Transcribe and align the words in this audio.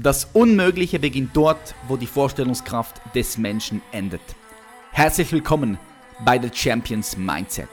Das 0.00 0.26
Unmögliche 0.32 1.00
beginnt 1.00 1.36
dort, 1.36 1.74
wo 1.88 1.96
die 1.96 2.06
Vorstellungskraft 2.06 3.02
des 3.16 3.36
Menschen 3.36 3.82
endet. 3.90 4.20
Herzlich 4.92 5.32
willkommen 5.32 5.76
bei 6.24 6.40
The 6.40 6.50
Champions 6.54 7.16
Mindset. 7.16 7.68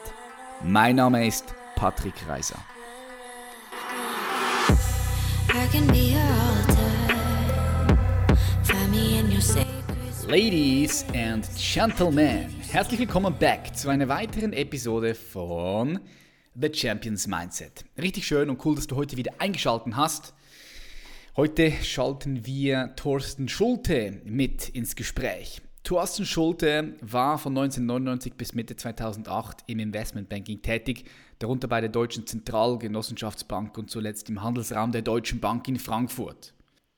Mein 0.64 0.96
Name 0.96 1.28
ist 1.28 1.54
Patrick 1.76 2.16
Reiser. 2.28 2.58
Ladies 10.28 11.06
and 11.14 11.48
Gentlemen, 11.56 12.48
herzlich 12.72 13.02
willkommen 13.02 13.36
back 13.38 13.78
zu 13.78 13.90
einer 13.90 14.08
weiteren 14.08 14.52
Episode 14.54 15.14
von 15.14 16.00
The 16.60 16.74
Champions 16.74 17.28
Mindset. 17.28 17.86
Richtig 18.02 18.26
schön 18.26 18.50
und 18.50 18.66
cool, 18.66 18.74
dass 18.74 18.88
du 18.88 18.96
heute 18.96 19.16
wieder 19.16 19.34
eingeschaltet 19.38 19.96
hast. 19.96 20.35
Heute 21.38 21.70
schalten 21.70 22.46
wir 22.46 22.94
Thorsten 22.96 23.50
Schulte 23.50 24.22
mit 24.24 24.70
ins 24.70 24.96
Gespräch. 24.96 25.62
Thorsten 25.84 26.26
Schulte 26.26 26.94
war 27.02 27.38
von 27.38 27.52
1999 27.58 28.36
bis 28.36 28.54
Mitte 28.54 28.78
2008 28.78 29.66
im 29.68 29.80
Investmentbanking 29.80 30.62
tätig, 30.62 31.04
darunter 31.40 31.68
bei 31.68 31.82
der 31.82 31.90
Deutschen 31.90 32.26
Zentralgenossenschaftsbank 32.26 33.78
und 33.78 33.92
zuletzt 33.92 34.30
im 34.30 34.42
Handelsraum 34.42 34.94
der 34.94 35.02
Deutschen 35.02 35.42
Bank 35.42 35.68
in 35.68 35.78
Frankfurt. 35.78 36.54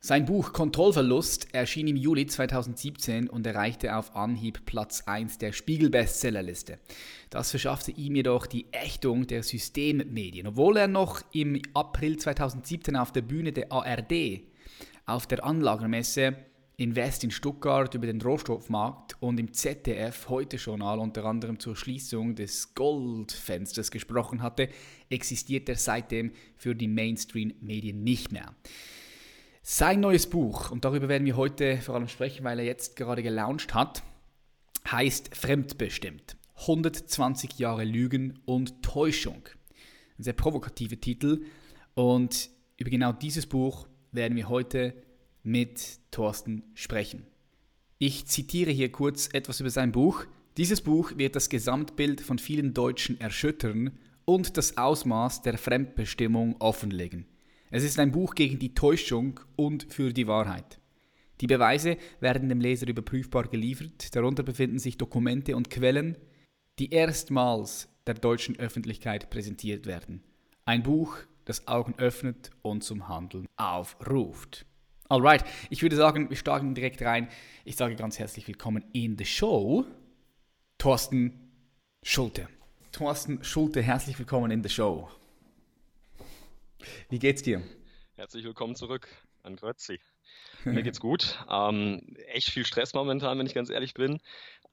Sein 0.07 0.23
Buch 0.23 0.53
Kontrollverlust 0.53 1.53
erschien 1.53 1.89
im 1.89 1.97
Juli 1.97 2.27
2017 2.27 3.27
und 3.27 3.45
erreichte 3.45 3.93
auf 3.93 4.15
Anhieb 4.15 4.65
Platz 4.65 5.03
1 5.05 5.37
der 5.37 5.51
Spiegel-Bestsellerliste. 5.51 6.79
Das 7.29 7.49
verschaffte 7.49 7.91
ihm 7.91 8.15
jedoch 8.15 8.47
die 8.47 8.67
Ächtung 8.71 9.27
der 9.27 9.43
Systemmedien. 9.43 10.47
Obwohl 10.47 10.77
er 10.77 10.87
noch 10.87 11.21
im 11.33 11.61
April 11.73 12.15
2017 12.15 12.95
auf 12.95 13.11
der 13.11 13.23
Bühne 13.23 13.51
der 13.51 13.69
ARD 13.69 14.43
auf 15.05 15.27
der 15.27 15.43
Anlagermesse 15.43 16.37
Invest 16.77 17.25
in 17.25 17.31
Stuttgart 17.31 17.93
über 17.93 18.07
den 18.07 18.21
Rohstoffmarkt 18.21 19.17
und 19.19 19.37
im 19.41 19.51
ZDF 19.51 20.29
heute 20.29 20.55
Journal 20.55 20.99
unter 20.99 21.25
anderem 21.25 21.59
zur 21.59 21.75
Schließung 21.75 22.33
des 22.35 22.75
Goldfensters 22.75 23.91
gesprochen 23.91 24.41
hatte, 24.41 24.69
existiert 25.09 25.67
er 25.67 25.75
seitdem 25.75 26.31
für 26.55 26.75
die 26.75 26.87
Mainstream-Medien 26.87 28.05
nicht 28.05 28.31
mehr. 28.31 28.55
Sein 29.69 29.99
neues 29.99 30.27
Buch, 30.27 30.71
und 30.71 30.85
darüber 30.85 31.09
werden 31.09 31.25
wir 31.25 31.35
heute 31.35 31.79
vor 31.81 31.95
allem 31.95 32.07
sprechen, 32.07 32.45
weil 32.45 32.59
er 32.59 32.63
jetzt 32.63 32.95
gerade 32.95 33.21
gelauncht 33.21 33.73
hat, 33.73 34.01
heißt 34.89 35.35
Fremdbestimmt. 35.35 36.37
120 36.59 37.59
Jahre 37.59 37.83
Lügen 37.83 38.39
und 38.45 38.81
Täuschung. 38.81 39.43
Ein 40.17 40.23
sehr 40.23 40.31
provokativer 40.31 41.01
Titel. 41.01 41.43
Und 41.95 42.49
über 42.77 42.89
genau 42.89 43.11
dieses 43.11 43.45
Buch 43.45 43.89
werden 44.13 44.37
wir 44.37 44.47
heute 44.47 44.93
mit 45.43 45.99
Thorsten 46.11 46.63
sprechen. 46.73 47.27
Ich 47.97 48.25
zitiere 48.25 48.71
hier 48.71 48.89
kurz 48.89 49.27
etwas 49.33 49.59
über 49.59 49.69
sein 49.69 49.91
Buch. 49.91 50.23
Dieses 50.55 50.79
Buch 50.79 51.11
wird 51.17 51.35
das 51.35 51.49
Gesamtbild 51.49 52.21
von 52.21 52.39
vielen 52.39 52.73
Deutschen 52.73 53.19
erschüttern 53.19 53.99
und 54.23 54.55
das 54.55 54.77
Ausmaß 54.77 55.41
der 55.41 55.57
Fremdbestimmung 55.57 56.55
offenlegen. 56.59 57.25
Es 57.69 57.83
ist 57.83 57.99
ein 57.99 58.11
Buch 58.13 58.33
gegen 58.33 58.59
die 58.59 58.73
Täuschung 58.73 59.41
und 59.57 59.91
für 59.93 60.13
die 60.13 60.27
Wahrheit. 60.27 60.79
Die 61.41 61.47
Beweise 61.47 61.97
werden 62.21 62.47
dem 62.47 62.61
Leser 62.61 62.87
überprüfbar 62.87 63.49
geliefert, 63.49 64.15
darunter 64.15 64.43
befinden 64.43 64.79
sich 64.79 64.97
Dokumente 64.97 65.55
und 65.55 65.69
Quellen, 65.69 66.17
die 66.79 66.91
erstmals 66.91 67.89
der 68.07 68.13
deutschen 68.13 68.57
Öffentlichkeit 68.57 69.29
präsentiert 69.29 69.85
werden. 69.85 70.23
Ein 70.63 70.83
Buch, 70.83 71.17
das 71.43 71.67
Augen 71.67 71.95
öffnet 71.97 72.51
und 72.61 72.85
zum 72.85 73.09
Handeln 73.09 73.47
aufruft. 73.57 74.65
Alright, 75.09 75.43
ich 75.69 75.81
würde 75.81 75.97
sagen, 75.97 76.29
wir 76.29 76.37
starten 76.37 76.73
direkt 76.73 77.01
rein. 77.01 77.27
Ich 77.65 77.75
sage 77.75 77.95
ganz 77.95 78.17
herzlich 78.17 78.47
willkommen 78.47 78.85
in 78.93 79.17
the 79.17 79.25
show, 79.25 79.85
Thorsten 80.77 81.51
Schulte. 82.01 82.47
Thorsten 82.93 83.43
Schulte, 83.43 83.81
herzlich 83.81 84.17
willkommen 84.17 84.51
in 84.51 84.63
the 84.63 84.69
show. 84.69 85.09
Wie 87.09 87.19
geht's 87.19 87.41
dir? 87.41 87.61
Herzlich 88.15 88.43
willkommen 88.45 88.75
zurück 88.75 89.07
an 89.43 89.55
Grötzi. 89.55 89.99
Mir 90.65 90.83
geht's 90.83 90.99
gut. 90.99 91.37
Ähm, 91.49 92.15
echt 92.27 92.49
viel 92.49 92.65
Stress 92.65 92.93
momentan, 92.93 93.39
wenn 93.39 93.45
ich 93.45 93.53
ganz 93.53 93.69
ehrlich 93.69 93.93
bin. 93.93 94.19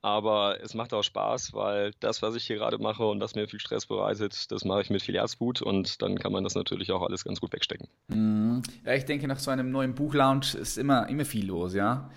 Aber 0.01 0.61
es 0.61 0.73
macht 0.73 0.93
auch 0.93 1.03
Spaß, 1.03 1.53
weil 1.53 1.91
das, 1.99 2.21
was 2.21 2.35
ich 2.35 2.45
hier 2.45 2.57
gerade 2.57 2.77
mache 2.77 3.03
und 3.05 3.19
was 3.21 3.33
mir 3.33 3.47
viel 3.47 3.59
Stress 3.59 3.87
bereitet, 3.87 4.51
das 4.51 4.63
mache 4.65 4.81
ich 4.81 4.89
mit 4.89 5.01
viel 5.01 5.15
Herzblut 5.15 5.61
und 5.61 6.01
dann 6.01 6.19
kann 6.19 6.31
man 6.31 6.43
das 6.43 6.53
natürlich 6.53 6.91
auch 6.91 7.01
alles 7.01 7.23
ganz 7.23 7.41
gut 7.41 7.53
wegstecken. 7.53 7.87
Mhm. 8.09 8.61
Ja, 8.85 8.93
ich 8.93 9.05
denke, 9.05 9.27
nach 9.27 9.39
so 9.39 9.49
einem 9.49 9.71
neuen 9.71 9.95
Buchlaunch 9.95 10.53
ist 10.53 10.77
immer, 10.77 11.09
immer 11.09 11.25
viel 11.25 11.47
los, 11.47 11.73
ja. 11.73 12.11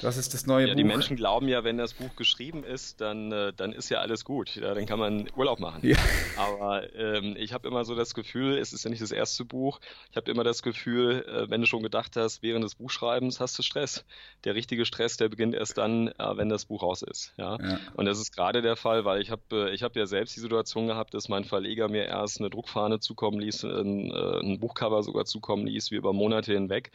Das 0.00 0.16
ist 0.16 0.34
das 0.34 0.46
neue 0.46 0.66
ja, 0.66 0.72
Buch. 0.72 0.76
Die 0.76 0.84
Menschen 0.84 1.16
glauben 1.16 1.48
ja, 1.48 1.64
wenn 1.64 1.78
das 1.78 1.94
Buch 1.94 2.16
geschrieben 2.16 2.64
ist, 2.64 3.00
dann, 3.00 3.32
äh, 3.32 3.52
dann 3.54 3.72
ist 3.72 3.88
ja 3.90 3.98
alles 4.00 4.24
gut. 4.24 4.56
Ja, 4.56 4.74
dann 4.74 4.86
kann 4.86 4.98
man 4.98 5.28
Urlaub 5.36 5.60
machen. 5.60 5.86
Ja. 5.86 5.96
Aber 6.36 6.94
ähm, 6.94 7.36
ich 7.38 7.52
habe 7.52 7.68
immer 7.68 7.84
so 7.84 7.94
das 7.94 8.14
Gefühl, 8.14 8.58
es 8.58 8.72
ist 8.72 8.84
ja 8.84 8.90
nicht 8.90 9.02
das 9.02 9.12
erste 9.12 9.44
Buch. 9.44 9.80
Ich 10.10 10.16
habe 10.16 10.30
immer 10.30 10.44
das 10.44 10.62
Gefühl, 10.62 11.24
äh, 11.28 11.50
wenn 11.50 11.60
du 11.60 11.66
schon 11.66 11.82
gedacht 11.82 12.16
hast, 12.16 12.42
während 12.42 12.64
des 12.64 12.74
Buchschreibens 12.74 13.40
hast 13.40 13.58
du 13.58 13.62
Stress. 13.62 14.04
Der 14.44 14.54
richtige 14.54 14.84
Stress, 14.84 15.16
der 15.16 15.28
beginnt 15.28 15.54
erst 15.54 15.78
dann, 15.78 16.08
äh, 16.08 16.36
wenn 16.36 16.48
das 16.48 16.66
Buch 16.66 16.82
raus 16.82 17.02
ist. 17.02 17.32
Ja? 17.36 17.58
ja. 17.60 17.78
Und 17.94 18.06
das 18.06 18.18
ist 18.18 18.34
gerade 18.34 18.62
der 18.62 18.76
Fall, 18.76 19.04
weil 19.04 19.20
ich 19.20 19.30
habe 19.30 19.42
äh, 19.52 19.74
ich 19.74 19.82
hab 19.82 19.96
ja 19.96 20.06
selbst 20.06 20.36
die 20.36 20.40
Situation 20.40 20.86
gehabt, 20.86 21.14
dass 21.14 21.28
mein 21.28 21.44
Verleger 21.44 21.88
mir 21.88 22.04
erst 22.04 22.40
eine 22.40 22.50
Druckfahne 22.50 23.00
zukommen 23.00 23.38
ließ, 23.40 23.64
ein, 23.64 24.10
äh, 24.10 24.40
ein 24.40 24.58
Buchcover 24.60 25.02
sogar 25.02 25.24
zukommen 25.24 25.66
ließ, 25.66 25.90
wie 25.90 25.96
über 25.96 26.12
Monate 26.12 26.52
hinweg, 26.52 26.90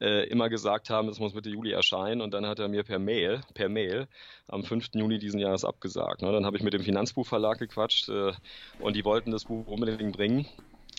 äh, 0.00 0.28
immer 0.28 0.48
gesagt 0.48 0.90
haben, 0.90 1.08
es 1.08 1.18
muss 1.18 1.34
Mitte 1.34 1.50
Juli 1.50 1.72
erscheinen 1.72 2.20
und 2.20 2.32
dann 2.32 2.39
hat 2.46 2.58
er 2.58 2.68
mir 2.68 2.82
per 2.82 2.98
Mail, 2.98 3.40
per 3.54 3.68
Mail 3.68 4.08
am 4.48 4.62
5. 4.64 4.90
Juni 4.94 5.18
diesen 5.18 5.40
Jahres 5.40 5.64
abgesagt. 5.64 6.22
Ne? 6.22 6.32
Dann 6.32 6.46
habe 6.46 6.56
ich 6.56 6.62
mit 6.62 6.74
dem 6.74 6.82
Finanzbuchverlag 6.82 7.58
gequatscht 7.58 8.08
äh, 8.08 8.32
und 8.78 8.96
die 8.96 9.04
wollten 9.04 9.30
das 9.30 9.44
Buch 9.44 9.66
unbedingt 9.66 10.16
bringen 10.16 10.46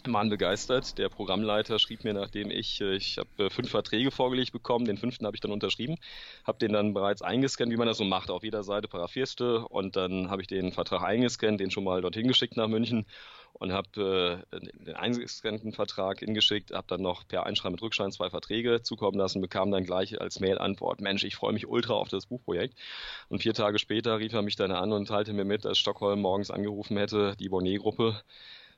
waren 0.06 0.30
begeistert. 0.30 0.98
Der 0.98 1.10
Programmleiter 1.10 1.78
schrieb 1.80 2.04
mir, 2.04 2.14
nachdem 2.14 2.50
ich, 2.50 2.82
äh, 2.82 2.96
ich 2.96 3.18
habe 3.18 3.46
äh, 3.46 3.50
fünf 3.50 3.70
Verträge 3.70 4.12
vorgelegt 4.12 4.52
bekommen, 4.52 4.86
den 4.86 4.98
fünften 4.98 5.26
habe 5.26 5.36
ich 5.36 5.42
dann 5.42 5.52
unterschrieben, 5.52 5.98
habe 6.46 6.60
den 6.60 6.74
dann 6.74 6.94
bereits 6.94 7.22
eingescannt, 7.22 7.72
wie 7.72 7.78
man 7.78 7.88
das 7.88 7.98
so 7.98 8.04
macht. 8.04 8.30
Auf 8.30 8.44
jeder 8.44 8.64
Seite 8.64 8.88
paraphierst 8.88 9.42
und 9.42 9.96
dann 9.96 10.30
habe 10.30 10.42
ich 10.42 10.48
den 10.48 10.72
Vertrag 10.72 11.04
eingescannt, 11.04 11.60
den 11.60 11.72
schon 11.72 11.84
mal 11.84 12.02
dorthin 12.02 12.28
geschickt 12.28 12.58
nach 12.58 12.68
München 12.68 13.06
und 13.54 13.72
habe 13.74 14.44
äh, 14.52 14.60
den 14.60 14.96
eingescannten 14.96 15.74
Vertrag 15.74 16.20
hingeschickt, 16.20 16.72
habe 16.72 16.88
dann 16.88 17.02
noch 17.02 17.28
per 17.28 17.46
Einschreiben 17.46 17.74
mit 17.74 17.82
Rückschein 17.82 18.12
zwei 18.12 18.30
Verträge 18.30 18.82
zukommen 18.82 19.18
lassen, 19.18 19.42
bekam 19.42 19.72
dann 19.72 19.84
gleich 19.84 20.20
als 20.20 20.40
Mail-Antwort, 20.40 21.02
Mensch, 21.02 21.24
ich 21.24 21.36
freue 21.36 21.54
mich 21.54 21.68
ultra 21.68 21.94
auf 21.94 22.10
das 22.10 22.26
Buchprojekt. 22.26 22.78
Und 23.30 23.42
vier 23.42 23.54
Tage 23.54 23.80
später 23.80 24.20
rief 24.20 24.34
er 24.34 24.42
mich 24.42 24.56
dann 24.56 24.72
an 24.72 24.92
und 24.92 25.08
teilte 25.08 25.34
mir 25.34 25.46
mit, 25.46 25.66
dass 25.66 25.78
Stockholm 25.78 26.22
morgens 26.22 26.52
angerufen 26.52 26.98
hätte, 26.98 27.36
die 27.40 27.50
Bonnet-Gruppe, 27.50 28.22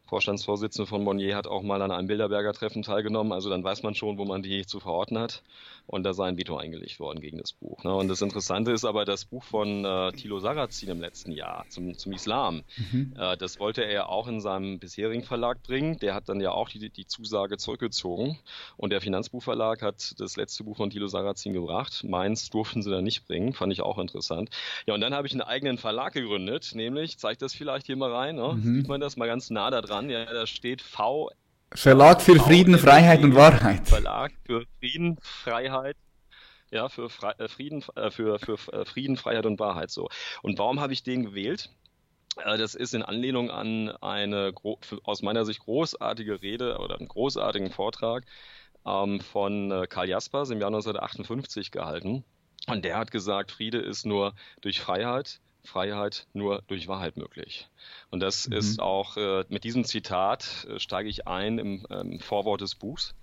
Vorstandsvorsitzende 0.05 0.87
von 0.87 1.03
Monnier 1.03 1.35
hat 1.35 1.47
auch 1.47 1.63
mal 1.63 1.81
an 1.81 1.91
einem 1.91 2.07
Bilderberger 2.07 2.53
Treffen 2.53 2.83
teilgenommen. 2.83 3.31
Also 3.31 3.49
dann 3.49 3.63
weiß 3.63 3.83
man 3.83 3.95
schon, 3.95 4.17
wo 4.17 4.25
man 4.25 4.43
die 4.43 4.65
zu 4.65 4.79
verorten 4.79 5.17
hat. 5.17 5.41
Und 5.85 6.03
da 6.03 6.13
sei 6.13 6.27
ein 6.27 6.37
Veto 6.37 6.55
eingelegt 6.55 6.99
worden 6.99 7.19
gegen 7.19 7.37
das 7.37 7.51
Buch. 7.51 7.83
Ne? 7.83 7.93
Und 7.93 8.07
das 8.07 8.21
Interessante 8.21 8.71
ist 8.71 8.85
aber 8.85 9.03
das 9.03 9.25
Buch 9.25 9.43
von 9.43 9.83
äh, 9.83 10.11
Thilo 10.13 10.39
Sarrazin 10.39 10.89
im 10.89 11.01
letzten 11.01 11.33
Jahr 11.33 11.65
zum, 11.67 11.97
zum 11.97 12.13
Islam. 12.13 12.63
Mhm. 12.77 13.13
Äh, 13.17 13.35
das 13.35 13.59
wollte 13.59 13.83
er 13.83 13.91
ja 13.91 14.05
auch 14.05 14.27
in 14.27 14.39
seinem 14.39 14.79
bisherigen 14.79 15.23
Verlag 15.23 15.61
bringen. 15.63 15.99
Der 15.99 16.15
hat 16.15 16.29
dann 16.29 16.39
ja 16.39 16.51
auch 16.51 16.69
die, 16.69 16.89
die 16.89 17.05
Zusage 17.05 17.57
zurückgezogen. 17.57 18.39
Und 18.77 18.91
der 18.91 19.01
Finanzbuchverlag 19.01 19.81
hat 19.81 20.15
das 20.19 20.37
letzte 20.37 20.63
Buch 20.63 20.77
von 20.77 20.89
Thilo 20.89 21.07
Sarrazin 21.07 21.51
gebracht. 21.51 22.05
Meins 22.07 22.49
durften 22.49 22.81
sie 22.81 22.91
dann 22.91 23.03
nicht 23.03 23.27
bringen. 23.27 23.53
Fand 23.53 23.73
ich 23.73 23.81
auch 23.81 23.97
interessant. 23.97 24.49
Ja, 24.85 24.93
und 24.93 25.01
dann 25.01 25.13
habe 25.13 25.27
ich 25.27 25.33
einen 25.33 25.41
eigenen 25.41 25.77
Verlag 25.77 26.13
gegründet. 26.13 26.71
Nämlich, 26.75 27.17
zeigt 27.17 27.41
das 27.41 27.53
vielleicht 27.53 27.87
hier 27.87 27.97
mal 27.97 28.13
rein. 28.13 28.35
Ne? 28.35 28.53
Mhm. 28.53 28.75
Sieht 28.75 28.87
man 28.87 29.01
das 29.01 29.17
mal 29.17 29.27
ganz 29.27 29.49
nah 29.49 29.69
da 29.69 29.81
dran? 29.81 29.92
Ja, 30.01 30.25
da 30.25 30.47
steht 30.47 30.81
V 30.81 31.29
Verlag 31.75 32.21
für 32.21 32.35
Frieden, 32.35 32.77
Freiheit 32.77 33.23
und 33.23 33.35
Wahrheit. 33.35 33.87
Verlag 33.87 34.31
für 34.45 34.65
Frieden, 34.79 35.17
Freiheit, 35.21 35.97
ja, 36.71 36.87
für 36.89 37.09
Fre 37.09 37.37
äh, 37.39 37.47
Frieden, 37.47 37.83
äh, 37.95 38.11
für, 38.11 38.37
für 38.39 38.53
äh, 38.73 38.85
Frieden, 38.85 39.17
Freiheit 39.17 39.45
und 39.45 39.59
Wahrheit 39.59 39.89
so. 39.89 40.07
Und 40.41 40.59
warum 40.59 40.79
habe 40.79 40.93
ich 40.93 41.03
den 41.03 41.25
gewählt? 41.25 41.69
Das 42.43 42.73
ist 42.73 42.95
in 42.95 43.03
Anlehnung 43.03 43.51
an 43.51 43.89
eine 44.01 44.53
aus 45.03 45.21
meiner 45.21 45.45
Sicht 45.45 45.59
großartige 45.59 46.41
Rede 46.41 46.79
oder 46.79 46.97
einen 46.97 47.07
großartigen 47.07 47.69
Vortrag 47.69 48.25
ähm, 48.87 49.19
von 49.19 49.85
Karl 49.87 50.09
Jaspers 50.09 50.49
im 50.49 50.59
Jahr 50.59 50.69
1958 50.69 51.69
gehalten. 51.69 52.23
Und 52.67 52.85
der 52.85 52.97
hat 52.97 53.11
gesagt, 53.11 53.51
Friede 53.51 53.77
ist 53.77 54.05
nur 54.05 54.33
durch 54.61 54.79
Freiheit, 54.79 55.41
Freiheit 55.63 56.27
nur 56.33 56.61
durch 56.67 56.87
Wahrheit 56.87 57.17
möglich. 57.17 57.69
Und 58.09 58.19
das 58.19 58.47
mhm. 58.47 58.55
ist 58.55 58.79
auch 58.79 59.17
äh, 59.17 59.45
mit 59.49 59.63
diesem 59.63 59.85
Zitat 59.85 60.67
äh, 60.69 60.79
steige 60.79 61.09
ich 61.09 61.27
ein 61.27 61.57
im, 61.57 61.85
ähm, 61.89 62.19
Vorwort 62.19 62.61
des 62.61 62.75
Buchs. 62.75 63.15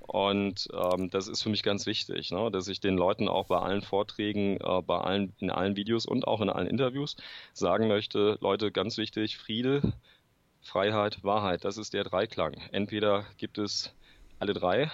Und 0.00 0.68
ähm, 0.72 1.10
das 1.10 1.28
ist 1.28 1.42
für 1.42 1.50
mich 1.50 1.62
ganz 1.62 1.86
wichtig, 1.86 2.30
ne? 2.32 2.50
dass 2.50 2.68
ich 2.68 2.80
den 2.80 2.96
Leuten 2.96 3.28
auch 3.28 3.46
bei 3.46 3.58
allen 3.58 3.82
Vorträgen, 3.82 4.56
äh, 4.56 4.82
bei 4.82 4.98
allen, 4.98 5.34
in 5.38 5.50
allen 5.50 5.76
Videos 5.76 6.06
und 6.06 6.26
auch 6.26 6.40
in 6.40 6.50
allen 6.50 6.66
Interviews 6.66 7.16
sagen 7.52 7.86
möchte, 7.88 8.38
Leute, 8.40 8.72
ganz 8.72 8.96
wichtig, 8.96 9.36
Friede, 9.36 9.92
Freiheit, 10.62 11.22
Wahrheit, 11.22 11.64
das 11.64 11.76
ist 11.76 11.92
der 11.92 12.04
Dreiklang. 12.04 12.54
Entweder 12.72 13.24
gibt 13.36 13.58
es 13.58 13.94
alle 14.38 14.54
drei 14.54 14.90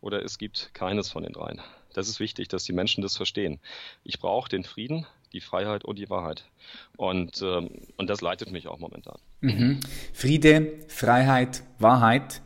oder 0.00 0.22
es 0.22 0.38
gibt 0.38 0.74
keines 0.74 1.10
von 1.10 1.22
den 1.22 1.32
dreien. 1.32 1.60
Das 1.94 2.08
ist 2.08 2.20
wichtig, 2.20 2.48
dass 2.48 2.64
die 2.64 2.72
Menschen 2.72 3.02
das 3.02 3.16
verstehen. 3.16 3.60
Ich 4.04 4.18
brauche 4.18 4.48
den 4.48 4.64
Frieden, 4.64 5.06
die 5.32 5.40
Freiheit 5.40 5.84
und 5.84 5.98
die 5.98 6.10
Wahrheit. 6.10 6.44
Und, 6.96 7.42
ähm, 7.42 7.70
und 7.96 8.10
das 8.10 8.20
leitet 8.20 8.52
mich 8.52 8.68
auch 8.68 8.78
momentan. 8.78 9.18
Mhm. 9.40 9.80
Friede, 10.12 10.72
Freiheit, 10.88 11.62
Wahrheit 11.78 12.42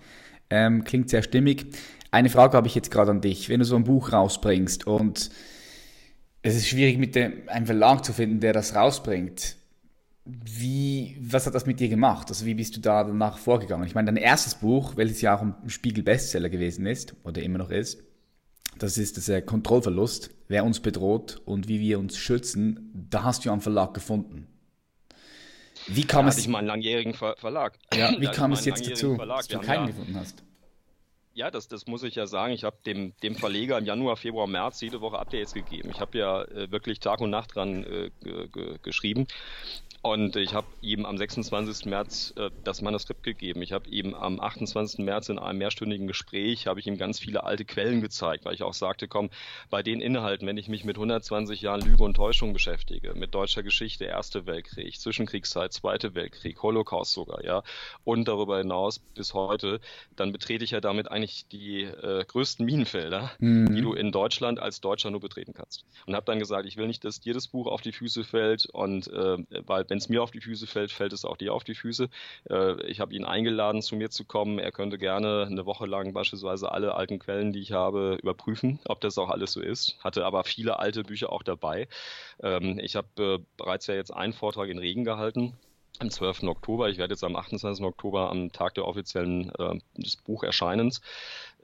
ähm, 0.51 0.85
klingt 0.85 1.11
sehr 1.11 1.23
stimmig. 1.23 1.67
Eine 2.11 2.31
Frage 2.31 2.57
habe 2.57 2.67
ich 2.67 2.75
jetzt 2.75 2.91
gerade 2.91 3.11
an 3.11 3.21
dich. 3.21 3.49
Wenn 3.49 3.61
du 3.61 3.67
so 3.67 3.77
ein 3.77 3.85
Buch 3.85 4.13
rausbringst 4.13 4.87
und 4.87 5.31
es 6.43 6.55
ist 6.55 6.69
schwierig, 6.69 6.99
mit 6.99 7.15
dem, 7.17 7.49
einem 7.49 7.67
Verlag 7.67 8.05
zu 8.05 8.13
finden, 8.13 8.41
der 8.41 8.53
das 8.53 8.75
rausbringt. 8.75 9.57
Wie, 10.25 11.17
was 11.21 11.47
hat 11.47 11.55
das 11.55 11.67
mit 11.67 11.79
dir 11.79 11.89
gemacht? 11.89 12.29
Also 12.29 12.47
wie 12.47 12.55
bist 12.55 12.77
du 12.77 12.81
da 12.81 13.05
danach 13.05 13.39
vorgegangen? 13.39 13.87
Ich 13.87 13.95
meine, 13.95 14.07
dein 14.07 14.17
erstes 14.17 14.57
Buch, 14.57 14.97
welches 14.97 15.21
ja 15.21 15.37
auch 15.37 15.43
ein 15.43 15.55
Spiegel-Bestseller 15.67 16.49
gewesen 16.49 16.87
ist 16.87 17.15
oder 17.25 17.43
immer 17.43 17.59
noch 17.59 17.71
ist, 17.71 18.03
das 18.79 18.99
ist 18.99 19.29
äh, 19.29 19.43
Kontrollverlust, 19.43 20.31
wer 20.49 20.65
uns 20.65 20.81
bedroht 20.81 21.41
und 21.45 21.69
wie 21.69 21.81
wir 21.81 21.99
uns 21.99 22.17
schützen. 22.17 22.91
Da 22.95 23.23
hast 23.23 23.45
du 23.45 23.51
einen 23.51 23.61
Verlag 23.61 23.95
gefunden. 23.95 24.47
Wie 25.87 26.05
kam 26.05 26.27
da 26.27 26.31
es? 26.31 26.39
Ich 26.39 26.49
mal 26.49 26.59
einen 26.59 26.67
langjährigen 26.69 27.15
Ver 27.15 27.37
Verlag. 27.37 27.79
Ja, 27.95 28.13
wie 28.19 28.27
kam 28.27 28.53
es 28.53 28.65
jetzt 28.65 28.89
dazu, 28.89 29.15
Verlag. 29.17 29.39
dass 29.39 29.49
du 29.49 29.59
keinen 29.61 29.83
ja, 29.83 29.87
gefunden 29.87 30.17
hast? 30.17 30.43
Ja, 31.35 31.51
das, 31.51 31.69
das 31.69 31.87
muss 31.87 32.03
ich 32.03 32.15
ja 32.15 32.27
sagen. 32.27 32.53
Ich 32.55 32.65
habe 32.65 32.77
dem, 32.87 33.13
dem 33.23 33.37
Verleger 33.37 33.79
im 33.79 33.85
Januar, 33.85 34.17
Februar, 34.17 34.47
März 34.47 34.81
jede 34.81 35.01
Woche 35.01 35.19
Updates 35.19 35.53
gegeben. 35.53 35.91
Ich 35.91 36.01
habe 36.01 36.19
ja 36.19 36.43
äh, 36.43 36.71
wirklich 36.71 36.99
Tag 36.99 37.21
und 37.21 37.31
Nacht 37.31 37.55
dran 37.55 37.85
äh, 37.85 38.11
geschrieben. 38.83 39.27
Und 40.07 40.37
ich 40.37 40.55
habe 40.55 40.69
ihm 40.83 41.05
am 41.05 41.19
26. 41.19 41.87
März 41.87 42.33
äh, 42.37 42.51
das 42.63 42.81
Manuskript 42.81 43.25
gegeben. 43.25 43.61
Ich 43.63 43.73
habe 43.73 43.91
ihm 43.91 44.15
am 44.15 44.41
28. 44.41 45.01
März 45.01 45.31
in 45.31 45.41
einem 45.41 45.59
mehrstündigen 45.59 46.07
Gespräch 46.07 46.69
habe 46.69 46.79
ich 46.79 46.87
ihm 46.87 46.97
ganz 46.97 47.19
viele 47.19 47.43
alte 47.43 47.65
Quellen 47.65 48.01
gezeigt, 48.01 48.45
weil 48.45 48.55
ich 48.55 48.63
auch 48.63 48.73
sagte, 48.73 49.09
komm, 49.09 49.31
bei 49.69 49.83
den 49.83 50.01
Inhalten, 50.01 50.47
wenn 50.47 50.59
ich 50.59 50.69
mich 50.69 50.85
mit 50.85 50.95
120 50.97 51.61
Jahren 51.61 51.81
Lüge 51.81 52.05
und 52.05 52.15
Täuschung 52.15 52.53
beschäftige, 52.53 53.15
mit 53.15 53.35
deutscher 53.35 53.65
Geschichte, 53.65 54.05
Erste 54.05 54.47
Weltkrieg, 54.47 54.97
Zwischenkriegszeit, 54.97 55.73
Zweite 55.73 56.15
Weltkrieg, 56.15 56.63
Holocaust 56.63 57.13
sogar, 57.13 57.45
ja, 57.45 57.65
und 58.05 58.29
darüber 58.29 58.59
hinaus 58.59 59.01
bis 59.01 59.35
heute, 59.35 59.81
dann 60.15 60.31
betrete 60.31 60.63
ich 60.63 60.71
ja 60.71 60.81
damit 60.81 61.11
eigentlich 61.11 61.49
die 61.49 61.83
äh, 61.83 62.25
größten 62.25 62.65
Minenfelder, 62.65 63.33
mhm. 63.41 63.75
die 63.75 63.83
du 63.83 63.93
in 63.93 64.13
Deutschland 64.13 64.61
als 64.61 64.81
Deutscher 64.81 65.11
nur 65.11 65.21
betreten 65.21 65.53
kannst. 65.53 65.85
Und 66.07 66.15
habe 66.15 66.27
dann 66.27 66.39
gesagt, 66.39 66.65
ich 66.67 66.77
will 66.77 66.87
nicht, 66.87 67.03
dass 67.05 67.19
dir 67.19 67.35
das 67.35 67.49
Buch 67.49 67.67
auf 67.67 67.81
die 67.81 67.91
Füße 67.91 68.23
fällt 68.23 68.67
und 68.67 69.09
äh, 69.09 69.39
weil 69.67 69.85
wenn 69.89 69.96
es 69.97 70.09
mir 70.09 70.23
auf 70.23 70.31
die 70.31 70.41
Füße 70.41 70.67
fällt, 70.67 70.93
fällt 70.93 71.13
es 71.13 71.25
auch 71.25 71.37
dir 71.37 71.55
auf 71.55 71.65
die 71.65 71.75
Füße. 71.75 72.09
Äh, 72.51 72.83
ich 72.87 73.01
habe 73.01 73.15
ihn 73.15 73.25
eingeladen, 73.25 73.83
zu 73.83 73.97
mir 73.97 74.11
zu 74.11 74.25
kommen. 74.25 74.59
Er 74.59 74.73
könnte 74.73 74.99
gerne 74.99 75.47
eine 75.51 75.67
Woche 75.67 75.87
lang 75.87 76.13
beispielsweise 76.13 76.73
alle 76.73 76.95
alten 76.95 77.19
Quellen, 77.19 77.53
die 77.53 77.61
ich 77.61 77.73
habe, 77.73 78.19
überprüfen, 78.23 78.79
ob 78.87 79.01
das 79.01 79.19
auch 79.19 79.31
alles 79.31 79.53
so 79.53 79.61
ist. 79.61 79.97
Hatte 80.03 80.25
aber 80.25 80.45
viele 80.45 80.79
alte 80.79 81.03
Bücher 81.03 81.33
auch 81.33 81.43
dabei. 81.43 81.89
Ähm, 82.43 82.79
ich 82.79 82.97
habe 82.97 83.09
äh, 83.19 83.45
bereits 83.57 83.87
ja 83.87 83.95
jetzt 83.95 84.13
einen 84.13 84.33
Vortrag 84.33 84.69
in 84.69 84.79
Regen 84.79 85.05
gehalten 85.05 85.55
am 85.99 86.11
12. 86.11 86.45
Oktober. 86.45 86.89
Ich 86.91 86.99
werde 86.99 87.15
jetzt 87.15 87.25
am 87.25 87.37
28. 87.37 87.85
Oktober 87.85 88.31
am 88.31 88.53
Tag 88.53 88.75
der 88.75 88.87
offiziellen 88.87 89.51
äh, 89.59 89.79
des 89.97 90.17
Bucherscheinens 90.17 91.01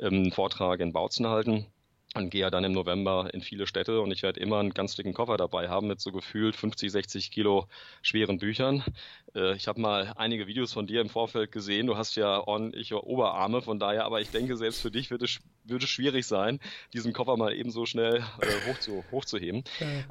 einen 0.01 0.27
ähm, 0.27 0.33
Vortrag 0.33 0.81
in 0.81 0.93
Bautzen 0.93 1.27
halten 1.29 1.67
und 2.15 2.31
gehe 2.31 2.43
ja 2.43 2.51
dann 2.51 2.65
im 2.65 2.73
November 2.73 3.33
in 3.33 3.41
viele 3.43 3.67
Städte 3.67 4.01
und 4.01 4.11
ich 4.11 4.23
werde 4.23 4.41
immer 4.41 4.59
einen 4.59 4.75
ganz 4.75 4.97
dicken 4.97 5.15
Koffer 5.15 5.37
dabei 5.37 5.69
haben 5.69 5.87
mit 5.89 6.01
so 6.01 6.13
gefühlt 6.13 6.57
50, 6.57 6.91
60 6.93 7.31
Kilo 7.31 7.69
schweren 8.03 8.39
Büchern. 8.39 8.85
Äh, 9.35 9.55
ich 9.57 9.69
habe 9.69 9.81
mal 9.81 10.13
einige 10.17 10.47
Videos 10.47 10.73
von 10.73 10.87
dir 10.87 11.01
im 11.01 11.09
Vorfeld 11.09 11.53
gesehen. 11.53 11.87
Du 11.87 11.97
hast 11.97 12.15
ja 12.17 12.47
ordentliche 12.47 13.05
Oberarme, 13.07 13.63
von 13.63 13.79
daher, 13.79 14.05
aber 14.05 14.21
ich 14.21 14.31
denke, 14.31 14.57
selbst 14.57 14.81
für 14.81 14.91
dich 14.91 15.11
wird 15.11 15.23
es, 15.23 15.39
wird 15.65 15.83
es 15.83 15.89
schwierig 15.89 16.27
sein, 16.27 16.61
diesen 16.93 17.13
Koffer 17.13 17.37
mal 17.37 17.55
eben 17.55 17.71
so 17.71 17.87
schnell 17.87 18.25
äh, 18.41 18.71
hoch 18.71 18.79
zu, 18.79 19.05
hochzuheben. 19.11 19.65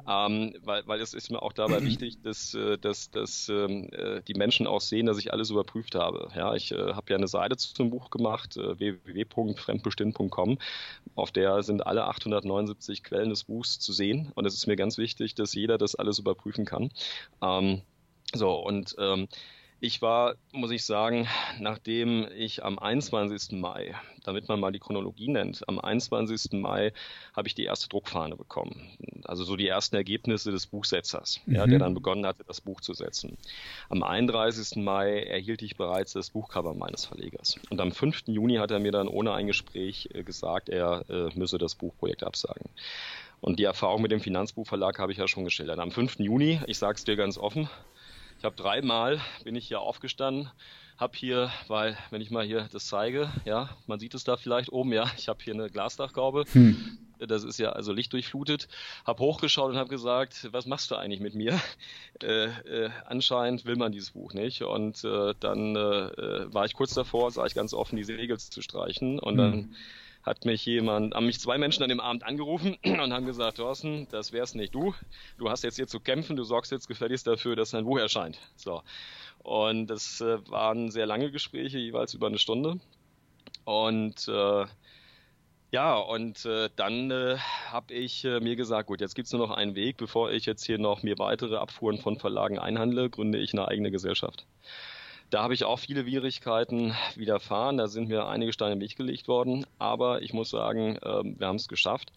Ja. 0.06 0.26
Ähm, 0.26 0.54
weil, 0.62 0.86
weil 0.86 1.00
es 1.00 1.14
ist 1.14 1.30
mir 1.30 1.42
auch 1.42 1.52
dabei 1.52 1.82
wichtig, 1.84 2.22
dass, 2.22 2.54
äh, 2.54 2.78
dass, 2.78 3.10
dass 3.10 3.48
ähm, 3.48 3.88
äh, 3.92 4.22
die 4.22 4.34
Menschen 4.34 4.66
auch 4.66 4.80
sehen, 4.80 5.06
dass 5.06 5.18
ich 5.18 5.32
alles 5.32 5.50
überprüft 5.50 5.94
habe. 5.94 6.28
Ja, 6.34 6.54
ich 6.54 6.72
äh, 6.72 6.94
habe 6.94 7.10
ja 7.10 7.16
eine 7.16 7.28
Seite 7.28 7.56
zum 7.56 7.90
Buch 7.90 8.10
gemacht, 8.10 8.56
äh, 8.56 8.78
www.fremdbestimmt.com, 8.78 10.58
auf 11.14 11.30
der 11.30 11.62
sind 11.62 11.86
alle 11.86 12.04
879 12.04 13.04
Quellen 13.04 13.30
des 13.30 13.44
Buchs 13.44 13.78
zu 13.78 13.92
sehen 13.92 14.32
und 14.34 14.46
es 14.46 14.54
ist 14.54 14.66
mir 14.66 14.76
ganz 14.76 14.98
wichtig, 14.98 15.34
dass 15.34 15.54
jeder 15.54 15.78
das 15.78 15.94
alles 15.94 16.18
überprüfen 16.18 16.64
kann. 16.64 16.90
Ähm, 17.42 17.82
so, 18.32 18.54
und 18.54 18.94
ähm, 18.98 19.28
ich 19.84 20.00
war, 20.00 20.36
muss 20.52 20.70
ich 20.70 20.84
sagen, 20.84 21.26
nachdem 21.58 22.28
ich 22.36 22.64
am 22.64 22.78
21. 22.78 23.58
Mai, 23.58 23.96
damit 24.22 24.48
man 24.48 24.60
mal 24.60 24.70
die 24.70 24.78
Chronologie 24.78 25.28
nennt, 25.28 25.68
am 25.68 25.80
21. 25.80 26.52
Mai 26.52 26.92
habe 27.34 27.48
ich 27.48 27.56
die 27.56 27.64
erste 27.64 27.88
Druckfahne 27.88 28.36
bekommen. 28.36 28.96
Also 29.24 29.42
so 29.42 29.56
die 29.56 29.66
ersten 29.66 29.96
Ergebnisse 29.96 30.52
des 30.52 30.68
Buchsetzers, 30.68 31.40
mhm. 31.46 31.56
ja, 31.56 31.66
der 31.66 31.80
dann 31.80 31.94
begonnen 31.94 32.24
hatte, 32.24 32.44
das 32.44 32.60
Buch 32.60 32.80
zu 32.80 32.94
setzen. 32.94 33.36
Am 33.88 34.04
31. 34.04 34.76
Mai 34.76 35.24
erhielt 35.24 35.62
ich 35.62 35.76
bereits 35.76 36.12
das 36.12 36.30
Buchcover 36.30 36.74
meines 36.74 37.04
Verlegers. 37.04 37.56
Und 37.68 37.80
am 37.80 37.90
5. 37.90 38.28
Juni 38.28 38.58
hat 38.58 38.70
er 38.70 38.78
mir 38.78 38.92
dann 38.92 39.08
ohne 39.08 39.32
ein 39.32 39.48
Gespräch 39.48 40.10
äh, 40.14 40.22
gesagt, 40.22 40.68
er 40.68 41.04
äh, 41.10 41.36
müsse 41.36 41.58
das 41.58 41.74
Buchprojekt 41.74 42.22
absagen. 42.22 42.70
Und 43.40 43.58
die 43.58 43.64
Erfahrung 43.64 44.00
mit 44.00 44.12
dem 44.12 44.20
Finanzbuchverlag 44.20 45.00
habe 45.00 45.10
ich 45.10 45.18
ja 45.18 45.26
schon 45.26 45.42
geschildert. 45.42 45.80
Am 45.80 45.90
5. 45.90 46.20
Juni, 46.20 46.60
ich 46.68 46.78
sage 46.78 46.94
es 46.94 47.02
dir 47.02 47.16
ganz 47.16 47.36
offen, 47.36 47.68
ich 48.42 48.44
habe 48.44 48.56
dreimal 48.56 49.20
bin 49.44 49.54
ich 49.54 49.68
hier 49.68 49.78
aufgestanden, 49.78 50.50
habe 50.96 51.16
hier, 51.16 51.52
weil 51.68 51.96
wenn 52.10 52.20
ich 52.20 52.32
mal 52.32 52.44
hier 52.44 52.68
das 52.72 52.88
zeige, 52.88 53.30
ja, 53.44 53.70
man 53.86 54.00
sieht 54.00 54.14
es 54.14 54.24
da 54.24 54.36
vielleicht 54.36 54.72
oben, 54.72 54.92
ja, 54.92 55.08
ich 55.16 55.28
habe 55.28 55.38
hier 55.44 55.54
eine 55.54 55.70
Glasdachgaube. 55.70 56.44
Hm. 56.50 56.98
Das 57.20 57.44
ist 57.44 57.60
ja 57.60 57.70
also 57.70 57.92
lichtdurchflutet. 57.92 58.66
Habe 59.06 59.22
hochgeschaut 59.22 59.70
und 59.70 59.76
habe 59.76 59.90
gesagt, 59.90 60.48
was 60.50 60.66
machst 60.66 60.90
du 60.90 60.96
eigentlich 60.96 61.20
mit 61.20 61.36
mir? 61.36 61.60
Äh, 62.22 62.44
äh, 62.46 62.90
anscheinend 63.06 63.64
will 63.64 63.74
man 63.74 63.90
dieses 63.90 64.12
Buch 64.12 64.32
nicht. 64.32 64.62
Und 64.62 65.02
äh, 65.02 65.34
dann 65.40 65.74
äh, 65.74 66.54
war 66.54 66.66
ich 66.66 66.74
kurz 66.74 66.94
davor, 66.94 67.32
sah 67.32 67.46
ich 67.46 67.54
ganz 67.54 67.74
offen, 67.74 67.96
die 67.96 68.04
Segel 68.04 68.38
zu 68.38 68.62
streichen. 68.62 69.18
Und 69.18 69.32
hm. 69.32 69.36
dann 69.38 69.76
hat 70.22 70.44
mich 70.44 70.64
jemand, 70.64 71.14
haben 71.14 71.26
mich 71.26 71.40
zwei 71.40 71.58
Menschen 71.58 71.82
an 71.82 71.88
dem 71.88 72.00
Abend 72.00 72.24
angerufen 72.24 72.76
und 72.84 73.12
haben 73.12 73.26
gesagt, 73.26 73.56
Thorsten, 73.56 74.06
das 74.10 74.32
wär's 74.32 74.54
nicht 74.54 74.74
du. 74.74 74.94
Du 75.38 75.50
hast 75.50 75.64
jetzt 75.64 75.76
hier 75.76 75.86
zu 75.86 76.00
kämpfen, 76.00 76.36
du 76.36 76.44
sorgst 76.44 76.72
jetzt 76.72 76.88
gefälligst 76.88 77.26
dafür, 77.26 77.56
dass 77.56 77.70
dein 77.70 77.84
Buch 77.84 77.98
erscheint. 77.98 78.38
So. 78.56 78.82
Und 79.38 79.88
das 79.88 80.20
äh, 80.20 80.38
waren 80.48 80.90
sehr 80.90 81.06
lange 81.06 81.30
Gespräche, 81.30 81.78
jeweils 81.78 82.14
über 82.14 82.28
eine 82.28 82.38
Stunde. 82.38 82.78
Und 83.64 84.28
äh, 84.28 84.66
ja, 85.72 85.96
und 85.96 86.44
äh, 86.44 86.68
dann 86.76 87.10
äh, 87.10 87.38
habe 87.38 87.94
ich 87.94 88.24
äh, 88.24 88.40
mir 88.40 88.56
gesagt, 88.56 88.88
gut, 88.88 89.00
jetzt 89.00 89.14
gibt's 89.14 89.32
nur 89.32 89.46
noch 89.46 89.56
einen 89.56 89.74
Weg, 89.74 89.96
bevor 89.96 90.30
ich 90.30 90.44
jetzt 90.44 90.64
hier 90.64 90.78
noch 90.78 91.02
mir 91.02 91.18
weitere 91.18 91.56
Abfuhren 91.56 91.98
von 91.98 92.18
Verlagen 92.18 92.58
einhandle, 92.58 93.08
gründe 93.08 93.38
ich 93.38 93.54
eine 93.54 93.66
eigene 93.66 93.90
Gesellschaft. 93.90 94.46
Da 95.32 95.42
habe 95.42 95.54
ich 95.54 95.64
auch 95.64 95.78
viele 95.78 96.02
Schwierigkeiten 96.02 96.94
widerfahren. 97.14 97.78
Da 97.78 97.88
sind 97.88 98.10
mir 98.10 98.26
einige 98.26 98.52
Steine 98.52 98.74
im 98.74 98.80
Weg 98.80 98.96
gelegt 98.96 99.28
worden. 99.28 99.64
Aber 99.78 100.20
ich 100.20 100.34
muss 100.34 100.50
sagen, 100.50 100.98
ähm, 101.02 101.36
wir 101.38 101.46
haben 101.46 101.56
es 101.56 101.68
geschafft. 101.68 102.12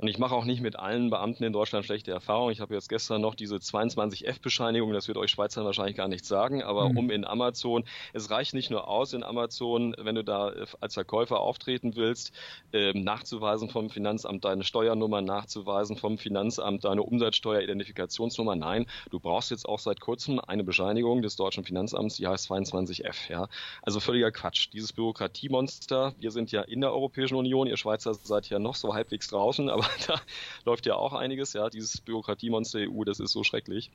Und 0.00 0.08
ich 0.08 0.18
mache 0.18 0.34
auch 0.34 0.46
nicht 0.46 0.62
mit 0.62 0.78
allen 0.78 1.10
Beamten 1.10 1.44
in 1.44 1.52
Deutschland 1.52 1.84
schlechte 1.84 2.10
Erfahrungen. 2.10 2.52
Ich 2.52 2.60
habe 2.60 2.72
jetzt 2.72 2.88
gestern 2.88 3.20
noch 3.20 3.34
diese 3.34 3.56
22F-Bescheinigung, 3.56 4.94
das 4.94 5.08
wird 5.08 5.18
euch 5.18 5.30
Schweizern 5.30 5.66
wahrscheinlich 5.66 5.96
gar 5.96 6.08
nicht 6.08 6.24
sagen, 6.24 6.62
aber 6.62 6.88
mhm. 6.88 6.96
um 6.96 7.10
in 7.10 7.26
Amazon, 7.26 7.84
es 8.14 8.30
reicht 8.30 8.54
nicht 8.54 8.70
nur 8.70 8.88
aus 8.88 9.12
in 9.12 9.22
Amazon, 9.22 9.94
wenn 9.98 10.14
du 10.14 10.24
da 10.24 10.52
äh, 10.52 10.64
als 10.80 10.94
Verkäufer 10.94 11.40
auftreten 11.40 11.96
willst, 11.96 12.32
äh, 12.72 12.98
nachzuweisen 12.98 13.68
vom 13.68 13.90
Finanzamt 13.90 14.42
deine 14.46 14.64
Steuernummer, 14.64 15.20
nachzuweisen 15.20 15.98
vom 15.98 16.16
Finanzamt 16.16 16.82
deine 16.82 17.02
Umsatzsteueridentifikationsnummer. 17.02 18.56
Nein, 18.56 18.86
du 19.10 19.20
brauchst 19.20 19.50
jetzt 19.50 19.68
auch 19.68 19.80
seit 19.80 20.00
kurzem 20.00 20.40
eine 20.40 20.64
Bescheinigung 20.64 21.20
des 21.20 21.36
deutschen 21.36 21.64
Finanzamts, 21.64 22.16
die 22.16 22.26
heißt 22.26 22.50
22F. 22.50 23.30
Ja? 23.30 23.48
Also 23.82 24.00
völliger 24.00 24.32
Quatsch. 24.32 24.70
Dieses 24.72 24.94
Bürokratiemonster, 24.94 26.14
wir 26.18 26.30
sind 26.30 26.52
ja 26.52 26.62
in 26.62 26.80
der 26.80 26.90
Europäischen 26.90 27.34
Union, 27.34 27.66
ihr 27.66 27.76
Schweizer 27.76 28.14
seid 28.14 28.48
ja 28.48 28.58
noch 28.58 28.76
so 28.76 28.94
halbwegs 28.94 29.28
draußen, 29.28 29.68
aber 29.68 29.89
da 30.06 30.20
läuft 30.64 30.86
ja 30.86 30.96
auch 30.96 31.12
einiges. 31.12 31.52
Ja, 31.52 31.70
dieses 31.70 32.00
Bürokratiemonster 32.00 32.80
EU, 32.80 33.04
das 33.04 33.20
ist 33.20 33.32
so 33.32 33.44
schrecklich. 33.44 33.90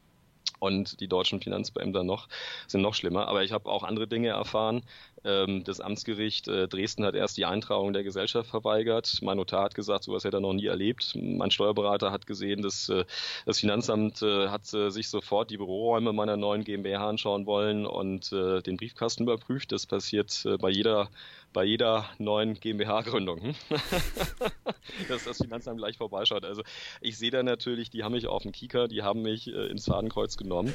Und 0.60 1.00
die 1.02 1.08
deutschen 1.08 1.42
Finanzbeamter 1.42 2.04
noch 2.04 2.28
sind 2.68 2.82
noch 2.82 2.94
schlimmer. 2.94 3.28
Aber 3.28 3.44
ich 3.44 3.52
habe 3.52 3.70
auch 3.70 3.84
andere 3.84 4.08
Dinge 4.08 4.30
erfahren. 4.30 4.84
Ähm, 5.26 5.64
das 5.64 5.80
Amtsgericht 5.82 6.48
äh, 6.48 6.68
Dresden 6.68 7.04
hat 7.04 7.16
erst 7.16 7.38
die 7.38 7.46
Eintragung 7.46 7.94
der 7.94 8.04
Gesellschaft 8.04 8.48
verweigert. 8.48 9.20
Mein 9.24 9.38
Notar 9.38 9.64
hat 9.64 9.74
gesagt, 9.74 10.04
sowas 10.04 10.24
hätte 10.24 10.38
er 10.38 10.42
noch 10.42 10.54
nie 10.54 10.68
erlebt. 10.68 11.14
Mein 11.16 11.50
Steuerberater 11.50 12.12
hat 12.12 12.28
gesehen, 12.28 12.62
dass 12.62 12.90
äh, 12.90 13.06
das 13.46 13.60
Finanzamt 13.60 14.22
äh, 14.22 14.50
hat 14.50 14.68
sich 14.68 15.10
sofort 15.10 15.50
die 15.50 15.58
Büroräume 15.58 16.14
meiner 16.14 16.38
neuen 16.38 16.64
GmbH 16.64 17.10
anschauen 17.10 17.46
wollen 17.46 17.86
und 17.86 18.32
den 18.32 18.78
Briefkasten 18.78 19.24
überprüft. 19.24 19.72
Das 19.72 19.86
passiert 19.86 20.46
bei 20.60 20.70
jeder 20.70 21.10
bei 21.54 21.64
jeder 21.64 22.10
neuen 22.18 22.60
GmbH-Gründung, 22.60 23.42
hm? 23.42 23.56
dass 25.08 25.24
das 25.24 25.38
Finanzamt 25.38 25.78
gleich 25.78 25.98
vorbeischaut. 25.98 26.44
Also 26.44 26.64
ich 27.00 27.18
sehe 27.18 27.32
da 27.32 27.44
natürlich, 27.44 27.90
die 27.90 28.04
haben 28.04 28.12
mich 28.12 28.28
auf 28.28 28.44
dem 28.44 28.52
Kieker, 28.52 28.90
die 28.90 29.04
haben 29.04 29.22
mich 29.22 29.48
ins 29.48 29.86
Fadenkreuz 29.86 30.36
genommen, 30.36 30.74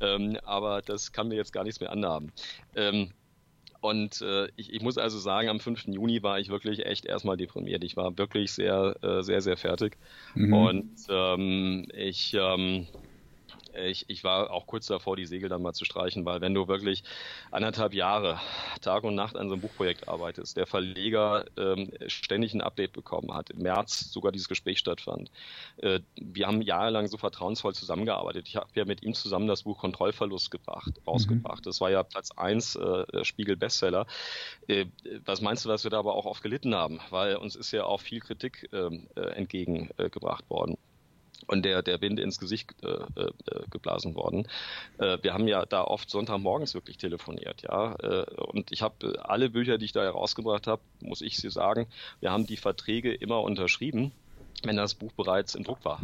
ähm, 0.00 0.36
aber 0.44 0.82
das 0.82 1.12
kann 1.12 1.28
mir 1.28 1.36
jetzt 1.36 1.52
gar 1.52 1.64
nichts 1.64 1.80
mehr 1.80 1.90
anhaben. 1.90 2.32
Und 3.80 4.20
äh, 4.22 4.48
ich, 4.56 4.72
ich, 4.72 4.82
muss 4.82 4.98
also 4.98 5.18
sagen, 5.18 5.48
am 5.48 5.60
5. 5.60 5.86
Juni 5.86 6.22
war 6.22 6.40
ich 6.40 6.48
wirklich 6.48 6.84
echt 6.84 7.04
erstmal 7.04 7.36
deprimiert. 7.36 7.84
Ich 7.84 7.96
war 7.96 8.18
wirklich 8.18 8.52
sehr, 8.52 8.96
äh, 9.02 9.22
sehr, 9.22 9.40
sehr 9.40 9.56
fertig. 9.56 9.98
Mhm. 10.34 10.52
Und 10.52 10.96
ähm, 11.08 11.86
ich, 11.94 12.34
ähm, 12.34 12.88
ich, 13.86 14.04
ich 14.08 14.24
war 14.24 14.50
auch 14.50 14.66
kurz 14.66 14.86
davor, 14.86 15.16
die 15.16 15.26
Segel 15.26 15.48
dann 15.48 15.62
mal 15.62 15.72
zu 15.72 15.84
streichen, 15.84 16.24
weil 16.24 16.40
wenn 16.40 16.54
du 16.54 16.68
wirklich 16.68 17.02
anderthalb 17.50 17.94
Jahre 17.94 18.40
Tag 18.80 19.04
und 19.04 19.14
Nacht 19.14 19.36
an 19.36 19.48
so 19.48 19.54
einem 19.54 19.62
Buchprojekt 19.62 20.08
arbeitest, 20.08 20.56
der 20.56 20.66
Verleger 20.66 21.44
ähm, 21.56 21.90
ständig 22.06 22.54
ein 22.54 22.60
Update 22.60 22.92
bekommen 22.92 23.32
hat, 23.34 23.50
im 23.50 23.62
März 23.62 24.10
sogar 24.10 24.32
dieses 24.32 24.48
Gespräch 24.48 24.78
stattfand. 24.78 25.30
Äh, 25.78 26.00
wir 26.16 26.46
haben 26.46 26.62
jahrelang 26.62 27.06
so 27.08 27.16
vertrauensvoll 27.16 27.74
zusammengearbeitet. 27.74 28.48
Ich 28.48 28.56
habe 28.56 28.68
ja 28.74 28.84
mit 28.84 29.02
ihm 29.02 29.14
zusammen 29.14 29.46
das 29.46 29.62
Buch 29.62 29.78
Kontrollverlust 29.78 30.50
gebracht, 30.50 30.92
rausgebracht. 31.06 31.60
Mhm. 31.60 31.68
Das 31.68 31.80
war 31.80 31.90
ja 31.90 32.02
Platz 32.02 32.30
1 32.32 32.76
äh, 32.76 33.24
Spiegel 33.24 33.56
Bestseller. 33.56 34.06
Äh, 34.66 34.86
was 35.24 35.40
meinst 35.40 35.64
du, 35.64 35.68
was 35.68 35.84
wir 35.84 35.90
da 35.90 35.98
aber 35.98 36.14
auch 36.14 36.26
oft 36.26 36.42
gelitten 36.42 36.74
haben? 36.74 37.00
Weil 37.10 37.36
uns 37.36 37.56
ist 37.56 37.72
ja 37.72 37.84
auch 37.84 38.00
viel 38.00 38.20
Kritik 38.20 38.68
ähm, 38.72 39.08
äh, 39.16 39.20
entgegengebracht 39.20 40.48
worden 40.50 40.78
und 41.48 41.64
der, 41.64 41.82
der 41.82 42.00
Wind 42.00 42.20
ins 42.20 42.38
Gesicht 42.38 42.74
äh, 42.82 42.88
äh, 43.20 43.30
geblasen 43.70 44.14
worden. 44.14 44.46
Äh, 44.98 45.18
wir 45.22 45.34
haben 45.34 45.48
ja 45.48 45.66
da 45.66 45.82
oft 45.82 46.08
Sonntagmorgens 46.10 46.74
wirklich 46.74 46.98
telefoniert, 46.98 47.62
ja. 47.62 47.96
Äh, 47.96 48.24
und 48.52 48.70
ich 48.70 48.82
habe 48.82 49.14
äh, 49.14 49.18
alle 49.18 49.50
Bücher, 49.50 49.78
die 49.78 49.86
ich 49.86 49.92
da 49.92 50.02
herausgebracht 50.02 50.66
habe, 50.66 50.82
muss 51.00 51.22
ich 51.22 51.36
Sie 51.36 51.50
sagen, 51.50 51.86
wir 52.20 52.30
haben 52.30 52.46
die 52.46 52.56
Verträge 52.56 53.12
immer 53.12 53.42
unterschrieben, 53.42 54.12
wenn 54.62 54.76
das 54.76 54.94
Buch 54.94 55.12
bereits 55.12 55.54
im 55.54 55.64
Druck 55.64 55.84
war. 55.84 56.00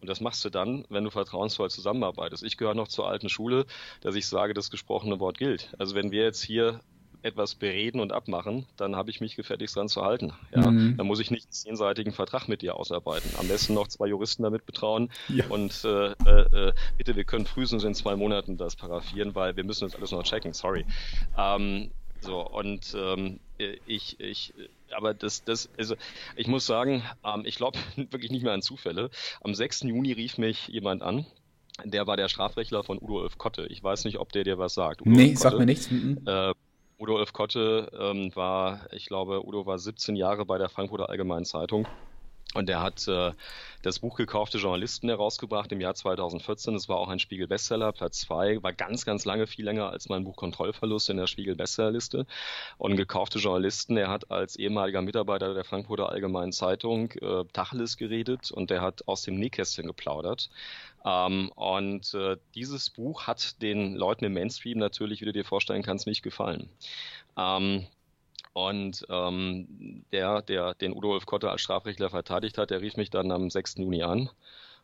Und 0.00 0.08
das 0.08 0.20
machst 0.20 0.44
du 0.44 0.50
dann, 0.50 0.84
wenn 0.88 1.04
du 1.04 1.10
vertrauensvoll 1.10 1.70
zusammenarbeitest. 1.70 2.42
Ich 2.42 2.56
gehöre 2.56 2.74
noch 2.74 2.88
zur 2.88 3.08
alten 3.08 3.28
Schule, 3.28 3.66
dass 4.00 4.14
ich 4.14 4.26
sage, 4.26 4.54
das 4.54 4.70
gesprochene 4.70 5.20
Wort 5.20 5.38
gilt. 5.38 5.74
Also 5.78 5.94
wenn 5.94 6.10
wir 6.10 6.24
jetzt 6.24 6.42
hier 6.42 6.80
etwas 7.22 7.54
bereden 7.54 8.00
und 8.00 8.12
abmachen, 8.12 8.66
dann 8.76 8.96
habe 8.96 9.10
ich 9.10 9.20
mich 9.20 9.36
gefälligst 9.36 9.76
dran 9.76 9.88
zu 9.88 10.02
halten. 10.02 10.32
Ja? 10.54 10.70
Mhm. 10.70 10.96
Dann 10.96 11.06
muss 11.06 11.20
ich 11.20 11.30
nicht 11.30 11.46
einen 11.46 11.52
zehnseitigen 11.52 12.12
Vertrag 12.12 12.48
mit 12.48 12.62
dir 12.62 12.76
ausarbeiten. 12.76 13.30
Am 13.38 13.48
besten 13.48 13.74
noch 13.74 13.88
zwei 13.88 14.06
Juristen 14.06 14.42
damit 14.42 14.66
betrauen 14.66 15.10
ja. 15.28 15.46
und 15.48 15.84
äh, 15.84 16.12
äh, 16.12 16.72
bitte, 16.96 17.16
wir 17.16 17.24
können 17.24 17.46
frühestens 17.46 17.84
in 17.84 17.94
zwei 17.94 18.16
Monaten 18.16 18.56
das 18.56 18.76
paraffieren, 18.76 19.34
weil 19.34 19.56
wir 19.56 19.64
müssen 19.64 19.84
das 19.84 19.96
alles 19.96 20.12
noch 20.12 20.22
checken, 20.22 20.52
sorry. 20.52 20.84
Ähm, 21.36 21.90
so, 22.20 22.40
und 22.40 22.96
ähm, 22.96 23.38
ich, 23.86 24.18
ich, 24.18 24.54
aber 24.90 25.14
das, 25.14 25.44
das, 25.44 25.68
also 25.78 25.94
ich 26.36 26.46
muss 26.46 26.66
sagen, 26.66 27.02
ähm, 27.24 27.42
ich 27.44 27.56
glaube 27.56 27.78
wirklich 27.96 28.30
nicht 28.30 28.42
mehr 28.42 28.52
an 28.52 28.62
Zufälle. 28.62 29.10
Am 29.40 29.54
6. 29.54 29.82
Juni 29.82 30.12
rief 30.12 30.38
mich 30.38 30.68
jemand 30.68 31.02
an, 31.02 31.26
der 31.84 32.06
war 32.06 32.16
der 32.16 32.28
Strafrechtler 32.28 32.82
von 32.82 32.98
Udo 32.98 33.22
Ulf 33.22 33.38
Kotte. 33.38 33.66
Ich 33.66 33.82
weiß 33.82 34.04
nicht, 34.04 34.18
ob 34.18 34.32
der 34.32 34.44
dir 34.44 34.58
was 34.58 34.74
sagt. 34.74 35.02
Udo 35.02 35.10
nee, 35.10 35.34
sagt 35.34 35.58
mir 35.58 35.66
nichts. 35.66 35.90
Mhm. 35.90 36.20
Äh, 36.26 36.54
Udo 37.00 37.14
Ulf 37.14 37.32
Kotte 37.32 37.90
ähm, 37.96 38.34
war, 38.34 38.92
ich 38.92 39.06
glaube, 39.06 39.46
Udo 39.46 39.66
war 39.66 39.78
17 39.78 40.16
Jahre 40.16 40.44
bei 40.44 40.58
der 40.58 40.68
Frankfurter 40.68 41.08
Allgemeinen 41.08 41.44
Zeitung. 41.44 41.86
Und 42.54 42.70
er 42.70 42.82
hat 42.82 43.06
äh, 43.08 43.32
das 43.82 43.98
Buch 43.98 44.16
Gekaufte 44.16 44.56
Journalisten 44.56 45.08
herausgebracht 45.08 45.70
im 45.70 45.82
Jahr 45.82 45.94
2014. 45.94 46.74
Es 46.74 46.88
war 46.88 46.96
auch 46.96 47.08
ein 47.08 47.18
Spiegel-Bestseller, 47.18 47.92
Platz 47.92 48.20
zwei, 48.20 48.62
war 48.62 48.72
ganz, 48.72 49.04
ganz 49.04 49.26
lange, 49.26 49.46
viel 49.46 49.66
länger 49.66 49.90
als 49.90 50.08
mein 50.08 50.24
Buch 50.24 50.36
Kontrollverlust 50.36 51.10
in 51.10 51.18
der 51.18 51.26
Spiegel-Bestsellerliste. 51.26 52.26
Und 52.78 52.96
Gekaufte 52.96 53.38
Journalisten, 53.38 53.98
er 53.98 54.08
hat 54.08 54.30
als 54.30 54.56
ehemaliger 54.56 55.02
Mitarbeiter 55.02 55.52
der 55.52 55.64
Frankfurter 55.64 56.08
Allgemeinen 56.08 56.52
Zeitung 56.52 57.12
äh, 57.12 57.44
Tacheles 57.52 57.98
geredet 57.98 58.50
und 58.50 58.70
er 58.70 58.80
hat 58.80 59.06
aus 59.06 59.22
dem 59.22 59.34
Nähkästchen 59.34 59.86
geplaudert. 59.86 60.48
Ähm, 61.04 61.52
und 61.54 62.14
äh, 62.14 62.38
dieses 62.54 62.88
Buch 62.88 63.26
hat 63.26 63.60
den 63.60 63.94
Leuten 63.94 64.24
im 64.24 64.32
Mainstream 64.32 64.78
natürlich, 64.78 65.20
wie 65.20 65.26
du 65.26 65.32
dir 65.34 65.44
vorstellen 65.44 65.82
kannst, 65.82 66.06
nicht 66.06 66.22
gefallen. 66.22 66.70
Ähm, 67.36 67.86
und 68.58 69.06
ähm, 69.08 70.04
der, 70.12 70.42
der 70.42 70.74
den 70.74 70.92
Udo 70.92 71.12
Ulf 71.12 71.26
Kotte 71.26 71.50
als 71.50 71.60
Strafrechtler 71.60 72.10
verteidigt 72.10 72.58
hat, 72.58 72.70
der 72.70 72.80
rief 72.80 72.96
mich 72.96 73.10
dann 73.10 73.30
am 73.30 73.50
6. 73.50 73.76
Juni 73.76 74.02
an. 74.02 74.30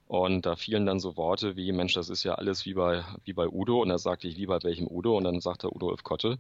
Und 0.07 0.47
da 0.47 0.55
fielen 0.55 0.87
dann 0.87 1.01
so 1.01 1.17
Worte 1.17 1.57
wie, 1.57 1.73
Mensch, 1.73 1.95
das 1.95 2.09
ist 2.09 2.23
ja 2.23 2.35
alles 2.35 2.67
wie 2.67 2.75
bei, 2.75 3.05
wie 3.25 3.33
bei 3.33 3.49
Udo. 3.49 3.83
Und 3.83 3.89
da 3.89 3.99
sagte 3.99 4.29
ich, 4.29 4.37
wie 4.37 4.47
bei 4.47 4.63
welchem 4.63 4.87
Udo? 4.87 5.17
Und 5.17 5.25
dann 5.25 5.41
sagte 5.41 5.75
Udo 5.75 5.89
Ulf 5.89 6.05
Kotte. 6.05 6.39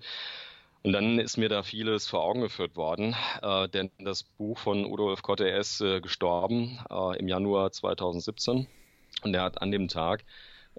Und 0.84 0.92
dann 0.92 1.18
ist 1.18 1.36
mir 1.36 1.48
da 1.48 1.64
vieles 1.64 2.06
vor 2.06 2.22
Augen 2.22 2.42
geführt 2.42 2.76
worden, 2.76 3.16
äh, 3.42 3.68
denn 3.68 3.90
das 3.98 4.22
Buch 4.22 4.58
von 4.58 4.84
Udo 4.84 5.08
Ulf 5.08 5.22
Kotte, 5.22 5.48
er 5.48 5.58
ist 5.58 5.80
äh, 5.80 6.00
gestorben 6.00 6.78
äh, 6.90 7.18
im 7.18 7.26
Januar 7.26 7.72
2017. 7.72 8.68
Und 9.22 9.34
er 9.34 9.42
hat 9.42 9.60
an 9.62 9.72
dem 9.72 9.88
Tag, 9.88 10.24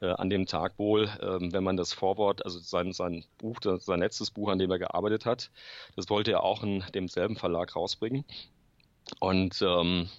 äh, 0.01 0.07
an 0.07 0.29
dem 0.29 0.45
Tag 0.45 0.77
wohl, 0.77 1.05
äh, 1.05 1.51
wenn 1.53 1.63
man 1.63 1.77
das 1.77 1.93
Vorwort, 1.93 2.43
also 2.45 2.59
sein, 2.59 2.93
sein 2.93 3.25
Buch, 3.37 3.59
das, 3.59 3.85
sein 3.85 3.99
letztes 3.99 4.31
Buch, 4.31 4.49
an 4.49 4.59
dem 4.59 4.71
er 4.71 4.79
gearbeitet 4.79 5.25
hat, 5.25 5.51
das 5.95 6.09
wollte 6.09 6.31
er 6.31 6.43
auch 6.43 6.63
in 6.63 6.83
demselben 6.93 7.35
Verlag 7.35 7.75
rausbringen. 7.75 8.25
Und 9.19 9.61
ähm, 9.61 10.09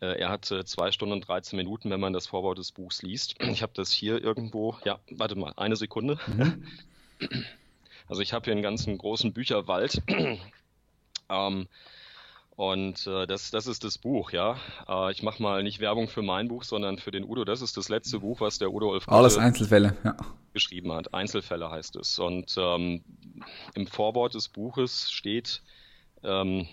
äh, 0.00 0.18
er 0.20 0.30
hat 0.30 0.46
zwei 0.46 0.92
Stunden 0.92 1.12
und 1.12 1.28
13 1.28 1.56
Minuten, 1.56 1.90
wenn 1.90 2.00
man 2.00 2.12
das 2.12 2.26
Vorwort 2.26 2.58
des 2.58 2.72
Buchs 2.72 3.02
liest. 3.02 3.36
Ich 3.50 3.62
habe 3.62 3.72
das 3.74 3.90
hier 3.90 4.22
irgendwo, 4.22 4.76
ja, 4.84 4.98
warte 5.10 5.36
mal, 5.36 5.52
eine 5.56 5.76
Sekunde. 5.76 6.18
Mhm. 6.26 6.66
Also 8.08 8.22
ich 8.22 8.32
habe 8.32 8.44
hier 8.44 8.52
einen 8.52 8.62
ganzen 8.62 8.96
großen 8.96 9.32
Bücherwald. 9.32 10.02
ähm, 11.28 11.68
und 12.60 13.06
äh, 13.06 13.26
das, 13.26 13.50
das 13.50 13.66
ist 13.66 13.84
das 13.84 13.96
Buch, 13.96 14.32
ja. 14.32 14.54
Äh, 14.86 15.12
ich 15.12 15.22
mache 15.22 15.42
mal 15.42 15.62
nicht 15.62 15.80
Werbung 15.80 16.08
für 16.08 16.20
mein 16.20 16.48
Buch, 16.48 16.62
sondern 16.62 16.98
für 16.98 17.10
den 17.10 17.24
Udo. 17.24 17.46
Das 17.46 17.62
ist 17.62 17.78
das 17.78 17.88
letzte 17.88 18.18
Buch, 18.18 18.42
was 18.42 18.58
der 18.58 18.70
Udo 18.70 18.90
Ulf 18.90 19.08
Alles 19.08 19.38
Einzelfälle, 19.38 19.96
ja. 20.04 20.14
geschrieben 20.52 20.92
hat. 20.92 21.14
Einzelfälle 21.14 21.70
heißt 21.70 21.96
es. 21.96 22.18
Und 22.18 22.54
ähm, 22.58 23.02
im 23.74 23.86
Vorwort 23.86 24.34
des 24.34 24.50
Buches 24.50 25.10
steht 25.10 25.62
ähm, 26.22 26.68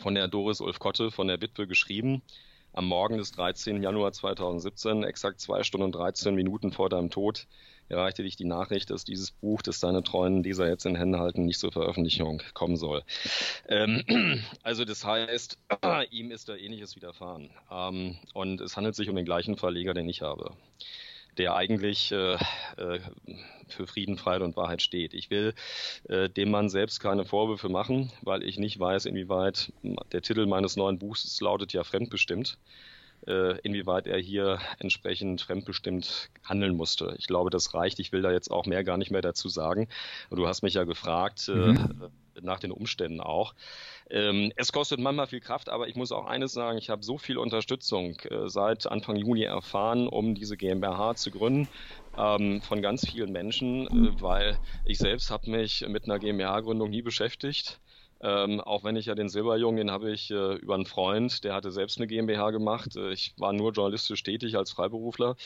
von 0.00 0.14
der 0.14 0.28
Doris 0.28 0.62
Ulf 0.62 0.78
Kotte, 0.78 1.10
von 1.10 1.28
der 1.28 1.42
Witwe 1.42 1.66
geschrieben, 1.66 2.22
am 2.72 2.86
Morgen 2.86 3.18
des 3.18 3.32
13. 3.32 3.82
Januar 3.82 4.12
2017, 4.12 5.04
exakt 5.04 5.40
zwei 5.40 5.62
Stunden 5.62 5.84
und 5.84 5.94
13 5.94 6.34
Minuten 6.34 6.72
vor 6.72 6.88
deinem 6.88 7.10
Tod, 7.10 7.46
erreichte 7.92 8.22
dich 8.22 8.36
die 8.36 8.44
Nachricht, 8.44 8.90
dass 8.90 9.04
dieses 9.04 9.30
Buch, 9.30 9.62
das 9.62 9.80
deine 9.80 10.02
treuen 10.02 10.42
Leser 10.42 10.68
jetzt 10.68 10.86
in 10.86 10.96
Händen 10.96 11.20
halten, 11.20 11.44
nicht 11.44 11.60
zur 11.60 11.72
Veröffentlichung 11.72 12.42
kommen 12.54 12.76
soll. 12.76 13.02
Ähm, 13.68 14.42
also 14.62 14.84
das 14.84 15.04
heißt, 15.04 15.58
ihm 16.10 16.30
ist 16.30 16.48
da 16.48 16.56
ähnliches 16.56 16.96
widerfahren. 16.96 17.50
Ähm, 17.70 18.16
und 18.34 18.60
es 18.60 18.76
handelt 18.76 18.94
sich 18.94 19.08
um 19.08 19.16
den 19.16 19.24
gleichen 19.24 19.56
Verleger, 19.56 19.94
den 19.94 20.08
ich 20.08 20.22
habe 20.22 20.56
der 21.38 21.54
eigentlich 21.54 22.12
äh, 22.12 22.34
äh, 22.34 23.00
für 23.66 23.86
Frieden, 23.86 24.18
Freiheit 24.18 24.42
und 24.42 24.54
Wahrheit 24.54 24.82
steht. 24.82 25.14
Ich 25.14 25.30
will 25.30 25.54
äh, 26.08 26.28
dem 26.28 26.50
Mann 26.50 26.68
selbst 26.68 27.00
keine 27.00 27.24
Vorwürfe 27.24 27.70
machen, 27.70 28.12
weil 28.20 28.42
ich 28.42 28.58
nicht 28.58 28.78
weiß, 28.78 29.06
inwieweit 29.06 29.72
der 30.12 30.20
Titel 30.20 30.44
meines 30.44 30.76
neuen 30.76 30.98
Buchs 30.98 31.40
lautet 31.40 31.72
ja 31.72 31.84
fremdbestimmt 31.84 32.58
äh, 33.26 33.58
inwieweit 33.60 34.06
er 34.06 34.18
hier 34.18 34.58
entsprechend 34.78 35.42
fremdbestimmt 35.42 36.30
handeln 36.44 36.76
musste. 36.76 37.14
Ich 37.18 37.26
glaube, 37.26 37.50
das 37.50 37.74
reicht. 37.74 37.98
Ich 37.98 38.12
will 38.12 38.22
da 38.22 38.32
jetzt 38.32 38.50
auch 38.50 38.66
mehr 38.66 38.84
gar 38.84 38.96
nicht 38.96 39.10
mehr 39.10 39.22
dazu 39.22 39.48
sagen. 39.48 39.88
Du 40.30 40.46
hast 40.46 40.62
mich 40.62 40.74
ja 40.74 40.84
gefragt 40.84 41.48
äh, 41.48 41.52
mhm. 41.52 42.10
äh, 42.36 42.40
nach 42.40 42.58
den 42.58 42.72
Umständen 42.72 43.20
auch. 43.20 43.54
Ähm, 44.10 44.52
es 44.56 44.72
kostet 44.72 45.00
manchmal 45.00 45.26
viel 45.26 45.40
Kraft, 45.40 45.68
aber 45.68 45.88
ich 45.88 45.96
muss 45.96 46.12
auch 46.12 46.26
eines 46.26 46.52
sagen, 46.52 46.78
ich 46.78 46.90
habe 46.90 47.02
so 47.02 47.18
viel 47.18 47.38
Unterstützung 47.38 48.18
äh, 48.30 48.48
seit 48.48 48.86
Anfang 48.86 49.16
Juni 49.16 49.44
erfahren, 49.44 50.08
um 50.08 50.34
diese 50.34 50.56
GmbH 50.56 51.14
zu 51.14 51.30
gründen 51.30 51.68
ähm, 52.16 52.60
von 52.60 52.82
ganz 52.82 53.08
vielen 53.08 53.32
Menschen, 53.32 53.86
äh, 53.86 54.20
weil 54.20 54.58
ich 54.84 54.98
selbst 54.98 55.30
habe 55.30 55.50
mich 55.50 55.86
mit 55.88 56.04
einer 56.04 56.18
GmbH-Gründung 56.18 56.90
nie 56.90 57.02
beschäftigt. 57.02 57.80
Ähm, 58.22 58.60
auch 58.60 58.84
wenn 58.84 58.96
ich 58.96 59.06
ja 59.06 59.14
den 59.14 59.28
Silberjungen, 59.28 59.76
den 59.76 59.90
habe 59.90 60.12
ich 60.12 60.30
äh, 60.30 60.54
über 60.56 60.74
einen 60.74 60.86
Freund, 60.86 61.42
der 61.44 61.54
hatte 61.54 61.72
selbst 61.72 61.98
eine 61.98 62.06
GmbH 62.06 62.50
gemacht. 62.50 62.96
Äh, 62.96 63.12
ich 63.12 63.34
war 63.36 63.52
nur 63.52 63.72
journalistisch 63.72 64.22
tätig 64.22 64.56
als 64.56 64.70
Freiberufler. 64.70 65.36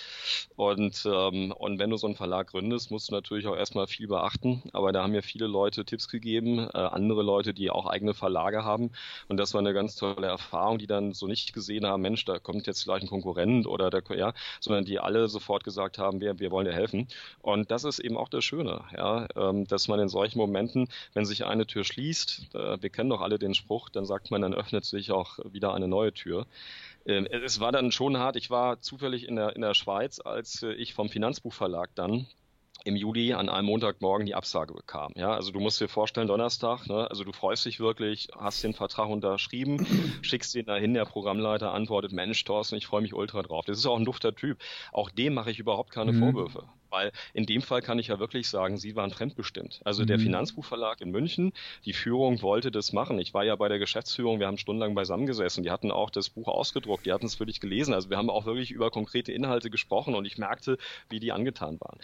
Und, 0.57 1.07
ähm, 1.07 1.53
und 1.53 1.79
wenn 1.79 1.91
du 1.91 1.97
so 1.97 2.07
einen 2.07 2.17
Verlag 2.17 2.49
gründest, 2.49 2.91
musst 2.91 3.09
du 3.09 3.15
natürlich 3.15 3.47
auch 3.47 3.57
erstmal 3.57 3.87
viel 3.87 4.09
beachten. 4.09 4.63
Aber 4.73 4.93
da 4.93 5.03
haben 5.03 5.13
mir 5.13 5.23
viele 5.23 5.47
Leute 5.47 5.85
Tipps 5.85 6.09
gegeben, 6.09 6.59
äh, 6.59 6.79
andere 6.79 7.23
Leute, 7.23 7.55
die 7.55 7.71
auch 7.71 7.87
eigene 7.87 8.15
Verlage 8.15 8.65
haben. 8.65 8.91
Und 9.29 9.39
das 9.39 9.55
war 9.55 9.61
eine 9.61 9.73
ganz 9.73 9.97
tolle 9.97 10.27
Erfahrung, 10.27 10.79
die 10.79 10.87
dann 10.87 11.15
so 11.15 11.27
nicht 11.27 11.53
gesehen 11.55 11.87
haben, 11.87 12.03
Mensch, 12.03 12.25
da 12.27 12.39
kommt 12.39 12.67
jetzt 12.67 12.83
vielleicht 12.83 13.05
ein 13.05 13.09
Konkurrent 13.09 13.67
oder 13.67 13.91
der, 13.91 14.03
ja, 14.17 14.35
sondern 14.61 14.85
die 14.85 14.99
alle 14.99 15.29
sofort 15.29 15.65
gesagt 15.65 15.99
haben, 15.99 16.21
wir, 16.21 16.39
wir 16.39 16.51
wollen 16.51 16.67
dir 16.67 16.75
helfen. 16.75 17.09
Und 17.41 17.71
das 17.71 17.85
ist 17.85 18.01
eben 18.01 18.17
auch 18.17 18.29
das 18.29 18.45
Schöne, 18.45 18.83
ja, 18.95 19.27
ähm, 19.37 19.67
dass 19.67 19.89
man 19.89 19.99
in 20.01 20.09
solchen 20.09 20.39
Momenten, 20.39 20.89
wenn 21.15 21.25
sich 21.25 21.47
eine 21.47 21.67
Tür 21.67 21.85
schließt, 21.85 22.49
äh, 22.67 22.83
wir 22.83 22.91
kennen 22.91 23.11
doch 23.11 23.21
alle 23.21 23.39
den 23.39 23.55
Spruch, 23.55 23.89
dann 23.89 24.05
sagt 24.05 24.31
man, 24.31 24.43
dann 24.43 24.55
öffnet 24.55 24.85
sich 24.85 25.11
auch 25.11 25.39
wieder 25.45 25.75
eine 25.75 25.89
neue 25.89 26.13
Tür. 26.13 26.47
Ähm, 27.07 27.27
es 27.27 27.61
war 27.61 27.73
dann 27.73 27.93
schon 27.93 28.17
hart. 28.17 28.37
Ich 28.37 28.51
war 28.51 28.81
zufällig 28.81 29.29
in 29.29 29.37
der, 29.37 29.55
in 29.55 29.63
der 29.63 29.75
Schweiz, 29.75 30.21
als 30.21 30.63
äh, 30.63 30.73
ich 30.73 30.95
vom 30.95 31.09
Finanzbuchverlag 31.09 31.91
dann 31.95 32.27
im 32.87 32.95
Juli 32.95 33.33
an 33.33 33.49
einem 33.49 33.67
Montagmorgen 33.67 34.27
die 34.27 34.35
Absage 34.35 34.73
bekam. 34.73 35.13
Ja, 35.17 35.35
also 35.35 35.51
du 35.51 35.59
musst 35.59 35.81
dir 35.81 35.89
vorstellen, 35.89 36.29
Donnerstag, 36.29 36.87
ne, 36.87 37.11
also 37.11 37.25
du 37.25 37.33
freust 37.33 37.65
dich 37.65 37.81
wirklich, 37.81 38.29
hast 38.39 38.63
den 38.63 38.75
Vertrag 38.75 39.09
unterschrieben, 39.09 39.87
schickst 40.23 40.55
ihn 40.55 40.67
dahin, 40.67 40.95
der 40.95 41.05
Programmleiter 41.05 41.73
antwortet, 41.73 42.13
Mensch, 42.13 42.45
Thorsten, 42.45 42.77
ich 42.77 42.87
freue 42.87 43.03
mich 43.03 43.15
ultra 43.15 43.43
drauf. 43.43 43.65
Das 43.65 43.79
ist 43.79 43.87
auch 43.87 43.99
ein 43.99 44.05
dufter 44.05 44.35
Typ. 44.35 44.59
Auch 44.93 45.11
dem 45.11 45.35
mache 45.35 45.51
ich 45.51 45.59
überhaupt 45.59 45.91
keine 45.91 46.13
mhm. 46.13 46.21
Vorwürfe. 46.21 46.65
Weil 46.91 47.13
in 47.35 47.47
dem 47.47 47.63
Fall 47.63 47.83
kann 47.83 47.99
ich 47.99 48.09
ja 48.09 48.19
wirklich 48.19 48.49
sagen, 48.49 48.77
sie 48.77 48.97
waren 48.97 49.11
fremdbestimmt. 49.11 49.81
Also 49.85 50.03
mhm. 50.03 50.09
der 50.09 50.19
Finanzbuchverlag 50.19 51.01
in 51.01 51.11
München, 51.11 51.53
die 51.85 51.93
Führung 51.93 52.43
wollte 52.43 52.71
das 52.71 52.93
machen. 52.93 53.19
Ich 53.19 53.35
war 53.35 53.45
ja 53.45 53.57
bei 53.57 53.69
der 53.69 53.79
Geschäftsführung, 53.79 54.41
wir 54.41 54.47
haben 54.47 54.59
stundenlang 54.59 54.95
beisammengesessen. 54.95 55.63
Die 55.63 55.71
hatten 55.71 55.91
auch 55.91 56.11
das 56.11 56.31
Buch 56.31 56.49
ausgedruckt, 56.49 57.07
die 57.07 57.13
hatten 57.13 57.27
es 57.27 57.39
wirklich 57.41 57.61
gelesen. 57.61 57.95
Also 57.95 58.11
wir 58.11 58.17
haben 58.17 58.31
auch 58.31 58.47
wirklich 58.47 58.71
über 58.71 58.91
konkrete 58.91 59.33
Inhalte 59.33 59.71
gesprochen 59.71 60.15
und 60.15 60.25
ich 60.25 60.39
merkte, 60.39 60.79
wie 61.09 61.21
die 61.21 61.33
angetan 61.33 61.79
waren. 61.81 61.99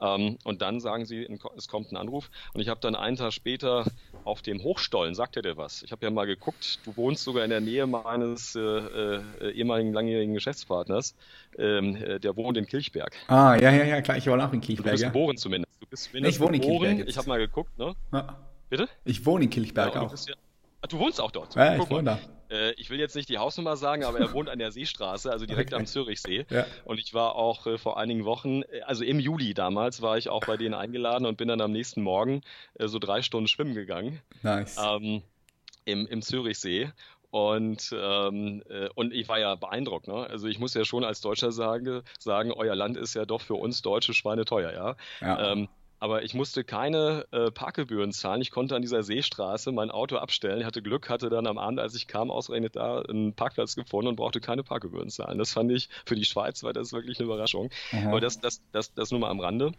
Ähm, 0.00 0.38
und 0.44 0.62
dann 0.62 0.80
sagen 0.80 1.06
sie, 1.06 1.28
es 1.56 1.68
kommt 1.68 1.92
ein 1.92 1.96
Anruf. 1.96 2.30
Und 2.54 2.60
ich 2.60 2.68
habe 2.68 2.80
dann 2.80 2.94
einen 2.94 3.16
Tag 3.16 3.32
später 3.32 3.84
auf 4.24 4.42
dem 4.42 4.62
Hochstollen, 4.62 5.14
sagt 5.14 5.36
er 5.36 5.42
dir 5.42 5.56
was? 5.56 5.82
Ich 5.82 5.92
habe 5.92 6.04
ja 6.04 6.10
mal 6.10 6.26
geguckt, 6.26 6.80
du 6.84 6.96
wohnst 6.96 7.24
sogar 7.24 7.44
in 7.44 7.50
der 7.50 7.60
Nähe 7.60 7.86
meines 7.86 8.54
äh, 8.54 8.60
äh, 8.60 9.50
ehemaligen 9.52 9.92
langjährigen 9.92 10.34
Geschäftspartners. 10.34 11.14
Ähm, 11.58 11.96
äh, 11.96 12.20
der 12.20 12.36
wohnt 12.36 12.56
in 12.56 12.66
Kilchberg. 12.66 13.12
Ah, 13.26 13.56
ja, 13.60 13.70
ja, 13.70 13.84
ja, 13.84 14.00
klar, 14.00 14.16
ich 14.16 14.27
wohne 14.28 14.46
auch 14.46 14.52
in 14.52 14.60
Kilchberg. 14.60 14.86
Du 14.86 14.90
bist 14.92 15.02
ja. 15.02 15.08
geboren 15.08 15.36
zumindest. 15.36 15.72
Du 15.80 15.86
bist 15.86 16.04
zumindest 16.04 16.36
ich 16.36 16.40
wohne 16.40 16.58
geboren. 16.58 16.74
in 16.74 16.80
Kilchberg. 16.80 16.98
Jetzt. 16.98 17.10
Ich 17.10 17.18
habe 17.18 17.28
mal 17.28 17.38
geguckt, 17.38 17.78
ne? 17.78 17.94
Ja. 18.12 18.36
Bitte? 18.70 18.88
Ich 19.04 19.24
wohne 19.24 19.44
in 19.44 19.50
Kilchberg 19.50 19.94
ja, 19.94 20.02
auch. 20.02 20.12
Ja, 20.12 20.34
ah, 20.82 20.86
du 20.86 20.98
wohnst 20.98 21.20
auch 21.20 21.30
dort. 21.30 21.54
Ja, 21.54 21.76
ich 21.76 21.90
wohne 21.90 22.04
da. 22.04 22.18
Äh, 22.50 22.72
ich 22.72 22.90
will 22.90 22.98
jetzt 22.98 23.14
nicht 23.14 23.28
die 23.28 23.38
Hausnummer 23.38 23.76
sagen, 23.76 24.04
aber 24.04 24.18
er 24.18 24.32
wohnt 24.32 24.48
an 24.48 24.58
der 24.58 24.72
Seestraße, 24.72 25.30
also 25.30 25.46
direkt 25.46 25.72
okay. 25.72 25.80
am 25.80 25.86
Zürichsee. 25.86 26.46
Ja. 26.50 26.66
Und 26.84 26.98
ich 26.98 27.14
war 27.14 27.34
auch 27.34 27.66
äh, 27.66 27.78
vor 27.78 27.98
einigen 27.98 28.24
Wochen, 28.24 28.62
äh, 28.62 28.80
also 28.82 29.04
im 29.04 29.20
Juli 29.20 29.54
damals, 29.54 30.02
war 30.02 30.18
ich 30.18 30.28
auch 30.28 30.44
bei 30.44 30.56
denen 30.56 30.74
eingeladen 30.74 31.26
und 31.26 31.36
bin 31.36 31.48
dann 31.48 31.60
am 31.60 31.72
nächsten 31.72 32.02
Morgen 32.02 32.42
äh, 32.74 32.88
so 32.88 32.98
drei 32.98 33.22
Stunden 33.22 33.48
schwimmen 33.48 33.74
gegangen. 33.74 34.20
Nice. 34.42 34.76
Ähm, 34.82 35.22
im, 35.84 36.06
im 36.06 36.22
Zürichsee 36.22 36.90
und, 37.30 37.90
ähm, 37.92 38.62
äh, 38.68 38.88
und 38.94 39.12
ich 39.12 39.28
war 39.28 39.38
ja 39.38 39.54
beeindruckt. 39.54 40.08
Ne? 40.08 40.14
Also 40.14 40.46
ich 40.48 40.58
muss 40.58 40.74
ja 40.74 40.84
schon 40.84 41.04
als 41.04 41.20
Deutscher 41.20 41.52
sagen, 41.52 42.02
sagen, 42.18 42.52
euer 42.52 42.74
Land 42.74 42.96
ist 42.96 43.14
ja 43.14 43.26
doch 43.26 43.42
für 43.42 43.54
uns 43.54 43.82
Deutsche 43.82 44.14
Schweine 44.14 44.44
teuer, 44.44 44.72
ja. 44.72 44.96
ja. 45.20 45.52
Ähm, 45.52 45.68
aber 46.00 46.22
ich 46.22 46.32
musste 46.34 46.64
keine 46.64 47.26
äh, 47.32 47.50
Parkgebühren 47.50 48.12
zahlen. 48.12 48.40
Ich 48.40 48.50
konnte 48.50 48.76
an 48.76 48.82
dieser 48.82 49.02
Seestraße 49.02 49.72
mein 49.72 49.90
Auto 49.90 50.16
abstellen. 50.16 50.60
Ich 50.60 50.66
hatte 50.66 50.80
Glück, 50.80 51.08
hatte 51.08 51.28
dann 51.28 51.46
am 51.46 51.58
Abend, 51.58 51.80
als 51.80 51.94
ich 51.96 52.06
kam, 52.06 52.30
ausgerechnet 52.30 52.76
da 52.76 53.00
einen 53.00 53.34
Parkplatz 53.34 53.74
gefunden 53.74 54.08
und 54.08 54.16
brauchte 54.16 54.40
keine 54.40 54.62
Parkgebühren 54.62 55.10
zahlen. 55.10 55.38
Das 55.38 55.52
fand 55.52 55.72
ich 55.72 55.88
für 56.06 56.14
die 56.14 56.24
Schweiz 56.24 56.62
war 56.62 56.72
das 56.72 56.92
wirklich 56.92 57.18
eine 57.18 57.26
Überraschung. 57.26 57.70
Aha. 57.92 58.08
Aber 58.08 58.20
das, 58.20 58.40
das, 58.40 58.62
das, 58.72 58.94
das 58.94 59.10
nur 59.10 59.20
mal 59.20 59.30
am 59.30 59.40
Rande. 59.40 59.72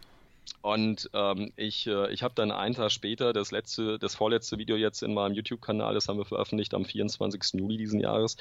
Und 0.62 1.08
ähm, 1.14 1.52
ich, 1.56 1.86
äh, 1.86 2.12
ich 2.12 2.22
habe 2.22 2.34
dann 2.34 2.50
einen 2.50 2.74
Tag 2.74 2.90
später 2.90 3.32
das 3.32 3.50
letzte, 3.50 3.98
das 3.98 4.14
vorletzte 4.14 4.58
Video 4.58 4.76
jetzt 4.76 5.02
in 5.02 5.14
meinem 5.14 5.34
YouTube-Kanal, 5.34 5.94
das 5.94 6.08
haben 6.08 6.18
wir 6.18 6.26
veröffentlicht 6.26 6.74
am 6.74 6.84
24. 6.84 7.58
Juli 7.58 7.76
diesen 7.78 8.00
Jahres. 8.00 8.36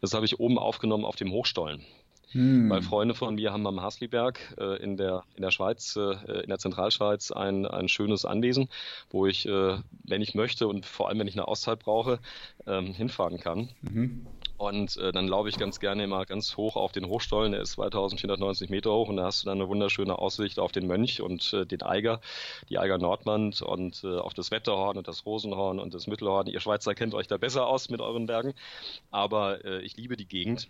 Das 0.00 0.14
habe 0.14 0.24
ich 0.26 0.40
oben 0.40 0.58
aufgenommen 0.58 1.04
auf 1.04 1.16
dem 1.16 1.30
Hochstollen. 1.30 1.84
Hm. 2.32 2.70
Weil 2.70 2.82
Freunde 2.82 3.14
von 3.14 3.34
mir 3.34 3.52
haben 3.52 3.66
am 3.66 3.82
Hasliberg 3.82 4.38
äh, 4.58 4.80
in, 4.82 4.96
der, 4.96 5.24
in 5.34 5.42
der 5.42 5.50
Schweiz, 5.50 5.96
äh, 5.96 6.42
in 6.42 6.48
der 6.48 6.58
Zentralschweiz 6.58 7.32
ein, 7.32 7.66
ein 7.66 7.88
schönes 7.88 8.24
Anwesen, 8.24 8.68
wo 9.10 9.26
ich, 9.26 9.46
äh, 9.46 9.78
wenn 10.04 10.22
ich 10.22 10.34
möchte 10.34 10.68
und 10.68 10.86
vor 10.86 11.08
allem, 11.08 11.18
wenn 11.18 11.26
ich 11.26 11.34
eine 11.34 11.48
Auszeit 11.48 11.80
brauche, 11.80 12.20
ähm, 12.66 12.94
hinfahren 12.94 13.40
kann. 13.40 13.70
Mhm. 13.82 14.26
Und 14.60 14.98
äh, 14.98 15.10
dann 15.10 15.26
laufe 15.26 15.48
ich 15.48 15.56
ganz 15.56 15.80
gerne 15.80 16.04
immer 16.04 16.26
ganz 16.26 16.58
hoch 16.58 16.76
auf 16.76 16.92
den 16.92 17.06
Hochstollen. 17.06 17.52
Der 17.52 17.62
ist 17.62 17.72
2490 17.72 18.68
Meter 18.68 18.92
hoch 18.92 19.08
und 19.08 19.16
da 19.16 19.24
hast 19.24 19.42
du 19.42 19.46
dann 19.46 19.58
eine 19.58 19.70
wunderschöne 19.70 20.18
Aussicht 20.18 20.58
auf 20.58 20.70
den 20.70 20.86
Mönch 20.86 21.22
und 21.22 21.54
äh, 21.54 21.64
den 21.64 21.80
Eiger, 21.80 22.20
die 22.68 22.78
Eiger 22.78 22.98
Nordwand 22.98 23.62
und 23.62 24.04
äh, 24.04 24.18
auf 24.18 24.34
das 24.34 24.50
Wetterhorn 24.50 24.98
und 24.98 25.08
das 25.08 25.24
Rosenhorn 25.24 25.78
und 25.78 25.94
das 25.94 26.06
Mittelhorn. 26.08 26.46
Ihr 26.46 26.60
Schweizer 26.60 26.94
kennt 26.94 27.14
euch 27.14 27.26
da 27.26 27.38
besser 27.38 27.66
aus 27.66 27.88
mit 27.88 28.02
euren 28.02 28.26
Bergen, 28.26 28.52
aber 29.10 29.64
äh, 29.64 29.80
ich 29.80 29.96
liebe 29.96 30.18
die 30.18 30.28
Gegend 30.28 30.68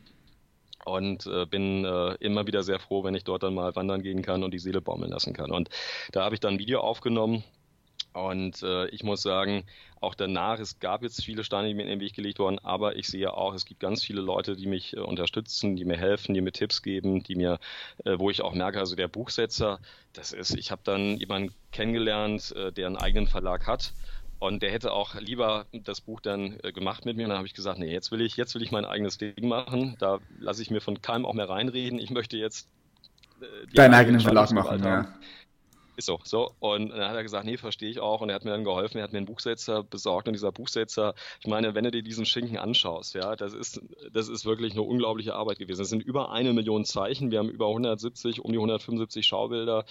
und 0.85 1.27
äh, 1.27 1.47
bin 1.47 1.85
äh, 1.85 2.15
immer 2.21 2.47
wieder 2.47 2.63
sehr 2.63 2.79
froh, 2.79 3.03
wenn 3.03 3.17
ich 3.17 3.25
dort 3.25 3.43
dann 3.43 3.55
mal 3.55 3.75
wandern 3.75 4.05
gehen 4.05 4.23
kann 4.23 4.45
und 4.45 4.55
die 4.55 4.61
Seele 4.61 4.81
baumeln 4.81 5.11
lassen 5.11 5.33
kann. 5.33 5.51
Und 5.51 5.69
da 6.13 6.25
habe 6.25 6.37
ich 6.37 6.41
dann 6.41 6.55
ein 6.55 6.59
Video 6.61 6.79
aufgenommen 6.79 7.43
und 8.13 8.63
äh, 8.63 8.87
ich 8.89 9.03
muss 9.03 9.23
sagen, 9.23 9.65
auch 10.01 10.15
danach, 10.15 10.59
es 10.59 10.79
gab 10.79 11.03
jetzt 11.03 11.25
viele 11.25 11.45
Steine, 11.45 11.69
die 11.69 11.75
mir 11.75 11.83
in 11.83 11.89
den 11.89 12.01
Weg 12.01 12.15
gelegt 12.15 12.39
wurden, 12.39 12.59
aber 12.59 12.97
ich 12.97 13.07
sehe 13.07 13.33
auch, 13.33 13.55
es 13.55 13.67
gibt 13.67 13.81
ganz 13.81 14.03
viele 14.03 14.21
Leute, 14.21 14.57
die 14.57 14.67
mich 14.67 14.97
äh, 14.97 15.01
unterstützen, 15.01 15.77
die 15.77 15.85
mir 15.85 15.97
helfen, 15.97 16.35
die 16.35 16.41
mir 16.41 16.53
Tipps 16.53 16.83
geben, 16.83 17.23
die 17.23 17.35
mir, 17.35 17.59
äh, 18.05 18.19
wo 18.19 18.31
ich 18.31 18.43
auch 18.43 18.55
merke, 18.55 18.79
also 18.79 18.97
der 18.97 19.09
Buchsetzer, 19.09 19.79
das 20.13 20.33
ist, 20.33 20.57
ich 20.57 20.71
habe 20.71 20.83
dann 20.85 21.17
jemanden 21.19 21.55
kennengelernt, 21.73 22.53
äh, 22.57 22.73
der 22.73 22.87
einen 22.87 22.97
eigenen 22.97 23.29
Verlag 23.29 23.67
hat 23.67 23.93
und 24.41 24.63
der 24.63 24.73
hätte 24.73 24.93
auch 24.93 25.15
lieber 25.17 25.67
das 25.73 26.01
Buch 26.01 26.21
dann 26.21 26.59
äh, 26.63 26.73
gemacht 26.73 27.05
mit 27.05 27.17
mir. 27.17 27.25
Und 27.25 27.29
dann 27.29 27.39
habe 27.39 27.47
ich 27.47 27.55
gesagt, 27.55 27.79
nee, 27.79 27.93
jetzt 27.93 28.11
will 28.11 28.23
ich, 28.23 28.39
jetzt 28.39 28.55
will 28.55 28.63
ich 28.63 28.73
mein 28.73 28.87
eigenes 28.87 29.19
Ding 29.19 29.47
machen. 29.47 29.97
Da 29.99 30.19
lasse 30.39 30.63
ich 30.63 30.71
mir 30.71 30.81
von 30.81 31.01
keinem 31.03 31.27
auch 31.27 31.35
mehr 31.35 31.49
reinreden. 31.49 31.99
Ich 31.99 32.11
möchte 32.11 32.39
jetzt 32.39 32.67
äh, 33.43 33.67
deinen 33.75 33.93
eigenen 33.93 34.21
Verlag 34.21 34.51
machen. 34.53 34.83
Ja. 34.83 35.15
Ist 35.97 36.07
so, 36.07 36.21
so. 36.25 36.53
Und 36.61 36.91
dann 36.91 37.09
hat 37.09 37.17
er 37.17 37.23
gesagt, 37.23 37.45
nee, 37.45 37.57
verstehe 37.57 37.91
ich 37.91 38.01
auch. 38.01 38.21
Und 38.21 38.31
er 38.31 38.35
hat 38.37 38.45
mir 38.45 38.51
dann 38.51 38.65
geholfen, 38.65 38.99
er 38.99 39.05
hat 39.05 39.13
mir 39.13 39.19
einen 39.19 39.27
Buchsetzer 39.27 39.83
besorgt. 39.83 40.29
Und 40.29 40.35
dieser 40.35 40.53
Buchsetzer, 40.53 41.15
ich 41.41 41.47
meine, 41.47 41.75
wenn 41.75 41.85
du 41.85 41.91
dir 41.91 42.03
diesen 42.03 42.25
Schinken 42.27 42.59
anschaust, 42.59 43.15
ja, 43.15 43.37
das 43.37 43.53
ist, 43.53 43.81
das 44.13 44.29
ist 44.29 44.45
wirklich 44.45 44.73
eine 44.73 44.83
unglaubliche 44.83 45.35
Arbeit 45.35 45.59
gewesen. 45.59 45.83
Es 45.83 45.89
sind 45.91 46.03
über 46.03 46.33
eine 46.33 46.53
Million 46.53 46.85
Zeichen. 46.85 47.31
Wir 47.31 47.39
haben 47.39 47.51
über 47.51 47.69
170, 47.69 48.41
um 48.41 48.53
die 48.53 48.59
175 48.59 49.27
Schaubilder. 49.27 49.85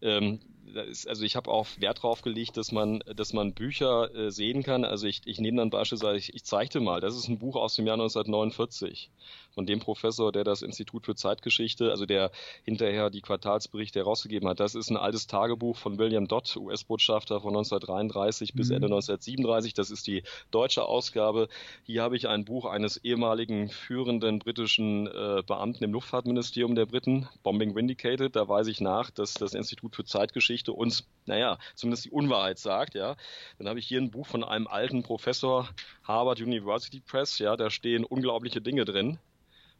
Ähm, 0.00 0.40
ist, 0.74 1.08
also 1.08 1.24
ich 1.24 1.36
habe 1.36 1.50
auch 1.50 1.66
Wert 1.78 2.02
drauf 2.02 2.22
gelegt, 2.22 2.56
dass 2.56 2.72
man, 2.72 3.00
dass 3.14 3.32
man 3.32 3.52
Bücher 3.52 4.14
äh, 4.14 4.30
sehen 4.30 4.62
kann. 4.62 4.84
Also 4.84 5.06
ich, 5.06 5.22
ich 5.24 5.40
nehme 5.40 5.58
dann 5.58 5.70
beispielsweise, 5.70 6.18
ich, 6.18 6.34
ich 6.34 6.44
zeigte 6.44 6.80
mal, 6.80 7.00
das 7.00 7.16
ist 7.16 7.28
ein 7.28 7.38
Buch 7.38 7.56
aus 7.56 7.76
dem 7.76 7.86
Jahr 7.86 7.94
1949 7.94 9.10
von 9.54 9.66
dem 9.66 9.80
Professor, 9.80 10.32
der 10.32 10.44
das 10.44 10.62
Institut 10.62 11.04
für 11.04 11.14
Zeitgeschichte, 11.14 11.90
also 11.90 12.06
der 12.06 12.30
hinterher 12.64 13.10
die 13.10 13.20
Quartalsberichte 13.20 13.98
herausgegeben 13.98 14.48
hat. 14.48 14.60
Das 14.60 14.74
ist 14.74 14.90
ein 14.90 14.96
altes 14.96 15.26
Tagebuch 15.26 15.76
von 15.76 15.98
William 15.98 16.26
Dodd, 16.26 16.56
US-Botschafter 16.56 17.40
von 17.40 17.50
1933 17.50 18.54
bis 18.54 18.68
mhm. 18.68 18.76
Ende 18.76 18.86
1937. 18.86 19.74
Das 19.74 19.90
ist 19.90 20.06
die 20.06 20.22
deutsche 20.50 20.84
Ausgabe. 20.84 21.48
Hier 21.84 22.02
habe 22.02 22.16
ich 22.16 22.28
ein 22.28 22.44
Buch 22.44 22.64
eines 22.64 22.96
ehemaligen 22.98 23.68
führenden 23.68 24.38
britischen 24.38 25.06
äh, 25.06 25.42
Beamten 25.46 25.84
im 25.84 25.92
Luftfahrtministerium 25.92 26.74
der 26.74 26.86
Briten, 26.86 27.28
Bombing 27.42 27.74
Vindicated. 27.74 28.34
Da 28.34 28.48
weise 28.48 28.70
ich 28.70 28.80
nach, 28.80 29.10
dass 29.10 29.34
das 29.34 29.54
Institut 29.54 29.94
für 29.94 30.04
Zeitgeschichte 30.04 30.61
uns, 30.70 31.08
naja, 31.26 31.58
zumindest 31.74 32.04
die 32.04 32.10
Unwahrheit 32.10 32.58
sagt. 32.58 32.94
Ja, 32.94 33.16
dann 33.58 33.68
habe 33.68 33.80
ich 33.80 33.86
hier 33.86 34.00
ein 34.00 34.12
Buch 34.12 34.26
von 34.28 34.44
einem 34.44 34.68
alten 34.68 35.02
Professor 35.02 35.68
Harvard 36.04 36.40
University 36.40 37.00
Press. 37.00 37.40
Ja, 37.40 37.56
da 37.56 37.70
stehen 37.70 38.04
unglaubliche 38.04 38.60
Dinge 38.60 38.84
drin 38.84 39.18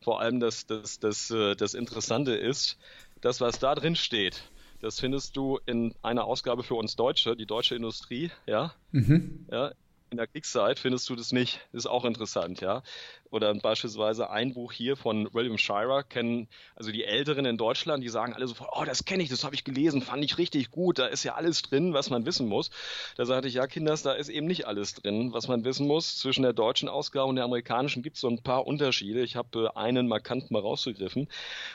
vor 0.02 0.20
allem 0.20 0.40
das, 0.40 0.66
das, 0.66 0.98
das, 0.98 1.30
äh, 1.30 1.54
das 1.54 1.74
Interessante 1.74 2.32
ist, 2.34 2.78
das, 3.20 3.40
was 3.40 3.58
da 3.58 3.74
drin 3.74 3.96
steht, 3.96 4.50
das 4.80 4.98
findest 4.98 5.36
du 5.36 5.60
in 5.64 5.94
einer 6.02 6.24
Ausgabe 6.24 6.64
für 6.64 6.74
uns 6.74 6.96
Deutsche, 6.96 7.36
die 7.36 7.46
deutsche 7.46 7.76
Industrie, 7.76 8.30
ja. 8.46 8.74
Mhm. 8.90 9.46
ja 9.50 9.72
in 10.10 10.18
der 10.18 10.26
Kriegszeit 10.26 10.78
findest 10.78 11.08
du 11.08 11.16
das 11.16 11.32
nicht. 11.32 11.66
Das 11.72 11.84
ist 11.84 11.86
auch 11.86 12.04
interessant, 12.04 12.60
ja. 12.60 12.82
Oder 13.32 13.54
beispielsweise 13.54 14.28
ein 14.28 14.52
Buch 14.52 14.72
hier 14.72 14.94
von 14.94 15.26
William 15.32 15.56
Shirer 15.56 16.02
kennen, 16.02 16.48
also 16.76 16.92
die 16.92 17.04
Älteren 17.04 17.46
in 17.46 17.56
Deutschland, 17.56 18.04
die 18.04 18.10
sagen 18.10 18.34
alle 18.34 18.46
sofort, 18.46 18.68
oh, 18.74 18.84
das 18.84 19.06
kenne 19.06 19.22
ich, 19.22 19.30
das 19.30 19.42
habe 19.42 19.54
ich 19.54 19.64
gelesen, 19.64 20.02
fand 20.02 20.22
ich 20.22 20.36
richtig 20.36 20.70
gut, 20.70 20.98
da 20.98 21.06
ist 21.06 21.24
ja 21.24 21.34
alles 21.34 21.62
drin, 21.62 21.94
was 21.94 22.10
man 22.10 22.26
wissen 22.26 22.46
muss. 22.46 22.70
Da 23.16 23.24
sagte 23.24 23.48
ich, 23.48 23.54
ja, 23.54 23.66
Kinders, 23.66 24.02
da 24.02 24.12
ist 24.12 24.28
eben 24.28 24.46
nicht 24.46 24.66
alles 24.66 24.92
drin, 24.92 25.32
was 25.32 25.48
man 25.48 25.64
wissen 25.64 25.86
muss. 25.86 26.18
Zwischen 26.18 26.42
der 26.42 26.52
deutschen 26.52 26.90
Ausgabe 26.90 27.30
und 27.30 27.36
der 27.36 27.46
amerikanischen 27.46 28.02
gibt 28.02 28.16
es 28.16 28.20
so 28.20 28.28
ein 28.28 28.42
paar 28.42 28.66
Unterschiede. 28.66 29.22
Ich 29.22 29.34
habe 29.34 29.64
äh, 29.74 29.78
einen 29.78 30.08
markant 30.08 30.50
mal 30.50 30.60
rausgegriffen. 30.60 31.26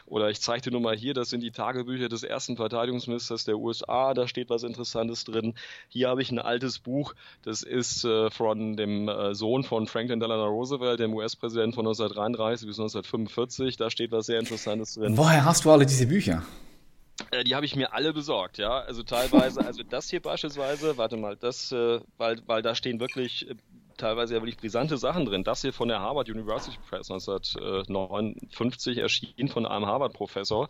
Oder 0.06 0.30
ich 0.30 0.40
zeigte 0.40 0.70
nur 0.70 0.82
mal 0.82 0.96
hier, 0.96 1.16
das 1.16 1.32
sind 1.32 1.42
die 1.42 1.50
Tagebücher 1.50 2.08
des 2.08 2.22
ersten 2.22 2.56
Verteidigungsministers 2.56 3.46
der 3.46 3.58
USA, 3.58 4.14
da 4.14 4.28
steht 4.28 4.52
was 4.52 4.62
Interessantes 4.62 5.24
drin. 5.24 5.56
Hier 5.90 6.10
habe 6.10 6.22
ich 6.22 6.30
ein 6.30 6.38
altes 6.38 6.78
Buch, 6.78 7.16
das 7.42 7.64
ist 7.64 8.06
äh, 8.06 8.30
von 8.30 8.78
dem 8.78 9.10
äh, 9.10 9.34
Sohn 9.34 9.64
von 9.64 9.88
Franklin 9.88 10.20
Delano 10.20 10.46
Roosevelt, 10.46 11.00
dem 11.00 11.16
US-Präsidenten 11.16 11.47
Bundespräsident 11.48 11.76
von 11.76 11.86
1933 11.86 12.68
bis 12.68 12.80
1945. 12.80 13.78
Da 13.78 13.90
steht 13.90 14.12
was 14.12 14.26
sehr 14.26 14.40
Interessantes 14.40 14.94
drin. 14.94 15.18
Woher 15.18 15.46
hast 15.46 15.66
du 15.66 15.72
alle 15.72 15.86
diese 15.86 16.08
Bücher? 16.08 16.44
Äh, 17.32 17.44
die 17.44 17.56
habe 17.56 17.66
ich 17.66 17.76
mir 17.76 17.94
alle 17.94 18.14
besorgt, 18.14 18.58
ja. 18.58 18.80
Also 18.82 19.04
teilweise, 19.04 19.66
also 19.66 19.84
das 19.84 20.10
hier 20.10 20.22
beispielsweise, 20.22 20.98
warte 20.98 21.18
mal, 21.18 21.36
das, 21.36 21.72
äh, 21.72 22.00
weil, 22.18 22.42
weil 22.46 22.62
da 22.62 22.76
stehen 22.76 23.00
wirklich 23.00 23.50
äh, 23.50 23.56
teilweise 23.98 24.36
ja 24.36 24.42
wirklich 24.42 24.58
brisante 24.58 24.98
Sachen 24.98 25.26
drin. 25.26 25.44
Das 25.44 25.62
hier 25.62 25.74
von 25.74 25.88
der 25.88 26.00
Harvard 26.00 26.30
University 26.30 26.78
Press 26.88 27.10
1959 27.10 28.98
erschienen 28.98 29.48
von 29.48 29.66
einem 29.66 29.88
Harvard-Professor. 29.88 30.70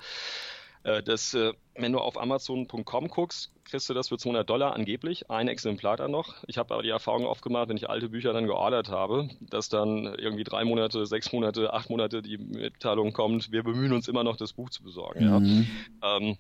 Äh, 0.88 1.04
das, 1.04 1.34
äh, 1.34 1.54
wenn 1.76 1.92
du 1.92 2.00
auf 2.00 2.18
Amazon.com 2.18 3.10
guckst, 3.10 3.52
kriegst 3.66 3.90
du 3.90 3.94
das 3.94 4.08
für 4.08 4.18
200 4.18 4.50
Dollar 4.50 4.74
angeblich, 4.74 5.30
ein 5.30 5.50
Exemplar 5.50 5.98
dann 5.98 6.12
noch. 6.12 6.36
Ich 6.48 6.58
habe 6.58 6.74
aber 6.74 6.82
die 6.82 6.90
Erfahrung 6.90 7.26
aufgemacht, 7.26 7.68
wenn 7.68 7.76
ich 7.76 7.90
alte 7.90 8.08
Bücher 8.08 8.32
dann 8.32 8.48
geordert 8.48 8.90
habe, 8.90 9.30
dass 9.42 9.68
dann 9.68 10.06
irgendwie 10.06 10.46
drei 10.46 10.64
Monate, 10.64 11.06
sechs 11.06 11.34
Monate, 11.34 11.74
acht 11.74 11.90
Monate 11.90 12.22
die 12.22 12.38
Mitteilung 12.38 13.12
kommt, 13.12 13.52
wir 13.52 13.64
bemühen 13.64 13.92
uns 13.92 14.08
immer 14.08 14.24
noch, 14.24 14.38
das 14.38 14.54
Buch 14.54 14.70
zu 14.70 14.82
besorgen. 14.82 15.26
Mhm. 15.26 15.68
Ja. 16.02 16.18
Ähm, 16.18 16.38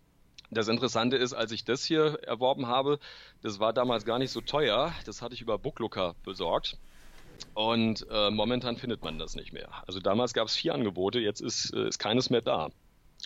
das 0.49 0.69
Interessante 0.69 1.17
ist, 1.17 1.33
als 1.33 1.51
ich 1.51 1.65
das 1.65 1.83
hier 1.83 2.19
erworben 2.23 2.67
habe, 2.67 2.99
das 3.41 3.59
war 3.59 3.73
damals 3.73 4.05
gar 4.05 4.17
nicht 4.17 4.31
so 4.31 4.39
teuer. 4.39 4.93
Das 5.05 5.21
hatte 5.21 5.35
ich 5.35 5.41
über 5.41 5.57
Booklooker 5.57 6.15
besorgt. 6.23 6.77
Und 7.53 8.07
äh, 8.09 8.31
momentan 8.31 8.77
findet 8.77 9.03
man 9.03 9.19
das 9.19 9.35
nicht 9.35 9.51
mehr. 9.51 9.67
Also 9.85 9.99
damals 9.99 10.33
gab 10.33 10.47
es 10.47 10.55
vier 10.55 10.73
Angebote, 10.73 11.19
jetzt 11.19 11.41
ist, 11.41 11.73
äh, 11.73 11.89
ist 11.89 11.99
keines 11.99 12.29
mehr 12.29 12.41
da 12.41 12.69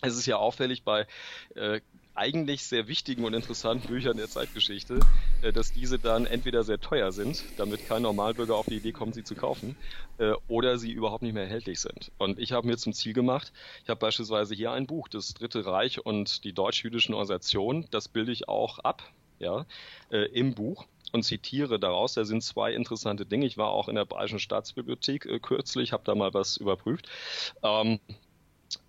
es 0.02 0.16
ist 0.16 0.26
ja 0.26 0.36
auffällig 0.36 0.82
bei 0.82 1.06
äh, 1.54 1.80
eigentlich 2.14 2.64
sehr 2.64 2.88
wichtigen 2.88 3.24
und 3.24 3.32
interessanten 3.32 3.88
Büchern 3.88 4.16
der 4.16 4.28
Zeitgeschichte, 4.28 5.00
äh, 5.42 5.52
dass 5.52 5.72
diese 5.72 5.98
dann 5.98 6.26
entweder 6.26 6.64
sehr 6.64 6.80
teuer 6.80 7.12
sind, 7.12 7.44
damit 7.56 7.86
kein 7.86 8.02
Normalbürger 8.02 8.56
auf 8.56 8.66
die 8.66 8.76
Idee 8.76 8.92
kommt, 8.92 9.14
sie 9.14 9.24
zu 9.24 9.34
kaufen, 9.34 9.76
äh, 10.18 10.32
oder 10.48 10.76
sie 10.76 10.90
überhaupt 10.90 11.22
nicht 11.22 11.32
mehr 11.32 11.44
erhältlich 11.44 11.80
sind. 11.80 12.10
Und 12.18 12.38
ich 12.38 12.52
habe 12.52 12.66
mir 12.66 12.76
zum 12.76 12.92
Ziel 12.92 13.14
gemacht, 13.14 13.52
ich 13.84 13.88
habe 13.88 14.00
beispielsweise 14.00 14.54
hier 14.54 14.72
ein 14.72 14.86
Buch, 14.86 15.08
das 15.08 15.34
Dritte 15.34 15.64
Reich 15.64 16.04
und 16.04 16.44
die 16.44 16.52
deutsch-jüdischen 16.52 17.14
Organisationen, 17.14 17.86
das 17.92 18.08
bilde 18.08 18.32
ich 18.32 18.48
auch 18.48 18.80
ab, 18.80 19.02
ja, 19.38 19.64
äh, 20.10 20.26
im 20.32 20.54
Buch 20.54 20.86
und 21.12 21.22
zitiere 21.22 21.78
daraus. 21.78 22.14
Da 22.14 22.24
sind 22.24 22.42
zwei 22.42 22.72
interessante 22.74 23.24
Dinge. 23.24 23.46
Ich 23.46 23.56
war 23.56 23.68
auch 23.68 23.88
in 23.88 23.94
der 23.94 24.04
Bayerischen 24.04 24.38
Staatsbibliothek 24.40 25.26
äh, 25.26 25.38
kürzlich, 25.38 25.92
habe 25.92 26.02
da 26.04 26.14
mal 26.14 26.34
was 26.34 26.56
überprüft. 26.56 27.08
Ähm, 27.62 28.00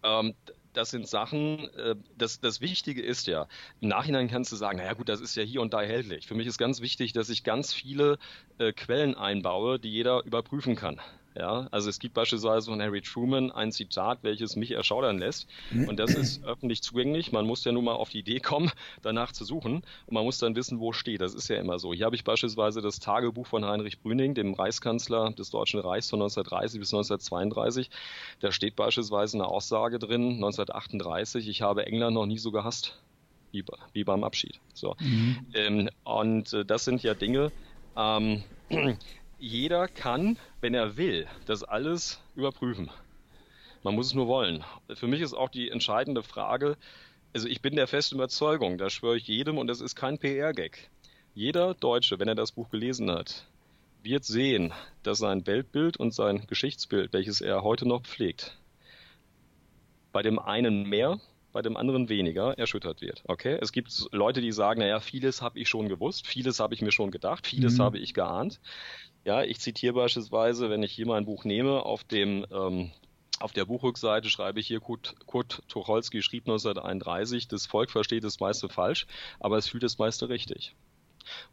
ähm, 0.03 0.33
das 0.73 0.89
sind 0.89 1.07
Sachen, 1.07 1.69
äh, 1.75 1.95
das, 2.17 2.39
das 2.39 2.61
Wichtige 2.61 3.01
ist 3.01 3.27
ja, 3.27 3.47
im 3.81 3.89
Nachhinein 3.89 4.27
kannst 4.27 4.51
du 4.51 4.55
sagen, 4.55 4.77
naja 4.77 4.93
gut, 4.93 5.09
das 5.09 5.21
ist 5.21 5.35
ja 5.35 5.43
hier 5.43 5.61
und 5.61 5.73
da 5.73 5.81
erhältlich. 5.81 6.27
Für 6.27 6.35
mich 6.35 6.47
ist 6.47 6.57
ganz 6.57 6.81
wichtig, 6.81 7.13
dass 7.13 7.29
ich 7.29 7.43
ganz 7.43 7.73
viele 7.73 8.17
äh, 8.57 8.73
Quellen 8.73 9.15
einbaue, 9.15 9.79
die 9.79 9.89
jeder 9.89 10.23
überprüfen 10.25 10.75
kann. 10.75 10.99
Ja, 11.35 11.67
also 11.71 11.89
es 11.89 11.99
gibt 11.99 12.13
beispielsweise 12.13 12.69
von 12.69 12.81
Harry 12.81 13.01
Truman 13.01 13.51
ein 13.51 13.71
Zitat, 13.71 14.19
welches 14.21 14.55
mich 14.55 14.71
erschaudern 14.71 15.17
lässt. 15.17 15.47
Und 15.71 15.97
das 15.97 16.13
ist 16.13 16.43
öffentlich 16.45 16.83
zugänglich. 16.83 17.31
Man 17.31 17.47
muss 17.47 17.63
ja 17.63 17.71
nur 17.71 17.81
mal 17.81 17.93
auf 17.93 18.09
die 18.09 18.19
Idee 18.19 18.39
kommen, 18.39 18.71
danach 19.01 19.31
zu 19.31 19.43
suchen. 19.43 19.83
Und 20.05 20.13
man 20.13 20.23
muss 20.23 20.37
dann 20.37 20.55
wissen, 20.55 20.79
wo 20.79 20.93
steht. 20.93 21.21
Das 21.21 21.33
ist 21.33 21.47
ja 21.47 21.57
immer 21.57 21.79
so. 21.79 21.93
Hier 21.93 22.05
habe 22.05 22.15
ich 22.15 22.23
beispielsweise 22.23 22.81
das 22.81 22.99
Tagebuch 22.99 23.47
von 23.47 23.65
Heinrich 23.65 23.99
Brüning, 23.99 24.35
dem 24.35 24.53
Reichskanzler 24.53 25.31
des 25.31 25.49
Deutschen 25.49 25.79
Reichs 25.79 26.09
von 26.09 26.21
1930 26.21 26.79
bis 26.79 26.93
1932. 26.93 27.89
Da 28.39 28.51
steht 28.51 28.75
beispielsweise 28.75 29.37
eine 29.37 29.47
Aussage 29.47 29.99
drin, 29.99 30.33
1938, 30.35 31.47
ich 31.47 31.61
habe 31.61 31.85
England 31.85 32.13
noch 32.13 32.25
nie 32.25 32.37
so 32.37 32.51
gehasst 32.51 33.01
wie, 33.51 33.63
wie 33.93 34.03
beim 34.03 34.23
Abschied. 34.23 34.59
So. 34.73 34.95
Mhm. 34.99 35.47
Ähm, 35.53 35.89
und 36.03 36.53
äh, 36.53 36.65
das 36.65 36.85
sind 36.85 37.03
ja 37.03 37.13
Dinge, 37.13 37.51
ähm, 37.95 38.43
jeder 39.43 39.89
kann, 39.89 40.37
wenn 40.61 40.73
er 40.73 40.95
will, 40.95 41.27
das 41.45 41.63
alles 41.63 42.21
überprüfen. 42.33 42.89
Man 43.83 43.93
muss 43.93 44.07
es 44.07 44.13
nur 44.13 44.27
wollen. 44.27 44.63
Für 44.93 45.07
mich 45.07 45.19
ist 45.19 45.33
auch 45.33 45.49
die 45.49 45.69
entscheidende 45.69 46.23
Frage, 46.23 46.77
also 47.33 47.49
ich 47.49 47.61
bin 47.61 47.75
der 47.75 47.87
festen 47.87 48.15
Überzeugung, 48.15 48.77
da 48.77 48.89
schwöre 48.89 49.17
ich 49.17 49.27
jedem 49.27 49.57
und 49.57 49.67
das 49.67 49.81
ist 49.81 49.95
kein 49.95 50.17
PR-Gag. 50.17 50.89
Jeder 51.35 51.73
Deutsche, 51.73 52.19
wenn 52.19 52.29
er 52.29 52.35
das 52.35 52.53
Buch 52.53 52.69
gelesen 52.69 53.11
hat, 53.11 53.45
wird 54.01 54.23
sehen, 54.23 54.71
dass 55.01 55.17
sein 55.17 55.45
Weltbild 55.45 55.97
und 55.97 56.13
sein 56.13 56.47
Geschichtsbild, 56.47 57.11
welches 57.11 57.41
er 57.41 57.63
heute 57.63 57.85
noch 57.85 58.03
pflegt, 58.03 58.57
bei 60.13 60.21
dem 60.21 60.39
einen 60.39 60.87
mehr, 60.87 61.19
bei 61.51 61.61
dem 61.61 61.75
anderen 61.75 62.07
weniger 62.07 62.57
erschüttert 62.57 63.01
wird. 63.01 63.23
Okay? 63.27 63.57
Es 63.61 63.73
gibt 63.73 64.07
Leute, 64.11 64.39
die 64.39 64.53
sagen, 64.53 64.79
naja, 64.79 65.01
vieles 65.01 65.41
habe 65.41 65.59
ich 65.59 65.67
schon 65.67 65.89
gewusst, 65.89 66.27
vieles 66.27 66.61
habe 66.61 66.73
ich 66.73 66.81
mir 66.81 66.93
schon 66.93 67.11
gedacht, 67.11 67.45
vieles 67.45 67.77
mhm. 67.77 67.81
habe 67.81 67.97
ich 67.97 68.13
geahnt. 68.13 68.61
Ja, 69.25 69.43
ich 69.43 69.59
zitiere 69.59 69.93
beispielsweise, 69.93 70.69
wenn 70.69 70.83
ich 70.83 70.91
hier 70.91 71.07
mein 71.07 71.25
Buch 71.25 71.45
nehme, 71.45 71.83
auf 71.85 72.03
dem 72.03 72.45
ähm, 72.51 72.91
auf 73.39 73.51
der 73.51 73.65
Buchrückseite 73.65 74.29
schreibe 74.29 74.59
ich 74.59 74.67
hier, 74.67 74.79
Kurt, 74.79 75.15
Kurt 75.25 75.63
Tucholsky 75.67 76.21
schrieb 76.21 76.43
1931, 76.43 77.47
das 77.47 77.65
Volk 77.65 77.91
versteht 77.91 78.23
das 78.23 78.39
meiste 78.39 78.69
falsch, 78.69 79.05
aber 79.39 79.57
es 79.57 79.67
fühlt 79.67 79.83
das 79.83 79.97
meiste 79.97 80.29
richtig 80.29 80.75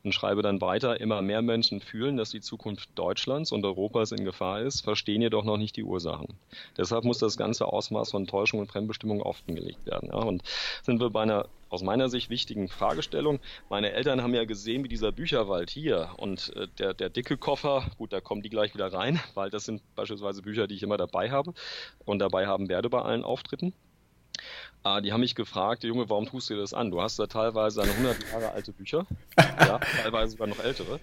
und 0.04 0.12
schreibe 0.12 0.42
dann 0.42 0.60
weiter, 0.60 1.00
immer 1.00 1.22
mehr 1.22 1.42
Menschen 1.42 1.80
fühlen, 1.80 2.16
dass 2.16 2.30
die 2.30 2.40
Zukunft 2.40 2.90
Deutschlands 2.94 3.52
und 3.52 3.64
Europas 3.64 4.12
in 4.12 4.24
Gefahr 4.24 4.60
ist, 4.60 4.82
verstehen 4.82 5.22
jedoch 5.22 5.44
noch 5.44 5.56
nicht 5.56 5.76
die 5.76 5.84
Ursachen. 5.84 6.28
Deshalb 6.76 7.04
muss 7.04 7.18
das 7.18 7.36
ganze 7.36 7.66
Ausmaß 7.66 8.10
von 8.10 8.26
Täuschung 8.26 8.60
und 8.60 8.66
Fremdbestimmung 8.66 9.22
offengelegt 9.22 9.84
werden. 9.86 10.10
Ja, 10.12 10.18
und 10.18 10.42
sind 10.82 11.00
wir 11.00 11.10
bei 11.10 11.22
einer 11.22 11.46
aus 11.70 11.82
meiner 11.82 12.08
Sicht 12.08 12.30
wichtigen 12.30 12.68
Fragestellung. 12.68 13.38
Meine 13.68 13.92
Eltern 13.92 14.22
haben 14.22 14.34
ja 14.34 14.44
gesehen, 14.44 14.84
wie 14.84 14.88
dieser 14.88 15.12
Bücherwald 15.12 15.70
hier 15.70 16.10
und 16.18 16.54
äh, 16.56 16.66
der, 16.78 16.94
der 16.94 17.08
dicke 17.08 17.36
Koffer, 17.36 17.86
gut, 17.96 18.12
da 18.12 18.20
kommen 18.20 18.42
die 18.42 18.50
gleich 18.50 18.74
wieder 18.74 18.92
rein, 18.92 19.20
weil 19.34 19.50
das 19.50 19.64
sind 19.64 19.82
beispielsweise 19.94 20.42
Bücher, 20.42 20.66
die 20.66 20.74
ich 20.74 20.82
immer 20.82 20.96
dabei 20.96 21.30
habe 21.30 21.54
und 22.04 22.18
dabei 22.18 22.46
haben 22.46 22.68
werde 22.68 22.90
bei 22.90 23.00
allen 23.00 23.24
Auftritten. 23.24 23.72
Ah, 24.82 25.00
die 25.00 25.12
haben 25.12 25.20
mich 25.20 25.34
gefragt, 25.34 25.84
Junge, 25.84 26.08
warum 26.08 26.26
tust 26.26 26.48
du 26.48 26.54
dir 26.54 26.60
das 26.60 26.72
an? 26.72 26.90
Du 26.90 27.02
hast 27.02 27.18
da 27.18 27.26
teilweise 27.26 27.82
eine 27.82 27.92
100 27.92 28.32
Jahre 28.32 28.52
alte 28.52 28.72
Bücher, 28.72 29.06
ja, 29.38 29.78
teilweise 29.78 30.32
sogar 30.32 30.46
noch 30.46 30.58
ältere. 30.58 31.00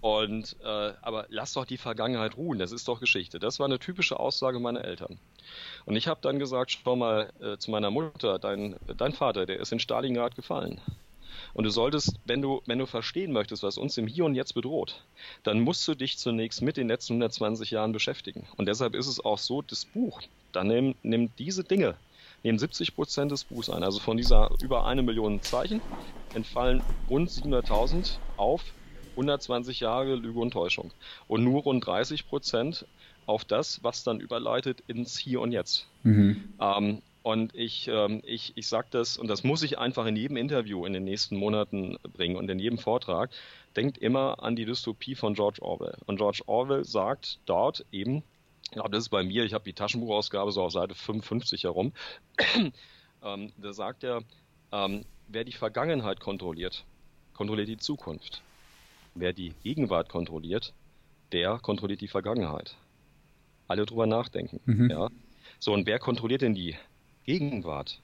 Und 0.00 0.56
äh, 0.62 0.92
aber 1.02 1.26
lass 1.28 1.52
doch 1.54 1.64
die 1.64 1.76
Vergangenheit 1.76 2.36
ruhen, 2.36 2.58
das 2.58 2.72
ist 2.72 2.86
doch 2.88 3.00
Geschichte. 3.00 3.38
Das 3.38 3.58
war 3.58 3.66
eine 3.66 3.78
typische 3.78 4.18
Aussage 4.18 4.60
meiner 4.60 4.84
Eltern. 4.84 5.18
Und 5.84 5.96
ich 5.96 6.06
habe 6.06 6.20
dann 6.22 6.38
gesagt, 6.38 6.70
schau 6.70 6.96
mal 6.96 7.32
äh, 7.40 7.58
zu 7.58 7.70
meiner 7.70 7.90
Mutter, 7.90 8.38
dein, 8.38 8.76
dein 8.96 9.12
Vater, 9.12 9.44
der 9.44 9.58
ist 9.58 9.72
in 9.72 9.80
Stalingrad 9.80 10.36
gefallen. 10.36 10.80
Und 11.54 11.64
du 11.64 11.70
solltest, 11.70 12.14
wenn 12.24 12.40
du, 12.40 12.62
wenn 12.66 12.78
du 12.78 12.86
verstehen 12.86 13.32
möchtest, 13.32 13.62
was 13.62 13.78
uns 13.78 13.98
im 13.98 14.06
Hier 14.06 14.24
und 14.24 14.34
Jetzt 14.34 14.54
bedroht, 14.54 15.02
dann 15.42 15.60
musst 15.60 15.86
du 15.88 15.94
dich 15.94 16.18
zunächst 16.18 16.62
mit 16.62 16.76
den 16.76 16.88
letzten 16.88 17.14
120 17.14 17.70
Jahren 17.70 17.92
beschäftigen. 17.92 18.46
Und 18.56 18.66
deshalb 18.66 18.94
ist 18.94 19.06
es 19.06 19.24
auch 19.24 19.38
so, 19.38 19.62
das 19.62 19.84
Buch, 19.84 20.20
dann 20.52 20.68
nimm, 20.68 20.94
nimm 21.02 21.30
diese 21.36 21.64
Dinge, 21.64 21.96
nehmen 22.42 22.58
70 22.58 22.94
Prozent 22.94 23.32
des 23.32 23.44
Buchs 23.44 23.70
ein. 23.70 23.82
Also 23.82 24.00
von 24.00 24.16
dieser 24.16 24.50
über 24.62 24.86
eine 24.86 25.02
Million 25.02 25.42
Zeichen 25.42 25.80
entfallen 26.34 26.82
rund 27.08 27.30
700.000 27.30 28.18
auf 28.36 28.62
120 29.12 29.80
Jahre 29.80 30.14
Lüge 30.14 30.38
und 30.38 30.52
Täuschung. 30.52 30.92
Und 31.26 31.44
nur 31.44 31.62
rund 31.62 31.84
30 31.84 32.28
Prozent 32.28 32.86
auf 33.26 33.44
das, 33.44 33.82
was 33.82 34.04
dann 34.04 34.20
überleitet 34.20 34.82
ins 34.86 35.18
Hier 35.18 35.40
und 35.40 35.52
Jetzt. 35.52 35.86
Mhm. 36.02 36.44
Ähm, 36.60 37.02
und 37.22 37.54
ich, 37.54 37.88
ähm, 37.92 38.22
ich, 38.24 38.52
ich 38.54 38.68
sage 38.68 38.88
das, 38.90 39.18
und 39.18 39.28
das 39.28 39.44
muss 39.44 39.62
ich 39.62 39.78
einfach 39.78 40.06
in 40.06 40.16
jedem 40.16 40.36
Interview 40.36 40.86
in 40.86 40.94
den 40.94 41.04
nächsten 41.04 41.36
Monaten 41.36 41.98
bringen 42.16 42.36
und 42.36 42.48
in 42.48 42.58
jedem 42.58 42.78
Vortrag, 42.78 43.30
denkt 43.76 43.98
immer 43.98 44.42
an 44.42 44.56
die 44.56 44.64
Dystopie 44.64 45.14
von 45.14 45.34
George 45.34 45.60
Orwell. 45.60 45.96
Und 46.06 46.16
George 46.16 46.40
Orwell 46.46 46.84
sagt 46.84 47.38
dort 47.44 47.84
eben, 47.92 48.22
ich 48.68 48.72
glaube, 48.72 48.90
das 48.90 49.04
ist 49.04 49.08
bei 49.08 49.22
mir, 49.22 49.44
ich 49.44 49.54
habe 49.54 49.64
die 49.64 49.72
Taschenbuchausgabe 49.72 50.52
so 50.52 50.62
auf 50.62 50.72
Seite 50.72 50.94
55 50.94 51.64
herum. 51.64 51.92
ähm, 53.24 53.52
da 53.56 53.72
sagt 53.72 54.04
er, 54.04 54.22
ähm, 54.72 55.06
wer 55.26 55.44
die 55.44 55.52
Vergangenheit 55.52 56.20
kontrolliert, 56.20 56.84
kontrolliert 57.32 57.68
die 57.68 57.78
Zukunft. 57.78 58.42
Wer 59.14 59.32
die 59.32 59.54
Gegenwart 59.62 60.10
kontrolliert, 60.10 60.74
der 61.32 61.58
kontrolliert 61.58 62.02
die 62.02 62.08
Vergangenheit. 62.08 62.76
Alle 63.68 63.86
drüber 63.86 64.06
nachdenken. 64.06 64.60
Mhm. 64.66 64.90
Ja? 64.90 65.08
So, 65.58 65.72
und 65.72 65.86
wer 65.86 65.98
kontrolliert 65.98 66.42
denn 66.42 66.54
die 66.54 66.76
Gegenwart? 67.24 68.00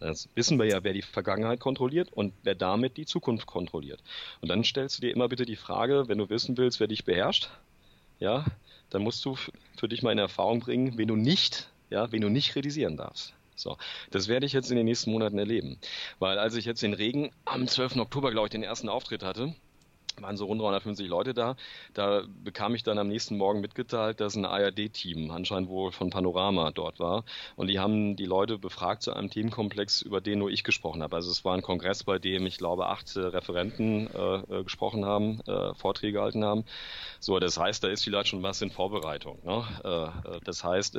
Das 0.00 0.30
wissen 0.34 0.58
wir 0.58 0.66
ja, 0.66 0.82
wer 0.82 0.94
die 0.94 1.02
Vergangenheit 1.02 1.60
kontrolliert 1.60 2.10
und 2.12 2.32
wer 2.42 2.54
damit 2.54 2.96
die 2.96 3.06
Zukunft 3.06 3.46
kontrolliert. 3.46 4.02
Und 4.40 4.48
dann 4.48 4.64
stellst 4.64 4.96
du 4.96 5.02
dir 5.02 5.12
immer 5.12 5.28
bitte 5.28 5.44
die 5.44 5.56
Frage, 5.56 6.08
wenn 6.08 6.18
du 6.18 6.30
wissen 6.30 6.56
willst, 6.56 6.80
wer 6.80 6.86
dich 6.86 7.04
beherrscht, 7.04 7.50
ja, 8.18 8.44
dann 8.90 9.02
musst 9.02 9.24
du 9.24 9.36
für 9.76 9.88
dich 9.88 10.02
mal 10.02 10.12
in 10.12 10.18
Erfahrung 10.18 10.60
bringen, 10.60 10.96
wen 10.96 11.08
du 11.08 11.16
nicht, 11.16 11.70
ja, 11.90 12.10
wen 12.12 12.20
du 12.20 12.28
nicht 12.28 12.52
kritisieren 12.52 12.96
darfst. 12.96 13.34
So, 13.56 13.78
das 14.10 14.28
werde 14.28 14.46
ich 14.46 14.52
jetzt 14.52 14.70
in 14.70 14.76
den 14.76 14.84
nächsten 14.84 15.10
Monaten 15.10 15.38
erleben. 15.38 15.78
Weil 16.18 16.38
als 16.38 16.56
ich 16.56 16.66
jetzt 16.66 16.82
den 16.82 16.92
Regen 16.92 17.30
am 17.46 17.66
12. 17.66 17.96
Oktober, 17.96 18.30
glaube 18.30 18.48
ich, 18.48 18.50
den 18.50 18.62
ersten 18.62 18.88
Auftritt 18.88 19.22
hatte, 19.22 19.54
waren 20.20 20.36
so 20.36 20.46
rund 20.46 20.60
350 20.60 21.08
Leute 21.08 21.34
da. 21.34 21.56
Da 21.94 22.24
bekam 22.44 22.74
ich 22.74 22.82
dann 22.82 22.98
am 22.98 23.08
nächsten 23.08 23.36
Morgen 23.36 23.60
mitgeteilt, 23.60 24.20
dass 24.20 24.36
ein 24.36 24.44
ARD-Team 24.44 25.30
anscheinend 25.30 25.68
wohl 25.68 25.92
von 25.92 26.10
Panorama 26.10 26.70
dort 26.70 26.98
war. 26.98 27.24
Und 27.56 27.68
die 27.68 27.78
haben 27.78 28.16
die 28.16 28.24
Leute 28.24 28.58
befragt 28.58 29.02
zu 29.02 29.12
einem 29.12 29.30
Themenkomplex, 29.30 30.02
über 30.02 30.20
den 30.20 30.38
nur 30.38 30.50
ich 30.50 30.64
gesprochen 30.64 31.02
habe. 31.02 31.16
Also 31.16 31.30
es 31.30 31.44
war 31.44 31.54
ein 31.54 31.62
Kongress, 31.62 32.04
bei 32.04 32.18
dem 32.18 32.46
ich 32.46 32.58
glaube 32.58 32.86
acht 32.86 33.16
äh, 33.16 33.20
Referenten 33.20 34.08
äh, 34.14 34.36
äh 34.36 34.64
gesprochen 34.64 35.04
haben, 35.04 35.40
äh, 35.46 35.74
Vorträge 35.74 36.14
gehalten 36.14 36.44
haben. 36.44 36.64
So, 37.20 37.38
das 37.38 37.58
heißt, 37.58 37.84
da 37.84 37.88
ist 37.88 38.04
vielleicht 38.04 38.28
schon 38.28 38.42
was 38.42 38.62
in 38.62 38.70
Vorbereitung. 38.70 39.38
Ne? 39.44 39.64
Äh, 39.84 40.36
äh 40.36 40.40
das 40.44 40.64
heißt, 40.64 40.98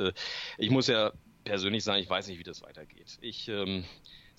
ich 0.58 0.70
muss 0.70 0.86
ja 0.86 1.12
persönlich 1.44 1.84
sagen, 1.84 2.02
ich 2.02 2.10
weiß 2.10 2.28
nicht, 2.28 2.38
wie 2.38 2.44
das 2.44 2.62
weitergeht. 2.62 3.18
Ich 3.20 3.48
ähm, 3.48 3.84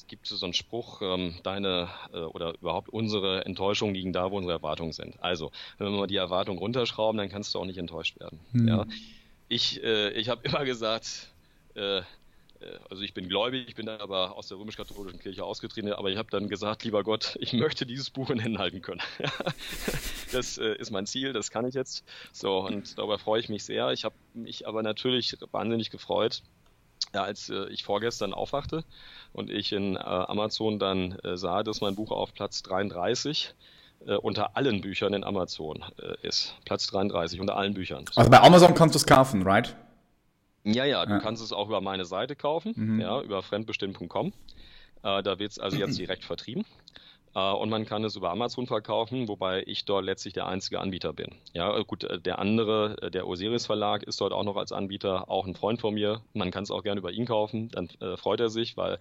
gibt 0.10 0.28
so 0.28 0.44
einen 0.46 0.54
Spruch, 0.54 1.02
ähm, 1.02 1.36
deine 1.44 1.90
äh, 2.14 2.18
oder 2.18 2.54
überhaupt 2.60 2.90
unsere 2.90 3.46
Enttäuschungen 3.46 3.96
liegen 3.96 4.12
da, 4.12 4.32
wo 4.32 4.38
unsere 4.38 4.54
Erwartungen 4.54 4.92
sind. 4.92 5.22
Also, 5.22 5.52
wenn 5.78 5.92
wir 5.92 6.00
mal 6.00 6.08
die 6.08 6.18
Erwartungen 6.18 6.60
runterschrauben, 6.60 7.18
dann 7.18 7.30
kannst 7.30 7.56
du 7.56 7.60
auch 7.60 7.66
nicht 7.66 7.78
enttäuscht 7.78 8.20
werden. 8.20 8.40
Mhm. 8.52 8.68
Ja? 8.68 8.86
Ich, 9.48 9.82
äh, 9.84 10.12
ich 10.12 10.30
habe 10.30 10.42
immer 10.48 10.66
gesagt, 10.66 11.32
äh, 11.76 12.02
äh, 12.62 12.78
also 12.90 13.04
ich 13.04 13.14
bin 13.14 13.30
gläubig, 13.30 13.66
ich 13.68 13.76
bin 13.76 13.86
dann 13.86 14.00
aber 14.02 14.36
aus 14.36 14.48
der 14.48 14.58
römisch-katholischen 14.58 15.20
Kirche 15.20 15.44
ausgetreten, 15.44 15.92
aber 15.94 16.10
ich 16.10 16.18
habe 16.18 16.30
dann 16.30 16.50
gesagt, 16.50 16.84
lieber 16.84 17.04
Gott, 17.04 17.38
ich 17.40 17.54
möchte 17.54 17.86
dieses 17.86 18.10
Buch 18.10 18.30
in 18.30 18.40
Händen 18.40 18.60
halten 18.60 18.82
können. 18.82 19.02
das 20.32 20.58
äh, 20.58 20.76
ist 20.76 20.92
mein 20.92 21.06
Ziel, 21.06 21.34
das 21.34 21.52
kann 21.52 21.66
ich 21.66 21.76
jetzt. 21.76 22.04
So, 22.32 22.60
und 22.60 22.98
darüber 22.98 23.20
freue 23.20 23.40
ich 23.40 23.50
mich 23.50 23.64
sehr. 23.64 23.92
Ich 23.92 24.04
habe 24.04 24.16
mich 24.34 24.68
aber 24.68 24.84
natürlich 24.84 25.36
wahnsinnig 25.52 25.90
gefreut, 25.90 26.44
ja, 27.14 27.24
als 27.24 27.50
äh, 27.50 27.66
ich 27.70 27.84
vorgestern 27.84 28.34
aufwachte 28.34 28.84
und 29.34 29.50
ich 29.50 29.72
in 29.72 29.96
äh, 29.96 30.00
Amazon 30.00 30.80
dann 30.80 31.14
äh, 31.24 31.38
sah, 31.38 31.64
dass 31.64 31.82
mein 31.82 31.96
Buch 31.96 32.12
auf 32.12 32.34
Platz 32.34 32.62
33 32.64 33.54
äh, 34.06 34.16
unter 34.16 34.56
allen 34.56 34.82
Büchern 34.82 35.14
in 35.14 35.24
Amazon 35.24 35.84
äh, 36.02 36.28
ist. 36.28 36.56
Platz 36.66 36.88
33 36.88 37.40
unter 37.42 37.58
allen 37.58 37.74
Büchern. 37.74 38.06
Also 38.16 38.30
bei 38.30 38.42
Amazon 38.42 38.74
kannst 38.74 38.96
du 38.96 38.98
es 38.98 39.06
kaufen, 39.06 39.44
right? 39.44 39.76
Ja, 40.64 40.86
ja, 40.86 41.06
du 41.06 41.14
ja. 41.14 41.20
kannst 41.20 41.42
es 41.44 41.52
auch 41.52 41.68
über 41.68 41.82
meine 41.82 42.06
Seite 42.06 42.36
kaufen, 42.36 42.74
mhm. 42.76 43.02
ja, 43.02 43.22
über 43.22 43.42
fremdbestimmt.com. 43.42 44.34
Äh, 45.04 45.24
da 45.24 45.40
wird 45.40 45.52
es 45.52 45.60
also 45.60 45.78
jetzt 45.78 45.98
direkt 45.98 46.26
vertrieben. 46.26 46.66
Äh, 47.40 47.54
und 47.54 47.70
man 47.70 47.86
kann 47.86 48.04
es 48.04 48.16
über 48.16 48.32
Amazon 48.32 48.68
verkaufen, 48.68 49.28
wobei 49.28 49.64
ich 49.66 49.86
dort 49.86 50.06
letztlich 50.06 50.34
der 50.34 50.48
einzige 50.48 50.80
Anbieter 50.80 51.14
bin. 51.14 51.36
Ja, 51.54 51.78
äh, 51.78 51.84
gut, 51.84 52.04
äh, 52.04 52.20
der 52.20 52.40
andere, 52.40 53.10
der 53.12 53.28
Osiris 53.28 53.66
Verlag, 53.66 54.04
ist 54.04 54.20
dort 54.22 54.34
auch 54.34 54.44
noch 54.44 54.58
als 54.58 54.72
Anbieter, 54.72 55.30
auch 55.30 55.46
ein 55.46 55.56
Freund 55.56 55.80
von 55.80 55.94
mir. 55.94 56.22
Man 56.34 56.52
kann 56.52 56.64
es 56.64 56.72
auch 56.72 56.84
gerne 56.84 57.00
über 57.00 57.12
ihn 57.12 57.26
kaufen, 57.26 57.70
dann 57.70 57.90
äh, 58.02 58.18
freut 58.18 58.40
er 58.40 58.50
sich, 58.50 58.78
weil 58.78 59.00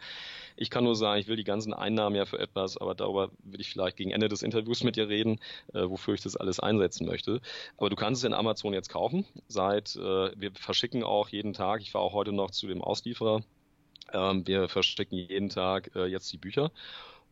ich 0.57 0.71
kann 0.71 0.85
nur 0.85 0.97
sagen, 0.97 1.21
ich 1.21 1.29
will 1.29 1.37
die 1.37 1.45
ganzen 1.45 1.73
Einnahmen 1.75 2.17
ja 2.17 2.25
für 2.25 2.39
etwas, 2.39 2.77
aber 2.77 2.95
darüber 2.95 3.31
will 3.45 3.61
ich 3.61 3.71
vielleicht 3.71 3.97
gegen 3.97 4.11
Ende 4.11 4.29
des 4.29 4.43
Interviews 4.43 4.83
mit 4.83 4.97
dir 4.97 5.09
reden, 5.09 5.41
äh, 5.75 5.89
wofür 5.89 6.15
ich 6.15 6.23
das 6.23 6.37
alles 6.37 6.61
einsetzen 6.61 7.07
möchte. 7.07 7.41
Aber 7.77 7.91
du 7.91 7.97
kannst 7.97 8.23
es 8.23 8.27
in 8.27 8.35
Amazon 8.35 8.73
jetzt 8.73 8.89
kaufen. 8.89 9.25
Seit 9.49 9.97
äh, 9.97 10.31
wir 10.37 10.53
verschicken 10.55 11.03
auch 11.03 11.29
jeden 11.29 11.53
Tag. 11.53 11.81
Ich 11.81 11.95
war 11.95 12.01
auch 12.01 12.13
heute 12.13 12.33
noch 12.33 12.51
zu 12.51 12.67
dem 12.67 12.83
Auslieferer. 12.83 13.43
Ähm, 14.13 14.47
wir 14.47 14.69
verschicken 14.69 15.19
jeden 15.19 15.49
Tag 15.49 15.91
jetzt 15.95 16.33
die 16.33 16.39
Bücher. 16.39 16.71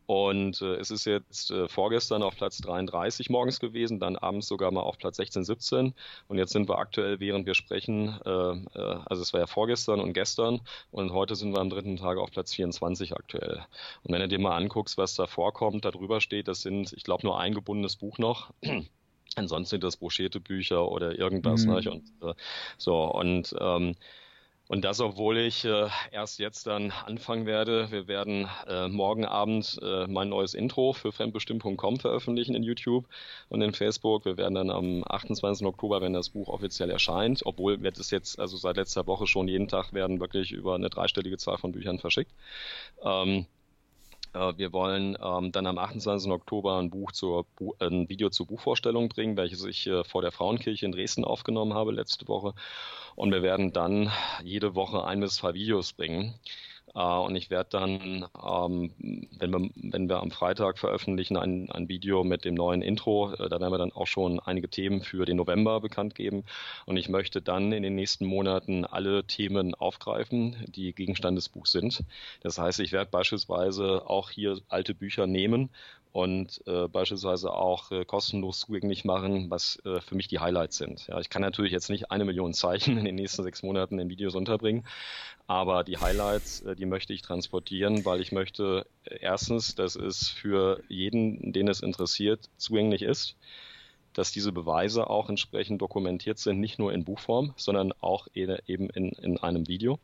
Und 0.06 0.62
äh, 0.62 0.76
es 0.76 0.92
ist 0.92 1.04
jetzt 1.04 1.50
äh, 1.50 1.68
vorgestern 1.68 2.22
auf 2.22 2.36
Platz 2.36 2.58
33 2.58 3.28
morgens 3.28 3.58
gewesen, 3.58 3.98
dann 3.98 4.16
abends 4.16 4.46
sogar 4.46 4.70
mal 4.70 4.82
auf 4.82 4.98
Platz 4.98 5.16
16, 5.16 5.44
17. 5.44 5.94
Und 6.28 6.38
jetzt 6.38 6.52
sind 6.52 6.68
wir 6.68 6.78
aktuell, 6.78 7.18
während 7.18 7.44
wir 7.44 7.54
sprechen, 7.54 8.18
äh, 8.24 8.30
äh, 8.30 8.98
also 9.04 9.22
es 9.22 9.32
war 9.32 9.40
ja 9.40 9.46
vorgestern 9.48 10.00
und 10.00 10.12
gestern 10.12 10.60
und 10.92 11.12
heute 11.12 11.34
sind 11.34 11.52
wir 11.52 11.60
am 11.60 11.70
dritten 11.70 11.96
Tag 11.96 12.18
auf 12.18 12.30
Platz 12.30 12.54
24 12.54 13.16
aktuell. 13.16 13.64
Und 14.04 14.12
wenn 14.12 14.20
du 14.20 14.28
dir 14.28 14.38
mal 14.38 14.56
anguckst, 14.56 14.96
was 14.96 15.16
da 15.16 15.26
vorkommt, 15.26 15.84
da 15.84 15.90
drüber 15.90 16.20
steht, 16.20 16.46
das 16.46 16.62
sind, 16.62 16.92
ich 16.92 17.02
glaube, 17.02 17.26
nur 17.26 17.40
ein 17.40 17.52
gebundenes 17.52 17.96
Buch 17.96 18.18
noch. 18.18 18.52
Ansonsten 19.34 19.70
sind 19.70 19.84
das 19.84 19.96
broschierte 19.96 20.38
Bücher 20.38 20.88
oder 20.88 21.18
irgendwas. 21.18 21.66
Mhm. 21.66 21.72
Ne? 21.72 21.90
Und, 21.90 22.04
äh, 22.22 22.34
so, 22.78 23.12
und 23.12 23.54
ähm, 23.60 23.96
und 24.68 24.84
das, 24.84 25.00
obwohl 25.00 25.38
ich 25.38 25.64
äh, 25.64 25.88
erst 26.10 26.38
jetzt 26.38 26.66
dann 26.66 26.90
anfangen 26.90 27.46
werde. 27.46 27.90
Wir 27.90 28.08
werden 28.08 28.48
äh, 28.66 28.88
morgen 28.88 29.24
Abend 29.24 29.78
äh, 29.82 30.06
mein 30.08 30.28
neues 30.28 30.54
Intro 30.54 30.92
für 30.92 31.12
fremdbestimmt.com 31.12 32.00
veröffentlichen 32.00 32.54
in 32.54 32.62
YouTube 32.62 33.06
und 33.48 33.62
in 33.62 33.72
Facebook. 33.72 34.24
Wir 34.24 34.36
werden 34.36 34.54
dann 34.54 34.70
am 34.70 35.04
28. 35.06 35.66
Oktober, 35.66 36.00
wenn 36.00 36.12
das 36.12 36.30
Buch 36.30 36.48
offiziell 36.48 36.90
erscheint, 36.90 37.42
obwohl 37.44 37.80
wird 37.82 37.98
es 37.98 38.10
jetzt 38.10 38.40
also 38.40 38.56
seit 38.56 38.76
letzter 38.76 39.06
Woche 39.06 39.26
schon 39.26 39.46
jeden 39.46 39.68
Tag 39.68 39.92
werden 39.92 40.18
wirklich 40.18 40.50
über 40.50 40.74
eine 40.74 40.90
dreistellige 40.90 41.36
Zahl 41.38 41.58
von 41.58 41.72
Büchern 41.72 41.98
verschickt. 41.98 42.32
Ähm, 43.04 43.46
äh, 44.36 44.58
wir 44.58 44.72
wollen 44.72 45.16
ähm, 45.22 45.52
dann 45.52 45.66
am 45.66 45.78
28. 45.78 46.30
Oktober 46.30 46.78
ein, 46.78 46.90
Buch 46.90 47.12
zur, 47.12 47.46
ein 47.80 48.08
Video 48.08 48.30
zur 48.30 48.46
Buchvorstellung 48.46 49.08
bringen, 49.08 49.36
welches 49.36 49.64
ich 49.64 49.86
äh, 49.86 50.04
vor 50.04 50.22
der 50.22 50.32
Frauenkirche 50.32 50.86
in 50.86 50.92
Dresden 50.92 51.24
aufgenommen 51.24 51.74
habe 51.74 51.92
letzte 51.92 52.28
Woche. 52.28 52.54
Und 53.14 53.32
wir 53.32 53.42
werden 53.42 53.72
dann 53.72 54.12
jede 54.44 54.74
Woche 54.74 55.04
ein 55.04 55.20
bis 55.20 55.36
zwei 55.36 55.54
Videos 55.54 55.92
bringen. 55.92 56.34
Äh, 56.96 57.00
und 57.00 57.36
ich 57.36 57.50
werde 57.50 57.68
dann, 57.70 58.26
ähm, 58.42 58.90
wenn, 59.38 59.50
wir, 59.50 59.70
wenn 59.74 60.08
wir 60.08 60.20
am 60.20 60.30
Freitag 60.30 60.78
veröffentlichen, 60.78 61.36
ein, 61.36 61.70
ein 61.70 61.88
Video 61.88 62.24
mit 62.24 62.44
dem 62.44 62.54
neuen 62.54 62.82
Intro, 62.82 63.32
äh, 63.34 63.48
da 63.48 63.60
werden 63.60 63.72
wir 63.72 63.78
dann 63.78 63.92
auch 63.92 64.06
schon 64.06 64.40
einige 64.40 64.68
Themen 64.68 65.02
für 65.02 65.26
den 65.26 65.36
November 65.36 65.80
bekannt 65.80 66.14
geben. 66.14 66.44
Und 66.86 66.96
ich 66.96 67.08
möchte 67.08 67.42
dann 67.42 67.72
in 67.72 67.82
den 67.82 67.94
nächsten 67.94 68.24
Monaten 68.24 68.84
alle 68.86 69.24
Themen 69.24 69.74
aufgreifen, 69.74 70.56
die 70.68 70.94
Gegenstand 70.94 71.36
des 71.36 71.50
Buchs 71.50 71.72
sind. 71.72 72.02
Das 72.40 72.58
heißt, 72.58 72.80
ich 72.80 72.92
werde 72.92 73.10
beispielsweise 73.10 74.08
auch 74.08 74.30
hier 74.30 74.58
alte 74.68 74.94
Bücher 74.94 75.26
nehmen 75.26 75.70
und 76.16 76.62
äh, 76.66 76.88
beispielsweise 76.88 77.52
auch 77.52 77.90
äh, 77.90 78.06
kostenlos 78.06 78.60
zugänglich 78.60 79.04
machen, 79.04 79.50
was 79.50 79.78
äh, 79.84 80.00
für 80.00 80.14
mich 80.14 80.28
die 80.28 80.38
Highlights 80.38 80.78
sind. 80.78 81.06
Ja, 81.08 81.20
ich 81.20 81.28
kann 81.28 81.42
natürlich 81.42 81.72
jetzt 81.72 81.90
nicht 81.90 82.10
eine 82.10 82.24
Million 82.24 82.54
Zeichen 82.54 82.96
in 82.98 83.04
den 83.04 83.16
nächsten 83.16 83.42
sechs 83.42 83.62
Monaten 83.62 83.98
in 83.98 84.08
Videos 84.08 84.34
unterbringen, 84.34 84.86
aber 85.46 85.84
die 85.84 85.98
Highlights, 85.98 86.62
äh, 86.62 86.74
die 86.74 86.86
möchte 86.86 87.12
ich 87.12 87.20
transportieren, 87.20 88.06
weil 88.06 88.22
ich 88.22 88.32
möchte 88.32 88.86
äh, 89.04 89.18
erstens, 89.20 89.74
dass 89.74 89.94
es 89.94 90.30
für 90.30 90.82
jeden, 90.88 91.52
den 91.52 91.68
es 91.68 91.80
interessiert, 91.80 92.48
zugänglich 92.56 93.02
ist 93.02 93.36
dass 94.14 94.32
diese 94.32 94.50
Beweise 94.50 95.10
auch 95.10 95.28
entsprechend 95.28 95.82
dokumentiert 95.82 96.38
sind, 96.38 96.58
nicht 96.58 96.78
nur 96.78 96.90
in 96.94 97.04
Buchform, 97.04 97.52
sondern 97.58 97.92
auch 98.00 98.28
eben 98.32 98.88
in, 98.88 99.10
in 99.10 99.36
einem 99.36 99.68
Video. 99.68 99.98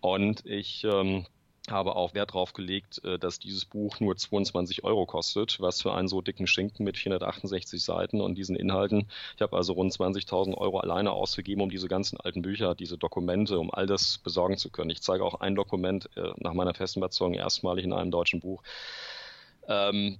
Und 0.00 0.46
ich 0.46 0.84
ähm, 0.84 1.26
habe 1.70 1.94
auch 1.94 2.14
Wert 2.14 2.30
darauf 2.30 2.52
gelegt, 2.52 3.04
äh, 3.04 3.18
dass 3.18 3.38
dieses 3.38 3.64
Buch 3.64 4.00
nur 4.00 4.16
22 4.16 4.84
Euro 4.84 5.06
kostet, 5.06 5.60
was 5.60 5.80
für 5.80 5.94
einen 5.94 6.08
so 6.08 6.20
dicken 6.20 6.46
Schinken 6.46 6.84
mit 6.84 6.98
468 6.98 7.82
Seiten 7.82 8.20
und 8.20 8.34
diesen 8.36 8.56
Inhalten. 8.56 9.08
Ich 9.36 9.42
habe 9.42 9.56
also 9.56 9.74
rund 9.74 9.92
20.000 9.92 10.56
Euro 10.56 10.80
alleine 10.80 11.12
ausgegeben, 11.12 11.62
um 11.62 11.70
diese 11.70 11.88
ganzen 11.88 12.20
alten 12.20 12.42
Bücher, 12.42 12.74
diese 12.74 12.98
Dokumente, 12.98 13.58
um 13.58 13.72
all 13.72 13.86
das 13.86 14.18
besorgen 14.18 14.56
zu 14.56 14.70
können. 14.70 14.90
Ich 14.90 15.02
zeige 15.02 15.24
auch 15.24 15.40
ein 15.40 15.54
Dokument 15.54 16.10
äh, 16.16 16.32
nach 16.38 16.54
meiner 16.54 16.74
festen 16.74 16.98
Überzeugung 17.00 17.34
erstmalig 17.34 17.84
in 17.84 17.92
einem 17.92 18.10
deutschen 18.10 18.40
Buch. 18.40 18.62
Ähm, 19.68 20.18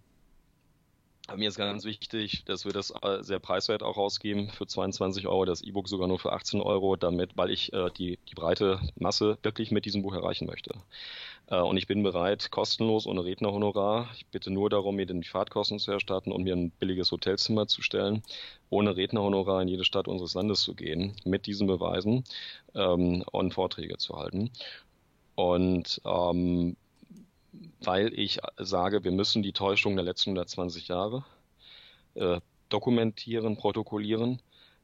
mir 1.37 1.48
ist 1.48 1.57
ganz 1.57 1.85
wichtig, 1.85 2.44
dass 2.44 2.64
wir 2.64 2.72
das 2.72 2.92
äh, 3.02 3.22
sehr 3.22 3.38
preiswert 3.38 3.83
auch 3.83 3.96
rausgeben 3.96 4.50
für 4.50 4.66
22 4.66 5.26
Euro, 5.26 5.44
das 5.44 5.62
E-Book 5.62 5.88
sogar 5.88 6.09
nur 6.09 6.18
für 6.18 6.33
18 6.33 6.61
Euro, 6.61 6.96
damit, 6.96 7.37
weil 7.37 7.50
ich 7.50 7.72
äh, 7.72 7.90
die, 7.96 8.18
die 8.28 8.35
breite 8.35 8.81
Masse 8.96 9.38
wirklich 9.42 9.70
mit 9.70 9.85
diesem 9.85 10.02
Buch 10.02 10.14
erreichen 10.14 10.46
möchte. 10.46 10.74
Äh, 11.52 11.60
und 11.60 11.76
ich 11.76 11.86
bin 11.86 12.02
bereit, 12.02 12.50
kostenlos 12.50 13.06
ohne 13.06 13.24
Rednerhonorar, 13.24 14.08
ich 14.16 14.26
bitte 14.26 14.50
nur 14.50 14.70
darum, 14.70 14.96
mir 14.96 15.06
die 15.06 15.22
Fahrtkosten 15.22 15.78
zu 15.78 15.92
erstatten 15.92 16.32
und 16.32 16.42
mir 16.44 16.56
ein 16.56 16.70
billiges 16.70 17.12
Hotelzimmer 17.12 17.68
zu 17.68 17.82
stellen, 17.82 18.22
ohne 18.70 18.96
Rednerhonorar 18.96 19.60
in 19.62 19.68
jede 19.68 19.84
Stadt 19.84 20.08
unseres 20.08 20.34
Landes 20.34 20.62
zu 20.62 20.74
gehen, 20.74 21.14
mit 21.24 21.46
diesen 21.46 21.66
Beweisen 21.66 22.24
ähm, 22.74 23.22
und 23.30 23.54
Vorträge 23.54 23.98
zu 23.98 24.16
halten. 24.16 24.50
Und 25.34 26.00
ähm, 26.06 26.76
weil 27.80 28.18
ich 28.18 28.38
sage, 28.58 29.04
wir 29.04 29.12
müssen 29.12 29.42
die 29.42 29.52
Täuschung 29.52 29.96
der 29.96 30.04
letzten 30.04 30.30
120 30.30 30.88
Jahre 30.88 31.24
äh, 32.14 32.40
dokumentieren, 32.70 33.56
protokollieren, 33.56 34.40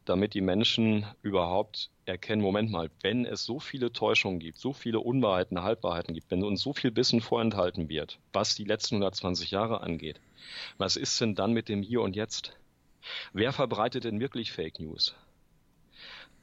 damit 0.08 0.34
die 0.34 0.40
Menschen 0.40 1.06
überhaupt 1.22 1.90
erkennen, 2.06 2.42
Moment 2.42 2.70
mal, 2.70 2.90
wenn 3.02 3.26
es 3.26 3.44
so 3.44 3.60
viele 3.60 3.92
Täuschungen 3.92 4.38
gibt, 4.38 4.58
so 4.58 4.72
viele 4.72 5.00
Unwahrheiten, 5.00 5.62
Halbwahrheiten 5.62 6.14
gibt, 6.14 6.30
wenn 6.30 6.42
uns 6.44 6.62
so 6.62 6.72
viel 6.72 6.96
Wissen 6.96 7.20
vorenthalten 7.20 7.88
wird, 7.88 8.18
was 8.32 8.54
die 8.54 8.64
letzten 8.64 8.96
120 8.96 9.50
Jahre 9.50 9.82
angeht, 9.82 10.20
was 10.78 10.96
ist 10.96 11.20
denn 11.20 11.34
dann 11.34 11.52
mit 11.52 11.68
dem 11.68 11.82
Hier 11.82 12.00
und 12.00 12.16
Jetzt? 12.16 12.56
Wer 13.32 13.52
verbreitet 13.52 14.04
denn 14.04 14.20
wirklich 14.20 14.52
Fake 14.52 14.80
News? 14.80 15.14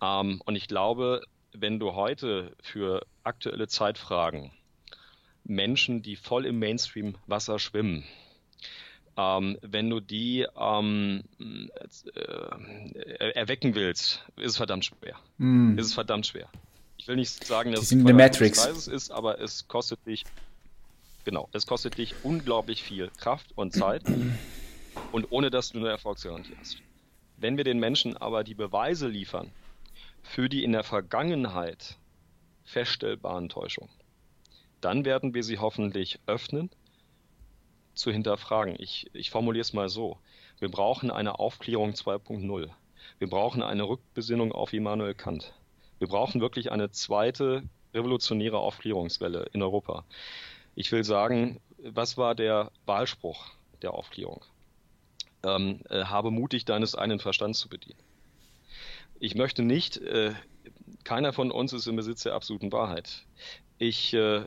Ähm, 0.01 0.41
und 0.45 0.55
ich 0.55 0.67
glaube, 0.67 1.21
wenn 1.53 1.79
du 1.79 1.93
heute 1.93 2.55
für 2.61 3.05
aktuelle 3.23 3.67
Zeitfragen 3.67 4.51
Menschen, 5.43 6.01
die 6.01 6.15
voll 6.15 6.45
im 6.45 6.59
Mainstream-Wasser 6.59 7.59
schwimmen, 7.59 8.03
ähm, 9.17 9.57
wenn 9.61 9.89
du 9.89 9.99
die 9.99 10.45
ähm, 10.57 11.23
äh, 11.39 13.31
erwecken 13.31 13.75
willst, 13.75 14.25
ist 14.37 14.51
es 14.51 14.57
verdammt 14.57 14.85
schwer. 14.85 15.15
Mm. 15.37 15.77
Ist 15.77 15.87
es 15.87 15.93
verdammt 15.93 16.27
schwer. 16.27 16.49
Ich 16.97 17.07
will 17.07 17.15
nicht 17.15 17.45
sagen, 17.45 17.71
dass 17.71 17.83
es 17.83 17.91
eine 17.91 18.13
Matrix 18.13 18.65
ist, 18.87 19.11
aber 19.11 19.39
es 19.39 19.67
kostet 19.67 20.05
dich, 20.05 20.23
genau, 21.23 21.49
es 21.53 21.65
kostet 21.65 21.97
dich 21.97 22.15
unglaublich 22.23 22.83
viel 22.83 23.09
Kraft 23.17 23.47
und 23.55 23.73
Zeit 23.73 24.03
und 25.11 25.31
ohne 25.31 25.49
dass 25.49 25.69
du 25.69 25.79
eine 25.79 25.89
Erfolgsgarantie 25.89 26.55
hast. 26.59 26.81
Wenn 27.37 27.57
wir 27.57 27.63
den 27.63 27.79
Menschen 27.79 28.17
aber 28.17 28.43
die 28.43 28.55
Beweise 28.55 29.07
liefern 29.07 29.51
für 30.23 30.49
die 30.49 30.63
in 30.63 30.71
der 30.71 30.83
Vergangenheit 30.83 31.97
feststellbaren 32.63 33.49
Täuschungen, 33.49 33.91
dann 34.81 35.05
werden 35.05 35.33
wir 35.33 35.43
sie 35.43 35.59
hoffentlich 35.59 36.19
öffnen, 36.25 36.69
zu 37.95 38.11
hinterfragen. 38.11 38.75
Ich, 38.77 39.09
ich 39.13 39.29
formuliere 39.31 39.61
es 39.61 39.73
mal 39.73 39.89
so. 39.89 40.17
Wir 40.59 40.69
brauchen 40.69 41.11
eine 41.11 41.39
Aufklärung 41.39 41.91
2.0. 41.91 42.69
Wir 43.19 43.29
brauchen 43.29 43.63
eine 43.63 43.83
Rückbesinnung 43.83 44.51
auf 44.51 44.73
Immanuel 44.73 45.13
Kant. 45.13 45.53
Wir 45.99 46.07
brauchen 46.07 46.41
wirklich 46.41 46.71
eine 46.71 46.91
zweite 46.91 47.63
revolutionäre 47.93 48.59
Aufklärungswelle 48.59 49.47
in 49.53 49.61
Europa. 49.61 50.05
Ich 50.75 50.91
will 50.91 51.03
sagen, 51.03 51.61
was 51.77 52.17
war 52.17 52.35
der 52.35 52.71
Wahlspruch 52.85 53.51
der 53.81 53.93
Aufklärung? 53.93 54.43
Ähm, 55.43 55.81
äh, 55.89 56.05
habe 56.05 56.31
mutig 56.31 56.65
deines 56.65 56.95
einen 56.95 57.19
Verstands 57.19 57.59
zu 57.59 57.69
bedienen. 57.69 57.99
Ich 59.19 59.35
möchte 59.35 59.63
nicht, 59.63 59.97
äh, 59.97 60.33
keiner 61.03 61.31
von 61.31 61.51
uns 61.51 61.71
ist 61.71 61.87
im 61.87 61.95
Besitz 61.95 62.23
der 62.23 62.33
absoluten 62.33 62.71
Wahrheit. 62.71 63.25
Ich 63.77 64.13
äh, 64.13 64.45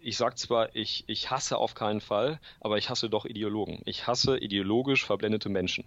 ich 0.00 0.16
sage 0.16 0.34
zwar, 0.36 0.74
ich, 0.74 1.04
ich 1.06 1.30
hasse 1.30 1.58
auf 1.58 1.74
keinen 1.74 2.00
Fall, 2.00 2.40
aber 2.60 2.78
ich 2.78 2.90
hasse 2.90 3.08
doch 3.08 3.24
Ideologen. 3.24 3.82
Ich 3.84 4.06
hasse 4.06 4.38
ideologisch 4.38 5.04
verblendete 5.04 5.48
Menschen. 5.48 5.84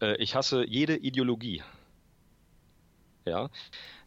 Äh, 0.00 0.16
ich 0.16 0.34
hasse 0.34 0.64
jede 0.66 0.96
Ideologie. 0.96 1.62
Ja, 3.24 3.50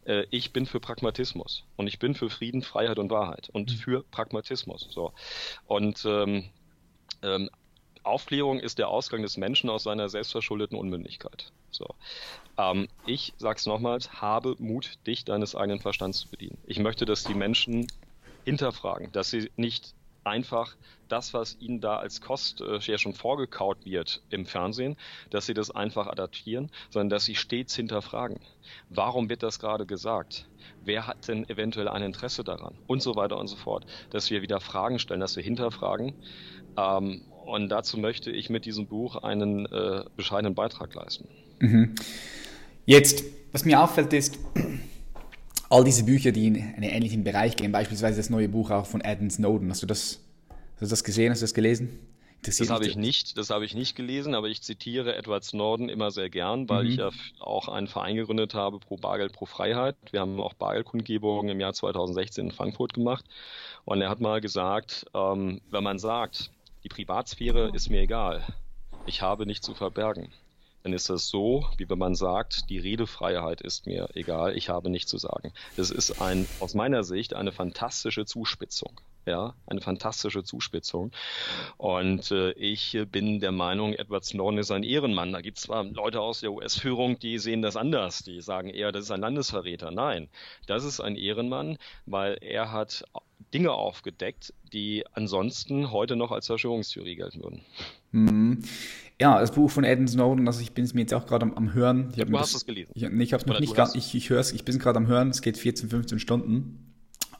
äh, 0.05 0.25
ich 0.29 0.53
bin 0.53 0.65
für 0.65 0.79
Pragmatismus 0.79 1.63
und 1.75 1.87
ich 1.87 1.99
bin 1.99 2.13
für 2.15 2.29
Frieden, 2.29 2.61
Freiheit 2.61 2.99
und 2.99 3.09
Wahrheit 3.09 3.49
und 3.51 3.71
mhm. 3.71 3.75
für 3.75 4.03
Pragmatismus. 4.03 4.87
So 4.91 5.13
und 5.65 6.05
ähm, 6.05 6.49
ähm, 7.23 7.49
Aufklärung 8.03 8.59
ist 8.59 8.77
der 8.77 8.87
Ausgang 8.87 9.21
des 9.21 9.37
Menschen 9.37 9.69
aus 9.69 9.83
seiner 9.83 10.07
selbstverschuldeten 10.07 10.77
Unmündigkeit. 10.77 11.51
So. 11.71 11.95
Ähm, 12.57 12.87
ich 13.05 13.33
sag's 13.37 13.65
nochmals, 13.65 14.21
habe 14.21 14.55
Mut, 14.59 14.93
dich 15.05 15.25
deines 15.25 15.55
eigenen 15.55 15.79
Verstands 15.79 16.19
zu 16.19 16.29
bedienen. 16.29 16.57
Ich 16.65 16.79
möchte, 16.79 17.05
dass 17.05 17.23
die 17.23 17.33
Menschen 17.33 17.87
hinterfragen, 18.47 19.11
dass 19.11 19.29
sie 19.29 19.51
nicht 19.57 19.93
einfach 20.23 20.77
das, 21.09 21.33
was 21.33 21.57
ihnen 21.59 21.81
da 21.81 21.97
als 21.97 22.21
Kost 22.21 22.61
äh, 22.61 22.79
ja 22.79 22.97
schon 22.97 23.13
vorgekaut 23.13 23.85
wird 23.85 24.21
im 24.29 24.45
Fernsehen, 24.45 24.95
dass 25.31 25.47
sie 25.47 25.53
das 25.53 25.69
einfach 25.69 26.07
adaptieren, 26.07 26.71
sondern 26.89 27.09
dass 27.09 27.25
sie 27.25 27.35
stets 27.35 27.75
hinterfragen. 27.75 28.39
Warum 28.89 29.27
wird 29.29 29.43
das 29.43 29.59
gerade 29.59 29.85
gesagt? 29.85 30.47
Wer 30.85 31.07
hat 31.07 31.27
denn 31.27 31.49
eventuell 31.49 31.89
ein 31.89 32.03
Interesse 32.03 32.45
daran? 32.45 32.75
Und 32.87 33.01
so 33.01 33.17
weiter 33.17 33.37
und 33.37 33.47
so 33.47 33.57
fort. 33.57 33.85
Dass 34.11 34.29
wir 34.29 34.41
wieder 34.41 34.61
Fragen 34.61 34.99
stellen, 34.99 35.19
dass 35.19 35.35
wir 35.35 35.43
hinterfragen. 35.43 36.13
Ähm, 36.77 37.23
und 37.45 37.67
dazu 37.67 37.97
möchte 37.97 38.31
ich 38.31 38.49
mit 38.49 38.63
diesem 38.63 38.87
Buch 38.87 39.17
einen 39.17 39.65
äh, 39.65 40.05
bescheidenen 40.15 40.55
Beitrag 40.55 40.93
leisten. 40.93 41.27
Mhm. 41.59 41.95
Jetzt, 42.85 43.25
was 43.51 43.65
mir 43.65 43.81
auffällt, 43.81 44.13
ist, 44.13 44.39
all 45.69 45.83
diese 45.83 46.03
Bücher, 46.03 46.31
die 46.31 46.47
in 46.47 46.55
einen 46.55 46.83
ähnlichen 46.83 47.23
Bereich 47.23 47.55
gehen, 47.55 47.71
beispielsweise 47.71 48.17
das 48.17 48.29
neue 48.29 48.49
Buch 48.49 48.71
auch 48.71 48.85
von 48.85 49.01
Adam 49.01 49.29
Snowden, 49.29 49.69
hast 49.69 49.83
du 49.83 49.87
das, 49.87 50.19
hast 50.73 50.81
du 50.81 50.87
das 50.87 51.03
gesehen, 51.03 51.31
hast 51.31 51.41
du 51.41 51.43
das 51.43 51.53
gelesen? 51.53 51.99
Das 52.43 52.69
habe 52.69 52.85
ich 52.85 52.95
nicht, 52.95 53.37
das 53.37 53.49
habe 53.49 53.65
ich 53.65 53.73
nicht 53.73 53.95
gelesen, 53.95 54.35
aber 54.35 54.47
ich 54.47 54.61
zitiere 54.61 55.15
Edward 55.15 55.43
Snowden 55.43 55.89
immer 55.89 56.11
sehr 56.11 56.29
gern, 56.29 56.69
weil 56.69 56.83
mhm. 56.83 56.89
ich 56.89 56.95
ja 56.97 57.09
auch 57.39 57.67
einen 57.67 57.87
Verein 57.87 58.15
gegründet 58.15 58.53
habe, 58.53 58.79
pro 58.79 58.95
Bargeld, 58.95 59.33
pro 59.33 59.45
Freiheit. 59.45 59.95
Wir 60.11 60.21
haben 60.21 60.39
auch 60.39 60.53
Bargeldkundgebungen 60.53 61.49
im 61.49 61.59
Jahr 61.59 61.73
2016 61.73 62.45
in 62.45 62.51
Frankfurt 62.51 62.93
gemacht. 62.93 63.25
Und 63.85 64.01
er 64.01 64.09
hat 64.09 64.21
mal 64.21 64.39
gesagt, 64.39 65.05
ähm, 65.13 65.61
wenn 65.71 65.83
man 65.83 65.99
sagt, 65.99 66.51
die 66.83 66.89
Privatsphäre 66.89 67.71
ist 67.73 67.89
mir 67.89 68.01
egal, 68.01 68.45
ich 69.07 69.21
habe 69.21 69.45
nichts 69.45 69.65
zu 69.65 69.73
verbergen, 69.73 70.29
dann 70.87 70.93
ist 70.93 71.09
das 71.09 71.27
so, 71.27 71.65
wie 71.75 71.89
wenn 71.89 71.99
man 71.99 72.15
sagt, 72.15 72.69
die 72.69 72.77
Redefreiheit 72.77 73.59
ist 73.59 73.87
mir 73.87 74.07
egal, 74.13 74.55
ich 74.55 74.69
habe 74.69 74.89
nichts 74.89 75.11
zu 75.11 75.17
sagen. 75.17 75.51
Das 75.75 75.91
ist 75.91 76.21
ein, 76.21 76.47
aus 76.61 76.75
meiner 76.75 77.03
Sicht 77.03 77.33
eine 77.33 77.51
fantastische 77.51 78.23
Zuspitzung. 78.23 79.01
Ja, 79.25 79.53
eine 79.65 79.81
fantastische 79.81 80.45
Zuspitzung. 80.45 81.11
Und 81.75 82.31
äh, 82.31 82.51
ich 82.51 82.97
bin 83.11 83.41
der 83.41 83.51
Meinung, 83.51 83.95
Edward 83.95 84.23
Snowden 84.23 84.59
ist 84.59 84.71
ein 84.71 84.83
Ehrenmann. 84.83 85.33
Da 85.33 85.41
gibt 85.41 85.57
es 85.57 85.65
zwar 85.65 85.83
Leute 85.83 86.21
aus 86.21 86.39
der 86.39 86.53
US-Führung, 86.53 87.19
die 87.19 87.37
sehen 87.37 87.61
das 87.61 87.75
anders. 87.75 88.23
Die 88.23 88.39
sagen 88.39 88.69
eher, 88.69 88.93
das 88.93 89.03
ist 89.03 89.11
ein 89.11 89.19
Landesverräter. 89.19 89.91
Nein, 89.91 90.29
das 90.67 90.85
ist 90.85 91.01
ein 91.01 91.17
Ehrenmann, 91.17 91.77
weil 92.05 92.37
er 92.39 92.71
hat 92.71 93.03
Dinge 93.53 93.73
aufgedeckt, 93.73 94.53
die 94.71 95.03
ansonsten 95.11 95.91
heute 95.91 96.15
noch 96.15 96.31
als 96.31 96.47
Verschwörungstheorie 96.47 97.15
gelten 97.15 97.43
würden. 97.43 97.65
Mhm. 98.11 98.63
Ja, 99.19 99.39
das 99.39 99.51
Buch 99.51 99.71
von 99.71 99.83
Adam 99.83 100.07
Snowden, 100.07 100.47
also 100.47 100.61
ich 100.61 100.73
bin 100.73 100.85
es 100.85 100.93
mir 100.93 101.01
jetzt 101.01 101.13
auch 101.13 101.25
gerade 101.25 101.43
am, 101.43 101.53
am, 101.55 101.73
Hören. 101.73 102.13
Ich 102.15 102.23
du 102.23 102.37
hast 102.39 102.53
es 102.53 102.65
gelesen. 102.65 102.91
Ich, 102.93 103.09
nee, 103.09 103.23
ich 103.23 103.33
habe 103.33 103.41
es 103.41 103.47
noch 103.47 103.59
nicht 103.59 103.73
ganz, 103.73 103.95
ich, 103.95 104.13
ich 104.13 104.29
höre 104.29 104.39
es, 104.39 104.51
ich 104.51 104.63
bin 104.63 104.75
es 104.75 104.81
gerade 104.81 104.97
am 104.97 105.07
Hören, 105.07 105.29
es 105.29 105.41
geht 105.41 105.57
14, 105.57 105.89
15 105.89 106.19
Stunden. 106.19 106.93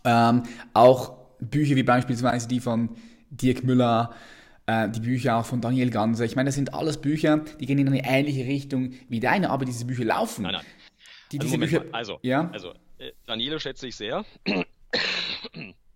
Ähm, 0.04 0.44
auch 0.74 1.18
Bücher 1.40 1.76
wie 1.76 1.84
beispielsweise 1.84 2.48
die 2.48 2.60
von 2.62 2.90
Dirk 3.30 3.64
Müller, 3.64 4.12
äh, 4.66 4.90
die 4.90 5.02
Bücher 5.02 5.38
auch 5.38 5.46
von 5.46 5.62
Daniel 5.62 5.92
Ganser. 5.92 6.26
Ich 6.26 6.36
meine, 6.36 6.48
das 6.48 6.56
sind 6.56 6.74
alles 6.74 6.98
Bücher, 6.98 7.42
die 7.60 7.68
gehen 7.68 7.78
in 7.78 7.88
eine 7.88 8.04
ähnliche 8.04 8.46
Richtung 8.46 8.94
wie 9.08 9.20
deine, 9.20 9.52
aber 9.52 9.66
diese 9.66 9.86
Bücher 9.86 10.06
laufen. 10.06 10.44
Nein, 10.44 10.54
nein. 10.54 10.66
Die, 11.32 11.40
also, 11.40 11.48
diese 11.48 11.60
Bücher, 11.60 11.86
also, 11.92 12.18
ja? 12.24 12.50
also 12.54 12.72
äh, 12.98 13.12
Daniele 13.28 13.60
schätze 13.60 13.88
ich 13.88 13.96
sehr. 13.96 14.26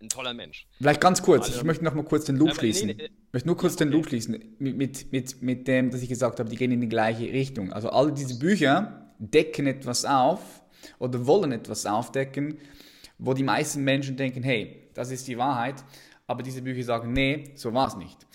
Ein 0.00 0.08
toller 0.08 0.32
Mensch. 0.32 0.66
Vielleicht 0.78 1.00
ganz 1.00 1.20
kurz, 1.22 1.48
Alle, 1.48 1.56
ich 1.56 1.64
möchte 1.64 1.84
noch 1.84 1.94
mal 1.94 2.04
kurz 2.04 2.24
den 2.24 2.36
Loop 2.36 2.54
schließen. 2.54 2.88
Nee, 2.88 2.94
nee, 2.94 3.04
ich 3.04 3.32
möchte 3.32 3.48
nur 3.48 3.56
kurz 3.56 3.74
okay. 3.74 3.84
den 3.84 3.92
Loop 3.92 4.08
schließen 4.08 4.32
mit, 4.58 4.76
mit, 4.76 5.12
mit, 5.12 5.42
mit 5.42 5.68
dem, 5.68 5.90
dass 5.90 6.00
ich 6.00 6.08
gesagt 6.08 6.40
habe, 6.40 6.48
die 6.48 6.56
gehen 6.56 6.72
in 6.72 6.80
die 6.80 6.88
gleiche 6.88 7.24
Richtung. 7.24 7.72
Also 7.72 7.90
all 7.90 8.10
diese 8.10 8.38
Bücher 8.38 9.12
decken 9.18 9.66
etwas 9.66 10.06
auf 10.06 10.62
oder 10.98 11.26
wollen 11.26 11.52
etwas 11.52 11.84
aufdecken, 11.84 12.58
wo 13.18 13.34
die 13.34 13.42
meisten 13.42 13.84
Menschen 13.84 14.16
denken, 14.16 14.42
hey, 14.42 14.88
das 14.94 15.10
ist 15.10 15.28
die 15.28 15.36
Wahrheit, 15.36 15.84
aber 16.26 16.42
diese 16.42 16.62
Bücher 16.62 16.82
sagen, 16.82 17.12
nee, 17.12 17.52
so 17.54 17.74
war 17.74 17.88
es 17.88 17.96
nicht. 17.96 18.26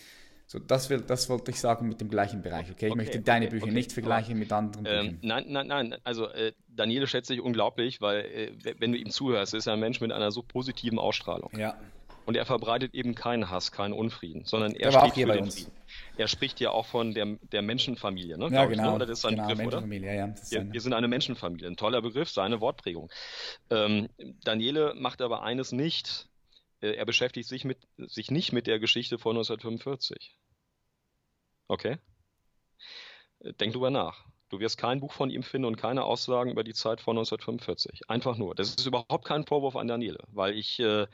So, 0.47 0.59
das, 0.59 0.89
will, 0.91 1.01
das 1.01 1.27
wollte 1.27 1.49
ich 1.49 1.59
sagen 1.59 1.87
mit 1.87 1.99
dem 1.99 2.09
gleichen 2.09 2.43
Bereich, 2.43 2.69
okay? 2.69 2.85
Ich 2.85 2.91
okay, 2.91 2.97
möchte 2.97 3.19
deine 3.19 3.47
okay, 3.47 3.59
Bücher 3.59 3.71
nicht 3.71 3.91
vergleichen 3.91 4.37
mit 4.37 4.51
anderen 4.51 4.85
ähm, 4.85 5.01
Büchern. 5.01 5.19
Nein, 5.23 5.45
nein, 5.49 5.67
nein. 5.67 5.95
Also 6.03 6.27
äh, 6.29 6.53
Daniele 6.75 7.07
schätze 7.07 7.33
ich 7.33 7.41
unglaublich, 7.41 8.01
weil 8.01 8.25
äh, 8.25 8.75
wenn 8.79 8.91
du 8.91 8.97
ihm 8.97 9.09
zuhörst, 9.09 9.53
ist 9.53 9.67
er 9.67 9.73
ein 9.73 9.79
Mensch 9.79 10.01
mit 10.01 10.11
einer 10.11 10.31
so 10.31 10.43
positiven 10.43 10.99
Ausstrahlung. 10.99 11.51
Ja. 11.57 11.77
Und 12.25 12.35
er 12.35 12.45
verbreitet 12.45 12.95
eben 12.95 13.13
keinen 13.13 13.51
Hass, 13.51 13.71
keinen 13.71 13.93
Unfrieden, 13.93 14.45
sondern 14.45 14.73
er 14.73 14.91
spricht 14.91 15.15
für 15.15 15.25
den 15.25 15.43
uns. 15.43 15.55
Frieden. 15.55 15.71
Er 16.17 16.27
spricht 16.27 16.59
ja 16.59 16.71
auch 16.71 16.87
von 16.87 17.13
der, 17.13 17.37
der 17.51 17.61
Menschenfamilie, 17.61 18.37
ne? 18.37 18.49
Ja, 18.51 18.65
genau. 18.65 18.71
Ich, 18.71 18.77
ne? 18.77 18.95
Oder 18.95 19.05
das 19.05 19.19
ist 19.19 19.21
sein 19.21 19.35
genau, 19.35 19.47
Begriff, 19.49 19.67
oder? 19.67 19.85
Ja, 19.85 20.13
ja, 20.13 20.35
wir, 20.49 20.73
wir, 20.73 20.81
sind 20.81 20.93
eine 20.93 21.07
Menschenfamilie. 21.07 21.67
Ein 21.67 21.77
toller 21.77 22.01
Begriff, 22.01 22.29
seine 22.29 22.61
Wortprägung. 22.61 23.11
Ähm, 23.69 24.09
Daniele 24.43 24.95
macht 24.95 25.21
aber 25.21 25.43
eines 25.43 25.71
nicht. 25.71 26.27
Äh, 26.81 26.95
er 26.95 27.05
beschäftigt 27.05 27.47
sich, 27.47 27.63
mit, 27.63 27.77
sich 27.97 28.31
nicht 28.31 28.53
mit 28.53 28.65
der 28.65 28.79
Geschichte 28.79 29.19
von 29.19 29.35
1945. 29.35 30.35
Okay? 31.67 31.97
Äh, 33.39 33.53
denk 33.53 33.73
drüber 33.73 33.91
nach. 33.91 34.25
Du 34.55 34.61
wirst 34.61 34.77
kein 34.77 35.01
Buch 35.01 35.11
von 35.11 35.29
ihm 35.29 35.43
finden 35.43 35.65
und 35.65 35.75
keine 35.75 36.05
Aussagen 36.05 36.49
über 36.49 36.63
die 36.63 36.73
Zeit 36.73 37.01
von 37.01 37.17
1945. 37.17 38.09
Einfach 38.09 38.37
nur. 38.37 38.55
Das 38.55 38.69
ist 38.69 38.85
überhaupt 38.85 39.25
kein 39.25 39.45
Vorwurf 39.45 39.75
an 39.75 39.89
Daniele, 39.89 40.23
weil 40.31 40.57
ich 40.57 40.79
äh, 40.79 41.07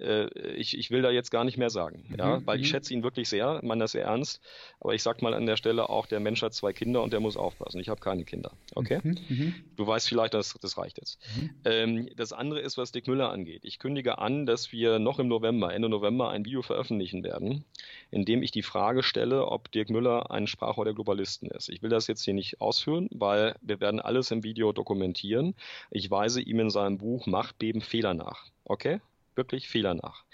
ich, 0.00 0.78
ich 0.78 0.90
will 0.90 1.02
da 1.02 1.10
jetzt 1.10 1.30
gar 1.30 1.44
nicht 1.44 1.58
mehr 1.58 1.70
sagen, 1.70 2.04
mhm, 2.08 2.16
ja, 2.18 2.46
weil 2.46 2.60
ich 2.60 2.66
mhm. 2.66 2.70
schätze 2.70 2.94
ihn 2.94 3.02
wirklich 3.02 3.28
sehr, 3.28 3.60
meine 3.62 3.80
das 3.80 3.92
sehr 3.92 4.04
ernst, 4.04 4.40
aber 4.80 4.94
ich 4.94 5.02
sag 5.02 5.22
mal 5.22 5.34
an 5.34 5.46
der 5.46 5.56
Stelle 5.56 5.88
auch, 5.88 6.06
der 6.06 6.20
Mensch 6.20 6.42
hat 6.42 6.54
zwei 6.54 6.72
Kinder 6.72 7.02
und 7.02 7.12
der 7.12 7.20
muss 7.20 7.36
aufpassen. 7.36 7.80
Ich 7.80 7.88
habe 7.88 8.00
keine 8.00 8.24
Kinder, 8.24 8.52
okay? 8.74 9.00
Mhm, 9.02 9.18
mhm. 9.28 9.54
du 9.76 9.86
weißt 9.86 10.08
vielleicht, 10.08 10.34
dass 10.34 10.54
das 10.60 10.78
reicht 10.78 10.98
jetzt. 10.98 11.18
Mhm. 11.36 11.50
Ähm, 11.64 12.08
das 12.16 12.32
andere 12.32 12.60
ist, 12.60 12.78
was 12.78 12.92
Dick 12.92 13.08
Müller 13.08 13.30
angeht. 13.30 13.64
Ich 13.64 13.78
kündige 13.78 14.18
an, 14.18 14.46
dass 14.46 14.72
wir 14.72 14.98
noch 14.98 15.18
im 15.18 15.28
November, 15.28 15.72
Ende 15.72 15.88
November, 15.88 16.30
ein 16.30 16.44
Video 16.44 16.62
veröffentlichen 16.62 17.22
werden, 17.22 17.64
in 18.10 18.24
dem 18.24 18.42
ich 18.42 18.50
die 18.50 18.62
Frage 18.62 19.02
stelle, 19.02 19.46
ob 19.46 19.70
Dirk 19.72 19.90
Müller 19.90 20.30
ein 20.30 20.46
Sprachrohr 20.46 20.84
der 20.84 20.94
Globalisten 20.94 21.50
ist. 21.50 21.68
Ich 21.68 21.82
will 21.82 21.90
das 21.90 22.06
jetzt 22.06 22.24
hier 22.24 22.34
nicht 22.34 22.60
ausführen, 22.60 23.08
weil 23.12 23.54
wir 23.60 23.80
werden 23.80 24.00
alles 24.00 24.30
im 24.30 24.42
Video 24.42 24.72
dokumentieren. 24.72 25.54
Ich 25.90 26.10
weise 26.10 26.40
ihm 26.40 26.60
in 26.60 26.70
seinem 26.70 26.98
Buch 26.98 27.26
Machtbeben 27.26 27.80
Fehler 27.80 28.14
nach. 28.14 28.46
Okay? 28.64 29.00
Wirklich 29.40 29.68
Fehler 29.68 29.94
nach. 29.94 30.24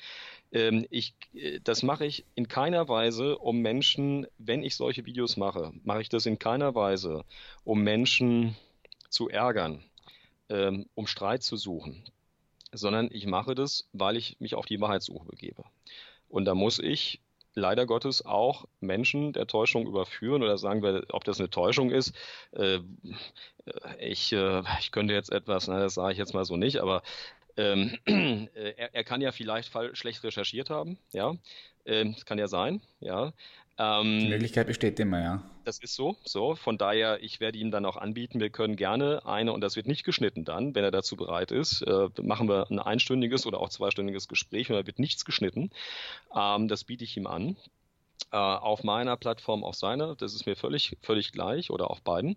Ähm, 0.53 0.87
ich, 0.91 1.15
äh, 1.33 1.61
das 1.63 1.83
mache 1.83 2.05
ich 2.07 2.25
in 2.35 2.49
keiner 2.49 2.89
Weise, 2.89 3.39
um 3.39 3.61
Menschen, 3.61 4.27
wenn 4.39 4.63
ich 4.63 4.75
solche 4.75 5.07
Videos 5.07 5.37
mache, 5.37 5.73
mache 5.85 6.03
ich 6.03 6.09
das 6.09 6.27
in 6.27 6.39
keiner 6.39 6.75
Weise, 6.75 7.25
um 7.65 7.83
Menschen 7.83 8.57
zu 9.09 9.29
ärgern, 9.29 9.85
ähm, 10.49 10.87
um 10.95 11.07
Streit 11.07 11.43
zu 11.43 11.57
suchen, 11.57 12.03
sondern 12.73 13.09
ich 13.13 13.27
mache 13.27 13.55
das, 13.55 13.89
weil 13.93 14.17
ich 14.17 14.41
mich 14.41 14.55
auf 14.55 14.67
die 14.67 14.81
Wahrheitssuche 14.81 15.27
begebe. 15.27 15.65
Und 16.29 16.45
da 16.45 16.55
muss 16.55 16.81
ich 16.81 17.21
leider 17.55 17.87
Gottes 17.87 18.25
auch 18.25 18.67
Menschen 18.81 19.33
der 19.33 19.47
Täuschung 19.47 19.87
überführen 19.87 20.43
oder 20.43 20.59
sagen 20.59 20.83
wir, 20.83 21.07
ob 21.11 21.25
das 21.25 21.41
eine 21.41 21.51
Täuschung 21.51 21.91
ist. 21.91 22.15
Äh, 22.53 22.81
ich, 23.99 24.33
äh, 24.33 24.63
ich 24.79 24.93
könnte 24.93 25.15
jetzt 25.15 25.33
etwas, 25.33 25.67
na, 25.67 25.81
das 25.81 25.95
sage 25.95 26.13
ich 26.13 26.19
jetzt 26.19 26.35
mal 26.35 26.45
so 26.45 26.57
nicht, 26.57 26.79
aber 26.79 27.03
ähm, 27.57 27.99
äh, 28.07 28.75
er, 28.77 28.95
er, 28.95 29.05
kann 29.05 29.21
ja 29.21 29.33
vielleicht 29.33 29.73
schlecht 29.93 30.23
recherchiert 30.25 30.71
haben, 30.71 30.99
ja. 31.13 31.35
Ähm, 31.85 32.15
das 32.15 32.27
kann 32.27 32.39
ja 32.39 32.49
sein, 32.49 32.81
ja. 33.01 33.33
Ähm, 33.79 34.21
Die 34.21 34.29
Möglichkeit 34.29 34.67
besteht 34.67 34.99
immer, 35.01 35.21
ja. 35.21 35.43
Das 35.65 35.79
ist 35.79 35.95
so, 35.95 36.17
so. 36.25 36.55
Von 36.55 36.79
daher, 36.79 37.23
ich 37.23 37.41
werde 37.41 37.59
ihm 37.59 37.71
dann 37.71 37.85
auch 37.85 37.97
anbieten, 37.97 38.41
wir 38.41 38.51
können 38.51 38.77
gerne 38.77 39.27
eine, 39.27 39.53
und 39.53 39.61
das 39.61 39.77
wird 39.77 39.87
nicht 39.87 40.05
geschnitten 40.05 40.45
dann, 40.45 40.75
wenn 40.75 40.85
er 40.85 40.91
dazu 40.91 41.17
bereit 41.17 41.51
ist, 41.51 41.83
äh, 41.83 42.09
machen 42.23 42.49
wir 42.49 42.71
ein 42.71 42.79
einstündiges 42.79 43.47
oder 43.47 43.61
auch 43.61 43.69
zweistündiges 43.69 44.29
Gespräch 44.29 44.71
und 44.71 44.77
da 44.77 44.87
wird 44.87 44.99
nichts 44.99 45.25
geschnitten. 45.25 45.71
Ähm, 46.35 46.69
das 46.69 46.85
biete 46.85 47.05
ich 47.05 47.17
ihm 47.17 47.27
an. 47.27 47.57
Äh, 48.33 48.37
auf 48.37 48.83
meiner 48.83 49.17
Plattform, 49.17 49.63
auf 49.63 49.75
seiner, 49.75 50.17
das 50.17 50.35
ist 50.35 50.47
mir 50.47 50.57
völlig, 50.57 50.97
völlig 51.03 51.33
gleich 51.33 51.71
oder 51.71 51.91
auf 51.91 52.01
beiden. 52.01 52.37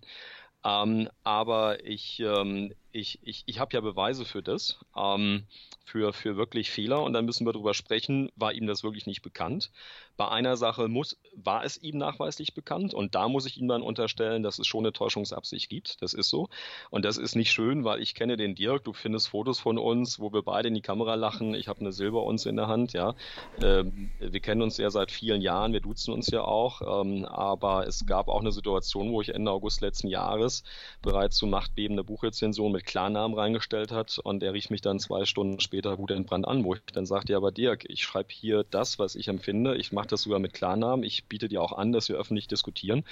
Ähm, 0.65 1.10
aber 1.23 1.86
ich, 1.86 2.19
ähm, 2.19 2.73
ich, 2.91 3.19
ich, 3.23 3.43
ich 3.45 3.60
habe 3.60 3.73
ja 3.73 3.82
Beweise 3.82 4.25
für 4.25 4.41
das, 4.41 4.80
ähm, 4.95 5.43
für, 5.86 6.13
für 6.13 6.38
wirklich 6.38 6.71
Fehler 6.71 7.04
und 7.04 7.13
dann 7.13 7.25
müssen 7.25 7.45
wir 7.45 7.54
darüber 7.54 7.73
sprechen, 7.73 8.32
war 8.36 8.54
ihm 8.54 8.67
das 8.67 8.84
wirklich 8.84 9.08
nicht 9.08 9.21
bekannt. 9.21 9.71
Bei 10.17 10.28
einer 10.28 10.58
Sache 10.58 10.88
muss, 10.88 11.17
war 11.34 11.63
es 11.63 11.82
ihm 11.82 11.97
nachweislich 11.97 12.54
bekannt 12.54 12.93
und 12.93 13.15
da 13.15 13.30
muss 13.30 13.45
ich 13.45 13.58
ihm 13.58 13.67
dann 13.67 13.82
unterstellen, 13.82 14.43
dass 14.43 14.59
es 14.59 14.68
schon 14.68 14.82
eine 14.86 14.91
Täuschungsabsicht 14.91 15.70
gibt. 15.70 16.01
Das 16.01 16.13
ist 16.13 16.30
so. 16.30 16.49
Und 16.89 17.05
das 17.05 17.18
ist 17.18 17.36
nicht 17.36 17.51
schön, 17.51 17.86
weil 17.86 18.01
ich 18.01 18.16
kenne 18.16 18.36
den 18.36 18.53
Dirk, 18.53 18.84
du 18.84 18.93
findest 18.93 19.30
Fotos 19.30 19.59
von 19.59 19.78
uns, 19.78 20.20
wo 20.20 20.34
wir 20.34 20.43
beide 20.43 20.68
in 20.68 20.74
die 20.74 20.82
Kamera 20.82 21.16
lachen. 21.16 21.53
Ich 21.55 21.68
habe 21.68 21.80
eine 21.80 21.91
Silber 21.91 22.24
uns 22.24 22.45
in 22.45 22.57
der 22.57 22.68
Hand, 22.68 22.93
ja. 22.93 23.16
Ähm, 23.63 24.11
wir 24.20 24.39
kennen 24.41 24.61
uns 24.61 24.78
ja 24.78 24.89
seit 24.89 25.09
vielen 25.09 25.41
Jahren, 25.41 25.74
wir 25.74 25.82
duzen 25.82 26.13
uns 26.13 26.30
ja 26.30 26.41
auch. 26.43 27.01
Ähm, 27.01 27.26
aber 27.26 27.88
es 27.88 28.05
gab 28.05 28.28
auch 28.28 28.41
eine 28.41 28.51
Situation, 28.51 29.11
wo 29.11 29.22
ich 29.22 29.30
Ende 29.30 29.51
August 29.51 29.82
letzten 29.82 30.09
Jahres 30.09 30.63
bereits 31.01 31.38
zu 31.38 31.47
machtbebende 31.47 32.03
Buchrezension 32.03 32.72
mit 32.74 32.86
Klarnamen 32.89 33.37
reingestellt 33.37 33.91
hat 33.91 34.17
und 34.17 34.41
er 34.41 34.53
rief 34.53 34.71
mich 34.71 34.81
dann 34.81 34.97
zwei 34.99 35.25
Stunden 35.25 35.59
später 35.59 35.95
gut 35.95 36.09
entbrannt 36.09 36.47
an, 36.47 36.63
wo 36.63 36.73
ich 36.73 36.81
dann 36.91 37.05
sagte, 37.05 37.33
ja, 37.33 37.37
aber 37.37 37.51
Dirk, 37.51 37.85
ich 37.87 38.01
schreibe 38.01 38.33
hier 38.33 38.65
das, 38.67 38.97
was 38.97 39.13
ich 39.13 39.27
empfinde. 39.27 39.77
Ich 39.77 39.91
mache 39.91 40.07
das 40.07 40.23
sogar 40.23 40.39
mit 40.39 40.55
Klarnamen. 40.55 41.03
Ich 41.03 41.25
biete 41.25 41.47
dir 41.47 41.61
auch 41.61 41.73
an, 41.73 41.91
dass 41.91 42.09
wir 42.09 42.15
öffentlich 42.15 42.47
diskutieren. 42.47 43.05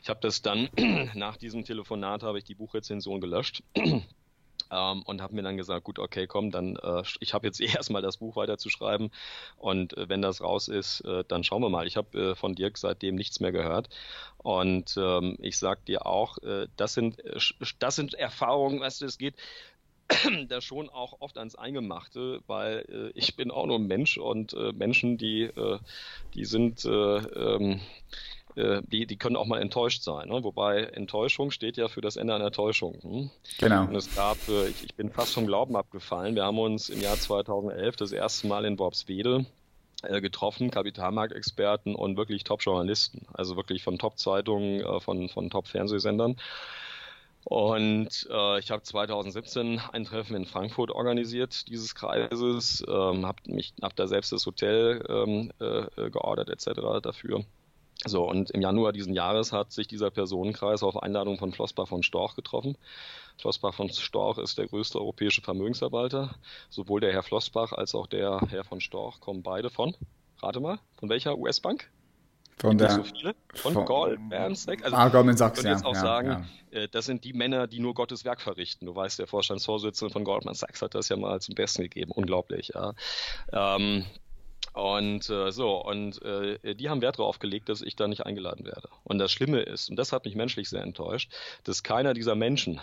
Ich 0.00 0.10
habe 0.10 0.20
das 0.20 0.42
dann, 0.42 0.68
nach 1.14 1.36
diesem 1.36 1.64
Telefonat 1.64 2.22
habe 2.22 2.38
ich 2.38 2.44
die 2.44 2.54
Buchrezension 2.54 3.20
gelöscht. 3.20 3.64
ähm, 4.70 5.02
und 5.02 5.22
habe 5.22 5.34
mir 5.34 5.42
dann 5.42 5.56
gesagt, 5.56 5.84
gut, 5.84 5.98
okay, 5.98 6.26
komm, 6.26 6.50
dann 6.50 6.76
äh, 6.76 7.02
ich 7.20 7.34
habe 7.34 7.46
jetzt 7.46 7.60
erstmal 7.60 8.02
das 8.02 8.18
Buch 8.18 8.36
weiterzuschreiben 8.36 9.10
und 9.56 9.96
äh, 9.96 10.08
wenn 10.08 10.22
das 10.22 10.40
raus 10.40 10.68
ist, 10.68 11.00
äh, 11.00 11.24
dann 11.26 11.44
schauen 11.44 11.62
wir 11.62 11.68
mal. 11.68 11.86
Ich 11.86 11.96
habe 11.96 12.32
äh, 12.32 12.34
von 12.34 12.54
Dirk 12.54 12.78
seitdem 12.78 13.14
nichts 13.14 13.40
mehr 13.40 13.52
gehört 13.52 13.88
und 14.38 14.96
ähm, 14.96 15.36
ich 15.40 15.58
sag 15.58 15.84
dir 15.86 16.06
auch, 16.06 16.38
äh, 16.38 16.68
das 16.76 16.94
sind 16.94 17.24
äh, 17.24 17.38
das 17.78 17.96
sind 17.96 18.14
Erfahrungen, 18.14 18.80
weißt 18.80 19.02
du, 19.02 19.06
es 19.06 19.18
geht 19.18 19.34
da 20.48 20.60
schon 20.60 20.88
auch 20.88 21.20
oft 21.20 21.36
ans 21.38 21.56
Eingemachte, 21.56 22.40
weil 22.46 23.10
ich 23.16 23.34
bin 23.34 23.50
auch 23.50 23.66
nur 23.66 23.80
ein 23.80 23.88
Mensch 23.88 24.18
und 24.18 24.54
Menschen, 24.76 25.18
die 25.18 25.50
die 26.32 26.44
sind 26.44 26.84
ähm, 26.84 27.80
äh, 28.56 28.82
die, 28.86 29.06
die 29.06 29.16
können 29.16 29.36
auch 29.36 29.46
mal 29.46 29.60
enttäuscht 29.60 30.02
sein. 30.02 30.28
Ne? 30.28 30.42
Wobei 30.42 30.84
Enttäuschung 30.84 31.50
steht 31.50 31.76
ja 31.76 31.88
für 31.88 32.00
das 32.00 32.16
Ende 32.16 32.34
einer 32.34 32.50
Täuschung. 32.50 32.98
Hm? 33.02 33.30
Genau. 33.58 33.82
Und 33.82 33.94
es 33.94 34.14
gab, 34.14 34.36
äh, 34.48 34.68
ich, 34.68 34.84
ich 34.84 34.94
bin 34.94 35.10
fast 35.10 35.34
vom 35.34 35.46
Glauben 35.46 35.76
abgefallen. 35.76 36.34
Wir 36.34 36.44
haben 36.44 36.58
uns 36.58 36.88
im 36.88 37.00
Jahr 37.00 37.16
2011 37.16 37.96
das 37.96 38.12
erste 38.12 38.46
Mal 38.46 38.64
in 38.64 38.78
Worpswede 38.78 39.44
äh, 40.02 40.20
getroffen, 40.20 40.70
Kapitalmarktexperten 40.70 41.94
und 41.94 42.16
wirklich 42.16 42.44
Top-Journalisten, 42.44 43.26
also 43.34 43.56
wirklich 43.56 43.82
von 43.82 43.98
Top-Zeitungen, 43.98 44.80
äh, 44.80 45.00
von, 45.00 45.28
von 45.28 45.50
Top-Fernsehsendern. 45.50 46.36
Und 47.44 48.26
äh, 48.28 48.58
ich 48.58 48.72
habe 48.72 48.82
2017 48.82 49.80
ein 49.92 50.04
Treffen 50.04 50.34
in 50.34 50.46
Frankfurt 50.46 50.90
organisiert 50.90 51.68
dieses 51.68 51.94
Kreises, 51.94 52.84
ähm, 52.88 53.24
habe 53.24 53.38
mich 53.46 53.72
hab 53.82 53.94
da 53.94 54.08
selbst 54.08 54.32
das 54.32 54.46
Hotel 54.46 55.04
ähm, 55.08 55.52
äh, 55.60 56.10
geordert 56.10 56.50
etc. 56.50 56.80
dafür 57.02 57.44
so, 58.04 58.28
und 58.28 58.50
im 58.50 58.60
Januar 58.60 58.92
diesen 58.92 59.14
Jahres 59.14 59.52
hat 59.52 59.72
sich 59.72 59.88
dieser 59.88 60.10
Personenkreis 60.10 60.82
auf 60.82 61.02
Einladung 61.02 61.38
von 61.38 61.52
Flossbach 61.52 61.88
von 61.88 62.02
Storch 62.02 62.36
getroffen. 62.36 62.76
Flossbach 63.38 63.74
von 63.74 63.88
Storch 63.88 64.38
ist 64.38 64.58
der 64.58 64.66
größte 64.66 64.98
europäische 64.98 65.42
Vermögensverwalter. 65.42 66.34
Sowohl 66.68 67.00
der 67.00 67.12
Herr 67.12 67.22
Flossbach 67.22 67.72
als 67.72 67.94
auch 67.94 68.06
der 68.06 68.40
Herr 68.48 68.64
von 68.64 68.80
Storch 68.80 69.20
kommen 69.20 69.42
beide 69.42 69.70
von, 69.70 69.96
rate 70.42 70.60
mal, 70.60 70.78
von 70.98 71.08
welcher 71.08 71.38
US-Bank? 71.38 71.90
Von 72.58 72.78
der, 72.78 72.90
so 72.90 73.02
viele? 73.02 73.34
Von, 73.54 73.74
von 73.74 73.84
Goldman 73.84 74.54
Sachs. 74.54 74.82
Also, 74.82 74.96
ah, 74.96 75.08
Goldman 75.08 75.36
Sachs, 75.36 75.62
ja. 75.62 75.70
Ich 75.70 75.76
jetzt 75.76 75.84
auch 75.84 75.94
ja, 75.94 76.00
sagen, 76.00 76.48
ja. 76.70 76.80
Äh, 76.80 76.88
das 76.88 77.04
sind 77.04 77.24
die 77.24 77.34
Männer, 77.34 77.66
die 77.66 77.80
nur 77.80 77.92
Gottes 77.92 78.24
Werk 78.24 78.40
verrichten. 78.40 78.86
Du 78.86 78.94
weißt, 78.94 79.18
der 79.18 79.26
Vorstandsvorsitzende 79.26 80.10
von 80.10 80.24
Goldman 80.24 80.54
Sachs 80.54 80.80
hat 80.80 80.94
das 80.94 81.10
ja 81.10 81.16
mal 81.16 81.40
zum 81.40 81.54
Besten 81.54 81.82
gegeben. 81.82 82.12
Unglaublich, 82.12 82.72
ja. 82.74 82.94
Ähm, 83.52 84.06
und 84.72 85.28
äh, 85.30 85.50
so, 85.52 85.84
und 85.84 86.22
äh, 86.22 86.74
die 86.74 86.88
haben 86.88 87.02
Wert 87.02 87.18
darauf 87.18 87.38
gelegt, 87.38 87.68
dass 87.68 87.82
ich 87.82 87.96
da 87.96 88.08
nicht 88.08 88.26
eingeladen 88.26 88.64
werde. 88.64 88.88
Und 89.04 89.18
das 89.18 89.32
Schlimme 89.32 89.60
ist, 89.60 89.90
und 89.90 89.96
das 89.96 90.12
hat 90.12 90.24
mich 90.24 90.34
menschlich 90.34 90.68
sehr 90.68 90.82
enttäuscht, 90.82 91.32
dass 91.64 91.82
keiner 91.82 92.14
dieser 92.14 92.34
Menschen, 92.34 92.80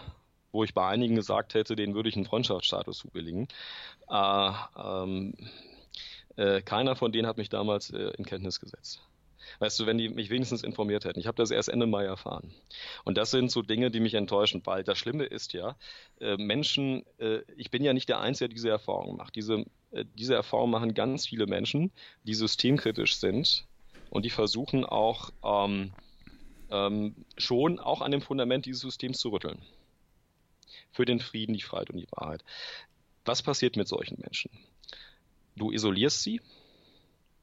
wo 0.52 0.64
ich 0.64 0.74
bei 0.74 0.88
einigen 0.88 1.16
gesagt 1.16 1.54
hätte, 1.54 1.76
denen 1.76 1.96
würde 1.96 2.10
ich 2.10 2.16
einen 2.16 2.26
Freundschaftsstatus 2.26 3.00
zubilligen, 3.00 3.48
äh, 4.10 4.52
ähm, 4.78 5.34
äh, 6.36 6.62
keiner 6.62 6.96
von 6.96 7.12
denen 7.12 7.28
hat 7.28 7.38
mich 7.38 7.50
damals 7.50 7.92
äh, 7.92 8.12
in 8.18 8.26
Kenntnis 8.26 8.60
gesetzt. 8.60 9.02
Weißt 9.60 9.80
du, 9.80 9.86
wenn 9.86 9.98
die 9.98 10.10
mich 10.10 10.30
wenigstens 10.30 10.64
informiert 10.64 11.06
hätten. 11.06 11.20
Ich 11.20 11.28
habe 11.28 11.36
das 11.36 11.52
erst 11.52 11.70
Ende 11.70 11.86
Mai 11.86 12.06
erfahren. 12.06 12.54
Und 13.04 13.18
das 13.18 13.32
sind 13.32 13.52
so 13.52 13.62
Dinge, 13.62 13.92
die 13.92 14.00
mich 14.00 14.14
enttäuschen, 14.14 14.62
weil 14.66 14.84
das 14.84 14.98
Schlimme 14.98 15.26
ist 15.26 15.54
ja, 15.54 15.76
äh, 16.20 16.38
Menschen, 16.38 17.06
äh, 17.20 17.40
ich 17.58 17.70
bin 17.70 17.84
ja 17.84 17.94
nicht 17.94 18.10
der 18.10 18.20
Einzige, 18.20 18.50
der 18.50 18.56
diese 18.56 18.70
Erfahrung 18.70 19.18
macht. 19.18 19.36
Diese, 19.36 19.66
diese 20.18 20.36
Erfahrung 20.36 20.72
machen 20.72 20.94
ganz 20.94 21.28
viele 21.28 21.46
Menschen, 21.46 21.92
die 22.24 22.34
systemkritisch 22.34 23.16
sind 23.16 23.66
und 24.10 24.26
die 24.26 24.30
versuchen 24.30 24.86
auch 24.86 25.32
ähm, 25.44 25.94
ähm, 26.72 27.16
schon 27.38 27.80
auch 27.80 28.02
an 28.02 28.12
dem 28.12 28.22
Fundament 28.22 28.66
dieses 28.66 28.82
Systems 28.82 29.20
zu 29.20 29.30
rütteln. 29.30 29.60
Für 30.92 31.06
den 31.06 31.20
Frieden, 31.20 31.54
die 31.54 31.62
Freiheit 31.62 31.90
und 31.90 31.98
die 31.98 32.08
Wahrheit. 32.12 32.44
Was 33.26 33.42
passiert 33.42 33.76
mit 33.76 33.88
solchen 33.88 34.20
Menschen? 34.20 34.52
Du 35.56 35.72
isolierst 35.72 36.24
sie, 36.24 36.42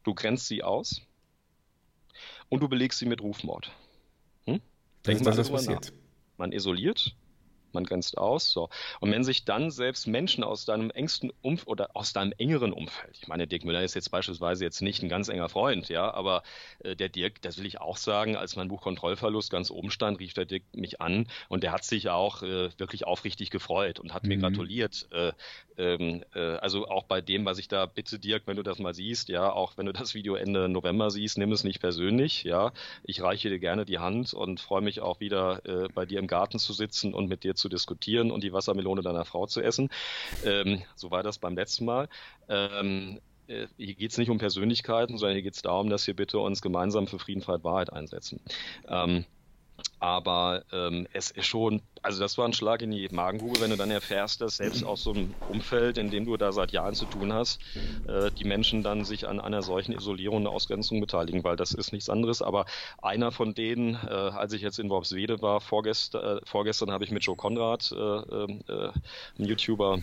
du 0.02 0.14
grenzt 0.14 0.48
sie 0.48 0.62
aus, 0.62 1.02
und 2.50 2.60
du 2.60 2.68
belegst 2.68 2.98
sie 2.98 3.06
mit 3.06 3.22
Rufmord. 3.22 3.70
Hm? 4.44 4.60
Denk 5.06 5.18
das 5.18 5.18
ist 5.18 5.26
das, 5.26 5.38
was 5.38 5.66
passiert. 5.66 5.86
Nach. 5.86 6.00
Man 6.36 6.52
isoliert, 6.52 7.14
man 7.74 7.84
grenzt 7.84 8.18
aus. 8.18 8.50
So. 8.50 8.68
Und 9.00 9.10
wenn 9.12 9.24
sich 9.24 9.44
dann 9.44 9.70
selbst 9.70 10.06
Menschen 10.06 10.44
aus 10.44 10.64
deinem 10.64 10.90
engsten 10.90 11.32
Umfeld 11.42 11.68
oder 11.68 11.90
aus 11.94 12.12
deinem 12.12 12.32
engeren 12.38 12.72
Umfeld, 12.72 13.18
ich 13.20 13.28
meine, 13.28 13.46
Dirk 13.46 13.64
Müller 13.64 13.82
ist 13.82 13.94
jetzt 13.94 14.10
beispielsweise 14.10 14.64
jetzt 14.64 14.82
nicht 14.82 15.02
ein 15.02 15.08
ganz 15.08 15.28
enger 15.28 15.48
Freund, 15.48 15.88
ja, 15.88 16.12
aber 16.12 16.42
äh, 16.80 16.96
der 16.96 17.08
Dirk, 17.08 17.42
das 17.42 17.58
will 17.58 17.66
ich 17.66 17.80
auch 17.80 17.96
sagen, 17.96 18.36
als 18.36 18.56
mein 18.56 18.68
Buch 18.68 18.82
Kontrollverlust 18.82 19.50
ganz 19.50 19.70
oben 19.70 19.90
stand, 19.90 20.20
rief 20.20 20.34
der 20.34 20.44
Dirk 20.44 20.62
mich 20.74 21.00
an 21.00 21.26
und 21.48 21.62
der 21.62 21.72
hat 21.72 21.84
sich 21.84 22.08
auch 22.08 22.42
äh, 22.42 22.70
wirklich 22.78 23.06
aufrichtig 23.06 23.50
gefreut 23.50 24.00
und 24.00 24.14
hat 24.14 24.22
mhm. 24.24 24.28
mir 24.30 24.38
gratuliert. 24.38 25.08
Äh, 25.12 25.32
ähm, 25.80 26.22
äh, 26.34 26.56
also 26.56 26.86
auch 26.88 27.04
bei 27.04 27.20
dem, 27.20 27.46
was 27.46 27.58
ich 27.58 27.68
da 27.68 27.86
bitte, 27.86 28.18
Dirk, 28.18 28.42
wenn 28.46 28.56
du 28.56 28.62
das 28.62 28.78
mal 28.78 28.92
siehst, 28.92 29.28
ja, 29.28 29.50
auch 29.50 29.78
wenn 29.78 29.86
du 29.86 29.92
das 29.92 30.14
Video 30.14 30.34
Ende 30.34 30.68
November 30.68 31.10
siehst, 31.10 31.38
nimm 31.38 31.52
es 31.52 31.64
nicht 31.64 31.80
persönlich, 31.80 32.44
ja. 32.44 32.72
Ich 33.02 33.22
reiche 33.22 33.48
dir 33.48 33.58
gerne 33.58 33.84
die 33.84 33.98
Hand 33.98 34.34
und 34.34 34.60
freue 34.60 34.82
mich 34.82 35.00
auch 35.00 35.20
wieder 35.20 35.64
äh, 35.64 35.88
bei 35.94 36.04
dir 36.04 36.18
im 36.18 36.26
Garten 36.26 36.58
zu 36.58 36.72
sitzen 36.72 37.14
und 37.14 37.28
mit 37.28 37.44
dir 37.44 37.54
zu 37.60 37.68
diskutieren 37.68 38.30
und 38.30 38.42
die 38.42 38.52
Wassermelone 38.52 39.02
deiner 39.02 39.24
Frau 39.24 39.46
zu 39.46 39.60
essen. 39.60 39.90
Ähm, 40.44 40.82
so 40.96 41.10
war 41.10 41.22
das 41.22 41.38
beim 41.38 41.54
letzten 41.54 41.84
Mal. 41.84 42.08
Ähm, 42.48 43.20
äh, 43.46 43.66
hier 43.76 43.94
geht 43.94 44.12
es 44.12 44.18
nicht 44.18 44.30
um 44.30 44.38
Persönlichkeiten, 44.38 45.18
sondern 45.18 45.34
hier 45.34 45.42
geht 45.42 45.54
es 45.54 45.62
darum, 45.62 45.90
dass 45.90 46.06
wir 46.06 46.14
bitte 46.14 46.38
uns 46.38 46.62
gemeinsam 46.62 47.06
für 47.06 47.18
Frieden, 47.18 47.42
Freiheit, 47.42 47.64
Wahrheit 47.64 47.92
einsetzen. 47.92 48.40
Ähm, 48.88 49.24
aber 50.00 50.64
ähm, 50.72 51.06
es 51.12 51.30
ist 51.30 51.46
schon, 51.46 51.82
also 52.02 52.20
das 52.20 52.38
war 52.38 52.46
ein 52.46 52.54
Schlag 52.54 52.80
in 52.80 52.90
die 52.90 53.08
Magengrube, 53.10 53.60
wenn 53.60 53.70
du 53.70 53.76
dann 53.76 53.90
erfährst, 53.90 54.40
dass 54.40 54.56
selbst 54.56 54.82
aus 54.82 55.02
so 55.02 55.12
einem 55.12 55.34
Umfeld, 55.46 55.98
in 55.98 56.10
dem 56.10 56.24
du 56.24 56.36
da 56.38 56.52
seit 56.52 56.72
Jahren 56.72 56.94
zu 56.94 57.04
tun 57.06 57.34
hast, 57.34 57.60
äh, 58.04 58.30
die 58.32 58.44
Menschen 58.44 58.82
dann 58.82 59.04
sich 59.04 59.28
an 59.28 59.40
einer 59.40 59.62
solchen 59.62 59.92
Isolierung 59.92 60.38
und 60.38 60.46
Ausgrenzung 60.46 61.00
beteiligen, 61.00 61.44
weil 61.44 61.56
das 61.56 61.72
ist 61.72 61.92
nichts 61.92 62.08
anderes. 62.08 62.40
Aber 62.40 62.64
einer 63.02 63.30
von 63.30 63.54
denen, 63.54 63.94
äh, 63.94 64.08
als 64.08 64.54
ich 64.54 64.62
jetzt 64.62 64.78
in 64.78 64.88
Worpswede 64.88 65.42
war, 65.42 65.60
vorgestern, 65.60 66.38
äh, 66.38 66.40
vorgestern 66.44 66.90
habe 66.90 67.04
ich 67.04 67.10
mit 67.10 67.24
Joe 67.24 67.36
Konrad, 67.36 67.92
äh, 67.92 67.96
äh, 67.96 68.60
äh 68.68 68.92
ein 69.38 69.44
YouTuber, 69.44 69.98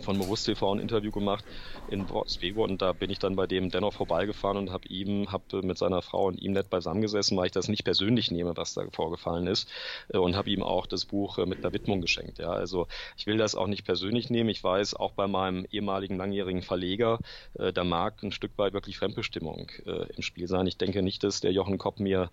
von 0.00 0.16
Morus 0.16 0.44
TV 0.44 0.72
ein 0.72 0.80
Interview 0.80 1.10
gemacht 1.10 1.44
in 1.88 2.08
Oswego 2.10 2.64
und 2.64 2.80
da 2.80 2.92
bin 2.92 3.10
ich 3.10 3.18
dann 3.18 3.36
bei 3.36 3.46
dem 3.46 3.70
dennoch 3.70 3.92
vorbeigefahren 3.92 4.56
und 4.56 4.70
habe 4.70 4.88
ihm, 4.88 5.30
habe 5.30 5.62
mit 5.62 5.78
seiner 5.78 6.02
Frau 6.02 6.26
und 6.26 6.40
ihm 6.40 6.52
nett 6.52 6.70
beisammengesessen, 6.70 7.36
weil 7.36 7.46
ich 7.46 7.52
das 7.52 7.68
nicht 7.68 7.84
persönlich 7.84 8.30
nehme, 8.30 8.56
was 8.56 8.74
da 8.74 8.84
vorgefallen 8.90 9.46
ist 9.46 9.68
äh, 10.08 10.18
und 10.18 10.36
habe 10.36 10.50
ihm 10.50 10.62
auch 10.62 10.86
das 10.86 11.04
Buch 11.04 11.38
äh, 11.38 11.46
mit 11.46 11.58
einer 11.58 11.72
Widmung 11.72 12.00
geschenkt. 12.00 12.38
Ja, 12.38 12.50
also 12.50 12.86
ich 13.16 13.26
will 13.26 13.36
das 13.36 13.54
auch 13.54 13.66
nicht 13.66 13.84
persönlich 13.84 14.30
nehmen. 14.30 14.48
Ich 14.48 14.64
weiß, 14.64 14.94
auch 14.94 15.12
bei 15.12 15.26
meinem 15.26 15.66
ehemaligen 15.70 16.16
langjährigen 16.16 16.62
Verleger, 16.62 17.18
äh, 17.54 17.72
da 17.72 17.84
mag 17.84 18.22
ein 18.22 18.32
Stück 18.32 18.52
weit 18.56 18.72
wirklich 18.72 18.98
Fremdbestimmung 18.98 19.70
im 19.84 20.22
Spiel 20.22 20.48
sein. 20.48 20.66
Ich 20.66 20.76
denke 20.76 21.02
nicht, 21.02 21.24
dass 21.24 21.40
der 21.40 21.52
Jochen 21.52 21.78
Kopp 21.78 22.00
mir 22.00 22.30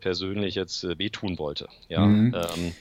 persönlich 0.00 0.54
jetzt 0.54 0.82
wehtun 0.98 1.38
wollte. 1.38 1.68
Ja, 1.88 2.04
mhm. 2.04 2.34
ähm, 2.34 2.74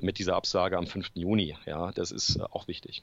mit 0.00 0.18
dieser 0.18 0.36
Absage 0.36 0.76
am 0.76 0.86
5. 0.86 1.10
Juni. 1.14 1.56
Ja, 1.66 1.92
das 1.92 2.10
ist 2.10 2.36
äh, 2.36 2.42
auch 2.42 2.68
wichtig. 2.68 3.02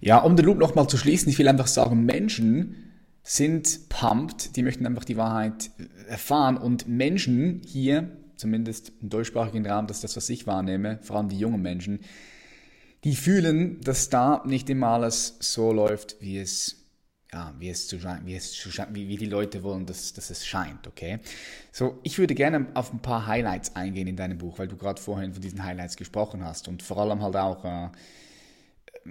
Ja, 0.00 0.18
um 0.18 0.36
den 0.36 0.46
Loop 0.46 0.58
nochmal 0.58 0.88
zu 0.88 0.96
schließen, 0.96 1.30
ich 1.30 1.38
will 1.38 1.48
einfach 1.48 1.68
sagen, 1.68 2.04
Menschen 2.04 2.92
sind 3.22 3.88
pumped, 3.88 4.56
die 4.56 4.62
möchten 4.62 4.86
einfach 4.86 5.04
die 5.04 5.16
Wahrheit 5.16 5.70
erfahren 6.08 6.56
und 6.56 6.88
Menschen 6.88 7.62
hier, 7.64 8.10
zumindest 8.36 8.92
im 9.00 9.10
deutschsprachigen 9.10 9.64
Raum, 9.64 9.86
das 9.86 9.98
ist 9.98 10.04
das, 10.04 10.16
was 10.16 10.28
ich 10.28 10.46
wahrnehme, 10.46 10.98
vor 11.02 11.16
allem 11.16 11.28
die 11.28 11.38
jungen 11.38 11.62
Menschen, 11.62 12.00
die 13.04 13.14
fühlen, 13.14 13.80
dass 13.80 14.08
da 14.08 14.42
nicht 14.44 14.68
immer 14.70 14.88
alles 14.88 15.36
so 15.40 15.72
läuft, 15.72 16.16
wie 16.20 16.38
es 16.38 16.81
ja, 17.32 17.54
wie 17.58 17.70
es 17.70 17.88
zu 17.88 17.98
wie 18.24 18.36
es 18.36 18.52
zu 18.52 18.70
wie, 18.90 19.08
wie 19.08 19.16
die 19.16 19.26
Leute 19.26 19.62
wollen, 19.62 19.86
dass, 19.86 20.12
dass 20.12 20.28
es 20.30 20.46
scheint, 20.46 20.86
okay? 20.86 21.18
So, 21.70 21.98
ich 22.02 22.18
würde 22.18 22.34
gerne 22.34 22.66
auf 22.74 22.92
ein 22.92 23.00
paar 23.00 23.26
Highlights 23.26 23.74
eingehen 23.74 24.06
in 24.06 24.16
deinem 24.16 24.36
Buch, 24.38 24.58
weil 24.58 24.68
du 24.68 24.76
gerade 24.76 25.00
vorhin 25.00 25.32
von 25.32 25.40
diesen 25.40 25.64
Highlights 25.64 25.96
gesprochen 25.96 26.44
hast 26.44 26.68
und 26.68 26.82
vor 26.82 26.98
allem 26.98 27.22
halt 27.22 27.36
auch, 27.36 27.64
äh, 27.64 27.88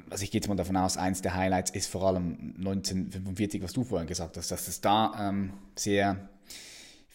also 0.09 0.24
ich 0.24 0.32
gehe 0.32 0.39
jetzt 0.39 0.47
mal 0.47 0.55
davon 0.55 0.78
aus, 0.78 0.97
eins 0.97 1.22
der 1.22 1.34
Highlights 1.34 1.72
ist 1.72 1.88
vor 1.88 2.03
allem 2.03 2.53
1945, 2.57 3.63
was 3.63 3.74
du 3.74 3.84
vorhin 3.84 4.07
gesagt 4.07 4.38
hast, 4.38 4.51
dass 4.51 4.67
es 4.67 4.82
da 4.82 5.13
ähm, 5.19 5.53
sehr 5.76 6.30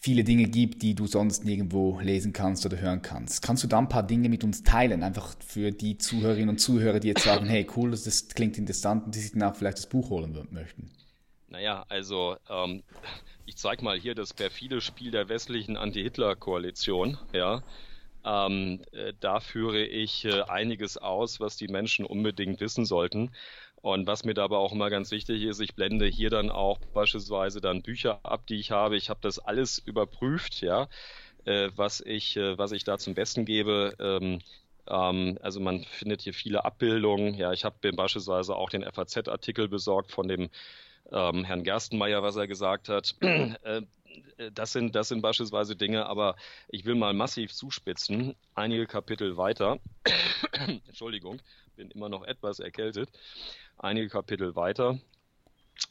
viele 0.07 0.23
Dinge 0.23 0.45
gibt, 0.45 0.83
die 0.83 0.95
du 0.95 1.09
sonst 1.09 1.45
nirgendwo 1.45 1.99
lesen 1.99 2.33
kannst 2.33 2.65
oder 2.65 2.79
hören 2.79 3.03
kannst. 3.03 3.43
Kannst 3.43 3.65
du 3.65 3.67
da 3.67 3.79
ein 3.79 3.89
paar 3.89 4.05
Dinge 4.05 4.29
mit 4.29 4.45
uns 4.45 4.63
teilen, 4.63 5.03
einfach 5.03 5.35
für 5.45 5.73
die 5.73 5.99
Zuhörerinnen 5.99 6.51
und 6.51 6.59
Zuhörer, 6.59 7.01
die 7.01 7.09
jetzt 7.09 7.25
sagen, 7.25 7.47
hey, 7.47 7.67
cool, 7.75 7.91
das 7.91 8.29
klingt 8.29 8.57
interessant 8.57 9.07
und 9.07 9.17
die 9.17 9.19
sich 9.19 9.33
dann 9.33 9.43
auch 9.43 9.57
vielleicht 9.57 9.79
das 9.79 9.89
Buch 9.89 10.09
holen 10.11 10.47
möchten? 10.53 10.93
Naja, 11.49 11.85
also 11.89 12.37
ähm, 12.49 12.85
ich 13.47 13.57
zeige 13.57 13.83
mal 13.83 13.99
hier 13.99 14.15
das 14.15 14.33
perfide 14.33 14.81
Spiel 14.81 15.11
der 15.11 15.29
westlichen 15.29 15.77
Anti-Hitler-Koalition. 15.77 17.19
Ja, 17.33 17.65
ähm, 18.25 18.83
äh, 18.93 19.13
da 19.19 19.41
führe 19.41 19.85
ich 19.85 20.25
äh, 20.25 20.43
einiges 20.43 20.99
aus, 20.99 21.41
was 21.41 21.57
die 21.57 21.67
Menschen 21.67 22.07
unbedingt 22.07 22.61
wissen 22.61 22.85
sollten. 22.85 23.33
Und 23.87 24.07
was 24.09 24.25
mir 24.25 24.35
dabei 24.35 24.57
auch 24.57 24.73
immer 24.73 24.91
ganz 24.91 25.11
wichtig 25.13 25.43
ist, 25.45 25.61
ich 25.61 25.75
blende 25.77 26.07
hier 26.07 26.31
dann 26.31 26.51
auch 26.51 26.79
beispielsweise 26.93 27.61
dann 27.61 27.83
Bücher 27.83 28.21
ab, 28.25 28.47
die 28.49 28.57
ich 28.57 28.73
habe. 28.73 28.97
Ich 28.97 29.11
habe 29.11 29.21
das 29.23 29.39
alles 29.39 29.79
überprüft, 29.79 30.61
ja, 30.61 30.89
äh, 31.45 31.71
was 31.77 32.01
ich, 32.01 32.37
äh, 32.37 32.59
was 32.59 32.73
ich 32.73 32.85
da 32.85 32.99
zum 32.99 33.15
Besten 33.15 33.45
gebe. 33.45 33.95
Ähm, 34.01 34.41
Ähm, 34.89 35.39
also 35.43 35.61
man 35.61 35.83
findet 35.85 36.23
hier 36.23 36.33
viele 36.35 36.65
Abbildungen. 36.65 37.35
Ja, 37.35 37.53
ich 37.53 37.65
habe 37.65 37.93
beispielsweise 37.93 38.55
auch 38.57 38.71
den 38.71 38.85
FAZ-Artikel 38.85 39.69
besorgt 39.69 40.13
von 40.13 40.29
dem 40.29 40.49
ähm, 41.13 41.45
Herrn 41.45 41.65
Gerstenmeier, 41.65 42.23
was 42.23 42.37
er 42.37 42.47
gesagt 42.49 42.89
hat. 42.89 43.15
Äh, 43.63 43.83
das 44.53 44.73
sind, 44.73 44.95
das 44.95 45.09
sind 45.09 45.23
beispielsweise 45.23 45.77
Dinge, 45.77 46.07
aber 46.07 46.37
ich 46.69 46.85
will 46.87 46.95
mal 46.95 47.13
massiv 47.15 47.53
zuspitzen. 47.53 48.35
Einige 48.55 48.87
Kapitel 48.87 49.37
weiter, 49.37 49.79
Entschuldigung, 50.87 51.41
bin 51.77 51.91
immer 51.91 52.09
noch 52.09 52.25
etwas 52.25 52.59
erkältet. 52.61 53.11
Einige 53.79 54.09
Kapitel 54.09 54.57
weiter 54.57 54.99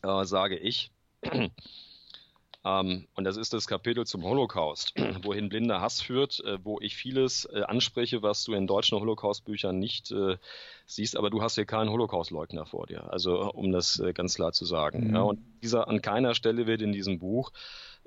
äh, 0.03 0.25
sage 0.25 0.57
ich, 0.57 0.91
ähm, 2.65 3.07
und 3.15 3.23
das 3.23 3.37
ist 3.37 3.53
das 3.53 3.67
Kapitel 3.67 4.05
zum 4.05 4.23
Holocaust, 4.23 4.93
wohin 5.23 5.49
blinder 5.49 5.81
Hass 5.81 6.01
führt, 6.01 6.39
äh, 6.45 6.57
wo 6.63 6.79
ich 6.81 6.95
vieles 6.95 7.45
äh, 7.45 7.61
anspreche, 7.61 8.23
was 8.23 8.43
du 8.43 8.53
in 8.53 8.67
deutschen 8.67 8.99
Holocaust-Büchern 8.99 9.77
nicht 9.77 10.11
äh, 10.11 10.37
siehst, 10.85 11.15
aber 11.15 11.29
du 11.29 11.41
hast 11.41 11.55
hier 11.55 11.65
keinen 11.65 11.89
Holocaust-Leugner 11.89 12.65
vor 12.65 12.87
dir. 12.87 13.11
Also 13.11 13.51
um 13.51 13.71
das 13.71 13.99
äh, 13.99 14.13
ganz 14.13 14.35
klar 14.35 14.51
zu 14.51 14.65
sagen. 14.65 15.09
Mhm. 15.09 15.15
Ja, 15.15 15.21
und 15.21 15.39
dieser 15.61 15.87
an 15.87 16.01
keiner 16.01 16.33
Stelle 16.33 16.67
wird 16.67 16.81
in 16.81 16.91
diesem 16.91 17.19
Buch 17.19 17.51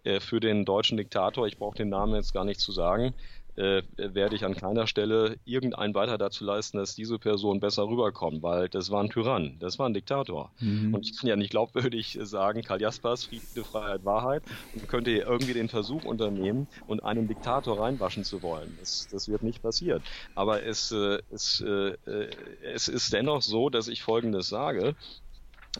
äh, 0.04 0.20
für 0.20 0.40
den 0.40 0.64
deutschen 0.64 0.96
Diktator, 0.96 1.46
ich 1.46 1.58
brauche 1.58 1.76
den 1.76 1.88
Namen 1.88 2.14
jetzt 2.14 2.32
gar 2.32 2.44
nicht 2.44 2.60
zu 2.60 2.72
sagen, 2.72 3.14
äh, 3.58 3.82
werde 3.96 4.36
ich 4.36 4.44
an 4.44 4.54
keiner 4.54 4.86
Stelle 4.86 5.36
irgendein 5.44 5.92
weiter 5.94 6.16
dazu 6.16 6.44
leisten, 6.44 6.78
dass 6.78 6.94
diese 6.94 7.18
Person 7.18 7.58
besser 7.58 7.88
rüberkommt, 7.88 8.42
weil 8.42 8.68
das 8.68 8.90
war 8.90 9.02
ein 9.02 9.10
Tyrann, 9.10 9.56
das 9.58 9.80
war 9.80 9.88
ein 9.88 9.94
Diktator. 9.94 10.52
Mhm. 10.60 10.94
Und 10.94 11.04
ich 11.04 11.18
kann 11.18 11.28
ja 11.28 11.34
nicht 11.34 11.50
glaubwürdig 11.50 12.18
sagen, 12.22 12.62
Karl 12.62 12.80
Jaspers, 12.80 13.24
Friede, 13.24 13.64
Freiheit, 13.64 14.04
Wahrheit, 14.04 14.44
und 14.72 14.86
könnte 14.86 15.10
hier 15.10 15.26
irgendwie 15.26 15.54
den 15.54 15.68
Versuch 15.68 16.04
unternehmen 16.04 16.68
und 16.86 17.02
einen 17.02 17.26
Diktator 17.26 17.82
reinwaschen 17.82 18.22
zu 18.22 18.42
wollen. 18.42 18.76
Das, 18.78 19.08
das 19.10 19.28
wird 19.28 19.42
nicht 19.42 19.60
passieren. 19.60 20.04
Aber 20.36 20.62
es, 20.62 20.92
äh, 20.92 21.18
es, 21.30 21.60
äh, 21.60 21.96
es 22.62 22.86
ist 22.86 23.12
dennoch 23.12 23.42
so, 23.42 23.70
dass 23.70 23.88
ich 23.88 24.02
Folgendes 24.02 24.48
sage. 24.48 24.94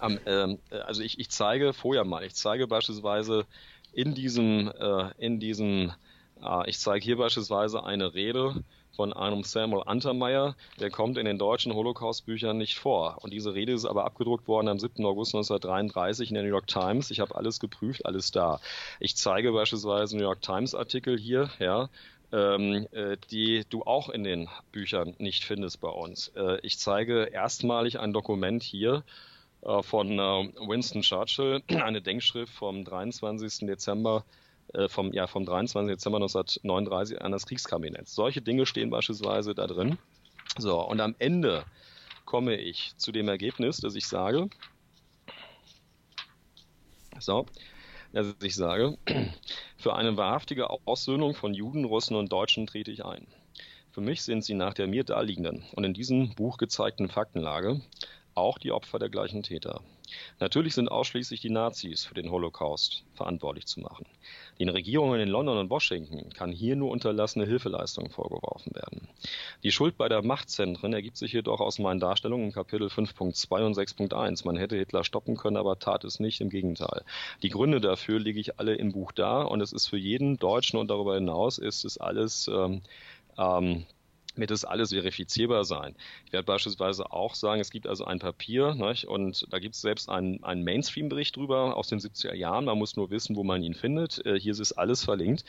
Ähm, 0.02 0.58
also 0.70 1.02
ich, 1.02 1.18
ich 1.20 1.30
zeige 1.30 1.72
vorher 1.72 2.04
mal, 2.04 2.24
ich 2.24 2.34
zeige 2.34 2.66
beispielsweise 2.66 3.46
in 3.92 4.14
diesem, 4.14 4.68
äh, 4.68 5.10
in 5.18 5.38
diesem 5.40 5.90
äh, 5.90 5.92
ich 6.66 6.78
zeige 6.78 7.04
hier 7.04 7.16
beispielsweise 7.16 7.84
eine 7.84 8.14
Rede 8.14 8.62
von 8.98 9.12
einem 9.12 9.44
Samuel 9.44 9.84
Untermeyer, 9.86 10.56
der 10.80 10.90
kommt 10.90 11.18
in 11.18 11.24
den 11.24 11.38
deutschen 11.38 11.72
Holocaust-Büchern 11.72 12.58
nicht 12.58 12.80
vor. 12.80 13.18
Und 13.20 13.32
diese 13.32 13.54
Rede 13.54 13.72
ist 13.72 13.84
aber 13.84 14.04
abgedruckt 14.04 14.48
worden 14.48 14.66
am 14.66 14.80
7. 14.80 15.04
August 15.04 15.36
1933 15.36 16.30
in 16.30 16.34
der 16.34 16.42
New 16.42 16.48
York 16.48 16.66
Times. 16.66 17.12
Ich 17.12 17.20
habe 17.20 17.36
alles 17.36 17.60
geprüft, 17.60 18.04
alles 18.06 18.32
da. 18.32 18.60
Ich 18.98 19.14
zeige 19.16 19.52
beispielsweise 19.52 20.16
New 20.16 20.24
York 20.24 20.42
Times-Artikel 20.42 21.16
hier, 21.16 21.48
ja, 21.60 21.88
ähm, 22.32 22.88
äh, 22.90 23.16
die 23.30 23.64
du 23.70 23.84
auch 23.84 24.08
in 24.08 24.24
den 24.24 24.48
Büchern 24.72 25.14
nicht 25.18 25.44
findest 25.44 25.80
bei 25.80 25.90
uns. 25.90 26.32
Äh, 26.34 26.58
ich 26.62 26.80
zeige 26.80 27.26
erstmalig 27.26 28.00
ein 28.00 28.12
Dokument 28.12 28.64
hier 28.64 29.04
äh, 29.62 29.80
von 29.80 30.18
äh, 30.18 30.50
Winston 30.66 31.02
Churchill, 31.02 31.62
eine 31.68 32.02
Denkschrift 32.02 32.52
vom 32.52 32.84
23. 32.84 33.66
Dezember 33.68 34.24
äh, 34.74 34.88
vom, 34.88 35.12
ja, 35.12 35.26
vom 35.26 35.44
23. 35.44 35.90
Dezember 35.90 36.18
1939 36.18 37.22
an 37.22 37.32
das 37.32 37.46
Kriegskabinett. 37.46 38.08
Solche 38.08 38.42
Dinge 38.42 38.66
stehen 38.66 38.90
beispielsweise 38.90 39.54
da 39.54 39.66
drin. 39.66 39.98
So, 40.58 40.80
und 40.80 41.00
am 41.00 41.14
Ende 41.18 41.64
komme 42.24 42.56
ich 42.56 42.94
zu 42.96 43.12
dem 43.12 43.28
Ergebnis, 43.28 43.78
dass 43.78 43.94
ich 43.94 44.06
sage, 44.06 44.48
so, 47.18 47.46
dass 48.12 48.34
ich 48.42 48.54
sage, 48.54 48.98
für 49.76 49.94
eine 49.94 50.16
wahrhaftige 50.16 50.68
Aussöhnung 50.86 51.34
von 51.34 51.54
Juden, 51.54 51.84
Russen 51.84 52.16
und 52.16 52.32
Deutschen 52.32 52.66
trete 52.66 52.90
ich 52.90 53.04
ein. 53.04 53.26
Für 53.92 54.00
mich 54.00 54.22
sind 54.22 54.44
sie 54.44 54.54
nach 54.54 54.74
der 54.74 54.86
mir 54.86 55.04
darliegenden 55.04 55.64
und 55.72 55.84
in 55.84 55.94
diesem 55.94 56.34
Buch 56.34 56.58
gezeigten 56.58 57.08
Faktenlage 57.08 57.80
auch 58.34 58.58
die 58.58 58.72
Opfer 58.72 58.98
der 58.98 59.08
gleichen 59.08 59.42
Täter. 59.42 59.80
Natürlich 60.40 60.74
sind 60.74 60.88
ausschließlich 60.88 61.40
die 61.40 61.50
Nazis 61.50 62.04
für 62.04 62.14
den 62.14 62.30
Holocaust 62.30 63.04
verantwortlich 63.14 63.66
zu 63.66 63.80
machen. 63.80 64.06
Den 64.58 64.68
Regierungen 64.68 65.20
in 65.20 65.28
London 65.28 65.58
und 65.58 65.70
Washington 65.70 66.30
kann 66.32 66.52
hier 66.52 66.76
nur 66.76 66.90
unterlassene 66.90 67.46
Hilfeleistung 67.46 68.10
vorgeworfen 68.10 68.74
werden. 68.74 69.08
Die 69.62 69.72
Schuld 69.72 69.96
bei 69.96 70.08
der 70.08 70.22
Machtzentren 70.22 70.92
ergibt 70.92 71.16
sich 71.16 71.32
jedoch 71.32 71.60
aus 71.60 71.78
meinen 71.78 72.00
Darstellungen 72.00 72.46
in 72.46 72.52
Kapitel 72.52 72.88
5.2 72.88 73.66
und 73.66 73.76
6.1. 73.76 74.44
Man 74.44 74.56
hätte 74.56 74.76
Hitler 74.76 75.04
stoppen 75.04 75.36
können, 75.36 75.56
aber 75.56 75.78
tat 75.78 76.04
es 76.04 76.20
nicht, 76.20 76.40
im 76.40 76.50
Gegenteil. 76.50 77.04
Die 77.42 77.50
Gründe 77.50 77.80
dafür 77.80 78.18
lege 78.18 78.40
ich 78.40 78.58
alle 78.58 78.74
im 78.74 78.92
Buch 78.92 79.12
dar 79.12 79.50
und 79.50 79.60
es 79.60 79.72
ist 79.72 79.88
für 79.88 79.98
jeden 79.98 80.38
Deutschen 80.38 80.78
und 80.78 80.88
darüber 80.88 81.14
hinaus 81.14 81.58
ist 81.58 81.84
es 81.84 81.98
alles 81.98 82.48
ähm, 82.48 82.82
ähm, 83.36 83.86
wird 84.36 84.50
das 84.50 84.64
alles 84.64 84.90
verifizierbar 84.90 85.64
sein. 85.64 85.94
Ich 86.26 86.32
werde 86.32 86.46
beispielsweise 86.46 87.12
auch 87.12 87.34
sagen, 87.34 87.60
es 87.60 87.70
gibt 87.70 87.86
also 87.86 88.04
ein 88.04 88.18
Papier 88.18 88.74
nicht? 88.74 89.06
und 89.06 89.46
da 89.50 89.58
gibt 89.58 89.74
es 89.74 89.80
selbst 89.80 90.08
einen, 90.08 90.42
einen 90.44 90.64
Mainstream-Bericht 90.64 91.36
drüber 91.36 91.76
aus 91.76 91.88
den 91.88 91.98
70er 91.98 92.34
Jahren. 92.34 92.64
Man 92.66 92.78
muss 92.78 92.96
nur 92.96 93.10
wissen, 93.10 93.36
wo 93.36 93.44
man 93.44 93.62
ihn 93.62 93.74
findet. 93.74 94.24
Äh, 94.24 94.38
hier 94.38 94.52
ist 94.52 94.72
alles 94.72 95.04
verlinkt. 95.04 95.44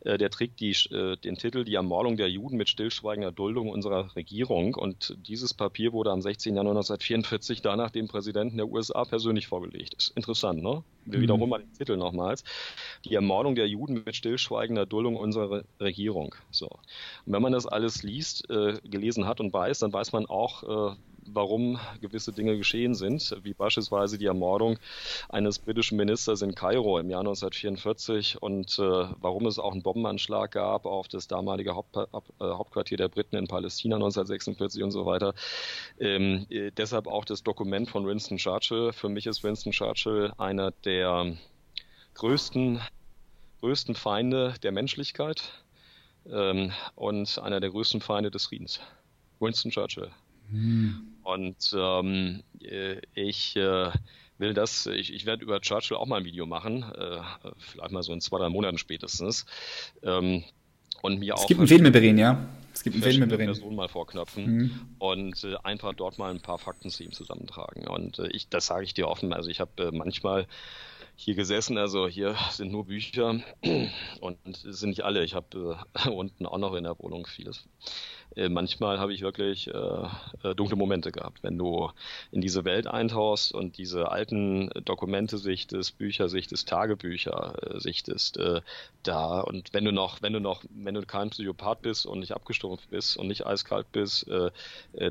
Äh, 0.00 0.18
der 0.18 0.30
trägt 0.30 0.60
die, 0.60 0.70
äh, 0.90 1.16
den 1.16 1.36
Titel 1.36 1.64
Die 1.64 1.74
Ermordung 1.74 2.16
der 2.16 2.30
Juden 2.30 2.56
mit 2.56 2.68
stillschweigender 2.68 3.32
Duldung 3.32 3.68
unserer 3.68 4.14
Regierung. 4.16 4.74
Und 4.74 5.16
dieses 5.26 5.54
Papier 5.54 5.92
wurde 5.92 6.10
am 6.10 6.22
16. 6.22 6.56
Januar 6.56 6.76
1944 6.76 7.62
danach 7.62 7.90
dem 7.90 8.08
Präsidenten 8.08 8.56
der 8.56 8.68
USA 8.68 9.04
persönlich 9.04 9.46
vorgelegt. 9.46 9.94
Ist 9.94 10.16
interessant, 10.16 10.62
ne? 10.62 10.82
Wir 11.04 11.18
mhm. 11.18 11.22
wiederholen 11.22 11.50
mal 11.50 11.58
den 11.58 11.72
Titel 11.72 11.96
nochmals. 11.96 12.44
Die 13.04 13.14
Ermordung 13.14 13.54
der 13.54 13.68
Juden 13.68 14.02
mit 14.04 14.14
stillschweigender 14.14 14.86
Duldung 14.86 15.16
unserer 15.16 15.64
Regierung. 15.80 16.34
So. 16.50 16.68
Und 17.26 17.32
wenn 17.32 17.42
man 17.42 17.52
das 17.52 17.66
alles 17.66 18.02
liest, 18.02 18.31
äh, 18.48 18.78
gelesen 18.84 19.26
hat 19.26 19.40
und 19.40 19.52
weiß, 19.52 19.80
dann 19.80 19.92
weiß 19.92 20.12
man 20.12 20.26
auch, 20.26 20.92
äh, 20.92 20.96
warum 21.26 21.78
gewisse 22.00 22.32
Dinge 22.32 22.56
geschehen 22.56 22.94
sind, 22.94 23.36
wie 23.42 23.54
beispielsweise 23.54 24.18
die 24.18 24.26
Ermordung 24.26 24.78
eines 25.28 25.58
britischen 25.58 25.96
Ministers 25.96 26.42
in 26.42 26.54
Kairo 26.54 26.98
im 26.98 27.10
Jahr 27.10 27.20
1944 27.20 28.42
und 28.42 28.78
äh, 28.78 28.82
warum 28.82 29.46
es 29.46 29.58
auch 29.58 29.72
einen 29.72 29.82
Bombenanschlag 29.82 30.52
gab 30.52 30.86
auf 30.86 31.08
das 31.08 31.28
damalige 31.28 31.74
Haupt, 31.74 31.96
äh, 31.96 32.06
Hauptquartier 32.40 32.96
der 32.96 33.08
Briten 33.08 33.36
in 33.36 33.46
Palästina 33.46 33.96
1946 33.96 34.82
und 34.82 34.90
so 34.90 35.06
weiter. 35.06 35.34
Ähm, 35.98 36.46
äh, 36.50 36.70
deshalb 36.76 37.06
auch 37.06 37.24
das 37.24 37.42
Dokument 37.42 37.88
von 37.88 38.06
Winston 38.06 38.38
Churchill. 38.38 38.92
Für 38.92 39.08
mich 39.08 39.26
ist 39.26 39.44
Winston 39.44 39.72
Churchill 39.72 40.32
einer 40.38 40.72
der 40.84 41.36
größten, 42.14 42.80
größten 43.60 43.94
Feinde 43.94 44.54
der 44.62 44.72
Menschlichkeit 44.72 45.52
ähm, 46.30 46.72
und 46.94 47.38
einer 47.38 47.60
der 47.60 47.70
größten 47.70 48.00
Feinde 48.00 48.30
des 48.30 48.46
Friedens. 48.46 48.80
Winston 49.40 49.70
Churchill. 49.70 50.10
Hm. 50.50 51.08
Und 51.22 51.74
ähm, 51.76 52.42
äh, 52.62 53.00
ich 53.14 53.56
äh, 53.56 53.90
will 54.38 54.54
das, 54.54 54.86
ich, 54.86 55.12
ich 55.12 55.26
werde 55.26 55.42
über 55.42 55.60
Churchill 55.60 55.96
auch 55.96 56.06
mal 56.06 56.18
ein 56.18 56.24
Video 56.24 56.46
machen, 56.46 56.82
äh, 56.82 57.20
vielleicht 57.58 57.92
mal 57.92 58.02
so 58.02 58.12
in 58.12 58.20
zwei, 58.20 58.38
drei 58.38 58.48
Monaten 58.48 58.78
spätestens. 58.78 59.46
Ähm, 60.02 60.44
und 61.00 61.18
mir 61.18 61.34
es 61.34 61.40
auch. 61.40 61.42
Es 61.42 61.48
gibt 61.48 61.60
einen 61.60 61.68
Film 61.68 61.86
über 61.86 62.00
ihn, 62.00 62.18
ja. 62.18 62.46
Es 62.74 62.82
gibt 62.82 62.94
einen 62.94 63.02
Film 63.02 63.22
über 63.22 63.38
ihn. 63.38 63.46
Personen 63.46 63.76
mal 63.76 63.88
vorknöpfen 63.88 64.44
mhm. 64.44 64.80
und 64.98 65.44
äh, 65.44 65.56
einfach 65.62 65.92
dort 65.94 66.18
mal 66.18 66.30
ein 66.30 66.40
paar 66.40 66.58
Fakten 66.58 66.90
zu 66.90 67.02
ihm 67.02 67.12
zusammentragen. 67.12 67.86
Und 67.86 68.18
äh, 68.18 68.28
ich, 68.28 68.48
das 68.48 68.66
sage 68.66 68.84
ich 68.84 68.94
dir 68.94 69.08
offen. 69.08 69.32
Also 69.32 69.50
ich 69.50 69.60
habe 69.60 69.70
äh, 69.82 69.90
manchmal 69.90 70.46
hier 71.16 71.34
gesessen. 71.34 71.78
Also 71.78 72.08
hier 72.08 72.36
sind 72.50 72.72
nur 72.72 72.86
Bücher 72.86 73.40
und 74.20 74.38
es 74.46 74.80
sind 74.80 74.90
nicht 74.90 75.04
alle. 75.04 75.24
Ich 75.24 75.34
habe 75.34 75.76
äh, 76.04 76.08
unten 76.10 76.46
auch 76.46 76.58
noch 76.58 76.74
in 76.74 76.84
der 76.84 76.98
Wohnung 76.98 77.26
vieles. 77.26 77.64
Äh, 78.36 78.48
manchmal 78.48 78.98
habe 78.98 79.12
ich 79.12 79.20
wirklich 79.22 79.68
äh, 79.68 79.72
äh, 80.42 80.54
dunkle 80.54 80.76
Momente 80.76 81.12
gehabt, 81.12 81.42
wenn 81.42 81.58
du 81.58 81.90
in 82.30 82.40
diese 82.40 82.64
Welt 82.64 82.86
eintauchst 82.86 83.52
und 83.52 83.78
diese 83.78 84.10
alten 84.10 84.70
Dokumente 84.84 85.38
sichtest, 85.38 85.98
Bücher 85.98 86.28
sichtest, 86.28 86.68
Tagebücher 86.68 87.54
äh, 87.62 87.80
sichtest, 87.80 88.38
da 89.02 89.40
und 89.40 89.72
wenn 89.72 89.84
du 89.84 89.92
noch, 89.92 90.22
wenn 90.22 90.32
du 90.32 90.40
noch, 90.40 90.64
wenn 90.70 90.94
du 90.94 91.02
kein 91.02 91.30
Psychopath 91.30 91.82
bist 91.82 92.06
und 92.06 92.20
nicht 92.20 92.32
abgestumpft 92.32 92.90
bist 92.90 93.16
und 93.16 93.28
nicht 93.28 93.46
eiskalt 93.46 93.90
bist, 93.92 94.26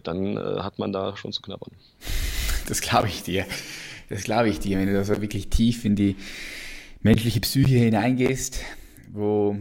dann 0.03 0.39
hat 0.39 0.79
man 0.79 0.91
da 0.91 1.15
schon 1.17 1.31
zu 1.31 1.41
knabbern. 1.41 1.71
Das 2.67 2.81
glaube 2.81 3.07
ich 3.07 3.23
dir. 3.23 3.45
Das 4.11 4.23
glaube 4.23 4.49
ich 4.49 4.59
dir, 4.59 4.77
wenn 4.77 4.87
du 4.87 4.93
da 4.93 5.05
so 5.05 5.21
wirklich 5.21 5.49
tief 5.49 5.85
in 5.85 5.95
die 5.95 6.17
menschliche 6.99 7.39
Psyche 7.39 7.77
hineingehst, 7.77 8.59
wo 9.09 9.55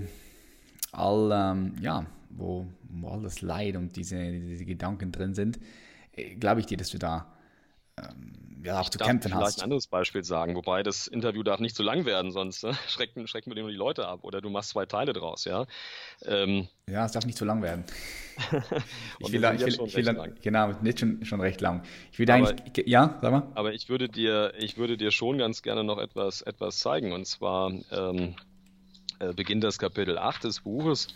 all, 0.90 1.30
ähm, 1.32 1.74
ja, 1.80 2.04
wo, 2.30 2.66
wo 2.88 3.08
all 3.08 3.22
das 3.22 3.42
Leid 3.42 3.76
und 3.76 3.94
diese, 3.94 4.32
diese 4.32 4.64
Gedanken 4.64 5.12
drin 5.12 5.34
sind, 5.34 5.60
äh, 6.16 6.34
glaube 6.34 6.58
ich 6.58 6.66
dir, 6.66 6.76
dass 6.76 6.90
du 6.90 6.98
da 6.98 7.32
ähm, 8.02 8.30
ja, 8.64 8.78
auch 8.78 8.84
ich 8.84 8.90
zu 8.90 8.98
kämpfen 8.98 9.32
hast. 9.34 9.40
vielleicht 9.40 9.58
ein 9.60 9.64
anderes 9.64 9.86
Beispiel 9.86 10.22
sagen, 10.24 10.54
wobei 10.54 10.82
das 10.82 11.06
Interview 11.06 11.42
darf 11.42 11.60
nicht 11.60 11.74
zu 11.74 11.82
lang 11.82 12.04
werden, 12.04 12.30
sonst 12.30 12.62
ne, 12.64 12.74
schrecken, 12.88 13.26
schrecken 13.26 13.54
wir 13.54 13.62
nur 13.62 13.70
die 13.70 13.76
Leute 13.76 14.06
ab 14.06 14.20
oder 14.22 14.40
du 14.40 14.50
machst 14.50 14.70
zwei 14.70 14.86
Teile 14.86 15.12
draus, 15.12 15.44
ja. 15.44 15.66
Ähm, 16.24 16.68
ja, 16.88 17.06
es 17.06 17.12
darf 17.12 17.24
nicht 17.24 17.38
zu 17.38 17.44
lang 17.44 17.62
werden. 17.62 17.84
ich 19.18 19.32
will, 19.32 19.44
ich 19.44 19.60
will, 19.60 19.86
ich 19.86 19.96
will 19.96 20.04
dann, 20.04 20.34
genau, 20.42 20.72
nicht 20.82 21.00
schon, 21.00 21.24
schon 21.24 21.40
recht 21.40 21.60
lang. 21.60 21.82
Ich 22.12 22.18
will 22.18 22.30
aber, 22.30 22.48
eigentlich, 22.48 22.86
ja, 22.86 23.18
sag 23.22 23.32
mal. 23.32 23.48
Aber 23.54 23.72
ich 23.72 23.88
würde 23.88 24.08
dir, 24.08 24.52
ich 24.58 24.76
würde 24.76 24.96
dir 24.96 25.10
schon 25.10 25.38
ganz 25.38 25.62
gerne 25.62 25.84
noch 25.84 25.98
etwas, 25.98 26.42
etwas 26.42 26.78
zeigen 26.78 27.12
und 27.12 27.26
zwar 27.26 27.72
ähm, 27.90 28.34
äh, 29.20 29.32
beginnt 29.32 29.64
das 29.64 29.78
Kapitel 29.78 30.18
8 30.18 30.44
des 30.44 30.60
Buches 30.60 31.08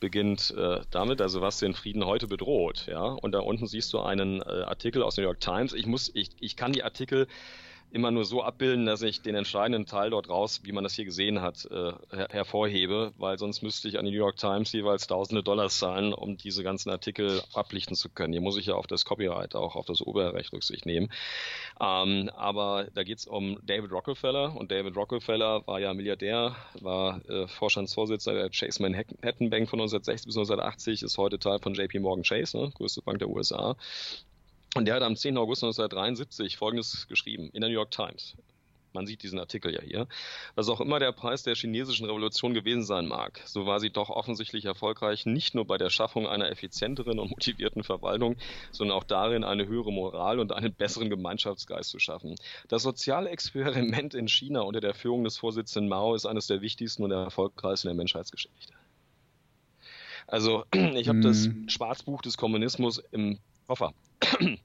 beginnt 0.00 0.54
äh, 0.56 0.80
damit, 0.90 1.20
also 1.20 1.40
was 1.40 1.58
den 1.58 1.74
Frieden 1.74 2.04
heute 2.04 2.26
bedroht, 2.26 2.86
ja. 2.88 3.02
Und 3.02 3.32
da 3.32 3.40
unten 3.40 3.66
siehst 3.66 3.92
du 3.92 4.00
einen 4.00 4.40
äh, 4.42 4.62
Artikel 4.66 5.02
aus 5.02 5.16
New 5.16 5.22
York 5.22 5.40
Times. 5.40 5.72
Ich 5.74 5.86
muss, 5.86 6.10
ich, 6.14 6.30
ich 6.40 6.56
kann 6.56 6.72
die 6.72 6.82
Artikel 6.82 7.26
immer 7.90 8.10
nur 8.10 8.24
so 8.24 8.42
abbilden, 8.42 8.86
dass 8.86 9.02
ich 9.02 9.22
den 9.22 9.34
entscheidenden 9.34 9.86
Teil 9.86 10.10
dort 10.10 10.28
raus, 10.28 10.60
wie 10.64 10.72
man 10.72 10.84
das 10.84 10.94
hier 10.94 11.04
gesehen 11.04 11.40
hat, 11.40 11.66
äh, 11.70 11.92
her 12.10 12.28
hervorhebe, 12.30 13.12
weil 13.16 13.38
sonst 13.38 13.62
müsste 13.62 13.88
ich 13.88 13.98
an 13.98 14.04
die 14.04 14.10
New 14.10 14.18
York 14.18 14.36
Times 14.36 14.72
jeweils 14.72 15.06
tausende 15.06 15.42
Dollars 15.42 15.78
zahlen, 15.78 16.12
um 16.12 16.36
diese 16.36 16.62
ganzen 16.62 16.90
Artikel 16.90 17.42
ablichten 17.54 17.96
zu 17.96 18.08
können. 18.10 18.32
Hier 18.32 18.42
muss 18.42 18.58
ich 18.58 18.66
ja 18.66 18.74
auf 18.74 18.86
das 18.86 19.04
Copyright, 19.04 19.54
auch 19.54 19.76
auf 19.76 19.86
das 19.86 20.00
Urheberrecht 20.00 20.52
Rücksicht 20.52 20.86
nehmen. 20.86 21.10
Ähm, 21.80 22.30
aber 22.36 22.88
da 22.94 23.04
geht 23.04 23.18
es 23.18 23.26
um 23.26 23.58
David 23.64 23.92
Rockefeller 23.92 24.54
und 24.56 24.70
David 24.70 24.96
Rockefeller 24.96 25.66
war 25.66 25.80
ja 25.80 25.94
Milliardär, 25.94 26.56
war 26.80 27.20
äh, 27.28 27.46
Vorstandsvorsitzender 27.48 28.40
der 28.40 28.50
Chase 28.50 28.82
Manhattan 28.82 29.50
Bank 29.50 29.68
von 29.68 29.80
1960 29.80 30.26
bis 30.26 30.36
1980, 30.36 31.02
ist 31.02 31.18
heute 31.18 31.38
Teil 31.38 31.58
von 31.58 31.74
JP 31.74 32.00
Morgan 32.00 32.22
Chase, 32.22 32.58
ne, 32.58 32.70
größte 32.74 33.02
Bank 33.02 33.18
der 33.18 33.28
USA 33.28 33.76
und 34.74 34.84
der 34.84 34.94
hat 34.94 35.02
am 35.02 35.16
10. 35.16 35.36
August 35.38 35.64
1973 35.64 36.56
Folgendes 36.56 37.06
geschrieben 37.08 37.50
in 37.52 37.60
der 37.60 37.70
New 37.70 37.76
York 37.76 37.90
Times. 37.90 38.36
Man 38.92 39.06
sieht 39.06 39.22
diesen 39.22 39.38
Artikel 39.38 39.72
ja 39.72 39.82
hier. 39.82 40.08
Was 40.54 40.68
auch 40.68 40.80
immer 40.80 40.98
der 40.98 41.12
Preis 41.12 41.42
der 41.42 41.54
chinesischen 41.54 42.06
Revolution 42.06 42.54
gewesen 42.54 42.84
sein 42.84 43.06
mag, 43.06 43.40
so 43.44 43.66
war 43.66 43.80
sie 43.80 43.90
doch 43.90 44.10
offensichtlich 44.10 44.64
erfolgreich, 44.64 45.26
nicht 45.26 45.54
nur 45.54 45.66
bei 45.66 45.78
der 45.78 45.90
Schaffung 45.90 46.26
einer 46.26 46.50
effizienteren 46.50 47.18
und 47.18 47.30
motivierten 47.30 47.84
Verwaltung, 47.84 48.36
sondern 48.72 48.96
auch 48.96 49.04
darin, 49.04 49.44
eine 49.44 49.66
höhere 49.66 49.92
Moral 49.92 50.40
und 50.40 50.52
einen 50.52 50.72
besseren 50.72 51.10
Gemeinschaftsgeist 51.10 51.90
zu 51.90 51.98
schaffen. 51.98 52.34
Das 52.68 52.82
soziale 52.82 53.28
Experiment 53.30 54.14
in 54.14 54.26
China 54.26 54.62
unter 54.62 54.80
der 54.80 54.94
Führung 54.94 55.24
des 55.24 55.36
Vorsitzenden 55.36 55.88
Mao 55.88 56.14
ist 56.14 56.26
eines 56.26 56.46
der 56.46 56.60
wichtigsten 56.60 57.02
und 57.04 57.10
erfolgreichsten 57.10 57.88
der 57.88 57.94
Menschheitsgeschichte. 57.94 58.72
Also, 60.26 60.64
ich 60.72 61.08
habe 61.08 61.20
das 61.20 61.48
mhm. 61.48 61.68
Schwarzbuch 61.68 62.22
des 62.22 62.36
Kommunismus 62.36 62.98
im 63.12 63.38
Koffer. 63.68 63.92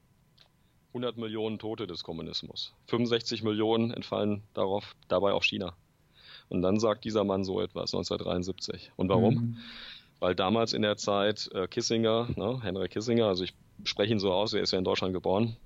100 0.94 1.18
Millionen 1.18 1.58
Tote 1.58 1.86
des 1.86 2.02
Kommunismus. 2.04 2.72
65 2.86 3.42
Millionen 3.42 3.90
entfallen 3.90 4.42
darauf, 4.54 4.96
dabei 5.08 5.32
auf 5.32 5.44
China. 5.44 5.74
Und 6.48 6.62
dann 6.62 6.80
sagt 6.80 7.04
dieser 7.04 7.22
Mann 7.22 7.44
so 7.44 7.60
etwas, 7.60 7.92
1973. 7.92 8.92
Und 8.96 9.10
warum? 9.10 9.34
Mhm. 9.34 9.56
Weil 10.20 10.34
damals 10.34 10.72
in 10.72 10.82
der 10.82 10.96
Zeit 10.96 11.50
äh, 11.52 11.66
Kissinger, 11.68 12.28
ne, 12.36 12.60
Henry 12.62 12.88
Kissinger, 12.88 13.26
also 13.26 13.44
ich 13.44 13.52
spreche 13.84 14.12
ihn 14.12 14.20
so 14.20 14.32
aus, 14.32 14.54
er 14.54 14.62
ist 14.62 14.70
ja 14.70 14.78
in 14.78 14.84
Deutschland 14.84 15.12
geboren, 15.12 15.56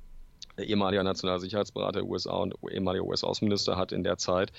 der 0.58 0.68
ehemalige 0.68 1.02
Nationalsicherheitsberater 1.04 2.00
der 2.00 2.08
USA 2.08 2.36
und 2.36 2.54
ehemaliger 2.70 3.04
US-Außenminister 3.04 3.76
hat 3.76 3.92
in 3.92 4.04
der 4.04 4.18
Zeit 4.18 4.52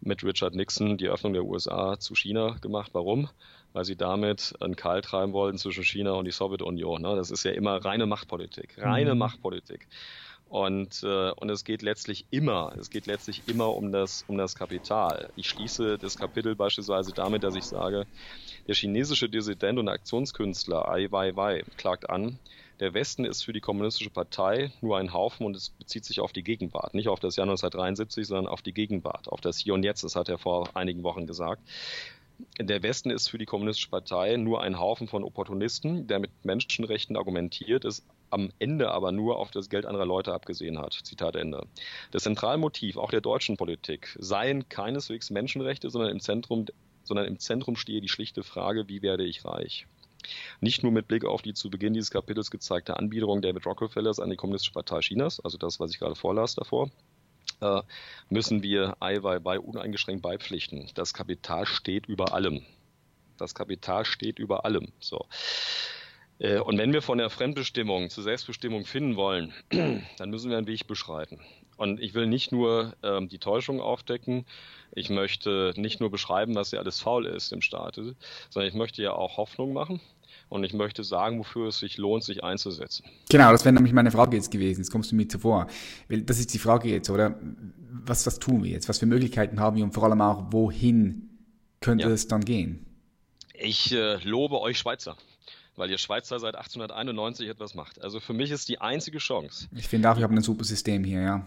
mit 0.00 0.24
Richard 0.24 0.54
Nixon 0.54 0.96
die 0.96 1.08
Öffnung 1.08 1.34
der 1.34 1.44
USA 1.44 1.98
zu 1.98 2.14
China 2.14 2.56
gemacht. 2.60 2.90
Warum? 2.94 3.28
weil 3.72 3.84
sie 3.84 3.96
damit 3.96 4.54
einen 4.60 4.76
Keil 4.76 5.00
treiben 5.00 5.32
wollten 5.32 5.58
zwischen 5.58 5.84
China 5.84 6.12
und 6.12 6.24
die 6.24 6.32
Sowjetunion. 6.32 7.02
Ne? 7.02 7.14
Das 7.16 7.30
ist 7.30 7.44
ja 7.44 7.52
immer 7.52 7.76
reine 7.84 8.06
Machtpolitik, 8.06 8.76
reine 8.78 9.14
mhm. 9.14 9.18
Machtpolitik. 9.18 9.86
Und, 10.48 11.04
äh, 11.04 11.30
und 11.30 11.48
es 11.48 11.64
geht 11.64 11.82
letztlich 11.82 12.26
immer, 12.30 12.72
es 12.76 12.90
geht 12.90 13.06
letztlich 13.06 13.42
immer 13.46 13.72
um 13.72 13.92
das, 13.92 14.24
um 14.26 14.36
das 14.36 14.56
Kapital. 14.56 15.30
Ich 15.36 15.48
schließe 15.48 15.96
das 15.96 16.16
Kapitel 16.16 16.56
beispielsweise 16.56 17.12
damit, 17.12 17.44
dass 17.44 17.54
ich 17.54 17.62
sage, 17.62 18.04
der 18.66 18.74
chinesische 18.74 19.28
Dissident 19.28 19.78
und 19.78 19.88
Aktionskünstler 19.88 20.88
Ai 20.88 21.06
Weiwei 21.12 21.62
klagt 21.76 22.10
an, 22.10 22.40
der 22.80 22.94
Westen 22.94 23.24
ist 23.24 23.44
für 23.44 23.52
die 23.52 23.60
kommunistische 23.60 24.10
Partei 24.10 24.72
nur 24.80 24.98
ein 24.98 25.12
Haufen 25.12 25.46
und 25.46 25.54
es 25.54 25.70
bezieht 25.70 26.04
sich 26.04 26.20
auf 26.20 26.32
die 26.32 26.42
Gegenwart, 26.42 26.94
nicht 26.94 27.08
auf 27.08 27.20
das 27.20 27.36
Jahr 27.36 27.44
1973, 27.44 28.26
sondern 28.26 28.46
auf 28.46 28.62
die 28.62 28.72
Gegenwart, 28.72 29.28
auf 29.28 29.40
das 29.40 29.58
Hier 29.58 29.74
und 29.74 29.84
Jetzt, 29.84 30.02
das 30.02 30.16
hat 30.16 30.28
er 30.28 30.38
vor 30.38 30.74
einigen 30.74 31.02
Wochen 31.02 31.26
gesagt 31.26 31.62
der 32.58 32.82
Westen 32.82 33.10
ist 33.10 33.28
für 33.28 33.38
die 33.38 33.46
Kommunistische 33.46 33.90
Partei 33.90 34.36
nur 34.36 34.62
ein 34.62 34.78
Haufen 34.78 35.08
von 35.08 35.24
Opportunisten, 35.24 36.06
der 36.06 36.18
mit 36.18 36.30
Menschenrechten 36.44 37.16
argumentiert, 37.16 37.84
es 37.84 38.04
am 38.30 38.52
Ende 38.58 38.90
aber 38.90 39.12
nur 39.12 39.38
auf 39.38 39.50
das 39.50 39.68
Geld 39.68 39.86
anderer 39.86 40.06
Leute 40.06 40.32
abgesehen 40.32 40.78
hat. 40.78 40.92
Zitat 40.92 41.36
Ende. 41.36 41.66
Das 42.12 42.22
Zentralmotiv 42.22 42.96
auch 42.96 43.10
der 43.10 43.20
deutschen 43.20 43.56
Politik 43.56 44.16
seien 44.18 44.68
keineswegs 44.68 45.30
Menschenrechte, 45.30 45.90
sondern 45.90 46.10
im 46.10 46.20
Zentrum, 46.20 46.66
sondern 47.02 47.26
im 47.26 47.38
Zentrum 47.38 47.76
stehe 47.76 48.00
die 48.00 48.08
schlichte 48.08 48.42
Frage, 48.42 48.88
wie 48.88 49.02
werde 49.02 49.24
ich 49.24 49.44
reich? 49.44 49.86
Nicht 50.60 50.82
nur 50.82 50.92
mit 50.92 51.08
Blick 51.08 51.24
auf 51.24 51.42
die 51.42 51.54
zu 51.54 51.70
Beginn 51.70 51.94
dieses 51.94 52.10
Kapitels 52.10 52.50
gezeigte 52.50 52.96
Anbiederung 52.96 53.42
David 53.42 53.66
Rockefellers 53.66 54.20
an 54.20 54.30
die 54.30 54.36
Kommunistische 54.36 54.72
Partei 54.72 55.00
Chinas, 55.00 55.40
also 55.40 55.58
das, 55.58 55.80
was 55.80 55.90
ich 55.90 55.98
gerade 55.98 56.14
vorlas 56.14 56.54
davor, 56.54 56.90
äh, 57.60 57.82
müssen 58.28 58.62
wir 58.62 58.96
Eiweiß 59.00 59.60
uneingeschränkt 59.60 60.22
beipflichten. 60.22 60.90
Das 60.94 61.14
Kapital 61.14 61.66
steht 61.66 62.06
über 62.06 62.34
allem. 62.34 62.62
Das 63.38 63.54
Kapital 63.54 64.04
steht 64.04 64.38
über 64.38 64.64
allem. 64.64 64.92
So. 65.00 65.26
Äh, 66.38 66.58
und 66.58 66.78
wenn 66.78 66.92
wir 66.92 67.02
von 67.02 67.18
der 67.18 67.30
Fremdbestimmung 67.30 68.10
zur 68.10 68.24
Selbstbestimmung 68.24 68.84
finden 68.84 69.16
wollen, 69.16 69.52
dann 69.70 70.30
müssen 70.30 70.50
wir 70.50 70.58
einen 70.58 70.66
Weg 70.66 70.86
beschreiten. 70.86 71.40
Und 71.80 71.98
ich 71.98 72.12
will 72.12 72.26
nicht 72.26 72.52
nur 72.52 72.92
ähm, 73.02 73.30
die 73.30 73.38
Täuschung 73.38 73.80
aufdecken, 73.80 74.44
ich 74.92 75.08
möchte 75.08 75.72
nicht 75.78 75.98
nur 75.98 76.10
beschreiben, 76.10 76.54
was 76.54 76.72
ja 76.72 76.78
alles 76.78 77.00
faul 77.00 77.24
ist 77.24 77.54
im 77.54 77.62
Staate, 77.62 78.16
sondern 78.50 78.68
ich 78.68 78.74
möchte 78.74 79.02
ja 79.02 79.12
auch 79.12 79.38
Hoffnung 79.38 79.72
machen. 79.72 79.98
Und 80.50 80.62
ich 80.62 80.74
möchte 80.74 81.04
sagen, 81.04 81.38
wofür 81.38 81.68
es 81.68 81.78
sich 81.78 81.96
lohnt, 81.96 82.22
sich 82.22 82.44
einzusetzen. 82.44 83.06
Genau, 83.30 83.50
das 83.50 83.64
wäre 83.64 83.72
nämlich 83.72 83.94
meine 83.94 84.10
Frage 84.10 84.36
jetzt 84.36 84.50
gewesen. 84.50 84.80
Jetzt 84.80 84.90
kommst 84.90 85.10
du 85.10 85.16
mir 85.16 85.26
zuvor. 85.26 85.68
Das 86.10 86.38
ist 86.38 86.52
die 86.52 86.58
Frage 86.58 86.90
jetzt, 86.90 87.08
oder? 87.08 87.40
Was, 88.04 88.26
was 88.26 88.38
tun 88.38 88.62
wir 88.62 88.72
jetzt? 88.72 88.90
Was 88.90 88.98
für 88.98 89.06
Möglichkeiten 89.06 89.58
haben 89.58 89.76
wir 89.76 89.84
und 89.84 89.92
vor 89.94 90.04
allem 90.04 90.20
auch, 90.20 90.52
wohin 90.52 91.30
könnte 91.80 92.08
ja. 92.08 92.10
es 92.12 92.28
dann 92.28 92.44
gehen? 92.44 92.84
Ich 93.54 93.90
äh, 93.92 94.16
lobe 94.16 94.60
euch 94.60 94.78
Schweizer 94.78 95.16
weil 95.76 95.90
ihr 95.90 95.98
Schweizer 95.98 96.38
seit 96.38 96.56
1891 96.56 97.48
etwas 97.48 97.74
macht. 97.74 98.02
Also 98.02 98.20
für 98.20 98.34
mich 98.34 98.50
ist 98.50 98.68
die 98.68 98.82
einzige 98.82 99.16
Chance. 99.16 99.66
Ich 99.74 99.88
finde 99.88 100.10
auch, 100.10 100.18
wir 100.18 100.24
haben 100.24 100.36
ein 100.36 100.42
super 100.42 100.64
System 100.64 101.04
hier, 101.04 101.22
ja. 101.22 101.46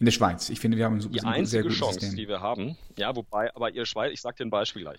In 0.00 0.06
der 0.06 0.12
Schweiz. 0.12 0.48
Ich 0.48 0.58
finde, 0.60 0.78
wir 0.78 0.86
haben 0.86 0.94
ein 0.96 1.00
super 1.02 1.12
Die 1.12 1.26
einzige 1.26 1.68
Chance, 1.68 2.00
System. 2.00 2.16
die 2.16 2.26
wir 2.26 2.40
haben, 2.40 2.76
ja, 2.96 3.14
wobei, 3.14 3.54
aber 3.54 3.70
ihr 3.70 3.84
Schweiz, 3.84 4.12
ich 4.12 4.20
sage 4.22 4.38
dir 4.38 4.46
ein 4.46 4.50
Beispiel 4.50 4.82
gleich. 4.82 4.98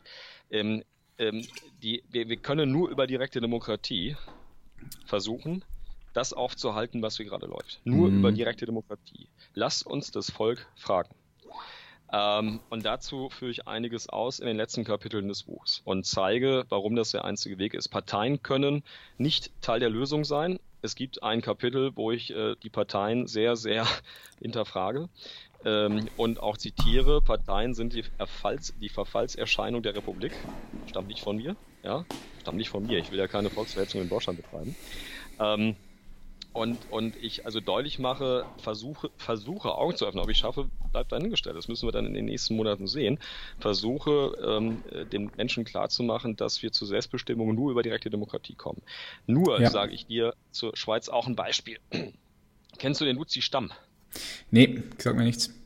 Ähm, 0.51 0.83
ähm, 1.17 1.43
die, 1.81 2.03
wir, 2.09 2.29
wir 2.29 2.37
können 2.37 2.71
nur 2.71 2.89
über 2.89 3.07
direkte 3.07 3.41
Demokratie 3.41 4.15
versuchen, 5.05 5.65
das 6.13 6.33
aufzuhalten, 6.33 7.01
was 7.01 7.17
hier 7.17 7.25
gerade 7.25 7.47
läuft. 7.47 7.81
Nur 7.83 8.09
mhm. 8.09 8.19
über 8.19 8.31
direkte 8.31 8.67
Demokratie. 8.67 9.27
Lasst 9.55 9.87
uns 9.87 10.11
das 10.11 10.29
Volk 10.29 10.67
fragen. 10.75 11.09
Ähm, 12.13 12.59
und 12.69 12.85
dazu 12.85 13.29
führe 13.29 13.51
ich 13.51 13.67
einiges 13.67 14.07
aus 14.07 14.39
in 14.39 14.45
den 14.45 14.57
letzten 14.57 14.83
Kapiteln 14.83 15.27
des 15.29 15.43
Buchs 15.43 15.81
und 15.83 16.05
zeige, 16.05 16.65
warum 16.69 16.95
das 16.95 17.11
der 17.11 17.25
einzige 17.25 17.57
Weg 17.57 17.73
ist. 17.73 17.87
Parteien 17.89 18.43
können 18.43 18.83
nicht 19.17 19.51
Teil 19.61 19.79
der 19.79 19.89
Lösung 19.89 20.25
sein. 20.25 20.59
Es 20.81 20.95
gibt 20.95 21.23
ein 21.23 21.41
Kapitel, 21.41 21.95
wo 21.95 22.11
ich 22.11 22.31
äh, 22.31 22.55
die 22.63 22.69
Parteien 22.69 23.27
sehr, 23.27 23.55
sehr 23.55 23.87
hinterfrage 24.41 25.09
ähm, 25.65 26.09
und 26.15 26.39
auch 26.39 26.57
zitiere, 26.57 27.21
Parteien 27.21 27.73
sind 27.73 27.93
die, 27.93 28.05
Erfalls, 28.17 28.73
die 28.77 28.89
Verfallserscheinung 28.89 29.83
der 29.83 29.95
Republik. 29.95 30.33
Stammt 30.85 31.07
nicht 31.07 31.21
von 31.21 31.37
mir, 31.37 31.55
ja, 31.83 32.05
stammt 32.39 32.57
nicht 32.57 32.69
von 32.69 32.83
mir. 32.85 32.97
Ich 32.99 33.11
will 33.11 33.19
ja 33.19 33.27
keine 33.27 33.49
Volksverhetzung 33.51 34.01
in 34.01 34.09
Deutschland 34.09 34.37
betreiben. 34.37 34.75
Ähm, 35.39 35.77
und, 36.53 36.91
und 36.91 37.15
ich 37.15 37.45
also 37.45 37.59
deutlich 37.59 37.97
mache, 37.99 38.45
versuche, 38.57 39.09
versuche 39.17 39.75
Augen 39.75 39.95
zu 39.95 40.05
öffnen. 40.05 40.23
Ob 40.23 40.29
ich 40.29 40.37
schaffe, 40.37 40.69
bleibt 40.91 41.11
dahingestellt. 41.11 41.55
Das 41.55 41.67
müssen 41.67 41.87
wir 41.87 41.91
dann 41.91 42.05
in 42.05 42.13
den 42.13 42.25
nächsten 42.25 42.55
Monaten 42.55 42.87
sehen. 42.87 43.19
Versuche 43.59 44.33
ähm, 44.45 44.83
den 45.11 45.31
Menschen 45.37 45.63
klarzumachen, 45.63 46.35
dass 46.35 46.61
wir 46.61 46.71
zur 46.71 46.87
Selbstbestimmung 46.87 47.55
nur 47.55 47.71
über 47.71 47.83
direkte 47.83 48.09
Demokratie 48.09 48.55
kommen. 48.55 48.81
Nur, 49.27 49.61
ja. 49.61 49.69
sage 49.69 49.93
ich 49.93 50.07
dir, 50.07 50.33
zur 50.51 50.75
Schweiz 50.75 51.07
auch 51.07 51.27
ein 51.27 51.35
Beispiel. 51.35 51.79
Kennst 52.77 52.99
du 52.99 53.05
den 53.05 53.15
Luzi 53.15 53.41
Stamm? 53.41 53.71
Nee, 54.49 54.83
sag 54.97 55.15
mir 55.15 55.23
nichts. 55.23 55.60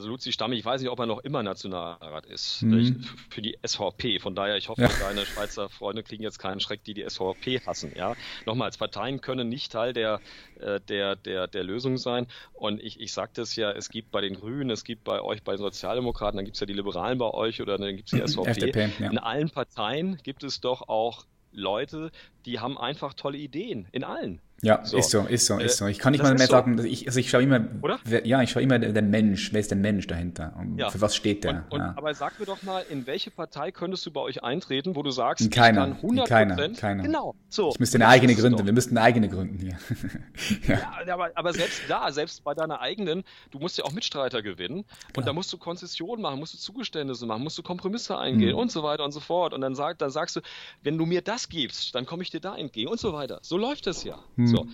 Also 0.00 0.08
Luzi 0.08 0.32
Stamm, 0.32 0.52
ich 0.52 0.64
weiß 0.64 0.80
nicht, 0.80 0.90
ob 0.90 0.98
er 0.98 1.04
noch 1.04 1.18
immer 1.18 1.42
Nationalrat 1.42 2.24
ist 2.24 2.62
mhm. 2.62 3.04
für 3.28 3.42
die 3.42 3.58
SVP. 3.62 4.18
Von 4.18 4.34
daher, 4.34 4.56
ich 4.56 4.70
hoffe, 4.70 4.80
ja. 4.80 4.88
deine 4.98 5.26
Schweizer 5.26 5.68
Freunde 5.68 6.02
kriegen 6.02 6.22
jetzt 6.22 6.38
keinen 6.38 6.58
Schreck, 6.58 6.82
die 6.84 6.94
die 6.94 7.04
SVP 7.06 7.60
hassen. 7.66 7.92
Ja, 7.94 8.16
nochmals, 8.46 8.78
Parteien 8.78 9.20
können 9.20 9.50
nicht 9.50 9.72
Teil 9.72 9.92
der 9.92 10.20
äh, 10.58 10.80
der 10.80 11.16
der 11.16 11.48
der 11.48 11.64
Lösung 11.64 11.98
sein. 11.98 12.28
Und 12.54 12.82
ich 12.82 12.98
ich 12.98 13.12
sagte 13.12 13.42
es 13.42 13.56
ja, 13.56 13.72
es 13.72 13.90
gibt 13.90 14.10
bei 14.10 14.22
den 14.22 14.36
Grünen, 14.36 14.70
es 14.70 14.84
gibt 14.84 15.04
bei 15.04 15.20
euch 15.20 15.42
bei 15.42 15.52
den 15.52 15.58
Sozialdemokraten, 15.58 16.38
dann 16.38 16.46
gibt 16.46 16.56
es 16.56 16.60
ja 16.60 16.66
die 16.66 16.72
Liberalen 16.72 17.18
bei 17.18 17.28
euch 17.28 17.60
oder 17.60 17.76
dann 17.76 17.94
gibt 17.94 18.10
es 18.10 18.18
die 18.18 18.26
SVP. 18.26 18.48
FDP, 18.48 18.90
ja. 19.00 19.10
In 19.10 19.18
allen 19.18 19.50
Parteien 19.50 20.16
gibt 20.22 20.44
es 20.44 20.62
doch 20.62 20.88
auch 20.88 21.26
Leute, 21.52 22.10
die 22.46 22.58
haben 22.58 22.78
einfach 22.78 23.12
tolle 23.14 23.36
Ideen. 23.36 23.86
In 23.92 24.04
allen. 24.04 24.40
Ja, 24.62 24.84
so. 24.84 24.98
ist 24.98 25.10
so, 25.10 25.20
ist 25.20 25.46
so, 25.46 25.58
ist 25.58 25.78
so. 25.78 25.86
Ich 25.86 25.98
kann 25.98 26.12
nicht 26.12 26.22
mal 26.22 26.34
mehr 26.34 26.46
so. 26.46 26.52
sagen, 26.52 26.84
ich, 26.84 27.06
also 27.06 27.18
ich 27.18 27.30
schaue 27.30 27.42
immer, 27.42 27.64
wer, 28.04 28.26
ja, 28.26 28.42
ich 28.42 28.50
schaue 28.50 28.62
immer 28.62 28.78
der, 28.78 28.92
der, 28.92 29.02
Mensch, 29.02 29.52
wer 29.52 29.60
ist 29.60 29.70
der 29.70 29.78
Mensch 29.78 30.06
dahinter? 30.06 30.54
Ja. 30.76 30.90
Für 30.90 31.00
was 31.00 31.16
steht 31.16 31.44
der? 31.44 31.64
Und, 31.70 31.72
und, 31.72 31.80
ja. 31.80 31.94
Aber 31.96 32.12
sag 32.12 32.38
mir 32.38 32.44
doch 32.44 32.62
mal, 32.62 32.84
in 32.90 33.06
welche 33.06 33.30
Partei 33.30 33.70
könntest 33.70 34.04
du 34.04 34.10
bei 34.10 34.20
euch 34.20 34.44
eintreten, 34.44 34.96
wo 34.96 35.02
du 35.02 35.10
sagst, 35.10 35.44
in 35.44 35.50
keiner, 35.50 35.88
ich 35.88 35.92
kann 35.92 35.96
100 35.96 36.26
in 36.26 36.28
keiner, 36.28 36.68
keiner. 36.74 37.02
Genau. 37.02 37.34
So. 37.48 37.70
Ich 37.70 37.80
müsste 37.80 37.96
eine 37.96 38.08
eigene 38.08 38.34
gründen. 38.34 38.66
Wir 38.66 38.74
müssten 38.74 38.98
eine 38.98 39.06
eigene 39.06 39.28
gründen 39.30 39.58
hier. 39.58 39.78
ja, 40.68 40.80
ja 41.06 41.14
aber, 41.14 41.30
aber, 41.34 41.52
selbst 41.54 41.80
da, 41.88 42.12
selbst 42.12 42.44
bei 42.44 42.52
deiner 42.52 42.80
eigenen, 42.80 43.24
du 43.50 43.60
musst 43.60 43.78
ja 43.78 43.84
auch 43.84 43.92
Mitstreiter 43.92 44.42
gewinnen 44.42 44.84
Klar. 44.84 44.96
und 45.16 45.26
da 45.26 45.32
musst 45.32 45.50
du 45.54 45.58
Konzessionen 45.58 46.20
machen, 46.20 46.38
musst 46.38 46.52
du 46.52 46.58
Zugeständnisse 46.58 47.24
machen, 47.24 47.42
musst 47.42 47.56
du 47.56 47.62
Kompromisse 47.62 48.18
eingehen 48.18 48.52
mhm. 48.52 48.58
und 48.58 48.70
so 48.70 48.82
weiter 48.82 49.04
und 49.04 49.12
so 49.12 49.20
fort. 49.20 49.54
Und 49.54 49.62
dann, 49.62 49.74
sag, 49.74 49.96
dann 49.98 50.10
sagst 50.10 50.36
du, 50.36 50.40
wenn 50.82 50.98
du 50.98 51.06
mir 51.06 51.22
das 51.22 51.48
gibst, 51.48 51.94
dann 51.94 52.04
komme 52.04 52.22
ich 52.22 52.30
dir 52.30 52.40
da 52.40 52.56
entgegen 52.56 52.90
und 52.90 53.00
so 53.00 53.14
weiter. 53.14 53.38
So 53.40 53.56
läuft 53.56 53.86
das 53.86 54.04
ja. 54.04 54.18
Mhm. 54.36 54.49
So. 54.50 54.66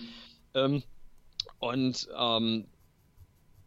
Ähm, 0.53 0.83
und 1.59 2.07
ähm, 2.17 2.65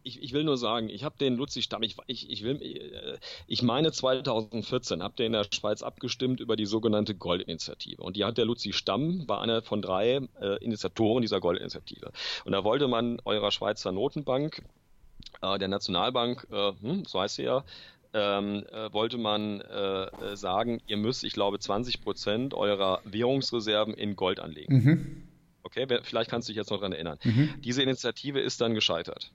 ich, 0.03 0.21
ich, 0.21 0.33
will 0.33 0.43
nur 0.43 0.57
sagen, 0.57 0.89
ich 0.89 1.03
habe 1.03 1.17
den 1.17 1.35
Luzi 1.35 1.61
Stamm, 1.61 1.83
ich, 1.83 1.95
ich, 2.07 2.29
ich, 2.29 2.43
will, 2.43 2.61
äh, 2.61 3.17
ich 3.47 3.61
meine 3.61 3.91
2014 3.91 5.03
habt 5.03 5.19
ihr 5.19 5.25
in 5.25 5.33
der 5.33 5.45
Schweiz 5.51 5.83
abgestimmt 5.83 6.39
über 6.39 6.55
die 6.55 6.65
sogenannte 6.65 7.15
Goldinitiative. 7.15 8.01
Und 8.01 8.15
die 8.17 8.25
hat 8.25 8.37
der 8.37 8.45
Luzi 8.45 8.73
Stamm, 8.73 9.27
war 9.27 9.41
einer 9.41 9.61
von 9.61 9.81
drei 9.81 10.21
äh, 10.39 10.63
Initiatoren 10.63 11.21
dieser 11.21 11.39
Goldinitiative. 11.39 12.11
Und 12.45 12.51
da 12.51 12.63
wollte 12.63 12.87
man 12.87 13.19
eurer 13.25 13.51
Schweizer 13.51 13.91
Notenbank, 13.91 14.63
äh, 15.41 15.59
der 15.59 15.67
Nationalbank, 15.67 16.47
äh, 16.51 16.71
hm, 16.81 17.05
so 17.05 17.19
heißt 17.21 17.35
sie 17.35 17.43
ja, 17.43 17.63
ähm, 18.13 18.65
äh, 18.71 18.91
wollte 18.91 19.17
man 19.17 19.61
äh, 19.61 20.03
äh 20.03 20.35
sagen, 20.35 20.81
ihr 20.87 20.97
müsst, 20.97 21.23
ich 21.23 21.33
glaube, 21.33 21.59
20 21.59 22.01
Prozent 22.01 22.53
eurer 22.53 22.99
Währungsreserven 23.05 23.93
in 23.93 24.15
Gold 24.17 24.39
anlegen. 24.39 24.75
Mhm. 24.75 25.30
Okay, 25.75 25.87
vielleicht 26.03 26.29
kannst 26.29 26.47
du 26.47 26.51
dich 26.51 26.57
jetzt 26.57 26.69
noch 26.69 26.77
daran 26.77 26.91
erinnern. 26.91 27.17
Mhm. 27.23 27.55
Diese 27.61 27.81
Initiative 27.81 28.39
ist 28.39 28.59
dann 28.59 28.73
gescheitert. 28.73 29.31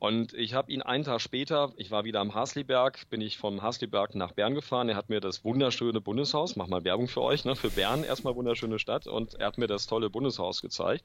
Und 0.00 0.32
ich 0.32 0.54
habe 0.54 0.72
ihn 0.72 0.80
einen 0.80 1.04
Tag 1.04 1.20
später, 1.20 1.74
ich 1.76 1.90
war 1.90 2.04
wieder 2.04 2.20
am 2.20 2.34
Hasliberg, 2.34 3.10
bin 3.10 3.20
ich 3.20 3.36
vom 3.36 3.60
Hasliberg 3.60 4.14
nach 4.14 4.32
Bern 4.32 4.54
gefahren. 4.54 4.88
Er 4.88 4.96
hat 4.96 5.10
mir 5.10 5.20
das 5.20 5.44
wunderschöne 5.44 6.00
Bundeshaus, 6.00 6.56
mach 6.56 6.68
mal 6.68 6.84
Werbung 6.84 7.06
für 7.06 7.20
euch, 7.20 7.44
ne, 7.44 7.54
für 7.54 7.68
Bern 7.68 8.02
erstmal 8.02 8.34
wunderschöne 8.34 8.78
Stadt 8.78 9.06
und 9.06 9.34
er 9.34 9.48
hat 9.48 9.58
mir 9.58 9.66
das 9.66 9.86
tolle 9.86 10.08
Bundeshaus 10.08 10.62
gezeigt. 10.62 11.04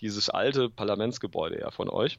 Dieses 0.00 0.30
alte 0.30 0.70
Parlamentsgebäude 0.70 1.60
ja 1.60 1.70
von 1.70 1.90
euch 1.90 2.18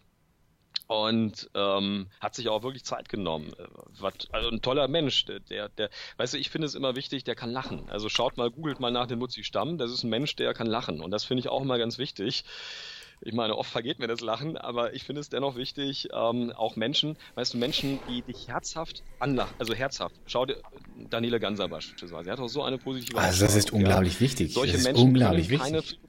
und 0.87 1.49
ähm, 1.53 2.07
hat 2.19 2.35
sich 2.35 2.49
auch 2.49 2.63
wirklich 2.63 2.83
Zeit 2.83 3.09
genommen. 3.09 3.53
Was, 3.99 4.13
also 4.31 4.49
ein 4.49 4.61
toller 4.61 4.87
Mensch, 4.87 5.25
der, 5.25 5.39
der, 5.39 5.69
der, 5.69 5.89
weißt 6.17 6.33
du, 6.33 6.37
ich 6.37 6.49
finde 6.49 6.67
es 6.67 6.75
immer 6.75 6.95
wichtig, 6.95 7.23
der 7.23 7.35
kann 7.35 7.51
lachen. 7.51 7.89
Also 7.89 8.09
schaut 8.09 8.37
mal, 8.37 8.51
googelt 8.51 8.79
mal 8.79 8.91
nach 8.91 9.07
dem 9.07 9.19
Mutzi 9.19 9.43
Stamm, 9.43 9.77
das 9.77 9.91
ist 9.91 10.03
ein 10.03 10.09
Mensch, 10.09 10.35
der 10.35 10.53
kann 10.53 10.67
lachen 10.67 11.01
und 11.01 11.11
das 11.11 11.23
finde 11.23 11.41
ich 11.41 11.49
auch 11.49 11.61
immer 11.61 11.77
ganz 11.77 11.97
wichtig. 11.97 12.43
Ich 13.25 13.33
meine, 13.33 13.57
oft 13.57 13.71
vergeht 13.71 13.99
mir 13.99 14.07
das 14.07 14.19
Lachen, 14.19 14.57
aber 14.57 14.93
ich 14.93 15.05
finde 15.05 15.21
es 15.21 15.29
dennoch 15.29 15.55
wichtig, 15.55 16.09
ähm, 16.11 16.51
auch 16.51 16.75
Menschen, 16.75 17.17
weißt 17.35 17.53
du, 17.53 17.57
Menschen, 17.57 17.99
die 18.09 18.21
dich 18.21 18.49
herzhaft 18.49 19.01
anlachen, 19.19 19.55
also 19.59 19.73
herzhaft. 19.73 20.15
Schau 20.25 20.45
dir 20.45 20.57
Daniele 21.09 21.39
Ganser 21.39 21.69
beispielsweise, 21.69 22.29
er 22.29 22.33
hat 22.33 22.39
auch 22.41 22.49
so 22.49 22.63
eine 22.63 22.77
positive 22.77 23.17
Also 23.17 23.45
das 23.45 23.55
ist 23.55 23.69
ja. 23.69 23.75
unglaublich 23.75 24.19
wichtig. 24.19 24.53
Solche 24.53 24.73
das 24.73 24.83
Menschen 24.83 25.05
unglaublich 25.05 25.47
können 25.47 25.61
keine 25.61 25.77
wichtig. 25.77 25.99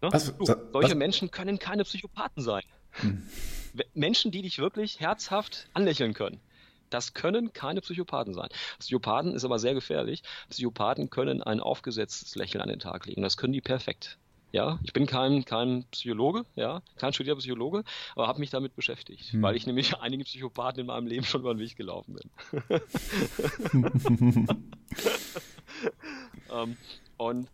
Ne? 0.00 0.12
Was, 0.12 0.36
du, 0.36 0.44
solche 0.44 0.90
was? 0.90 0.94
Menschen 0.94 1.30
können 1.30 1.58
keine 1.58 1.84
Psychopathen 1.84 2.42
sein. 2.42 2.62
Hm. 2.92 3.22
Menschen, 3.94 4.30
die 4.30 4.42
dich 4.42 4.58
wirklich 4.58 5.00
herzhaft 5.00 5.68
anlächeln 5.74 6.14
können. 6.14 6.40
Das 6.90 7.14
können 7.14 7.52
keine 7.52 7.80
Psychopathen 7.80 8.34
sein. 8.34 8.48
Psychopathen 8.78 9.34
ist 9.34 9.44
aber 9.44 9.58
sehr 9.58 9.74
gefährlich. 9.74 10.22
Psychopathen 10.48 11.10
können 11.10 11.42
ein 11.42 11.60
aufgesetztes 11.60 12.34
Lächeln 12.34 12.62
an 12.62 12.68
den 12.68 12.78
Tag 12.78 13.06
legen. 13.06 13.22
Das 13.22 13.36
können 13.36 13.52
die 13.52 13.60
perfekt. 13.60 14.16
Ja, 14.50 14.78
ich 14.82 14.94
bin 14.94 15.04
kein, 15.04 15.44
kein 15.44 15.84
Psychologe, 15.90 16.46
ja, 16.56 16.80
kein 16.96 17.12
studierter 17.12 17.38
Psychologe, 17.38 17.84
aber 18.14 18.28
habe 18.28 18.40
mich 18.40 18.48
damit 18.48 18.74
beschäftigt, 18.74 19.32
hm. 19.32 19.42
weil 19.42 19.54
ich 19.56 19.66
nämlich 19.66 19.94
einigen 20.00 20.24
Psychopathen 20.24 20.80
in 20.80 20.86
meinem 20.86 21.06
Leben 21.06 21.24
schon 21.24 21.42
über 21.42 21.52
den 21.52 21.60
Weg 21.60 21.76
gelaufen 21.76 22.16
bin. 22.16 22.30
ähm, 26.50 26.76
und 27.18 27.48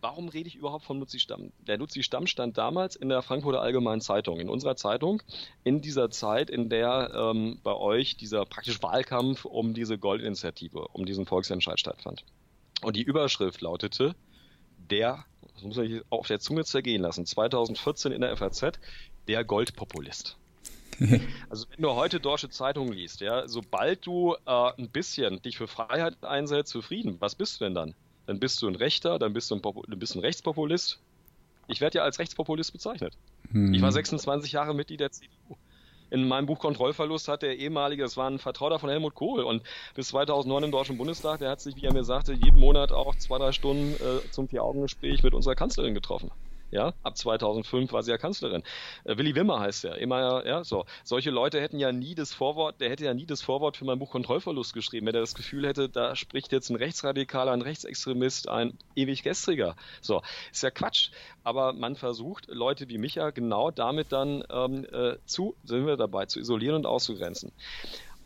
warum 0.00 0.28
rede 0.28 0.48
ich 0.48 0.56
überhaupt 0.56 0.84
vom 0.84 0.98
Luzi-Stamm? 1.00 1.52
Der 1.60 1.78
Luzi-Stamm 1.78 2.26
stand 2.26 2.58
damals 2.58 2.96
in 2.96 3.08
der 3.08 3.22
Frankfurter 3.22 3.60
Allgemeinen 3.60 4.00
Zeitung, 4.00 4.40
in 4.40 4.48
unserer 4.48 4.76
Zeitung, 4.76 5.22
in 5.64 5.80
dieser 5.80 6.10
Zeit, 6.10 6.50
in 6.50 6.68
der 6.68 7.12
ähm, 7.14 7.60
bei 7.62 7.74
euch 7.74 8.16
dieser 8.16 8.44
praktisch 8.46 8.82
Wahlkampf 8.82 9.44
um 9.44 9.74
diese 9.74 9.98
Goldinitiative, 9.98 10.88
um 10.92 11.06
diesen 11.06 11.26
Volksentscheid 11.26 11.78
stattfand. 11.78 12.24
Und 12.82 12.96
die 12.96 13.02
Überschrift 13.02 13.60
lautete, 13.60 14.14
der, 14.90 15.24
das 15.54 15.62
muss 15.62 15.76
man 15.76 16.02
auf 16.10 16.26
der 16.26 16.40
Zunge 16.40 16.64
zergehen 16.64 17.02
lassen, 17.02 17.26
2014 17.26 18.12
in 18.12 18.22
der 18.22 18.36
FAZ, 18.36 18.72
der 19.28 19.44
Goldpopulist. 19.44 20.36
Also 21.48 21.66
wenn 21.70 21.82
du 21.82 21.94
heute 21.94 22.20
deutsche 22.20 22.50
Zeitungen 22.50 22.92
liest, 22.92 23.22
ja, 23.22 23.48
sobald 23.48 24.04
du 24.06 24.34
äh, 24.44 24.72
ein 24.76 24.90
bisschen 24.90 25.40
dich 25.40 25.56
für 25.56 25.66
Freiheit 25.66 26.22
einsetzt, 26.22 26.72
für 26.72 26.82
Frieden, 26.82 27.16
was 27.20 27.34
bist 27.34 27.58
du 27.58 27.64
denn 27.64 27.74
dann? 27.74 27.94
Dann 28.30 28.38
bist 28.38 28.62
du 28.62 28.68
ein 28.68 28.76
Rechter, 28.76 29.18
dann 29.18 29.32
bist 29.32 29.50
du 29.50 29.56
ein, 29.56 29.60
Popul 29.60 29.84
bist 29.96 30.14
ein 30.14 30.20
Rechtspopulist. 30.20 31.00
Ich 31.66 31.80
werde 31.80 31.98
ja 31.98 32.04
als 32.04 32.20
Rechtspopulist 32.20 32.72
bezeichnet. 32.72 33.14
Hm. 33.50 33.74
Ich 33.74 33.82
war 33.82 33.90
26 33.90 34.52
Jahre 34.52 34.72
Mitglied 34.72 35.00
der 35.00 35.10
CDU. 35.10 35.56
In 36.10 36.28
meinem 36.28 36.46
Buch 36.46 36.60
Kontrollverlust 36.60 37.26
hat 37.26 37.42
der 37.42 37.58
ehemalige, 37.58 38.04
das 38.04 38.16
war 38.16 38.30
ein 38.30 38.38
Vertrauter 38.38 38.78
von 38.78 38.88
Helmut 38.88 39.16
Kohl 39.16 39.42
und 39.42 39.64
bis 39.96 40.08
2009 40.08 40.62
im 40.62 40.70
Deutschen 40.70 40.96
Bundestag, 40.96 41.40
der 41.40 41.50
hat 41.50 41.60
sich, 41.60 41.74
wie 41.74 41.84
er 41.84 41.92
mir 41.92 42.04
sagte, 42.04 42.32
jeden 42.32 42.60
Monat 42.60 42.92
auch 42.92 43.16
zwei, 43.16 43.38
drei 43.38 43.50
Stunden 43.50 43.94
äh, 43.94 44.30
zum 44.30 44.46
Vier-Augen-Gespräch 44.46 45.24
mit 45.24 45.34
unserer 45.34 45.56
Kanzlerin 45.56 45.94
getroffen. 45.94 46.30
Ja, 46.70 46.94
ab 47.02 47.16
2005 47.16 47.92
war 47.92 48.02
sie 48.02 48.10
ja 48.10 48.18
Kanzlerin. 48.18 48.62
Äh, 49.04 49.16
Willi 49.16 49.34
Wimmer 49.34 49.60
heißt 49.60 49.84
er. 49.84 49.98
Immer, 49.98 50.46
ja, 50.46 50.64
so. 50.64 50.84
Solche 51.02 51.30
Leute 51.30 51.60
hätten 51.60 51.78
ja 51.78 51.92
nie 51.92 52.14
das 52.14 52.32
Vorwort, 52.32 52.80
der 52.80 52.90
hätte 52.90 53.04
ja 53.04 53.14
nie 53.14 53.26
das 53.26 53.42
Vorwort 53.42 53.76
für 53.76 53.84
mein 53.84 53.98
Buch 53.98 54.10
Kontrollverlust 54.10 54.72
geschrieben, 54.72 55.06
wenn 55.06 55.14
er 55.14 55.20
das 55.20 55.34
Gefühl 55.34 55.66
hätte, 55.66 55.88
da 55.88 56.14
spricht 56.14 56.52
jetzt 56.52 56.70
ein 56.70 56.76
Rechtsradikaler, 56.76 57.52
ein 57.52 57.62
Rechtsextremist, 57.62 58.48
ein 58.48 58.78
ewig 58.94 59.22
gestriger. 59.22 59.76
So, 60.00 60.22
ist 60.52 60.62
ja 60.62 60.70
Quatsch. 60.70 61.10
Aber 61.42 61.72
man 61.72 61.96
versucht, 61.96 62.46
Leute 62.48 62.88
wie 62.88 62.98
mich 62.98 63.16
ja 63.16 63.30
genau 63.30 63.70
damit 63.70 64.12
dann 64.12 64.44
ähm, 64.50 64.86
äh, 64.92 65.16
zu, 65.26 65.56
sind 65.64 65.86
wir 65.86 65.96
dabei, 65.96 66.26
zu 66.26 66.38
isolieren 66.38 66.76
und 66.76 66.86
auszugrenzen. 66.86 67.52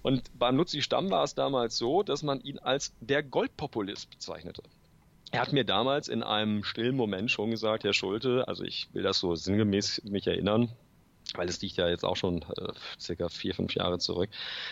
Und 0.03 0.39
beim 0.39 0.57
Nutzi 0.57 0.83
Stamm 0.83 1.11
war 1.11 1.25
es 1.25 1.35
damals 1.35 1.79
so, 1.79 2.03
dass 2.03 2.23
man 2.23 2.43
ihn 2.43 2.59
als 2.59 2.93
der 3.01 3.23
Goldpopulist 3.23 4.11
bezeichnete. 4.11 4.63
Er 5.31 5.41
hat 5.41 5.53
mir 5.53 5.65
damals 5.65 6.09
in 6.09 6.23
einem 6.23 6.65
stillen 6.65 6.97
Moment 6.97 7.31
schon 7.31 7.51
gesagt, 7.51 7.85
Herr 7.85 7.93
Schulte, 7.93 8.47
also 8.47 8.63
ich 8.65 8.89
will 8.93 9.03
das 9.03 9.19
so 9.19 9.35
sinngemäß 9.35 10.03
mich 10.05 10.27
erinnern, 10.27 10.71
weil 11.35 11.49
es 11.49 11.61
liegt 11.61 11.77
ja 11.77 11.89
jetzt 11.89 12.05
auch 12.05 12.17
schon 12.17 12.43
äh, 12.43 12.73
circa 13.01 13.29
vier, 13.29 13.55
fünf 13.55 13.75
Jahre 13.75 13.99
zurück, 13.99 14.31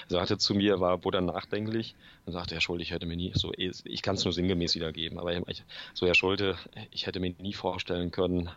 er 0.09 0.11
sagte 0.11 0.39
zu 0.39 0.55
mir, 0.55 0.79
war, 0.81 1.05
wurde 1.05 1.19
dann 1.19 1.27
nachdenklich 1.27 1.97
und 2.27 2.33
sagte, 2.33 2.55
Herr 2.55 2.61
Schulte, 2.61 2.83
ich 2.83 2.93
hätte 2.93 3.07
mir 3.07 3.17
nie, 3.17 3.33
so, 3.35 3.53
ich 3.57 4.03
kann 4.03 4.15
es 4.15 4.25
nur 4.25 4.33
sinngemäß 4.33 4.75
wiedergeben, 4.75 5.19
aber 5.19 5.37
ich, 5.49 5.65
so, 5.95 6.07
Herr 6.07 6.15
Schulte, 6.15 6.57
ich 6.91 7.07
hätte 7.07 7.19
mir 7.19 7.35
nie 7.39 7.55
vorstellen 7.55 8.11
können, 8.13 8.51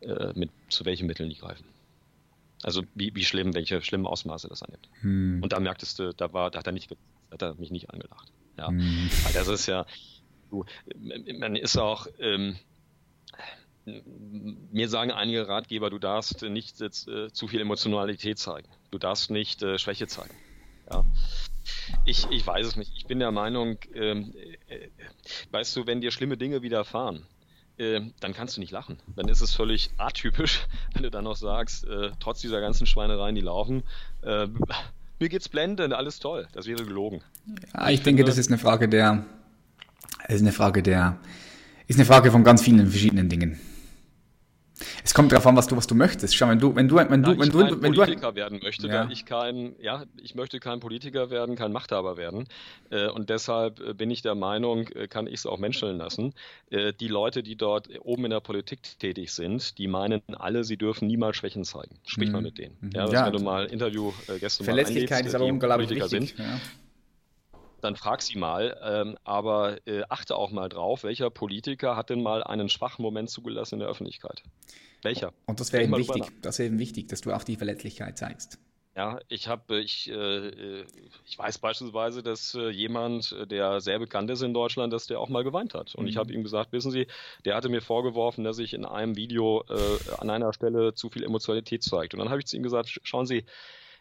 äh, 0.00 0.32
mit, 0.34 0.50
zu 0.68 0.84
welchen 0.84 1.06
Mitteln 1.06 1.30
die 1.30 1.36
greifen. 1.36 1.64
Also 2.62 2.82
wie, 2.94 3.14
wie 3.14 3.24
schlimm, 3.24 3.54
welche 3.54 3.80
schlimmen 3.82 4.06
Ausmaße 4.06 4.48
das 4.48 4.62
annimmt. 4.62 4.88
Hm. 5.00 5.40
Und 5.42 5.52
da 5.52 5.60
merktest 5.60 5.98
du, 5.98 6.12
da 6.12 6.32
war, 6.32 6.50
da 6.50 6.58
hat 6.58 6.66
er 6.66 6.72
nicht, 6.72 6.90
hat 7.30 7.42
er 7.42 7.54
mich 7.54 7.70
nicht 7.70 7.90
angelacht. 7.90 8.30
Ja. 8.58 8.68
Hm. 8.68 9.10
Weil 9.24 9.32
das 9.32 9.48
ist 9.48 9.66
ja, 9.66 9.86
Du, 10.50 10.64
man 11.38 11.56
ist 11.56 11.76
auch, 11.76 12.06
ähm, 12.18 12.56
mir 13.84 14.88
sagen 14.88 15.12
einige 15.12 15.48
Ratgeber, 15.48 15.90
du 15.90 15.98
darfst 15.98 16.42
nicht 16.42 16.80
äh, 16.80 16.90
zu 16.90 17.48
viel 17.48 17.60
Emotionalität 17.60 18.38
zeigen. 18.38 18.68
Du 18.90 18.98
darfst 18.98 19.30
nicht 19.30 19.62
äh, 19.62 19.78
Schwäche 19.78 20.06
zeigen. 20.06 20.34
Ja. 20.90 21.04
Ich, 22.04 22.26
ich 22.30 22.46
weiß 22.46 22.66
es 22.66 22.76
nicht. 22.76 22.92
Ich 22.96 23.06
bin 23.06 23.18
der 23.18 23.32
Meinung, 23.32 23.78
ähm, 23.94 24.32
äh, 24.68 24.88
weißt 25.50 25.76
du, 25.76 25.86
wenn 25.86 26.00
dir 26.00 26.10
schlimme 26.10 26.36
Dinge 26.36 26.62
widerfahren, 26.62 27.24
äh, 27.78 28.00
dann 28.20 28.32
kannst 28.32 28.56
du 28.56 28.60
nicht 28.60 28.72
lachen. 28.72 28.98
Dann 29.14 29.28
ist 29.28 29.40
es 29.40 29.54
völlig 29.54 29.90
atypisch, 29.98 30.66
wenn 30.94 31.02
du 31.02 31.10
dann 31.10 31.24
noch 31.24 31.36
sagst, 31.36 31.84
äh, 31.86 32.10
trotz 32.20 32.40
dieser 32.40 32.60
ganzen 32.60 32.86
Schweinereien, 32.86 33.34
die 33.34 33.40
laufen, 33.40 33.82
äh, 34.22 34.46
mir 35.18 35.28
geht's 35.28 35.48
blendend, 35.48 35.92
alles 35.92 36.18
toll. 36.18 36.48
Das 36.52 36.66
wäre 36.66 36.84
gelogen. 36.84 37.22
Ja, 37.74 37.90
ich, 37.90 38.02
denke, 38.02 38.24
das 38.24 38.38
ist 38.38 38.48
eine 38.48 38.58
Frage 38.58 38.88
der, 38.88 39.24
ist 40.28 40.40
eine 40.40 40.52
Frage 40.52 40.82
der, 40.82 41.18
ist 41.86 41.98
eine 41.98 42.06
Frage 42.06 42.30
von 42.30 42.44
ganz 42.44 42.62
vielen 42.62 42.86
verschiedenen 42.88 43.28
Dingen. 43.28 43.58
Es 45.02 45.14
kommt 45.14 45.32
darauf 45.32 45.46
an, 45.46 45.56
was 45.56 45.66
du, 45.66 45.76
was 45.76 45.86
du 45.86 45.94
möchtest. 45.94 46.36
Schau, 46.36 46.48
wenn 46.48 46.58
du, 46.58 46.74
wenn 46.74 46.88
du, 46.88 46.96
wenn 46.96 47.22
du, 47.22 47.32
ja, 47.32 47.38
wenn 47.38 47.50
du, 47.50 47.82
wenn 47.82 47.94
Politiker 47.94 48.32
du, 48.32 48.36
werden 48.36 48.60
möchte, 48.62 48.88
ja. 48.88 49.08
ich 49.10 49.24
kein, 49.24 49.74
ja, 49.80 50.04
ich 50.20 50.34
möchte 50.34 50.60
kein 50.60 50.80
Politiker 50.80 51.30
werden, 51.30 51.56
kein 51.56 51.72
Machthaber 51.72 52.16
werden. 52.16 52.46
Äh, 52.90 53.08
und 53.08 53.30
deshalb 53.30 53.80
äh, 53.80 53.94
bin 53.94 54.10
ich 54.10 54.20
der 54.22 54.34
Meinung, 54.34 54.88
äh, 54.88 55.08
kann 55.08 55.26
ich 55.26 55.34
es 55.34 55.46
auch 55.46 55.58
menscheln 55.58 55.96
lassen. 55.96 56.34
die 56.70 57.08
Leute, 57.08 57.42
die 57.42 57.56
dort 57.56 57.88
oben 58.00 58.24
in 58.24 58.30
der 58.30 58.40
Politik 58.40 58.80
tätig 58.98 59.32
sind, 59.32 59.78
die 59.78 59.88
meinen 59.88 60.22
alle, 60.34 60.64
sie 60.64 60.76
dürfen 60.76 61.06
niemals 61.06 61.36
Schwächen 61.36 61.64
zeigen. 61.64 61.96
Sprich 62.04 62.28
mhm. 62.28 62.32
mal 62.32 62.42
mit 62.42 62.58
denen. 62.58 62.76
Ja, 62.92 63.08
ja. 63.08 63.26
wenn 63.26 63.32
du 63.32 63.38
mal 63.38 63.66
Interview 63.66 64.12
gestern 64.40 64.64
Verlässlichkeit 64.64 65.10
mal 65.10 65.16
einlädst, 65.16 65.28
ist 65.28 65.34
aber 65.34 65.44
unglaublich 65.46 65.90
wichtig. 65.90 66.34
Sind, 66.34 66.34
dann 67.86 67.96
frag 67.96 68.22
sie 68.22 68.38
mal. 68.38 68.78
Ähm, 68.82 69.16
aber 69.24 69.78
äh, 69.86 70.02
achte 70.08 70.36
auch 70.36 70.50
mal 70.50 70.68
drauf, 70.68 71.04
welcher 71.04 71.30
Politiker 71.30 71.96
hat 71.96 72.10
denn 72.10 72.22
mal 72.22 72.42
einen 72.42 72.68
schwachen 72.68 73.02
Moment 73.02 73.30
zugelassen 73.30 73.76
in 73.76 73.80
der 73.80 73.88
Öffentlichkeit? 73.88 74.42
Welcher? 75.02 75.32
Und 75.46 75.60
das 75.60 75.72
wäre 75.72 75.84
eben 75.84 75.96
wichtig, 75.96 76.24
das 76.42 76.58
wäre 76.58 76.68
eben 76.68 76.78
wichtig, 76.78 77.08
dass 77.08 77.20
du 77.20 77.32
auch 77.32 77.44
die 77.44 77.56
Verletzlichkeit 77.56 78.18
zeigst. 78.18 78.58
Ja, 78.96 79.20
ich 79.28 79.46
habe, 79.46 79.78
ich, 79.80 80.10
äh, 80.10 80.80
ich 81.26 81.38
weiß 81.38 81.58
beispielsweise, 81.58 82.22
dass 82.22 82.54
äh, 82.54 82.70
jemand, 82.70 83.36
der 83.50 83.82
sehr 83.82 83.98
bekannt 83.98 84.30
ist 84.30 84.40
in 84.40 84.54
Deutschland, 84.54 84.90
dass 84.90 85.06
der 85.06 85.20
auch 85.20 85.28
mal 85.28 85.44
geweint 85.44 85.74
hat. 85.74 85.94
Und 85.94 86.04
mhm. 86.04 86.08
ich 86.08 86.16
habe 86.16 86.32
ihm 86.32 86.42
gesagt, 86.42 86.72
wissen 86.72 86.90
Sie, 86.90 87.06
der 87.44 87.56
hatte 87.56 87.68
mir 87.68 87.82
vorgeworfen, 87.82 88.42
dass 88.42 88.58
ich 88.58 88.72
in 88.72 88.86
einem 88.86 89.14
Video 89.14 89.64
äh, 89.68 90.14
an 90.18 90.30
einer 90.30 90.54
Stelle 90.54 90.94
zu 90.94 91.10
viel 91.10 91.24
Emotionalität 91.24 91.82
zeigt. 91.82 92.14
Und 92.14 92.20
dann 92.20 92.30
habe 92.30 92.40
ich 92.40 92.46
zu 92.46 92.56
ihm 92.56 92.62
gesagt, 92.62 92.98
schauen 93.02 93.26
Sie, 93.26 93.44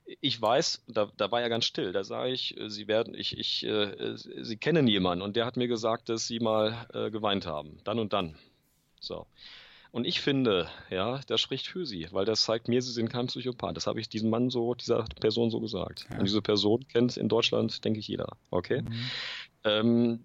ich 0.06 0.41
weiß, 0.41 0.84
da, 0.88 1.12
da 1.18 1.32
war 1.32 1.41
er 1.41 1.49
ganz 1.49 1.66
still. 1.66 1.91
Da 1.91 2.03
sage 2.03 2.32
ich, 2.32 2.58
äh, 2.58 2.70
Sie 2.70 2.88
werden, 2.88 3.16
ich, 3.16 3.38
ich, 3.38 3.66
äh, 3.66 4.16
Sie 4.16 4.58
kennen 4.58 4.88
jemanden 4.88 5.24
und 5.24 5.36
der 5.36 5.45
hat 5.45 5.58
mir 5.58 5.68
gesagt, 5.68 6.10
dass 6.10 6.28
Sie 6.28 6.39
mal 6.39 6.88
äh, 6.93 7.10
geweint 7.12 7.45
haben. 7.45 7.80
Dann 7.84 7.99
und 7.99 8.14
dann. 8.14 8.38
So. 8.99 9.26
Und 9.91 10.06
ich 10.06 10.20
finde, 10.20 10.68
ja, 10.89 11.22
das 11.28 11.39
spricht 11.39 11.68
für 11.68 11.86
sie, 11.86 12.08
weil 12.12 12.26
das 12.26 12.41
zeigt 12.41 12.68
mir, 12.68 12.82
sie 12.82 12.91
sind 12.91 13.08
kein 13.08 13.28
Psychopath. 13.28 13.78
Das 13.78 13.88
habe 13.88 14.01
ich 14.01 14.10
diesem 14.10 14.30
Mann 14.30 14.49
so, 14.49 14.74
dieser 14.74 15.06
Person 15.22 15.49
so 15.49 15.62
gesagt. 15.62 16.06
Ja. 16.10 16.18
Und 16.18 16.26
diese 16.26 16.41
Person 16.41 16.86
kennt 16.89 17.16
in 17.16 17.30
Deutschland, 17.30 17.86
denke 17.86 17.99
ich, 17.99 18.08
jeder. 18.10 18.36
Okay? 18.51 18.82
Mhm. 18.82 19.10
Ähm, 19.64 20.20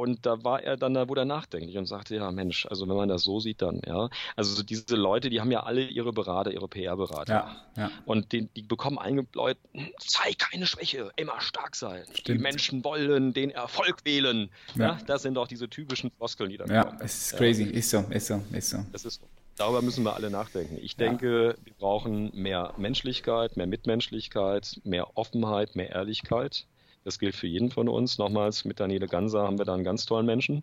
und 0.00 0.24
da 0.24 0.42
war 0.44 0.62
er 0.62 0.78
dann, 0.78 0.94
da 0.94 1.10
wurde 1.10 1.20
er 1.20 1.24
nachdenklich 1.26 1.76
und 1.76 1.84
sagte, 1.84 2.16
ja 2.16 2.30
Mensch, 2.30 2.64
also 2.64 2.88
wenn 2.88 2.96
man 2.96 3.10
das 3.10 3.22
so 3.22 3.38
sieht, 3.38 3.60
dann, 3.60 3.82
ja. 3.86 4.08
Also 4.34 4.62
diese 4.62 4.96
Leute, 4.96 5.28
die 5.28 5.42
haben 5.42 5.50
ja 5.50 5.62
alle 5.62 5.84
ihre 5.84 6.14
Berater, 6.14 6.50
ihre 6.50 6.68
PR-Berater. 6.68 7.34
Ja, 7.34 7.56
ja. 7.76 7.90
Und 8.06 8.32
die, 8.32 8.46
die 8.46 8.62
bekommen 8.62 8.98
eingebläut, 8.98 9.58
zeig 9.98 10.38
keine 10.38 10.66
Schwäche, 10.66 11.10
immer 11.16 11.38
stark 11.42 11.76
sein. 11.76 12.04
Stimmt. 12.14 12.28
Die 12.28 12.42
Menschen 12.42 12.82
wollen 12.82 13.34
den 13.34 13.50
Erfolg 13.50 14.06
wählen. 14.06 14.48
Ja. 14.74 14.84
ja. 14.84 14.98
Das 15.06 15.20
sind 15.20 15.34
doch 15.34 15.46
diese 15.46 15.68
typischen 15.68 16.10
Floskeln, 16.12 16.48
die 16.48 16.56
da 16.56 16.64
ja, 16.64 16.84
kommen. 16.84 16.98
Ja, 16.98 17.04
es 17.04 17.32
ist 17.32 17.36
crazy, 17.36 17.64
ist 17.64 17.90
so, 17.90 17.98
ist 18.08 18.26
so, 18.26 18.42
ist 18.52 18.70
so. 18.70 18.78
Das 18.92 19.04
ist 19.04 19.20
so. 19.20 19.26
Darüber 19.58 19.82
müssen 19.82 20.02
wir 20.02 20.14
alle 20.14 20.30
nachdenken. 20.30 20.78
Ich 20.80 20.96
denke, 20.96 21.56
wir 21.62 21.74
brauchen 21.74 22.30
mehr 22.32 22.72
Menschlichkeit, 22.78 23.58
mehr 23.58 23.66
Mitmenschlichkeit, 23.66 24.80
mehr 24.82 25.14
Offenheit, 25.18 25.76
mehr 25.76 25.90
Ehrlichkeit. 25.90 26.66
Das 27.04 27.18
gilt 27.18 27.34
für 27.34 27.46
jeden 27.46 27.70
von 27.70 27.88
uns. 27.88 28.18
Nochmals, 28.18 28.64
mit 28.64 28.80
Daniele 28.80 29.06
Ganser 29.06 29.42
haben 29.42 29.58
wir 29.58 29.64
da 29.64 29.74
einen 29.74 29.84
ganz 29.84 30.06
tollen 30.06 30.26
Menschen. 30.26 30.62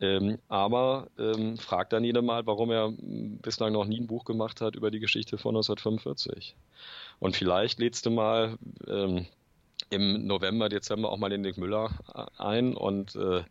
Ähm, 0.00 0.38
aber 0.48 1.08
ähm, 1.18 1.58
fragt 1.58 1.92
Daniele 1.92 2.22
mal, 2.22 2.46
warum 2.46 2.70
er 2.70 2.92
bislang 2.98 3.72
noch 3.74 3.84
nie 3.84 4.00
ein 4.00 4.06
Buch 4.06 4.24
gemacht 4.24 4.60
hat 4.60 4.74
über 4.74 4.90
die 4.90 5.00
Geschichte 5.00 5.36
von 5.36 5.54
1945. 5.54 6.56
Und 7.18 7.36
vielleicht 7.36 7.78
lädst 7.78 8.06
du 8.06 8.10
mal 8.10 8.56
ähm, 8.88 9.26
im 9.90 10.26
November, 10.26 10.68
Dezember 10.68 11.10
auch 11.10 11.18
mal 11.18 11.28
den 11.28 11.42
Nick 11.42 11.58
Müller 11.58 11.90
äh, 12.14 12.24
ein 12.38 12.74
und 12.74 13.16
äh, 13.16 13.42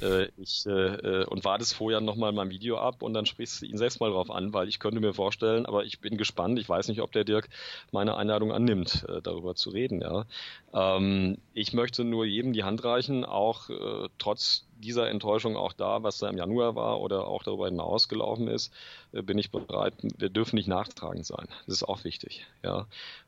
äh, 0.00 0.30
ich 0.38 0.64
äh, 0.66 0.70
äh, 0.70 1.24
und 1.26 1.44
wartest 1.44 1.74
vorher 1.74 2.00
nochmal 2.00 2.32
mein 2.32 2.50
Video 2.50 2.78
ab 2.78 3.02
und 3.02 3.12
dann 3.12 3.26
sprichst 3.26 3.60
du 3.60 3.66
ihn 3.66 3.76
selbst 3.76 4.00
mal 4.00 4.10
drauf 4.10 4.30
an, 4.30 4.54
weil 4.54 4.68
ich 4.68 4.80
könnte 4.80 5.00
mir 5.00 5.12
vorstellen, 5.12 5.66
aber 5.66 5.84
ich 5.84 6.00
bin 6.00 6.16
gespannt, 6.16 6.58
ich 6.58 6.68
weiß 6.68 6.88
nicht, 6.88 7.02
ob 7.02 7.12
der 7.12 7.24
Dirk 7.24 7.50
meine 7.92 8.16
Einladung 8.16 8.50
annimmt, 8.50 9.04
äh, 9.08 9.20
darüber 9.20 9.54
zu 9.54 9.70
reden. 9.70 10.00
Ja. 10.00 10.24
Ähm, 10.72 11.36
ich 11.52 11.74
möchte 11.74 12.02
nur 12.02 12.24
jedem 12.24 12.54
die 12.54 12.64
Hand 12.64 12.82
reichen, 12.82 13.24
auch 13.24 13.68
äh, 13.68 14.08
trotz 14.18 14.64
dieser 14.78 15.08
Enttäuschung 15.08 15.56
auch 15.56 15.72
da, 15.72 16.02
was 16.02 16.18
da 16.18 16.28
im 16.28 16.36
Januar 16.36 16.74
war 16.74 17.00
oder 17.00 17.26
auch 17.26 17.42
darüber 17.42 17.66
hinaus 17.66 18.08
gelaufen 18.08 18.48
ist, 18.48 18.72
bin 19.12 19.38
ich 19.38 19.50
bereit. 19.50 19.94
Wir 20.18 20.28
dürfen 20.28 20.56
nicht 20.56 20.68
nachtragend 20.68 21.24
sein. 21.24 21.46
Das 21.66 21.76
ist 21.76 21.84
auch 21.84 22.04
wichtig, 22.04 22.44
ja, 22.62 22.86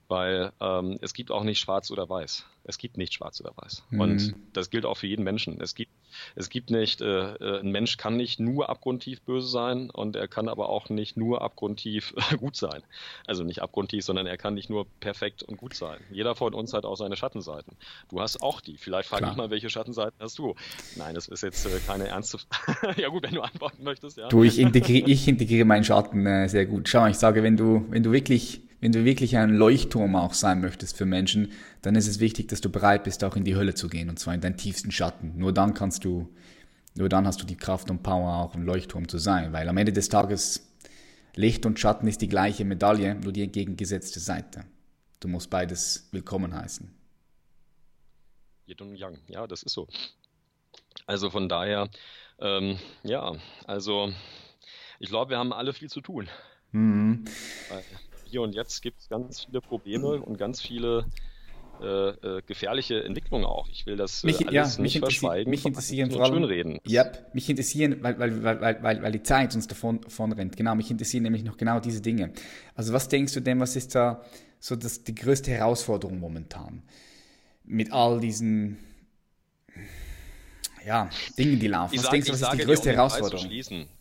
weil 0.08 0.52
ähm, 0.60 0.98
es 1.00 1.14
gibt 1.14 1.30
auch 1.30 1.44
nicht 1.44 1.58
Schwarz 1.58 1.90
oder 1.90 2.08
Weiß. 2.08 2.44
Es 2.64 2.78
gibt 2.78 2.96
nicht 2.96 3.14
Schwarz 3.14 3.40
oder 3.40 3.52
Weiß. 3.56 3.84
Mhm. 3.90 4.00
Und 4.00 4.34
das 4.52 4.70
gilt 4.70 4.86
auch 4.86 4.96
für 4.96 5.06
jeden 5.06 5.24
Menschen. 5.24 5.60
Es 5.60 5.74
gibt 5.74 5.92
es 6.34 6.48
gibt 6.48 6.70
nicht, 6.70 7.00
äh, 7.00 7.34
äh, 7.34 7.60
ein 7.60 7.70
Mensch 7.70 7.96
kann 7.96 8.16
nicht 8.16 8.40
nur 8.40 8.68
abgrundtief 8.68 9.20
böse 9.22 9.46
sein 9.46 9.90
und 9.90 10.16
er 10.16 10.28
kann 10.28 10.48
aber 10.48 10.68
auch 10.68 10.88
nicht 10.88 11.16
nur 11.16 11.42
abgrundtief 11.42 12.14
gut 12.38 12.56
sein. 12.56 12.82
Also 13.26 13.44
nicht 13.44 13.62
abgrundtief, 13.62 14.04
sondern 14.04 14.26
er 14.26 14.36
kann 14.36 14.54
nicht 14.54 14.70
nur 14.70 14.86
perfekt 15.00 15.42
und 15.42 15.56
gut 15.56 15.74
sein. 15.74 15.98
Jeder 16.10 16.34
von 16.34 16.54
uns 16.54 16.72
hat 16.72 16.84
auch 16.84 16.96
seine 16.96 17.16
Schattenseiten. 17.16 17.76
Du 18.08 18.20
hast 18.20 18.42
auch 18.42 18.60
die. 18.60 18.76
Vielleicht 18.76 19.08
frage 19.08 19.28
ich 19.30 19.36
mal, 19.36 19.50
welche 19.50 19.70
Schattenseiten 19.70 20.16
hast 20.20 20.38
du? 20.38 20.54
Nein, 20.96 21.14
das 21.14 21.28
ist 21.28 21.42
jetzt 21.42 21.66
äh, 21.66 21.78
keine 21.86 22.08
ernste. 22.08 22.38
ja 22.96 23.08
gut, 23.08 23.22
wenn 23.24 23.34
du 23.34 23.42
antworten 23.42 23.84
möchtest, 23.84 24.16
ja. 24.16 24.28
Du, 24.28 24.42
ich 24.42 24.58
integriere, 24.58 25.08
ich 25.08 25.26
integriere 25.28 25.64
meinen 25.64 25.84
Schatten 25.84 26.26
äh, 26.26 26.48
sehr 26.48 26.66
gut. 26.66 26.88
Schau, 26.88 27.06
ich 27.06 27.16
sage, 27.16 27.42
wenn 27.42 27.56
du, 27.56 27.86
wenn 27.90 28.02
du 28.02 28.12
wirklich 28.12 28.65
wenn 28.80 28.92
du 28.92 29.04
wirklich 29.04 29.36
ein 29.36 29.50
Leuchtturm 29.50 30.16
auch 30.16 30.34
sein 30.34 30.60
möchtest 30.60 30.96
für 30.96 31.06
Menschen, 31.06 31.52
dann 31.82 31.96
ist 31.96 32.06
es 32.06 32.20
wichtig, 32.20 32.48
dass 32.48 32.60
du 32.60 32.70
bereit 32.70 33.04
bist, 33.04 33.24
auch 33.24 33.36
in 33.36 33.44
die 33.44 33.56
Hölle 33.56 33.74
zu 33.74 33.88
gehen, 33.88 34.08
und 34.08 34.18
zwar 34.18 34.34
in 34.34 34.40
deinen 34.40 34.56
tiefsten 34.56 34.90
Schatten. 34.90 35.34
Nur 35.36 35.52
dann 35.52 35.74
kannst 35.74 36.04
du, 36.04 36.28
nur 36.94 37.08
dann 37.08 37.26
hast 37.26 37.40
du 37.40 37.46
die 37.46 37.56
Kraft 37.56 37.90
und 37.90 38.02
Power, 38.02 38.34
auch 38.36 38.54
ein 38.54 38.64
Leuchtturm 38.64 39.08
zu 39.08 39.18
sein, 39.18 39.52
weil 39.52 39.68
am 39.68 39.76
Ende 39.76 39.92
des 39.92 40.08
Tages 40.08 40.66
Licht 41.34 41.66
und 41.66 41.78
Schatten 41.78 42.08
ist 42.08 42.22
die 42.22 42.28
gleiche 42.28 42.64
Medaille, 42.64 43.14
nur 43.14 43.32
die 43.32 43.42
entgegengesetzte 43.42 44.20
Seite. 44.20 44.64
Du 45.20 45.28
musst 45.28 45.50
beides 45.50 46.08
willkommen 46.12 46.54
heißen. 46.54 46.90
Yin 48.66 48.78
und 48.80 48.96
Yang, 48.96 49.18
ja, 49.28 49.46
das 49.46 49.62
ist 49.62 49.72
so. 49.72 49.86
Also 51.06 51.30
von 51.30 51.48
daher, 51.48 51.88
ähm, 52.38 52.78
ja, 53.02 53.36
also 53.66 54.12
ich 54.98 55.08
glaube, 55.08 55.30
wir 55.30 55.38
haben 55.38 55.52
alle 55.52 55.72
viel 55.72 55.90
zu 55.90 56.00
tun. 56.00 56.28
Mhm. 56.72 57.24
Weil 57.68 57.84
hier 58.26 58.42
und 58.42 58.54
jetzt 58.54 58.82
gibt 58.82 59.00
es 59.00 59.08
ganz 59.08 59.44
viele 59.44 59.60
Probleme 59.60 60.20
und 60.20 60.38
ganz 60.38 60.60
viele 60.60 61.06
äh, 61.80 62.08
äh, 62.08 62.42
gefährliche 62.46 63.04
Entwicklungen 63.04 63.44
auch. 63.44 63.68
Ich 63.68 63.84
will 63.84 63.96
das 63.96 64.24
äh, 64.24 64.28
mich, 64.28 64.46
alles 64.48 64.76
ja, 64.76 64.82
nicht 64.82 64.98
verschweigen. 64.98 65.50
Mich 65.50 65.66
interessieren 65.66 66.10
vor 66.10 66.24
allem, 66.24 66.34
schönreden. 66.34 66.78
Ja, 66.86 67.04
mich 67.34 67.50
interessieren, 67.50 67.98
weil, 68.00 68.18
weil, 68.18 68.42
weil, 68.42 68.82
weil, 68.82 69.02
weil 69.02 69.12
die 69.12 69.22
Zeit 69.22 69.54
uns 69.54 69.66
davon, 69.66 70.00
davon 70.00 70.32
rennt. 70.32 70.56
Genau, 70.56 70.74
mich 70.74 70.90
interessieren 70.90 71.24
nämlich 71.24 71.44
noch 71.44 71.58
genau 71.58 71.78
diese 71.78 72.00
Dinge. 72.00 72.32
Also 72.74 72.94
was 72.94 73.08
denkst 73.08 73.34
du 73.34 73.40
denn, 73.40 73.60
was 73.60 73.76
ist 73.76 73.94
da 73.94 74.22
so 74.58 74.74
das, 74.74 75.04
die 75.04 75.14
größte 75.14 75.50
Herausforderung 75.50 76.18
momentan? 76.18 76.82
Mit 77.64 77.92
all 77.92 78.20
diesen 78.20 78.78
ja, 80.86 81.10
Dinge, 81.36 81.56
die 81.56 81.66
laufen. 81.66 81.94
Ich, 81.94 82.00
sag, 82.00 82.12
denkst, 82.12 82.30
was 82.30 82.40
ist 82.40 82.52
die 82.52 82.58
größte 82.58 82.84
dir, 82.84 82.90
um 82.90 82.96
Herausforderung? 82.96 83.50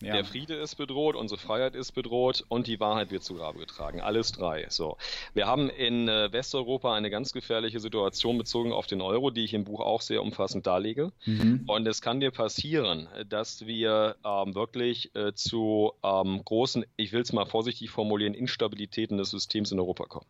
Ja. 0.04 0.14
Der 0.14 0.24
Friede 0.24 0.54
ist 0.54 0.76
bedroht, 0.76 1.16
unsere 1.16 1.40
Freiheit 1.40 1.74
ist 1.74 1.94
bedroht 1.94 2.46
und 2.48 2.68
die 2.68 2.80
Wahrheit 2.80 3.10
wird 3.10 3.24
zu 3.24 3.34
Grabe 3.34 3.58
getragen. 3.58 4.02
Alles 4.02 4.32
drei. 4.32 4.68
So. 4.70 4.98
Wir 5.34 5.48
haben 5.48 5.70
in 5.70 6.08
äh, 6.08 6.32
Westeuropa 6.32 6.94
eine 6.94 7.10
ganz 7.10 7.34
gefährliche 7.34 7.80
Situation 7.80 8.38
bezogen 8.38 8.72
auf 8.72 8.86
den 8.86 9.02
Euro, 9.02 9.32
die 9.32 9.44
ich 9.44 9.56
im 9.56 9.64
Buch 9.64 9.80
auch 9.80 10.02
sehr 10.02 10.22
umfassend 10.22 10.68
darlege. 10.68 11.12
Mhm. 11.26 11.64
Und 11.66 11.88
es 11.88 12.02
kann 12.02 12.20
dir 12.20 12.30
passieren, 12.30 13.08
dass 13.30 13.66
wir 13.66 14.16
ähm, 14.24 14.54
wirklich 14.54 15.16
äh, 15.16 15.34
zu 15.34 15.94
ähm, 16.04 16.44
großen, 16.46 16.86
ich 16.98 17.14
will 17.14 17.22
es 17.22 17.34
mal 17.34 17.46
vorsichtig 17.46 17.90
formulieren, 17.90 18.36
Instabilitäten 18.36 19.18
des 19.18 19.32
Systems 19.32 19.72
in 19.72 19.80
Europa 19.80 20.06
kommen. 20.06 20.28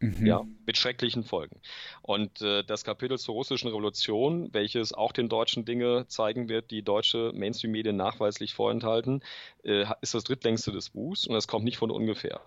Mhm. 0.00 0.26
Ja, 0.26 0.46
mit 0.64 0.76
schrecklichen 0.76 1.24
Folgen. 1.24 1.60
Und 2.02 2.40
äh, 2.40 2.62
das 2.62 2.84
Kapitel 2.84 3.18
zur 3.18 3.34
russischen 3.34 3.68
Revolution, 3.68 4.48
welches 4.52 4.92
auch 4.92 5.10
den 5.12 5.28
Deutschen 5.28 5.64
Dinge 5.64 6.06
zeigen 6.06 6.48
wird, 6.48 6.70
die 6.70 6.82
deutsche 6.82 7.32
Mainstream-Medien 7.34 7.96
nachweislich 7.96 8.54
vorenthalten, 8.54 9.24
äh, 9.64 9.86
ist 10.00 10.14
das 10.14 10.22
drittlängste 10.24 10.70
des 10.70 10.90
Buchs 10.90 11.26
und 11.26 11.34
das 11.34 11.48
kommt 11.48 11.64
nicht 11.64 11.78
von 11.78 11.90
ungefähr. 11.90 12.40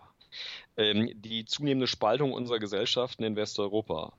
Ähm, 0.78 1.12
die 1.14 1.46
zunehmende 1.46 1.88
Spaltung 1.88 2.32
unserer 2.34 2.60
Gesellschaften 2.60 3.24
in 3.24 3.36
Westeuropa. 3.36 4.14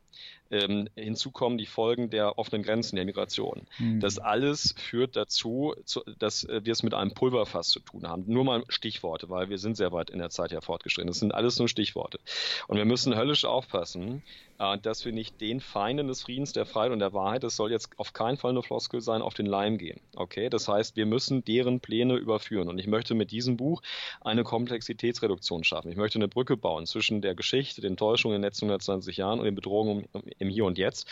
Ähm, 0.51 0.89
hinzu 0.97 1.31
kommen 1.31 1.57
die 1.57 1.67
Folgen 1.67 2.11
der 2.11 2.39
offenen 2.39 2.63
Grenzen 2.63 2.97
der 2.97 3.07
Migration. 3.07 3.63
Mhm. 3.79 4.01
Das 4.01 4.19
alles 4.19 4.75
führt 4.77 5.17
dazu, 5.17 5.75
zu, 5.87 6.03
dass 6.19 6.45
äh, 6.45 6.61
wir 6.63 6.73
es 6.73 6.83
mit 6.83 6.93
einem 6.93 7.15
Pulverfass 7.15 7.71
zu 7.71 7.81
tun 7.81 8.07
haben. 8.07 8.25
Nur 8.27 8.45
mal 8.45 8.63
Stichworte, 8.69 9.31
weil 9.31 9.49
wir 9.49 9.57
sind 9.57 9.79
sehr 9.79 9.93
weit 9.93 10.11
in 10.11 10.19
der 10.19 10.29
Zeit 10.29 10.53
ja 10.53 10.61
fortgeschritten. 10.61 11.09
Das 11.09 11.21
sind 11.21 11.33
alles 11.33 11.59
nur 11.59 11.69
Stichworte. 11.69 12.21
Und 12.69 12.77
wir 12.77 12.85
müssen 12.85 13.17
höllisch 13.17 13.47
aufpassen, 13.47 14.23
äh, 14.59 14.77
dass 14.77 15.07
wir 15.07 15.13
nicht 15.13 15.41
den 15.41 15.61
Feinden 15.61 16.09
des 16.09 16.23
Friedens, 16.23 16.53
der 16.53 16.67
Freiheit 16.67 16.93
und 16.93 16.99
der 16.99 17.15
Wahrheit, 17.15 17.45
das 17.45 17.57
soll 17.57 17.71
jetzt 17.71 17.89
auf 17.97 18.13
keinen 18.13 18.37
Fall 18.37 18.51
eine 18.51 18.63
Floskel 18.63 19.01
sein, 19.01 19.23
auf 19.23 19.33
den 19.33 19.47
Leim 19.47 19.79
gehen. 19.79 20.01
Okay? 20.17 20.51
Das 20.51 20.69
heißt, 20.69 20.97
wir 20.97 21.07
müssen 21.07 21.43
deren 21.47 21.81
Pläne 21.81 22.17
überführen. 22.17 22.69
Und 22.69 22.79
ich 22.79 22.89
möchte 22.89 23.15
mit 23.15 23.31
diesem 23.31 23.57
Buch 23.57 23.81
eine 24.21 24.45
Komplexitätsreduktion 24.45 25.65
schaffen. 25.65 25.91
Ich 25.91 25.97
möchte 25.97 26.19
eine 26.19 26.29
Brücke 26.29 26.52
bauen 26.57 26.87
zwischen 26.87 27.23
der 27.23 27.35
Geschichte, 27.35 27.81
den 27.81 27.97
Täuschungen 27.97 28.37
in 28.37 28.43
den 28.43 28.49
letzten 28.49 28.67
120 28.67 29.17
Jahren 29.17 29.39
und 29.39 29.45
den 29.45 29.55
Bedrohungen 29.55 30.07
im 30.39 30.49
Hier 30.49 30.65
und 30.65 30.79
Jetzt 30.79 31.09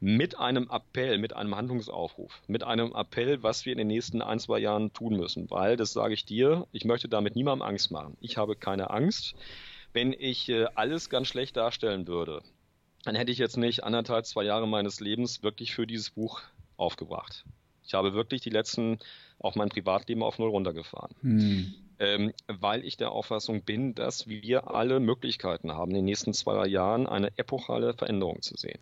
mit 0.00 0.38
einem 0.38 0.68
Appell, 0.70 1.18
mit 1.18 1.36
einem 1.36 1.54
Handlungsaufruf, 1.54 2.40
mit 2.46 2.64
einem 2.64 2.94
Appell, 2.94 3.42
was 3.42 3.66
wir 3.66 3.72
in 3.72 3.78
den 3.78 3.88
nächsten 3.88 4.22
ein, 4.22 4.40
zwei 4.40 4.58
Jahren 4.58 4.92
tun 4.92 5.16
müssen. 5.16 5.50
Weil, 5.50 5.76
das 5.76 5.92
sage 5.92 6.14
ich 6.14 6.24
dir, 6.24 6.66
ich 6.72 6.84
möchte 6.84 7.08
damit 7.08 7.36
niemandem 7.36 7.68
Angst 7.68 7.90
machen. 7.90 8.16
Ich 8.20 8.38
habe 8.38 8.56
keine 8.56 8.90
Angst. 8.90 9.34
Wenn 9.92 10.14
ich 10.14 10.48
äh, 10.48 10.66
alles 10.74 11.10
ganz 11.10 11.28
schlecht 11.28 11.56
darstellen 11.56 12.06
würde, 12.06 12.42
dann 13.04 13.14
hätte 13.14 13.32
ich 13.32 13.38
jetzt 13.38 13.56
nicht 13.56 13.84
anderthalb, 13.84 14.24
zwei 14.24 14.44
Jahre 14.44 14.66
meines 14.66 15.00
Lebens 15.00 15.42
wirklich 15.42 15.74
für 15.74 15.86
dieses 15.86 16.10
Buch 16.10 16.40
aufgebracht. 16.76 17.44
Ich 17.84 17.94
habe 17.94 18.14
wirklich 18.14 18.40
die 18.40 18.50
letzten, 18.50 18.98
auch 19.38 19.54
mein 19.54 19.68
Privatleben 19.68 20.22
auf 20.22 20.38
Null 20.38 20.50
runtergefahren. 20.50 21.14
Hm. 21.22 21.74
Ähm, 22.00 22.32
weil 22.48 22.84
ich 22.84 22.96
der 22.96 23.12
Auffassung 23.12 23.62
bin, 23.62 23.94
dass 23.94 24.26
wir 24.26 24.70
alle 24.70 25.00
Möglichkeiten 25.00 25.72
haben, 25.72 25.90
in 25.90 25.96
den 25.96 26.06
nächsten 26.06 26.32
zwei 26.32 26.66
Jahren 26.66 27.06
eine 27.06 27.30
epochale 27.36 27.92
Veränderung 27.92 28.40
zu 28.40 28.56
sehen. 28.56 28.80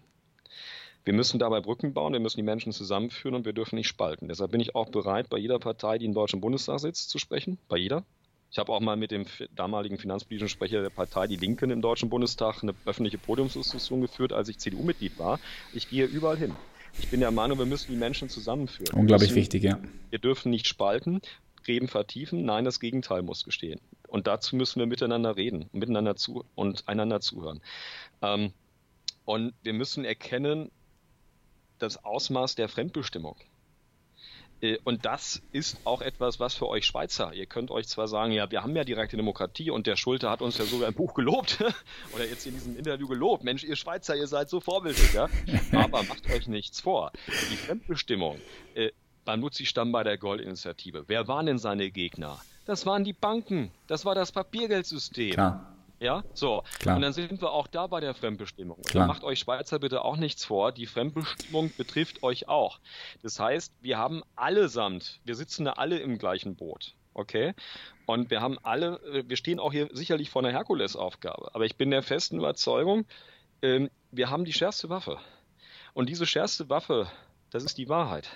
Wir 1.05 1.15
müssen 1.15 1.41
dabei 1.41 1.61
Brücken 1.61 1.95
bauen, 1.95 2.13
wir 2.13 2.21
müssen 2.21 2.37
die 2.37 2.45
Menschen 2.45 2.73
zusammenführen 2.73 3.35
und 3.35 3.45
wir 3.45 3.53
dürfen 3.53 3.77
nicht 3.77 3.89
spalten. 3.89 4.29
Deshalb 4.29 4.53
bin 4.53 4.61
ich 4.61 4.75
auch 4.75 4.91
bereit, 4.91 5.29
bei 5.31 5.39
jeder 5.39 5.59
Partei, 5.59 5.99
die 5.99 6.05
im 6.05 6.15
Deutschen 6.15 6.41
Bundestag 6.41 6.79
sitzt, 6.79 7.11
zu 7.11 7.19
sprechen, 7.19 7.59
bei 7.69 7.77
jeder. 7.77 8.05
Ich 8.51 8.59
habe 8.59 8.73
auch 8.73 8.81
mal 8.81 8.97
mit 8.97 9.11
dem 9.11 9.27
damaligen 9.55 9.99
finanzpolitischen 9.99 10.49
Sprecher 10.49 10.81
der 10.81 10.91
Partei 10.91 11.27
Die 11.27 11.37
Linken 11.37 11.71
im 11.71 11.83
Deutschen 11.83 12.09
Bundestag 12.09 12.63
eine 12.63 12.75
öffentliche 12.87 13.19
Podiumsdiskussion 13.19 14.01
geführt, 14.01 14.33
als 14.33 14.49
ich 14.49 14.59
CDU-Mitglied 14.59 15.19
war. 15.19 15.41
Ich 15.75 15.91
gehe 15.91 16.07
überall 16.07 16.37
hin. 16.37 16.55
Ich 16.99 17.09
bin 17.09 17.21
der 17.21 17.31
Meinung, 17.31 17.59
wir 17.59 17.67
müssen 17.67 17.93
die 17.93 17.99
Menschen 17.99 18.29
zusammenführen. 18.29 18.99
Unglaublich 18.99 19.31
müssen, 19.31 19.41
wichtig, 19.41 19.63
ja. 19.65 19.79
Wir 20.11 20.19
dürfen 20.19 20.51
nicht 20.51 20.67
spalten, 20.67 21.21
Gräben 21.63 21.89
vertiefen. 21.89 22.45
Nein, 22.45 22.65
das 22.65 22.81
Gegenteil 22.81 23.23
muss 23.23 23.45
gestehen. 23.45 23.81
Und 24.09 24.27
dazu 24.27 24.57
müssen 24.57 24.81
wir 24.81 24.87
miteinander 24.87 25.37
reden, 25.37 25.69
miteinander 25.73 26.17
zu 26.17 26.45
und 26.55 26.89
einander 26.89 27.21
zuhören. 27.21 27.61
Ähm, 28.23 28.53
und 29.25 29.53
wir 29.63 29.75
müssen 29.75 30.05
erkennen, 30.05 30.71
das 31.79 32.05
Ausmaß 32.05 32.55
der 32.55 32.69
Fremdbestimmung. 32.69 33.37
Äh, 34.61 34.79
und 34.85 35.05
das 35.05 35.43
ist 35.53 35.79
auch 35.85 36.01
etwas, 36.01 36.41
was 36.41 36.55
für 36.55 36.69
euch 36.69 36.87
Schweizer, 36.87 37.33
ihr 37.33 37.47
könnt 37.47 37.71
euch 37.71 37.87
zwar 37.89 38.09
sagen, 38.09 38.33
ja, 38.33 38.51
wir 38.51 38.63
haben 38.63 38.75
ja 38.75 38.85
direkte 38.85 39.17
Demokratie 39.17 39.71
und 39.71 39.87
der 39.87 39.97
Schulte 39.97 40.31
hat 40.31 40.43
uns 40.43 40.59
ja 40.59 40.65
sogar 40.65 40.89
ein 40.89 40.95
Buch 40.95 41.15
gelobt 41.15 41.63
oder 42.15 42.25
jetzt 42.25 42.47
in 42.47 42.55
diesem 42.55 42.77
Interview 42.77 43.07
gelobt. 43.07 43.45
Mensch, 43.45 43.65
ihr 43.65 43.77
Schweizer, 43.77 44.17
ihr 44.17 44.27
seid 44.27 44.49
so 44.49 44.61
vorbildlich, 44.61 45.13
ja. 45.13 45.29
Aber 45.73 46.03
macht 46.03 46.29
euch 46.31 46.49
nichts 46.49 46.81
vor. 46.81 47.13
Die 47.27 47.57
Fremdbestimmung, 47.57 48.39
äh, 48.75 48.91
Banuzzi 49.29 49.67
stand 49.67 49.93
bei 49.93 50.05
der 50.05 50.17
Goldinitiative. 50.17 51.05
Wer 51.07 51.29
waren 51.29 51.45
denn 51.45 51.59
seine 51.59 51.91
Gegner? 51.91 52.41
Das 52.65 52.87
waren 52.87 53.05
die 53.05 53.13
Banken. 53.13 53.71
Das 53.87 54.07
war 54.07 54.15
das 54.15 54.33
Papiergeldsystem. 54.33 55.33
Klar. 55.33 55.77
Ja, 56.01 56.25
so. 56.33 56.63
Klar. 56.79 56.97
Und 56.97 57.03
dann 57.03 57.13
sind 57.13 57.43
wir 57.43 57.53
auch 57.53 57.67
da 57.67 57.89
bei 57.89 58.01
der 58.01 58.15
Fremdbestimmung. 58.15 58.81
Klar. 58.87 59.07
Macht 59.07 59.25
euch 59.25 59.41
Schweizer 59.41 59.81
bitte 59.81 60.03
auch 60.03 60.17
nichts 60.17 60.47
vor. 60.47 60.73
Die 60.73 60.87
Fremdbestimmung 60.87 61.71
betrifft 61.77 62.23
euch 62.23 62.49
auch. 62.49 62.81
Das 63.23 63.39
heißt, 63.39 63.75
wir 63.83 63.99
haben 63.99 64.23
allesamt, 64.35 65.21
wir 65.27 65.35
sitzen 65.35 65.67
da 65.67 65.73
alle 65.73 65.99
im 65.99 66.17
gleichen 66.17 66.57
Boot. 66.57 66.95
Okay? 67.13 67.53
Und 68.07 68.31
wir 68.31 68.41
haben 68.41 68.57
alle, 68.63 68.99
wir 69.27 69.37
stehen 69.37 69.61
auch 69.61 69.73
hier 69.73 69.91
sicherlich 69.93 70.31
vor 70.31 70.43
einer 70.43 70.53
Herkulesaufgabe. 70.53 71.55
Aber 71.55 71.67
ich 71.67 71.77
bin 71.77 71.91
der 71.91 72.03
festen 72.03 72.39
Überzeugung, 72.39 73.05
ähm, 73.61 73.91
wir 74.11 74.31
haben 74.31 74.47
die 74.47 74.55
schärfste 74.55 74.89
Waffe. 74.89 75.19
Und 75.93 76.09
diese 76.09 76.25
schärfste 76.25 76.71
Waffe, 76.71 77.11
das 77.51 77.63
ist 77.63 77.77
die 77.77 77.91
Wahrheit. 77.91 78.31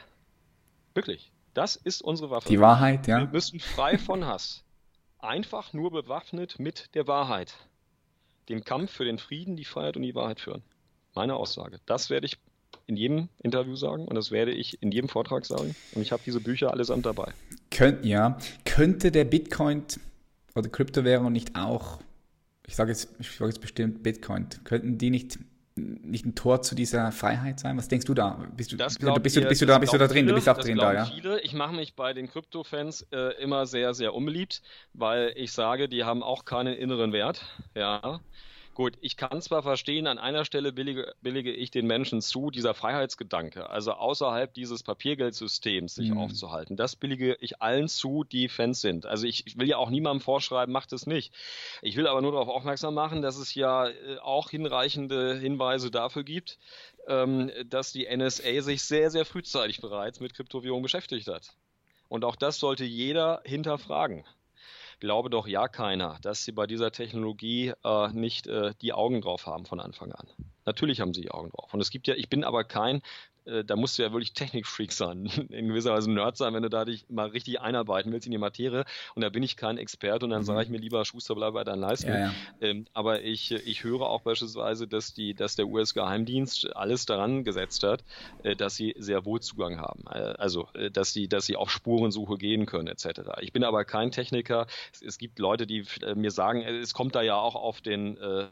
Wirklich. 0.94 1.32
Das 1.54 1.76
ist 1.76 2.02
unsere 2.02 2.30
Waffe. 2.30 2.48
Die 2.48 2.60
Wahrheit, 2.60 3.06
ja. 3.06 3.20
Wir 3.20 3.28
müssen 3.28 3.60
frei 3.60 3.98
von 3.98 4.24
Hass 4.24 4.64
einfach 5.22 5.72
nur 5.72 5.90
bewaffnet 5.90 6.58
mit 6.58 6.94
der 6.94 7.06
Wahrheit. 7.06 7.54
Den 8.48 8.64
Kampf 8.64 8.90
für 8.90 9.04
den 9.04 9.18
Frieden, 9.18 9.56
die 9.56 9.64
Freiheit 9.64 9.96
und 9.96 10.02
die 10.02 10.14
Wahrheit 10.14 10.40
führen. 10.40 10.62
Meine 11.14 11.36
Aussage. 11.36 11.78
Das 11.86 12.10
werde 12.10 12.26
ich 12.26 12.38
in 12.86 12.96
jedem 12.96 13.28
Interview 13.38 13.76
sagen 13.76 14.06
und 14.06 14.16
das 14.16 14.30
werde 14.30 14.52
ich 14.52 14.82
in 14.82 14.90
jedem 14.90 15.08
Vortrag 15.08 15.46
sagen. 15.46 15.74
Und 15.94 16.02
ich 16.02 16.10
habe 16.10 16.22
diese 16.24 16.40
Bücher 16.40 16.72
allesamt 16.72 17.06
dabei. 17.06 17.32
Könnt, 17.70 18.04
ja. 18.04 18.38
Könnte 18.64 19.12
der 19.12 19.24
Bitcoin 19.24 19.84
oder 20.54 20.68
Kryptowährung 20.68 21.32
nicht 21.32 21.54
auch, 21.54 22.00
ich 22.66 22.74
sage 22.74 22.90
jetzt, 22.90 23.14
ich 23.20 23.30
sage 23.30 23.50
jetzt 23.50 23.60
bestimmt 23.60 24.02
Bitcoin, 24.02 24.48
könnten 24.64 24.98
die 24.98 25.10
nicht 25.10 25.38
nicht 25.76 26.26
ein 26.26 26.34
Tor 26.34 26.62
zu 26.62 26.74
dieser 26.74 27.12
Freiheit 27.12 27.60
sein? 27.60 27.76
Was 27.76 27.88
denkst 27.88 28.06
du 28.06 28.14
da? 28.14 28.38
Bist 28.56 28.72
du, 28.72 28.76
bist, 28.76 29.02
du, 29.02 29.14
bist, 29.20 29.36
du, 29.36 29.42
bist 29.42 29.62
du 29.62 29.66
da, 29.66 29.78
bist 29.78 29.92
du 29.92 29.98
da 29.98 30.06
drin? 30.06 30.18
Viele, 30.18 30.28
du 30.28 30.34
bist 30.34 30.48
auch 30.48 30.58
drin 30.58 30.78
da, 30.78 30.92
ja? 30.92 31.04
Viele. 31.06 31.40
Ich 31.40 31.54
mache 31.54 31.74
mich 31.74 31.94
bei 31.94 32.12
den 32.12 32.28
Krypto-Fans 32.28 33.06
äh, 33.12 33.42
immer 33.42 33.66
sehr, 33.66 33.94
sehr 33.94 34.14
unbeliebt, 34.14 34.62
weil 34.92 35.32
ich 35.36 35.52
sage, 35.52 35.88
die 35.88 36.04
haben 36.04 36.22
auch 36.22 36.44
keinen 36.44 36.74
inneren 36.74 37.12
Wert. 37.12 37.42
Ja. 37.74 38.20
Gut, 38.74 38.94
ich 39.02 39.18
kann 39.18 39.42
zwar 39.42 39.62
verstehen, 39.62 40.06
an 40.06 40.18
einer 40.18 40.46
Stelle 40.46 40.72
billige, 40.72 41.14
billige 41.20 41.52
ich 41.52 41.70
den 41.70 41.86
Menschen 41.86 42.22
zu, 42.22 42.50
dieser 42.50 42.72
Freiheitsgedanke, 42.72 43.68
also 43.68 43.92
außerhalb 43.92 44.54
dieses 44.54 44.82
Papiergeldsystems 44.82 45.94
sich 45.94 46.10
mhm. 46.10 46.18
aufzuhalten, 46.18 46.76
das 46.76 46.96
billige 46.96 47.36
ich 47.40 47.60
allen 47.60 47.88
zu, 47.88 48.24
die 48.24 48.48
Fans 48.48 48.80
sind. 48.80 49.04
Also 49.04 49.26
ich, 49.26 49.46
ich 49.46 49.58
will 49.58 49.68
ja 49.68 49.76
auch 49.76 49.90
niemandem 49.90 50.22
vorschreiben, 50.22 50.72
macht 50.72 50.94
es 50.94 51.06
nicht. 51.06 51.34
Ich 51.82 51.96
will 51.96 52.06
aber 52.06 52.22
nur 52.22 52.32
darauf 52.32 52.48
aufmerksam 52.48 52.94
machen, 52.94 53.20
dass 53.20 53.36
es 53.36 53.54
ja 53.54 53.88
äh, 53.88 54.18
auch 54.22 54.48
hinreichende 54.48 55.38
Hinweise 55.38 55.90
dafür 55.90 56.24
gibt, 56.24 56.58
ähm, 57.08 57.50
dass 57.66 57.92
die 57.92 58.08
NSA 58.10 58.62
sich 58.62 58.82
sehr, 58.84 59.10
sehr 59.10 59.26
frühzeitig 59.26 59.82
bereits 59.82 60.18
mit 60.20 60.32
Kryptowährungen 60.32 60.82
beschäftigt 60.82 61.28
hat. 61.28 61.54
Und 62.08 62.24
auch 62.24 62.36
das 62.36 62.58
sollte 62.58 62.84
jeder 62.84 63.42
hinterfragen 63.44 64.24
glaube 65.02 65.30
doch 65.30 65.48
ja 65.48 65.66
keiner, 65.66 66.16
dass 66.22 66.44
sie 66.44 66.52
bei 66.52 66.68
dieser 66.68 66.92
Technologie 66.92 67.72
äh, 67.84 68.08
nicht 68.12 68.46
äh, 68.46 68.72
die 68.80 68.92
Augen 68.92 69.20
drauf 69.20 69.46
haben 69.46 69.66
von 69.66 69.80
Anfang 69.80 70.12
an. 70.12 70.28
Natürlich 70.64 71.00
haben 71.00 71.12
sie 71.12 71.22
die 71.22 71.32
Augen 71.32 71.50
drauf. 71.50 71.74
Und 71.74 71.80
es 71.80 71.90
gibt 71.90 72.06
ja, 72.06 72.14
ich 72.14 72.28
bin 72.28 72.44
aber 72.44 72.62
kein 72.62 73.02
äh, 73.44 73.64
da 73.64 73.76
musst 73.76 73.98
du 73.98 74.02
ja 74.02 74.12
wirklich 74.12 74.32
Technikfreak 74.32 74.92
sein, 74.92 75.26
in 75.50 75.68
gewisser 75.68 75.92
Weise 75.92 76.10
Nerd 76.10 76.36
sein, 76.36 76.54
wenn 76.54 76.62
du 76.62 76.70
da 76.70 76.84
dich 76.84 77.08
mal 77.08 77.28
richtig 77.28 77.60
einarbeiten 77.60 78.12
willst 78.12 78.26
in 78.26 78.32
die 78.32 78.38
Materie. 78.38 78.84
Und 79.14 79.22
da 79.22 79.28
bin 79.28 79.42
ich 79.42 79.56
kein 79.56 79.78
Experte 79.78 80.26
und 80.26 80.30
dann 80.30 80.42
mhm. 80.42 80.46
sage 80.46 80.62
ich 80.64 80.68
mir 80.68 80.78
lieber, 80.78 81.04
Schuster, 81.04 81.34
bleib 81.34 81.54
bei 81.54 81.64
deinen 81.64 81.80
Leistungen. 81.80 82.14
Ja, 82.14 82.26
ja. 82.26 82.32
ähm, 82.60 82.86
aber 82.92 83.22
ich, 83.22 83.52
ich 83.52 83.84
höre 83.84 84.02
auch 84.02 84.22
beispielsweise, 84.22 84.86
dass, 84.86 85.14
die, 85.14 85.34
dass 85.34 85.56
der 85.56 85.66
US-Geheimdienst 85.66 86.74
alles 86.76 87.06
daran 87.06 87.44
gesetzt 87.44 87.82
hat, 87.82 88.04
äh, 88.42 88.56
dass 88.56 88.76
sie 88.76 88.94
sehr 88.98 89.24
wohl 89.24 89.40
Zugang 89.40 89.78
haben. 89.78 90.04
Äh, 90.10 90.34
also, 90.38 90.68
äh, 90.74 90.90
dass 90.90 91.12
sie, 91.12 91.28
dass 91.28 91.46
sie 91.46 91.56
auf 91.56 91.70
Spurensuche 91.70 92.36
gehen 92.36 92.66
können, 92.66 92.88
etc. 92.88 93.22
Ich 93.40 93.52
bin 93.52 93.64
aber 93.64 93.84
kein 93.84 94.10
Techniker. 94.10 94.66
Es, 94.92 95.02
es 95.02 95.18
gibt 95.18 95.38
Leute, 95.38 95.66
die 95.66 95.84
mir 96.14 96.30
sagen, 96.30 96.62
es 96.62 96.94
kommt 96.94 97.14
da 97.14 97.22
ja 97.22 97.36
auch 97.36 97.54
auf 97.54 97.80
den, 97.80 98.16
äh, 98.18 98.46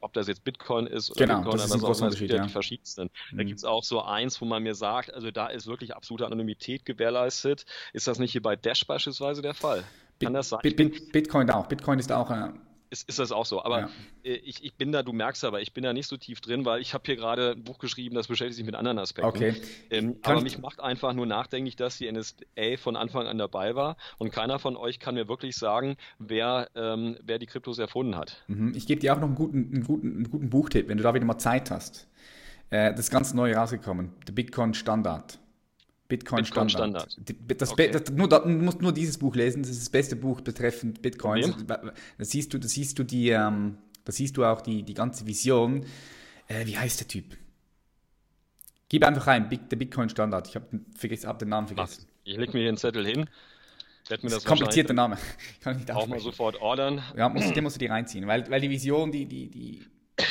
ob 0.00 0.12
das 0.12 0.28
jetzt 0.28 0.44
Bitcoin 0.44 0.86
ist 0.86 1.10
oder 1.10 1.26
genau, 1.26 1.38
Bitcoin, 1.38 1.56
das 1.56 1.66
ist 1.66 1.72
ein 1.72 1.80
großer 1.80 2.04
Unterschied, 2.06 2.30
ja. 2.30 2.42
die 2.42 2.48
verschiedensten. 2.48 3.10
Mhm. 3.32 3.36
Da 3.36 3.44
gibt 3.44 3.58
es 3.58 3.64
auch 3.64 3.82
so 3.82 4.02
eins, 4.10 4.40
wo 4.40 4.44
man 4.44 4.62
mir 4.62 4.74
sagt, 4.74 5.12
also 5.12 5.30
da 5.30 5.46
ist 5.46 5.66
wirklich 5.66 5.94
absolute 5.94 6.26
Anonymität 6.26 6.84
gewährleistet. 6.84 7.64
Ist 7.92 8.06
das 8.06 8.18
nicht 8.18 8.32
hier 8.32 8.42
bei 8.42 8.56
Dash 8.56 8.86
beispielsweise 8.86 9.42
der 9.42 9.54
Fall? 9.54 9.84
Kann 10.20 10.34
das 10.34 10.50
sein? 10.50 10.60
Bitcoin 10.62 11.50
auch. 11.50 11.66
Bitcoin 11.66 11.98
ist 11.98 12.12
auch 12.12 12.30
äh, 12.30 12.50
ist, 12.90 13.08
ist 13.08 13.18
das 13.18 13.32
auch 13.32 13.46
so. 13.46 13.64
Aber 13.64 13.80
ja. 13.80 13.90
Äh, 14.24 14.34
ich, 14.34 14.64
ich 14.64 14.74
bin 14.74 14.92
da, 14.92 15.02
du 15.02 15.12
merkst 15.12 15.44
aber, 15.44 15.60
ich 15.62 15.72
bin 15.72 15.84
da 15.84 15.92
nicht 15.92 16.08
so 16.08 16.16
tief 16.16 16.40
drin, 16.40 16.64
weil 16.64 16.80
ich 16.80 16.92
habe 16.92 17.04
hier 17.06 17.16
gerade 17.16 17.52
ein 17.52 17.62
Buch 17.62 17.78
geschrieben, 17.78 18.16
das 18.16 18.26
beschäftigt 18.26 18.56
sich 18.56 18.66
mit 18.66 18.74
anderen 18.74 18.98
Aspekten. 18.98 19.28
Okay. 19.28 19.54
Ähm, 19.90 20.16
aber 20.22 20.40
mich 20.42 20.58
macht 20.58 20.80
einfach 20.80 21.12
nur 21.12 21.26
nachdenklich, 21.26 21.76
dass 21.76 21.98
die 21.98 22.10
NSA 22.10 22.76
von 22.78 22.96
Anfang 22.96 23.26
an 23.26 23.38
dabei 23.38 23.74
war 23.76 23.96
und 24.18 24.32
keiner 24.32 24.58
von 24.58 24.76
euch 24.76 24.98
kann 24.98 25.14
mir 25.14 25.28
wirklich 25.28 25.56
sagen, 25.56 25.96
wer, 26.18 26.68
ähm, 26.74 27.16
wer 27.22 27.38
die 27.38 27.46
Kryptos 27.46 27.78
erfunden 27.78 28.16
hat. 28.16 28.42
Mhm. 28.48 28.74
Ich 28.74 28.86
gebe 28.86 29.00
dir 29.00 29.14
auch 29.14 29.20
noch 29.20 29.28
einen 29.28 29.36
guten, 29.36 29.72
einen, 29.72 29.84
guten, 29.84 30.16
einen 30.16 30.30
guten 30.30 30.50
Buchtipp, 30.50 30.88
wenn 30.88 30.98
du 30.98 31.04
da 31.04 31.14
wieder 31.14 31.24
mal 31.24 31.38
Zeit 31.38 31.70
hast. 31.70 32.08
Äh, 32.70 32.92
das 32.92 33.00
ist 33.00 33.10
ganz 33.10 33.34
neu 33.34 33.54
rausgekommen, 33.54 34.12
der 34.26 34.32
Bitcoin 34.32 34.74
Standard. 34.74 35.38
Bitcoin, 36.08 36.42
Bitcoin 36.42 36.68
Standard. 36.68 37.12
Standard. 37.12 37.60
Das, 37.60 37.72
okay. 37.72 37.90
das, 37.90 38.10
nur, 38.10 38.28
du 38.28 38.48
musst 38.48 38.82
nur 38.82 38.92
dieses 38.92 39.18
Buch 39.18 39.34
lesen, 39.36 39.62
das 39.62 39.70
ist 39.70 39.80
das 39.80 39.90
beste 39.90 40.16
Buch 40.16 40.40
betreffend 40.40 41.02
Bitcoin. 41.02 41.54
Da 41.66 41.92
siehst 42.18 42.52
du, 42.52 42.58
da 42.58 42.66
siehst 42.66 42.98
du 42.98 43.04
die, 43.04 43.30
ähm, 43.30 43.78
da 44.04 44.12
siehst 44.12 44.36
du 44.36 44.44
auch 44.44 44.60
die, 44.60 44.82
die 44.82 44.94
ganze 44.94 45.26
Vision. 45.26 45.86
Äh, 46.48 46.66
wie 46.66 46.76
heißt 46.76 46.98
der 47.00 47.06
Typ? 47.06 47.36
Gib 48.88 49.04
einfach 49.04 49.28
ein, 49.28 49.48
der 49.48 49.76
Bitcoin 49.76 50.08
Standard. 50.08 50.48
Ich 50.48 50.56
habe 50.56 50.66
hab 51.24 51.38
den 51.38 51.48
Namen 51.48 51.68
vergessen. 51.68 52.06
Ach, 52.08 52.20
ich 52.24 52.36
leg 52.36 52.52
mir 52.52 52.60
hier 52.60 52.68
einen 52.68 52.76
Zettel 52.76 53.06
hin. 53.06 53.30
Werd 54.08 54.24
mir 54.24 54.30
das, 54.30 54.38
das 54.38 54.44
komplizierter 54.44 54.94
Name. 54.94 55.16
Kann 55.60 55.74
ich 55.74 55.86
nicht 55.86 55.92
auch 55.92 56.08
mal 56.08 56.18
sofort 56.18 56.60
ordern. 56.60 57.00
Ja, 57.16 57.28
musst, 57.28 57.54
den 57.54 57.62
musst 57.62 57.76
du 57.76 57.78
dir 57.78 57.90
reinziehen, 57.90 58.26
weil, 58.26 58.50
weil 58.50 58.60
die 58.60 58.70
Vision, 58.70 59.12
die, 59.12 59.26
die, 59.26 59.48
die, 59.48 59.86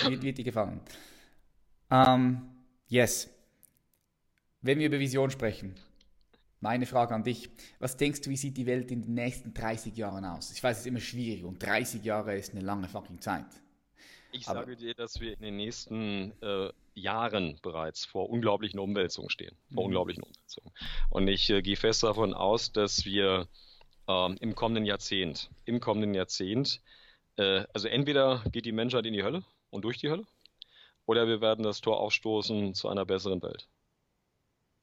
die 0.09 0.21
wird 0.21 0.37
dir 0.37 0.43
gefallen. 0.43 0.81
Ähm, 1.91 2.41
yes. 2.87 3.29
Wenn 4.61 4.79
wir 4.79 4.87
über 4.87 4.99
Vision 4.99 5.31
sprechen, 5.31 5.75
meine 6.61 6.85
Frage 6.85 7.15
an 7.15 7.23
dich. 7.23 7.49
Was 7.79 7.97
denkst 7.97 8.21
du, 8.21 8.29
wie 8.29 8.37
sieht 8.37 8.57
die 8.57 8.65
Welt 8.65 8.91
in 8.91 9.01
den 9.01 9.13
nächsten 9.13 9.53
30 9.53 9.95
Jahren 9.95 10.25
aus? 10.25 10.51
Ich 10.51 10.61
weiß, 10.61 10.77
es 10.77 10.81
ist 10.81 10.87
immer 10.87 10.99
schwierig 10.99 11.43
und 11.43 11.63
30 11.63 12.03
Jahre 12.03 12.35
ist 12.35 12.51
eine 12.51 12.61
lange 12.61 12.87
fucking 12.87 13.21
Zeit. 13.21 13.45
Ich 14.31 14.47
Aber 14.47 14.59
sage 14.59 14.75
dir, 14.75 14.93
dass 14.93 15.19
wir 15.19 15.33
in 15.33 15.41
den 15.41 15.55
nächsten 15.55 16.33
äh, 16.41 16.69
Jahren 16.93 17.57
bereits 17.63 18.05
vor 18.05 18.29
unglaublichen 18.29 18.79
Umwälzungen 18.79 19.29
stehen. 19.29 19.55
Vor 19.73 19.83
mhm. 19.83 19.87
unglaublichen 19.87 20.23
Umwälzungen. 20.23 20.71
Und 21.09 21.27
ich 21.27 21.49
äh, 21.49 21.61
gehe 21.61 21.77
fest 21.77 22.03
davon 22.03 22.33
aus, 22.33 22.71
dass 22.71 23.05
wir 23.05 23.47
äh, 24.07 24.35
im 24.35 24.53
kommenden 24.53 24.85
Jahrzehnt, 24.85 25.49
im 25.65 25.79
kommenden 25.79 26.13
Jahrzehnt, 26.13 26.81
äh, 27.37 27.63
also 27.73 27.87
entweder 27.87 28.43
geht 28.51 28.65
die 28.65 28.71
Menschheit 28.71 29.05
in 29.05 29.13
die 29.13 29.23
Hölle 29.23 29.43
und 29.71 29.83
durch 29.83 29.97
die 29.97 30.09
Hölle, 30.09 30.25
oder 31.09 31.27
wir 31.27 31.41
werden 31.41 31.63
das 31.63 31.81
Tor 31.81 31.99
aufstoßen 31.99 32.75
zu 32.75 32.87
einer 32.87 33.03
besseren 33.03 33.41
Welt. 33.41 33.67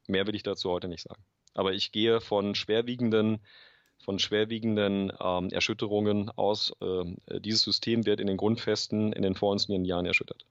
Mehr 0.08 0.26
will 0.26 0.34
ich 0.34 0.42
dazu 0.42 0.70
heute 0.70 0.88
nicht 0.88 1.04
sagen. 1.04 1.22
Aber 1.54 1.72
ich 1.72 1.92
gehe 1.92 2.20
von 2.20 2.56
schwerwiegenden, 2.56 3.38
von 4.04 4.18
schwerwiegenden 4.18 5.12
ähm, 5.20 5.50
Erschütterungen 5.50 6.30
aus. 6.30 6.72
Ähm, 6.80 7.18
dieses 7.28 7.62
System 7.62 8.06
wird 8.06 8.18
in 8.18 8.26
den 8.26 8.38
Grundfesten 8.38 9.12
in 9.12 9.22
den 9.22 9.36
vor 9.36 9.52
uns 9.52 9.68
Jahren 9.68 10.04
erschüttert. 10.04 10.44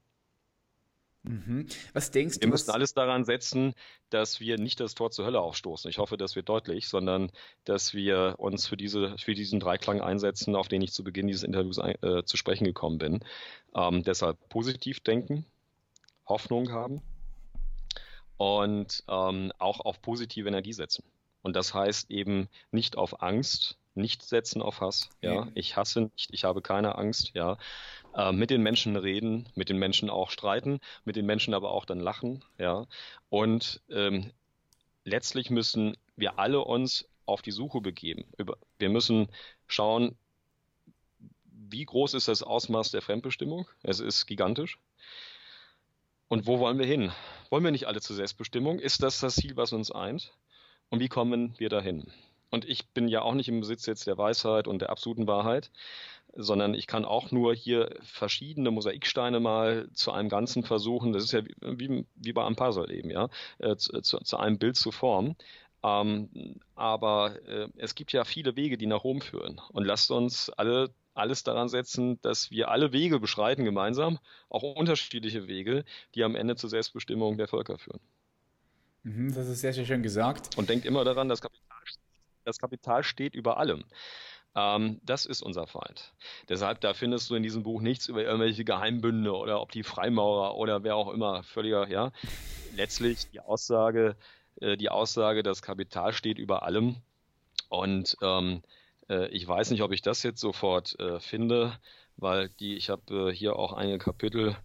Mhm. 1.24 1.66
Was 1.92 2.10
denkst 2.10 2.36
du? 2.36 2.40
Wir 2.40 2.48
müssen 2.48 2.70
alles 2.70 2.94
daran 2.94 3.26
setzen, 3.26 3.74
dass 4.08 4.40
wir 4.40 4.58
nicht 4.58 4.80
das 4.80 4.94
Tor 4.94 5.10
zur 5.10 5.26
Hölle 5.26 5.42
aufstoßen. 5.42 5.90
Ich 5.90 5.98
hoffe, 5.98 6.16
das 6.16 6.36
wird 6.36 6.48
deutlich, 6.48 6.88
sondern 6.88 7.30
dass 7.64 7.92
wir 7.92 8.36
uns 8.38 8.66
für, 8.66 8.78
diese, 8.78 9.14
für 9.18 9.34
diesen 9.34 9.60
Dreiklang 9.60 10.00
einsetzen, 10.00 10.56
auf 10.56 10.68
den 10.68 10.80
ich 10.80 10.94
zu 10.94 11.04
Beginn 11.04 11.26
dieses 11.26 11.42
Interviews 11.42 11.76
äh, 11.76 12.22
zu 12.24 12.38
sprechen 12.38 12.64
gekommen 12.64 12.96
bin. 12.96 13.20
Ähm, 13.74 14.04
deshalb 14.04 14.38
positiv 14.48 15.00
denken, 15.00 15.44
Hoffnung 16.26 16.72
haben 16.72 17.02
und 18.36 19.04
ähm, 19.08 19.52
auch 19.58 19.80
auf 19.80 20.02
positive 20.02 20.48
Energie 20.48 20.72
setzen. 20.72 21.04
Und 21.42 21.54
das 21.54 21.74
heißt 21.74 22.10
eben 22.10 22.48
nicht 22.72 22.96
auf 22.96 23.22
Angst, 23.22 23.78
nicht 23.94 24.22
setzen 24.22 24.62
auf 24.62 24.80
Hass. 24.80 25.10
Ja, 25.22 25.48
ich 25.54 25.76
hasse 25.76 26.02
nicht, 26.02 26.32
ich 26.32 26.44
habe 26.44 26.60
keine 26.60 26.96
Angst. 26.96 27.32
Ja, 27.34 27.56
äh, 28.14 28.32
mit 28.32 28.50
den 28.50 28.62
Menschen 28.62 28.96
reden, 28.96 29.48
mit 29.54 29.68
den 29.68 29.78
Menschen 29.78 30.10
auch 30.10 30.30
streiten, 30.30 30.80
mit 31.04 31.16
den 31.16 31.26
Menschen 31.26 31.54
aber 31.54 31.70
auch 31.70 31.84
dann 31.84 32.00
lachen. 32.00 32.44
Ja, 32.58 32.86
und 33.30 33.80
ähm, 33.90 34.32
letztlich 35.04 35.50
müssen 35.50 35.96
wir 36.16 36.38
alle 36.38 36.60
uns 36.60 37.08
auf 37.26 37.42
die 37.42 37.52
Suche 37.52 37.80
begeben. 37.80 38.24
Wir 38.78 38.88
müssen 38.88 39.28
schauen, 39.66 40.16
wie 41.50 41.84
groß 41.84 42.14
ist 42.14 42.28
das 42.28 42.42
Ausmaß 42.42 42.90
der 42.90 43.02
Fremdbestimmung? 43.02 43.66
Es 43.82 44.00
ist 44.00 44.26
gigantisch. 44.26 44.78
Und 46.28 46.46
wo 46.46 46.58
wollen 46.58 46.78
wir 46.78 46.86
hin? 46.86 47.12
Wollen 47.50 47.64
wir 47.64 47.70
nicht 47.70 47.86
alle 47.86 48.00
zur 48.00 48.16
Selbstbestimmung? 48.16 48.78
Ist 48.78 49.02
das 49.02 49.20
das 49.20 49.36
Ziel, 49.36 49.56
was 49.56 49.72
uns 49.72 49.92
eint? 49.92 50.32
Und 50.90 51.00
wie 51.00 51.08
kommen 51.08 51.54
wir 51.58 51.68
dahin? 51.68 52.10
Und 52.50 52.64
ich 52.64 52.88
bin 52.88 53.08
ja 53.08 53.22
auch 53.22 53.34
nicht 53.34 53.48
im 53.48 53.60
Besitz 53.60 53.86
jetzt 53.86 54.06
der 54.06 54.18
Weisheit 54.18 54.68
und 54.68 54.80
der 54.80 54.90
absoluten 54.90 55.26
Wahrheit, 55.26 55.70
sondern 56.34 56.74
ich 56.74 56.86
kann 56.86 57.04
auch 57.04 57.30
nur 57.30 57.54
hier 57.54 57.96
verschiedene 58.02 58.70
Mosaiksteine 58.70 59.40
mal 59.40 59.88
zu 59.94 60.12
einem 60.12 60.28
Ganzen 60.28 60.62
versuchen. 60.62 61.12
Das 61.12 61.24
ist 61.24 61.32
ja 61.32 61.42
wie, 61.44 62.06
wie 62.14 62.32
bei 62.32 62.44
einem 62.44 62.56
Puzzle 62.56 62.90
eben, 62.90 63.10
ja, 63.10 63.28
äh, 63.58 63.76
zu, 63.76 64.00
zu, 64.00 64.36
einem 64.36 64.58
Bild 64.58 64.76
zu 64.76 64.92
formen. 64.92 65.36
Ähm, 65.82 66.60
aber 66.74 67.36
äh, 67.46 67.68
es 67.76 67.94
gibt 67.94 68.12
ja 68.12 68.24
viele 68.24 68.56
Wege, 68.56 68.78
die 68.78 68.86
nach 68.86 69.04
Rom 69.04 69.20
führen. 69.20 69.60
Und 69.70 69.84
lasst 69.84 70.10
uns 70.10 70.50
alle 70.50 70.90
alles 71.16 71.42
daran 71.44 71.68
setzen, 71.68 72.20
dass 72.22 72.50
wir 72.50 72.70
alle 72.70 72.92
Wege 72.92 73.20
beschreiten 73.20 73.64
gemeinsam, 73.64 74.18
auch 74.48 74.62
unterschiedliche 74.62 75.48
Wege, 75.48 75.84
die 76.14 76.24
am 76.24 76.36
Ende 76.36 76.56
zur 76.56 76.70
Selbstbestimmung 76.70 77.38
der 77.38 77.48
Völker 77.48 77.78
führen. 77.78 78.00
Mhm, 79.02 79.34
das 79.34 79.48
ist 79.48 79.60
sehr, 79.60 79.72
sehr 79.72 79.84
schön 79.84 80.02
gesagt. 80.02 80.58
Und 80.58 80.68
denkt 80.68 80.84
immer 80.84 81.04
daran, 81.04 81.28
das 81.28 81.40
Kapital, 81.40 81.78
das 82.44 82.58
Kapital 82.58 83.04
steht 83.04 83.34
über 83.34 83.56
allem. 83.56 83.84
Ähm, 84.56 85.00
das 85.04 85.26
ist 85.26 85.42
unser 85.42 85.66
Feind. 85.66 86.12
Deshalb, 86.48 86.80
da 86.80 86.94
findest 86.94 87.30
du 87.30 87.34
in 87.34 87.42
diesem 87.42 87.62
Buch 87.62 87.80
nichts 87.82 88.08
über 88.08 88.22
irgendwelche 88.22 88.64
Geheimbünde 88.64 89.32
oder 89.32 89.60
ob 89.60 89.70
die 89.70 89.82
Freimaurer 89.82 90.56
oder 90.56 90.82
wer 90.82 90.96
auch 90.96 91.12
immer, 91.12 91.42
völliger, 91.42 91.88
ja. 91.88 92.10
Letztlich 92.74 93.30
die 93.30 93.40
Aussage, 93.40 94.16
äh, 94.60 94.76
die 94.76 94.88
Aussage, 94.88 95.42
das 95.42 95.62
Kapital 95.62 96.12
steht 96.12 96.38
über 96.38 96.62
allem. 96.62 96.96
Und 97.68 98.16
ähm, 98.22 98.62
äh, 99.08 99.28
ich 99.28 99.46
weiß 99.46 99.70
nicht, 99.70 99.82
ob 99.82 99.92
ich 99.92 100.02
das 100.02 100.22
jetzt 100.22 100.40
sofort 100.40 100.98
äh, 100.98 101.20
finde, 101.20 101.78
weil 102.16 102.48
die, 102.60 102.74
ich 102.76 102.90
habe 102.90 103.30
äh, 103.30 103.34
hier 103.34 103.56
auch 103.56 103.72
einige 103.72 103.98
Kapitel. 103.98 104.56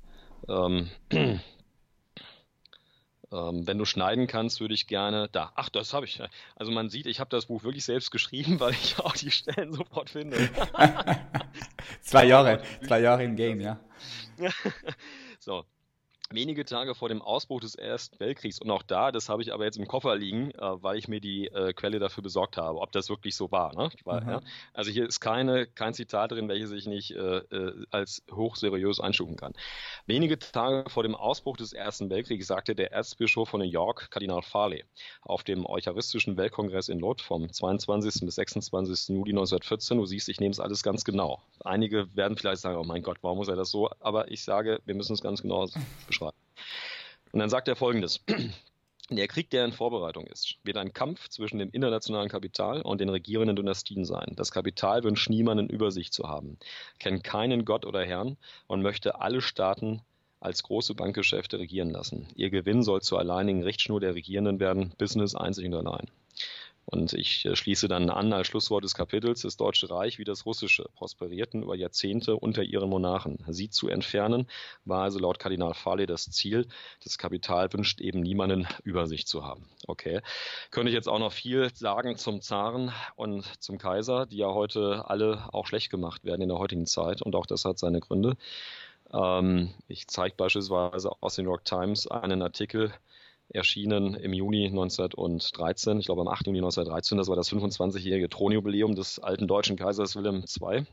Ähm, 0.47 0.89
ähm, 1.11 1.41
wenn 3.31 3.77
du 3.77 3.85
schneiden 3.85 4.27
kannst, 4.27 4.59
würde 4.59 4.73
ich 4.73 4.87
gerne 4.87 5.29
da. 5.31 5.51
Ach, 5.55 5.69
das 5.69 5.93
habe 5.93 6.05
ich. 6.05 6.21
Also 6.55 6.71
man 6.71 6.89
sieht, 6.89 7.05
ich 7.05 7.19
habe 7.19 7.29
das 7.29 7.45
Buch 7.45 7.63
wirklich 7.63 7.85
selbst 7.85 8.11
geschrieben, 8.11 8.59
weil 8.59 8.73
ich 8.73 8.99
auch 8.99 9.15
die 9.15 9.31
Stellen 9.31 9.73
sofort 9.73 10.09
finde. 10.09 10.37
zwei 12.01 12.25
Jahre, 12.25 12.61
zwei 12.85 12.99
Jahre 12.99 13.23
im 13.23 13.35
Game, 13.35 13.61
ja. 13.61 13.79
so, 15.39 15.65
wenige 16.33 16.65
Tage 16.65 16.95
vor 16.95 17.09
dem 17.09 17.21
Ausbruch 17.21 17.61
des 17.61 17.75
Ersten 17.75 18.19
Weltkriegs. 18.19 18.59
Und 18.59 18.69
auch 18.71 18.83
da, 18.83 19.11
das 19.11 19.29
habe 19.29 19.41
ich 19.41 19.53
aber 19.53 19.65
jetzt 19.65 19.77
im 19.77 19.87
Koffer 19.87 20.15
liegen, 20.15 20.51
äh, 20.51 20.57
weil 20.59 20.97
ich 20.97 21.07
mir 21.07 21.21
die 21.21 21.47
äh, 21.47 21.73
Quelle 21.73 21.99
dafür 21.99 22.23
besorgt 22.23 22.57
habe, 22.57 22.79
ob 22.79 22.91
das 22.91 23.09
wirklich 23.09 23.35
so 23.35 23.51
war. 23.51 23.75
Ne? 23.75 23.89
war 24.05 24.25
ja? 24.27 24.41
Also 24.73 24.91
hier 24.91 25.07
ist 25.07 25.19
keine, 25.19 25.67
kein 25.67 25.93
Zitat 25.93 26.31
drin, 26.31 26.47
welches 26.47 26.71
ich 26.71 26.87
nicht 26.87 27.11
äh, 27.11 27.37
äh, 27.37 27.85
als 27.91 28.23
hochseriös 28.31 28.99
einstufen 28.99 29.35
kann. 29.35 29.53
Wenige 30.05 30.39
Tage 30.39 30.89
vor 30.89 31.03
dem 31.03 31.15
Ausbruch 31.15 31.57
des 31.57 31.73
Ersten 31.73 32.09
Weltkriegs 32.09 32.47
sagte 32.47 32.75
der 32.75 32.91
Erzbischof 32.91 33.49
von 33.49 33.59
New 33.59 33.67
York, 33.67 34.09
Kardinal 34.11 34.41
Farley, 34.41 34.83
auf 35.21 35.43
dem 35.43 35.65
Eucharistischen 35.65 36.37
Weltkongress 36.37 36.89
in 36.89 36.99
Lod 36.99 37.21
vom 37.21 37.51
22. 37.51 38.25
bis 38.25 38.35
26. 38.35 39.09
Juli 39.09 39.31
1914, 39.31 39.97
du 39.97 40.05
siehst, 40.05 40.29
ich 40.29 40.39
nehme 40.39 40.51
es 40.51 40.59
alles 40.59 40.83
ganz 40.83 41.03
genau. 41.03 41.41
Einige 41.63 42.15
werden 42.15 42.37
vielleicht 42.37 42.61
sagen, 42.61 42.77
oh 42.77 42.83
mein 42.83 43.03
Gott, 43.03 43.17
warum 43.21 43.37
muss 43.37 43.47
er 43.47 43.55
das 43.55 43.71
so? 43.71 43.89
Aber 43.99 44.31
ich 44.31 44.43
sage, 44.43 44.79
wir 44.85 44.95
müssen 44.95 45.13
es 45.13 45.21
ganz 45.21 45.41
genau 45.41 45.67
beschreiben. 46.07 46.20
Und 47.31 47.39
dann 47.39 47.49
sagt 47.49 47.67
er 47.67 47.75
folgendes. 47.75 48.23
Der 49.09 49.27
Krieg, 49.27 49.49
der 49.49 49.65
in 49.65 49.73
Vorbereitung 49.73 50.25
ist, 50.27 50.55
wird 50.63 50.77
ein 50.77 50.93
Kampf 50.93 51.27
zwischen 51.27 51.59
dem 51.59 51.69
internationalen 51.71 52.29
Kapital 52.29 52.81
und 52.81 53.01
den 53.01 53.09
regierenden 53.09 53.57
Dynastien 53.57 54.05
sein. 54.05 54.31
Das 54.37 54.51
Kapital 54.51 55.03
wünscht 55.03 55.29
niemanden 55.29 55.67
über 55.67 55.91
sich 55.91 56.13
zu 56.13 56.29
haben, 56.29 56.57
kennt 56.97 57.21
keinen 57.21 57.65
Gott 57.65 57.85
oder 57.85 58.05
Herrn 58.05 58.37
und 58.67 58.81
möchte 58.81 59.19
alle 59.19 59.41
Staaten 59.41 60.01
als 60.39 60.63
große 60.63 60.95
Bankgeschäfte 60.95 61.59
regieren 61.59 61.89
lassen. 61.89 62.27
Ihr 62.35 62.51
Gewinn 62.51 62.83
soll 62.83 63.01
zur 63.01 63.19
alleinigen 63.19 63.63
Richtschnur 63.63 63.99
der 63.99 64.15
Regierenden 64.15 64.61
werden, 64.61 64.93
Business 64.97 65.35
einzig 65.35 65.65
und 65.65 65.75
allein. 65.75 66.09
Und 66.85 67.13
ich 67.13 67.45
äh, 67.45 67.55
schließe 67.55 67.87
dann 67.87 68.09
an 68.09 68.33
als 68.33 68.47
Schlusswort 68.47 68.83
des 68.83 68.95
Kapitels, 68.95 69.41
das 69.41 69.57
Deutsche 69.57 69.89
Reich 69.89 70.19
wie 70.19 70.23
das 70.23 70.45
Russische 70.45 70.89
prosperierten 70.95 71.63
über 71.63 71.75
Jahrzehnte 71.75 72.35
unter 72.35 72.63
ihren 72.63 72.89
Monarchen. 72.89 73.37
Sie 73.47 73.69
zu 73.69 73.87
entfernen, 73.87 74.47
war 74.85 75.03
also 75.03 75.19
laut 75.19 75.39
Kardinal 75.39 75.73
Farley 75.73 76.05
das 76.05 76.29
Ziel. 76.29 76.67
Das 77.03 77.17
Kapital 77.17 77.71
wünscht 77.73 78.01
eben 78.01 78.21
niemanden 78.21 78.67
über 78.83 79.07
sich 79.07 79.27
zu 79.27 79.45
haben. 79.45 79.69
Okay. 79.87 80.21
Könnte 80.71 80.89
ich 80.89 80.95
jetzt 80.95 81.07
auch 81.07 81.19
noch 81.19 81.31
viel 81.31 81.69
sagen 81.73 82.17
zum 82.17 82.41
Zaren 82.41 82.91
und 83.15 83.45
zum 83.61 83.77
Kaiser, 83.77 84.25
die 84.25 84.37
ja 84.37 84.47
heute 84.47 85.05
alle 85.07 85.47
auch 85.53 85.67
schlecht 85.67 85.91
gemacht 85.91 86.25
werden 86.25 86.41
in 86.41 86.49
der 86.49 86.59
heutigen 86.59 86.85
Zeit. 86.85 87.21
Und 87.21 87.35
auch 87.35 87.45
das 87.45 87.65
hat 87.65 87.79
seine 87.79 87.99
Gründe. 87.99 88.35
Ähm, 89.13 89.73
ich 89.87 90.07
zeige 90.07 90.35
beispielsweise 90.35 91.11
aus 91.21 91.35
den 91.35 91.45
New 91.45 91.51
York 91.51 91.65
Times 91.65 92.07
einen 92.07 92.41
Artikel, 92.41 92.93
erschienen 93.53 94.15
im 94.15 94.33
Juni 94.33 94.67
1913, 94.67 95.99
ich 95.99 96.05
glaube 96.05 96.21
am 96.21 96.27
8. 96.27 96.47
Juni 96.47 96.59
1913, 96.59 97.17
das 97.17 97.27
war 97.27 97.35
das 97.35 97.51
25-jährige 97.51 98.29
Thronjubiläum 98.29 98.95
des 98.95 99.19
alten 99.19 99.47
deutschen 99.47 99.75
Kaisers 99.75 100.15
Wilhelm 100.15 100.43
II. 100.43 100.85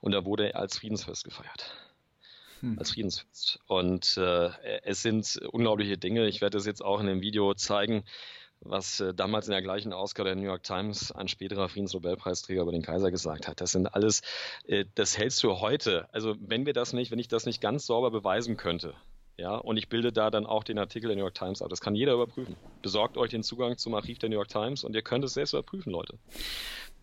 Und 0.00 0.12
da 0.12 0.24
wurde 0.24 0.52
er 0.52 0.60
als 0.60 0.78
Friedensfest 0.78 1.24
gefeiert. 1.24 1.72
Hm. 2.60 2.78
Als 2.78 2.92
Friedensfest. 2.92 3.60
Und 3.66 4.16
äh, 4.16 4.50
es 4.82 5.02
sind 5.02 5.40
unglaubliche 5.52 5.98
Dinge. 5.98 6.26
Ich 6.26 6.40
werde 6.40 6.56
das 6.56 6.66
jetzt 6.66 6.84
auch 6.84 7.00
in 7.00 7.06
dem 7.06 7.20
Video 7.20 7.54
zeigen, 7.54 8.04
was 8.60 9.00
äh, 9.00 9.14
damals 9.14 9.46
in 9.46 9.52
der 9.52 9.62
gleichen 9.62 9.92
Ausgabe 9.92 10.28
der 10.28 10.36
New 10.36 10.42
York 10.42 10.64
Times 10.64 11.12
ein 11.12 11.28
späterer 11.28 11.68
Friedensnobelpreisträger 11.68 12.62
über 12.62 12.72
den 12.72 12.82
Kaiser 12.82 13.10
gesagt 13.10 13.46
hat. 13.46 13.60
Das 13.60 13.72
sind 13.72 13.94
alles, 13.94 14.22
äh, 14.66 14.84
das 14.94 15.16
hältst 15.16 15.42
du 15.42 15.60
heute. 15.60 16.08
Also 16.12 16.36
wenn 16.40 16.66
wir 16.66 16.72
das 16.72 16.92
nicht, 16.92 17.10
wenn 17.10 17.18
ich 17.18 17.28
das 17.28 17.46
nicht 17.46 17.60
ganz 17.60 17.86
sauber 17.86 18.10
beweisen 18.10 18.56
könnte, 18.56 18.94
ja, 19.38 19.54
und 19.54 19.76
ich 19.76 19.88
bilde 19.88 20.12
da 20.12 20.30
dann 20.30 20.46
auch 20.46 20.64
den 20.64 20.78
Artikel 20.78 21.06
der 21.06 21.16
New 21.16 21.22
York 21.22 21.34
Times 21.34 21.62
ab. 21.62 21.68
Das 21.68 21.80
kann 21.80 21.94
jeder 21.94 22.14
überprüfen. 22.14 22.56
Besorgt 22.82 23.16
euch 23.16 23.30
den 23.30 23.44
Zugang 23.44 23.78
zum 23.78 23.94
Archiv 23.94 24.18
der 24.18 24.28
New 24.28 24.34
York 24.34 24.48
Times 24.48 24.82
und 24.82 24.94
ihr 24.96 25.02
könnt 25.02 25.24
es 25.24 25.34
selbst 25.34 25.52
überprüfen, 25.52 25.92
Leute. 25.92 26.18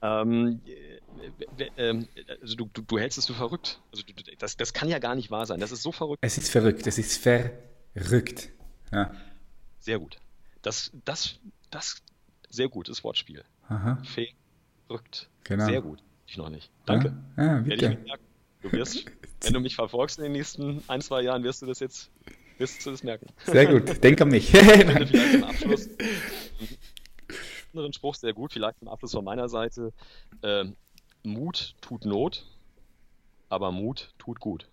Ähm, 0.01 0.59
äh, 1.57 1.63
äh, 1.77 2.05
also 2.41 2.55
du, 2.57 2.69
du, 2.73 2.81
du, 2.81 2.99
hältst 2.99 3.17
es 3.17 3.27
für 3.27 3.33
verrückt. 3.33 3.79
Also 3.93 4.03
du, 4.03 4.13
das, 4.38 4.57
das 4.57 4.73
kann 4.73 4.89
ja 4.89 4.99
gar 4.99 5.15
nicht 5.15 5.31
wahr 5.31 5.45
sein. 5.45 5.61
Das 5.61 5.71
ist 5.71 5.81
so 5.81 5.93
verrückt. 5.93 6.19
Es 6.21 6.38
ist 6.38 6.51
verrückt. 6.51 6.86
Es 6.86 6.97
ist 6.97 7.23
verrückt. 7.23 8.49
Ja. 8.91 9.11
Sehr 9.79 9.99
gut. 9.99 10.17
Das, 10.61 10.91
das, 11.05 11.39
das, 11.71 12.01
sehr 12.49 12.67
gutes 12.67 13.03
Wortspiel. 13.05 13.45
Aha. 13.69 14.01
Verrückt. 14.03 15.29
Genau. 15.45 15.65
Sehr 15.65 15.81
gut. 15.81 15.99
Ich 16.27 16.36
noch 16.36 16.49
nicht. 16.49 16.69
Danke. 16.86 17.15
Ja, 17.38 17.45
ja, 17.45 17.59
bitte. 17.61 17.97
Du 18.66 18.72
wirst, 18.72 19.05
wenn 19.41 19.53
du 19.53 19.59
mich 19.59 19.76
verfolgst 19.76 20.18
in 20.18 20.24
den 20.24 20.32
nächsten 20.32 20.84
ein, 20.88 20.99
zwei 20.99 21.22
Jahren, 21.22 21.43
wirst 21.43 21.61
du 21.61 21.68
das 21.68 21.80
jetzt 21.80 22.09
wirst 22.57 22.84
du 22.84 22.89
das 22.89 23.03
merken. 23.03 23.28
Sehr 23.45 23.68
gut, 23.68 24.03
denk 24.03 24.20
an 24.22 24.30
mich. 24.30 24.49
vielleicht 24.49 25.34
zum 25.34 25.43
Abschluss 25.43 25.88
einen 25.88 25.99
anderen 27.74 27.93
Spruch 27.93 28.16
sehr 28.16 28.34
gut, 28.34 28.53
vielleicht 28.53 28.80
zum 28.80 28.88
Abschluss 28.88 29.11
von 29.11 29.24
meiner 29.24 29.49
Seite. 29.49 29.93
Äh, 30.41 30.66
Mut 31.22 31.76
tut 31.80 32.05
Not, 32.05 32.43
aber 33.49 33.72
Mut 33.72 34.16
tut 34.18 34.39
gut. 34.39 34.68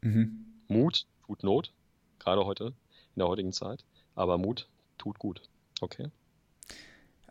Mhm. 0.00 0.46
Mut 0.66 1.06
tut 1.26 1.42
Not, 1.42 1.70
gerade 2.18 2.46
heute, 2.46 2.68
in 2.68 3.18
der 3.18 3.28
heutigen 3.28 3.52
Zeit, 3.52 3.84
aber 4.14 4.38
Mut 4.38 4.68
tut 4.96 5.18
gut. 5.18 5.42
Okay? 5.82 6.08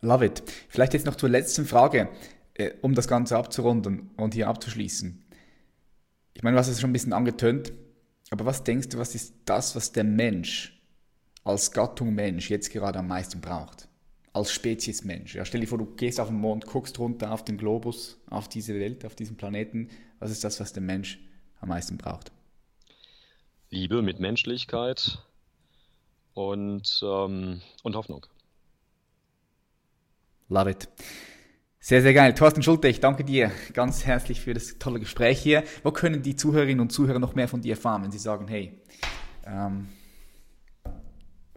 Love 0.01 0.27
it. 0.27 0.43
Vielleicht 0.69 0.93
jetzt 0.93 1.07
noch 1.07 1.15
zur 1.15 1.29
letzten 1.29 1.65
Frage, 1.65 2.09
äh, 2.55 2.71
um 2.81 2.93
das 2.93 3.07
Ganze 3.07 3.37
abzurunden 3.37 4.11
und 4.17 4.33
hier 4.33 4.47
abzuschließen. 4.47 5.22
Ich 6.43 6.45
meine, 6.45 6.57
hast 6.57 6.67
es 6.67 6.81
schon 6.81 6.89
ein 6.89 6.93
bisschen 6.93 7.13
angetönt, 7.13 7.71
aber 8.29 8.45
was 8.45 8.65
denkst 8.65 8.89
du, 8.89 8.97
was 8.97 9.15
ist 9.15 9.33
das, 9.45 9.77
was 9.77 9.93
der 9.93 10.03
Mensch 10.03 10.77
als 11.45 11.71
Gattung 11.71 12.13
Mensch 12.13 12.49
jetzt 12.49 12.69
gerade 12.69 12.99
am 12.99 13.07
meisten 13.07 13.39
braucht? 13.39 13.87
Als 14.33 14.51
Spezies 14.51 15.05
Mensch. 15.05 15.35
Ja, 15.35 15.45
stell 15.45 15.61
dir 15.61 15.67
vor, 15.67 15.77
du 15.77 15.85
gehst 15.85 16.19
auf 16.19 16.27
den 16.27 16.35
Mond, 16.35 16.65
guckst 16.65 16.99
runter 16.99 17.31
auf 17.31 17.45
den 17.45 17.57
Globus, 17.57 18.19
auf 18.29 18.49
diese 18.49 18.77
Welt, 18.77 19.05
auf 19.05 19.15
diesen 19.15 19.37
Planeten. 19.37 19.87
Was 20.19 20.31
ist 20.31 20.43
das, 20.43 20.59
was 20.59 20.73
der 20.73 20.83
Mensch 20.83 21.17
am 21.61 21.69
meisten 21.69 21.97
braucht? 21.97 22.33
Liebe, 23.69 24.01
Mitmenschlichkeit 24.01 25.19
und, 26.33 27.01
ähm, 27.05 27.61
und 27.83 27.95
Hoffnung. 27.95 28.25
Love 30.49 30.71
it. 30.71 30.89
Sehr, 31.85 32.01
sehr 32.01 32.13
geil. 32.13 32.33
Thorsten 32.33 32.63
Schulte, 32.63 32.87
ich 32.87 33.01
danke 33.01 33.25
dir 33.25 33.51
ganz 33.73 34.05
herzlich 34.05 34.39
für 34.39 34.53
das 34.53 34.79
tolle 34.79 35.01
Gespräch 35.01 35.41
hier. 35.41 35.65
Wo 35.83 35.91
können 35.91 36.21
die 36.21 36.37
Zuhörerinnen 36.37 36.79
und 36.79 36.93
Zuhörer 36.93 37.19
noch 37.19 37.35
mehr 37.35 37.49
von 37.49 37.59
dir 37.59 37.71
erfahren, 37.71 38.03
wenn 38.03 38.11
sie 38.11 38.19
sagen, 38.19 38.47
hey, 38.47 38.71
ähm, 39.45 39.89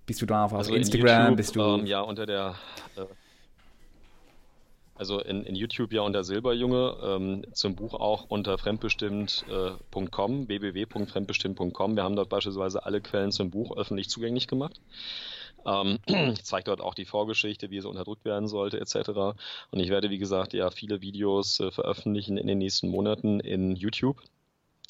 bist 0.04 0.20
du 0.20 0.26
da 0.26 0.46
auf 0.46 0.52
also 0.52 0.74
Instagram? 0.74 1.20
YouTube, 1.20 1.36
bist 1.36 1.54
du 1.54 1.60
ähm, 1.60 1.86
ja 1.86 2.00
unter 2.00 2.26
der 2.26 2.56
äh, 2.96 3.02
Also 4.96 5.20
in, 5.20 5.44
in 5.44 5.54
YouTube 5.54 5.92
ja 5.92 6.00
unter 6.00 6.24
Silberjunge, 6.24 6.96
ähm, 7.04 7.46
zum 7.52 7.76
Buch 7.76 7.94
auch 7.94 8.24
unter 8.24 8.58
fremdbestimmt.com, 8.58 10.42
äh, 10.42 10.48
www.fremdbestimmt.com. 10.48 11.94
Wir 11.94 12.02
haben 12.02 12.16
dort 12.16 12.30
beispielsweise 12.30 12.84
alle 12.84 13.00
Quellen 13.00 13.30
zum 13.30 13.50
Buch 13.50 13.76
öffentlich 13.76 14.08
zugänglich 14.08 14.48
gemacht. 14.48 14.80
Ähm, 15.66 15.98
ich 16.32 16.44
zeige 16.44 16.64
dort 16.64 16.80
auch 16.80 16.94
die 16.94 17.04
Vorgeschichte, 17.04 17.70
wie 17.70 17.78
es 17.78 17.84
unterdrückt 17.84 18.24
werden 18.24 18.48
sollte, 18.48 18.80
etc. 18.80 19.10
Und 19.70 19.80
ich 19.80 19.90
werde, 19.90 20.10
wie 20.10 20.18
gesagt, 20.18 20.54
ja 20.54 20.70
viele 20.70 21.02
Videos 21.02 21.60
äh, 21.60 21.70
veröffentlichen 21.70 22.38
in 22.38 22.46
den 22.46 22.58
nächsten 22.58 22.88
Monaten 22.88 23.40
in 23.40 23.76
YouTube. 23.76 24.22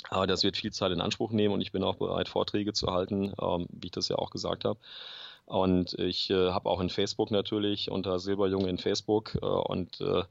Aber 0.09 0.27
das 0.27 0.45
wird 0.45 0.57
viel 0.57 0.73
Zeit 0.73 0.93
in 0.93 1.01
Anspruch 1.01 1.33
nehmen 1.33 1.55
und 1.55 1.61
ich 1.61 1.73
bin 1.73 1.83
auch 1.83 1.97
bereit, 1.97 2.29
Vorträge 2.29 2.73
zu 2.73 2.89
halten, 2.89 3.33
ähm, 3.41 3.67
wie 3.71 3.87
ich 3.87 3.93
das 3.93 4.09
ja 4.09 4.17
auch 4.17 4.31
gesagt 4.31 4.65
habe. 4.65 4.79
Und 5.47 5.95
ich 5.95 6.29
äh, 6.31 6.51
habe 6.51 6.69
auch 6.69 6.81
in 6.81 6.91
Facebook 6.91 7.31
natürlich 7.31 7.89
unter 7.89 8.19
Silberjunge 8.19 8.69
in 8.69 8.79
Facebook. 8.79 9.39
Äh, 9.41 9.47
und 9.47 10.01
äh, 10.01 10.25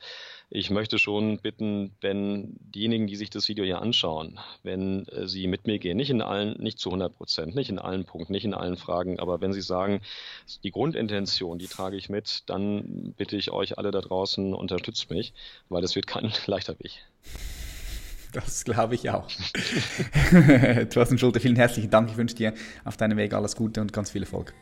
ich 0.49 0.69
möchte 0.69 0.99
schon 0.99 1.39
bitten, 1.39 1.95
wenn 2.01 2.57
diejenigen, 2.59 3.07
die 3.07 3.15
sich 3.15 3.29
das 3.29 3.47
Video 3.47 3.63
hier 3.63 3.81
anschauen, 3.81 4.39
wenn 4.61 5.07
äh, 5.07 5.25
sie 5.25 5.47
mit 5.47 5.67
mir 5.67 5.79
gehen, 5.79 5.95
nicht 5.95 6.09
in 6.09 6.21
allen, 6.21 6.61
nicht 6.61 6.79
zu 6.79 6.89
100 6.89 7.15
Prozent, 7.15 7.55
nicht 7.55 7.69
in 7.69 7.79
allen 7.79 8.03
Punkten, 8.03 8.33
nicht 8.33 8.43
in 8.43 8.53
allen 8.53 8.75
Fragen, 8.75 9.17
aber 9.19 9.39
wenn 9.39 9.53
sie 9.53 9.61
sagen, 9.61 10.01
die 10.63 10.71
Grundintention, 10.71 11.59
die 11.59 11.67
trage 11.67 11.95
ich 11.95 12.09
mit, 12.09 12.43
dann 12.47 13.13
bitte 13.17 13.37
ich 13.37 13.51
euch 13.51 13.77
alle 13.77 13.91
da 13.91 14.01
draußen, 14.01 14.53
unterstützt 14.53 15.09
mich, 15.09 15.33
weil 15.69 15.81
das 15.81 15.95
wird 15.95 16.07
kein 16.07 16.31
leichter 16.45 16.77
Weg. 16.79 16.91
Das 18.33 18.65
glaube 18.65 18.95
ich 18.95 19.09
auch. 19.09 19.29
Thorsten 20.89 21.17
Schulte, 21.17 21.39
vielen 21.39 21.55
herzlichen 21.55 21.89
Dank. 21.89 22.09
Ich 22.11 22.17
wünsche 22.17 22.35
dir 22.35 22.53
auf 22.83 22.97
deinem 22.97 23.17
Weg 23.17 23.33
alles 23.33 23.55
Gute 23.55 23.79
und 23.79 23.93
ganz 23.93 24.11
viel 24.11 24.23
Erfolg. 24.23 24.53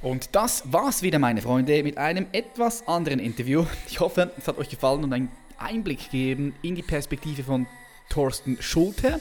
Und 0.00 0.34
das 0.34 0.62
war's 0.72 1.02
wieder, 1.02 1.18
meine 1.18 1.42
Freunde, 1.42 1.82
mit 1.82 1.98
einem 1.98 2.26
etwas 2.32 2.86
anderen 2.86 3.18
Interview. 3.18 3.64
Ich 3.88 4.00
hoffe, 4.00 4.32
es 4.38 4.46
hat 4.46 4.58
euch 4.58 4.68
gefallen 4.68 5.02
und 5.04 5.12
einen 5.12 5.28
Einblick 5.58 6.04
gegeben 6.04 6.54
in 6.62 6.76
die 6.76 6.82
Perspektive 6.82 7.42
von 7.42 7.66
Thorsten 8.08 8.56
Schulte. 8.60 9.20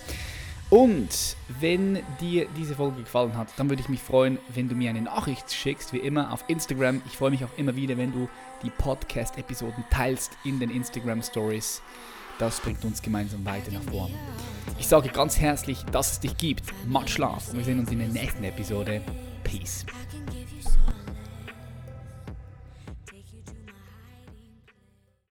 Und 0.70 1.38
wenn 1.62 2.00
dir 2.20 2.48
diese 2.58 2.76
Folge 2.76 3.02
gefallen 3.02 3.38
hat, 3.38 3.48
dann 3.56 3.70
würde 3.70 3.82
ich 3.82 3.90
mich 3.90 4.02
freuen, 4.02 4.38
wenn 4.54 4.68
du 4.68 4.76
mir 4.76 4.90
eine 4.90 5.02
Nachricht 5.02 5.52
schickst, 5.52 5.94
wie 5.94 6.00
immer 6.00 6.34
auf 6.34 6.44
Instagram. 6.48 7.02
Ich 7.06 7.18
freue 7.18 7.32
mich 7.32 7.44
auch 7.46 7.58
immer 7.58 7.76
wieder, 7.76 7.98
wenn 7.98 8.12
du 8.12 8.28
die 8.64 8.70
Podcast-Episoden 8.70 9.86
teilst 9.90 10.34
in 10.44 10.60
den 10.60 10.70
Instagram 10.70 11.24
Stories. 11.24 11.82
Das 12.38 12.60
bringt 12.60 12.84
uns 12.84 13.02
gemeinsam 13.02 13.46
weiter 13.46 13.72
nach 13.72 13.84
vorn. 13.84 14.14
Ich 14.78 14.88
sage 14.88 15.10
ganz 15.10 15.40
herzlich, 15.40 15.84
dass 15.92 16.12
es 16.12 16.20
dich 16.20 16.38
gibt. 16.38 16.64
Macht 16.86 17.10
Schlaf 17.10 17.50
und 17.50 17.58
wir 17.58 17.64
sehen 17.64 17.80
uns 17.80 17.90
in 17.90 18.00
der 18.00 18.10
nächsten 18.10 18.44
Episode. 18.44 19.02
Peace. 19.44 19.86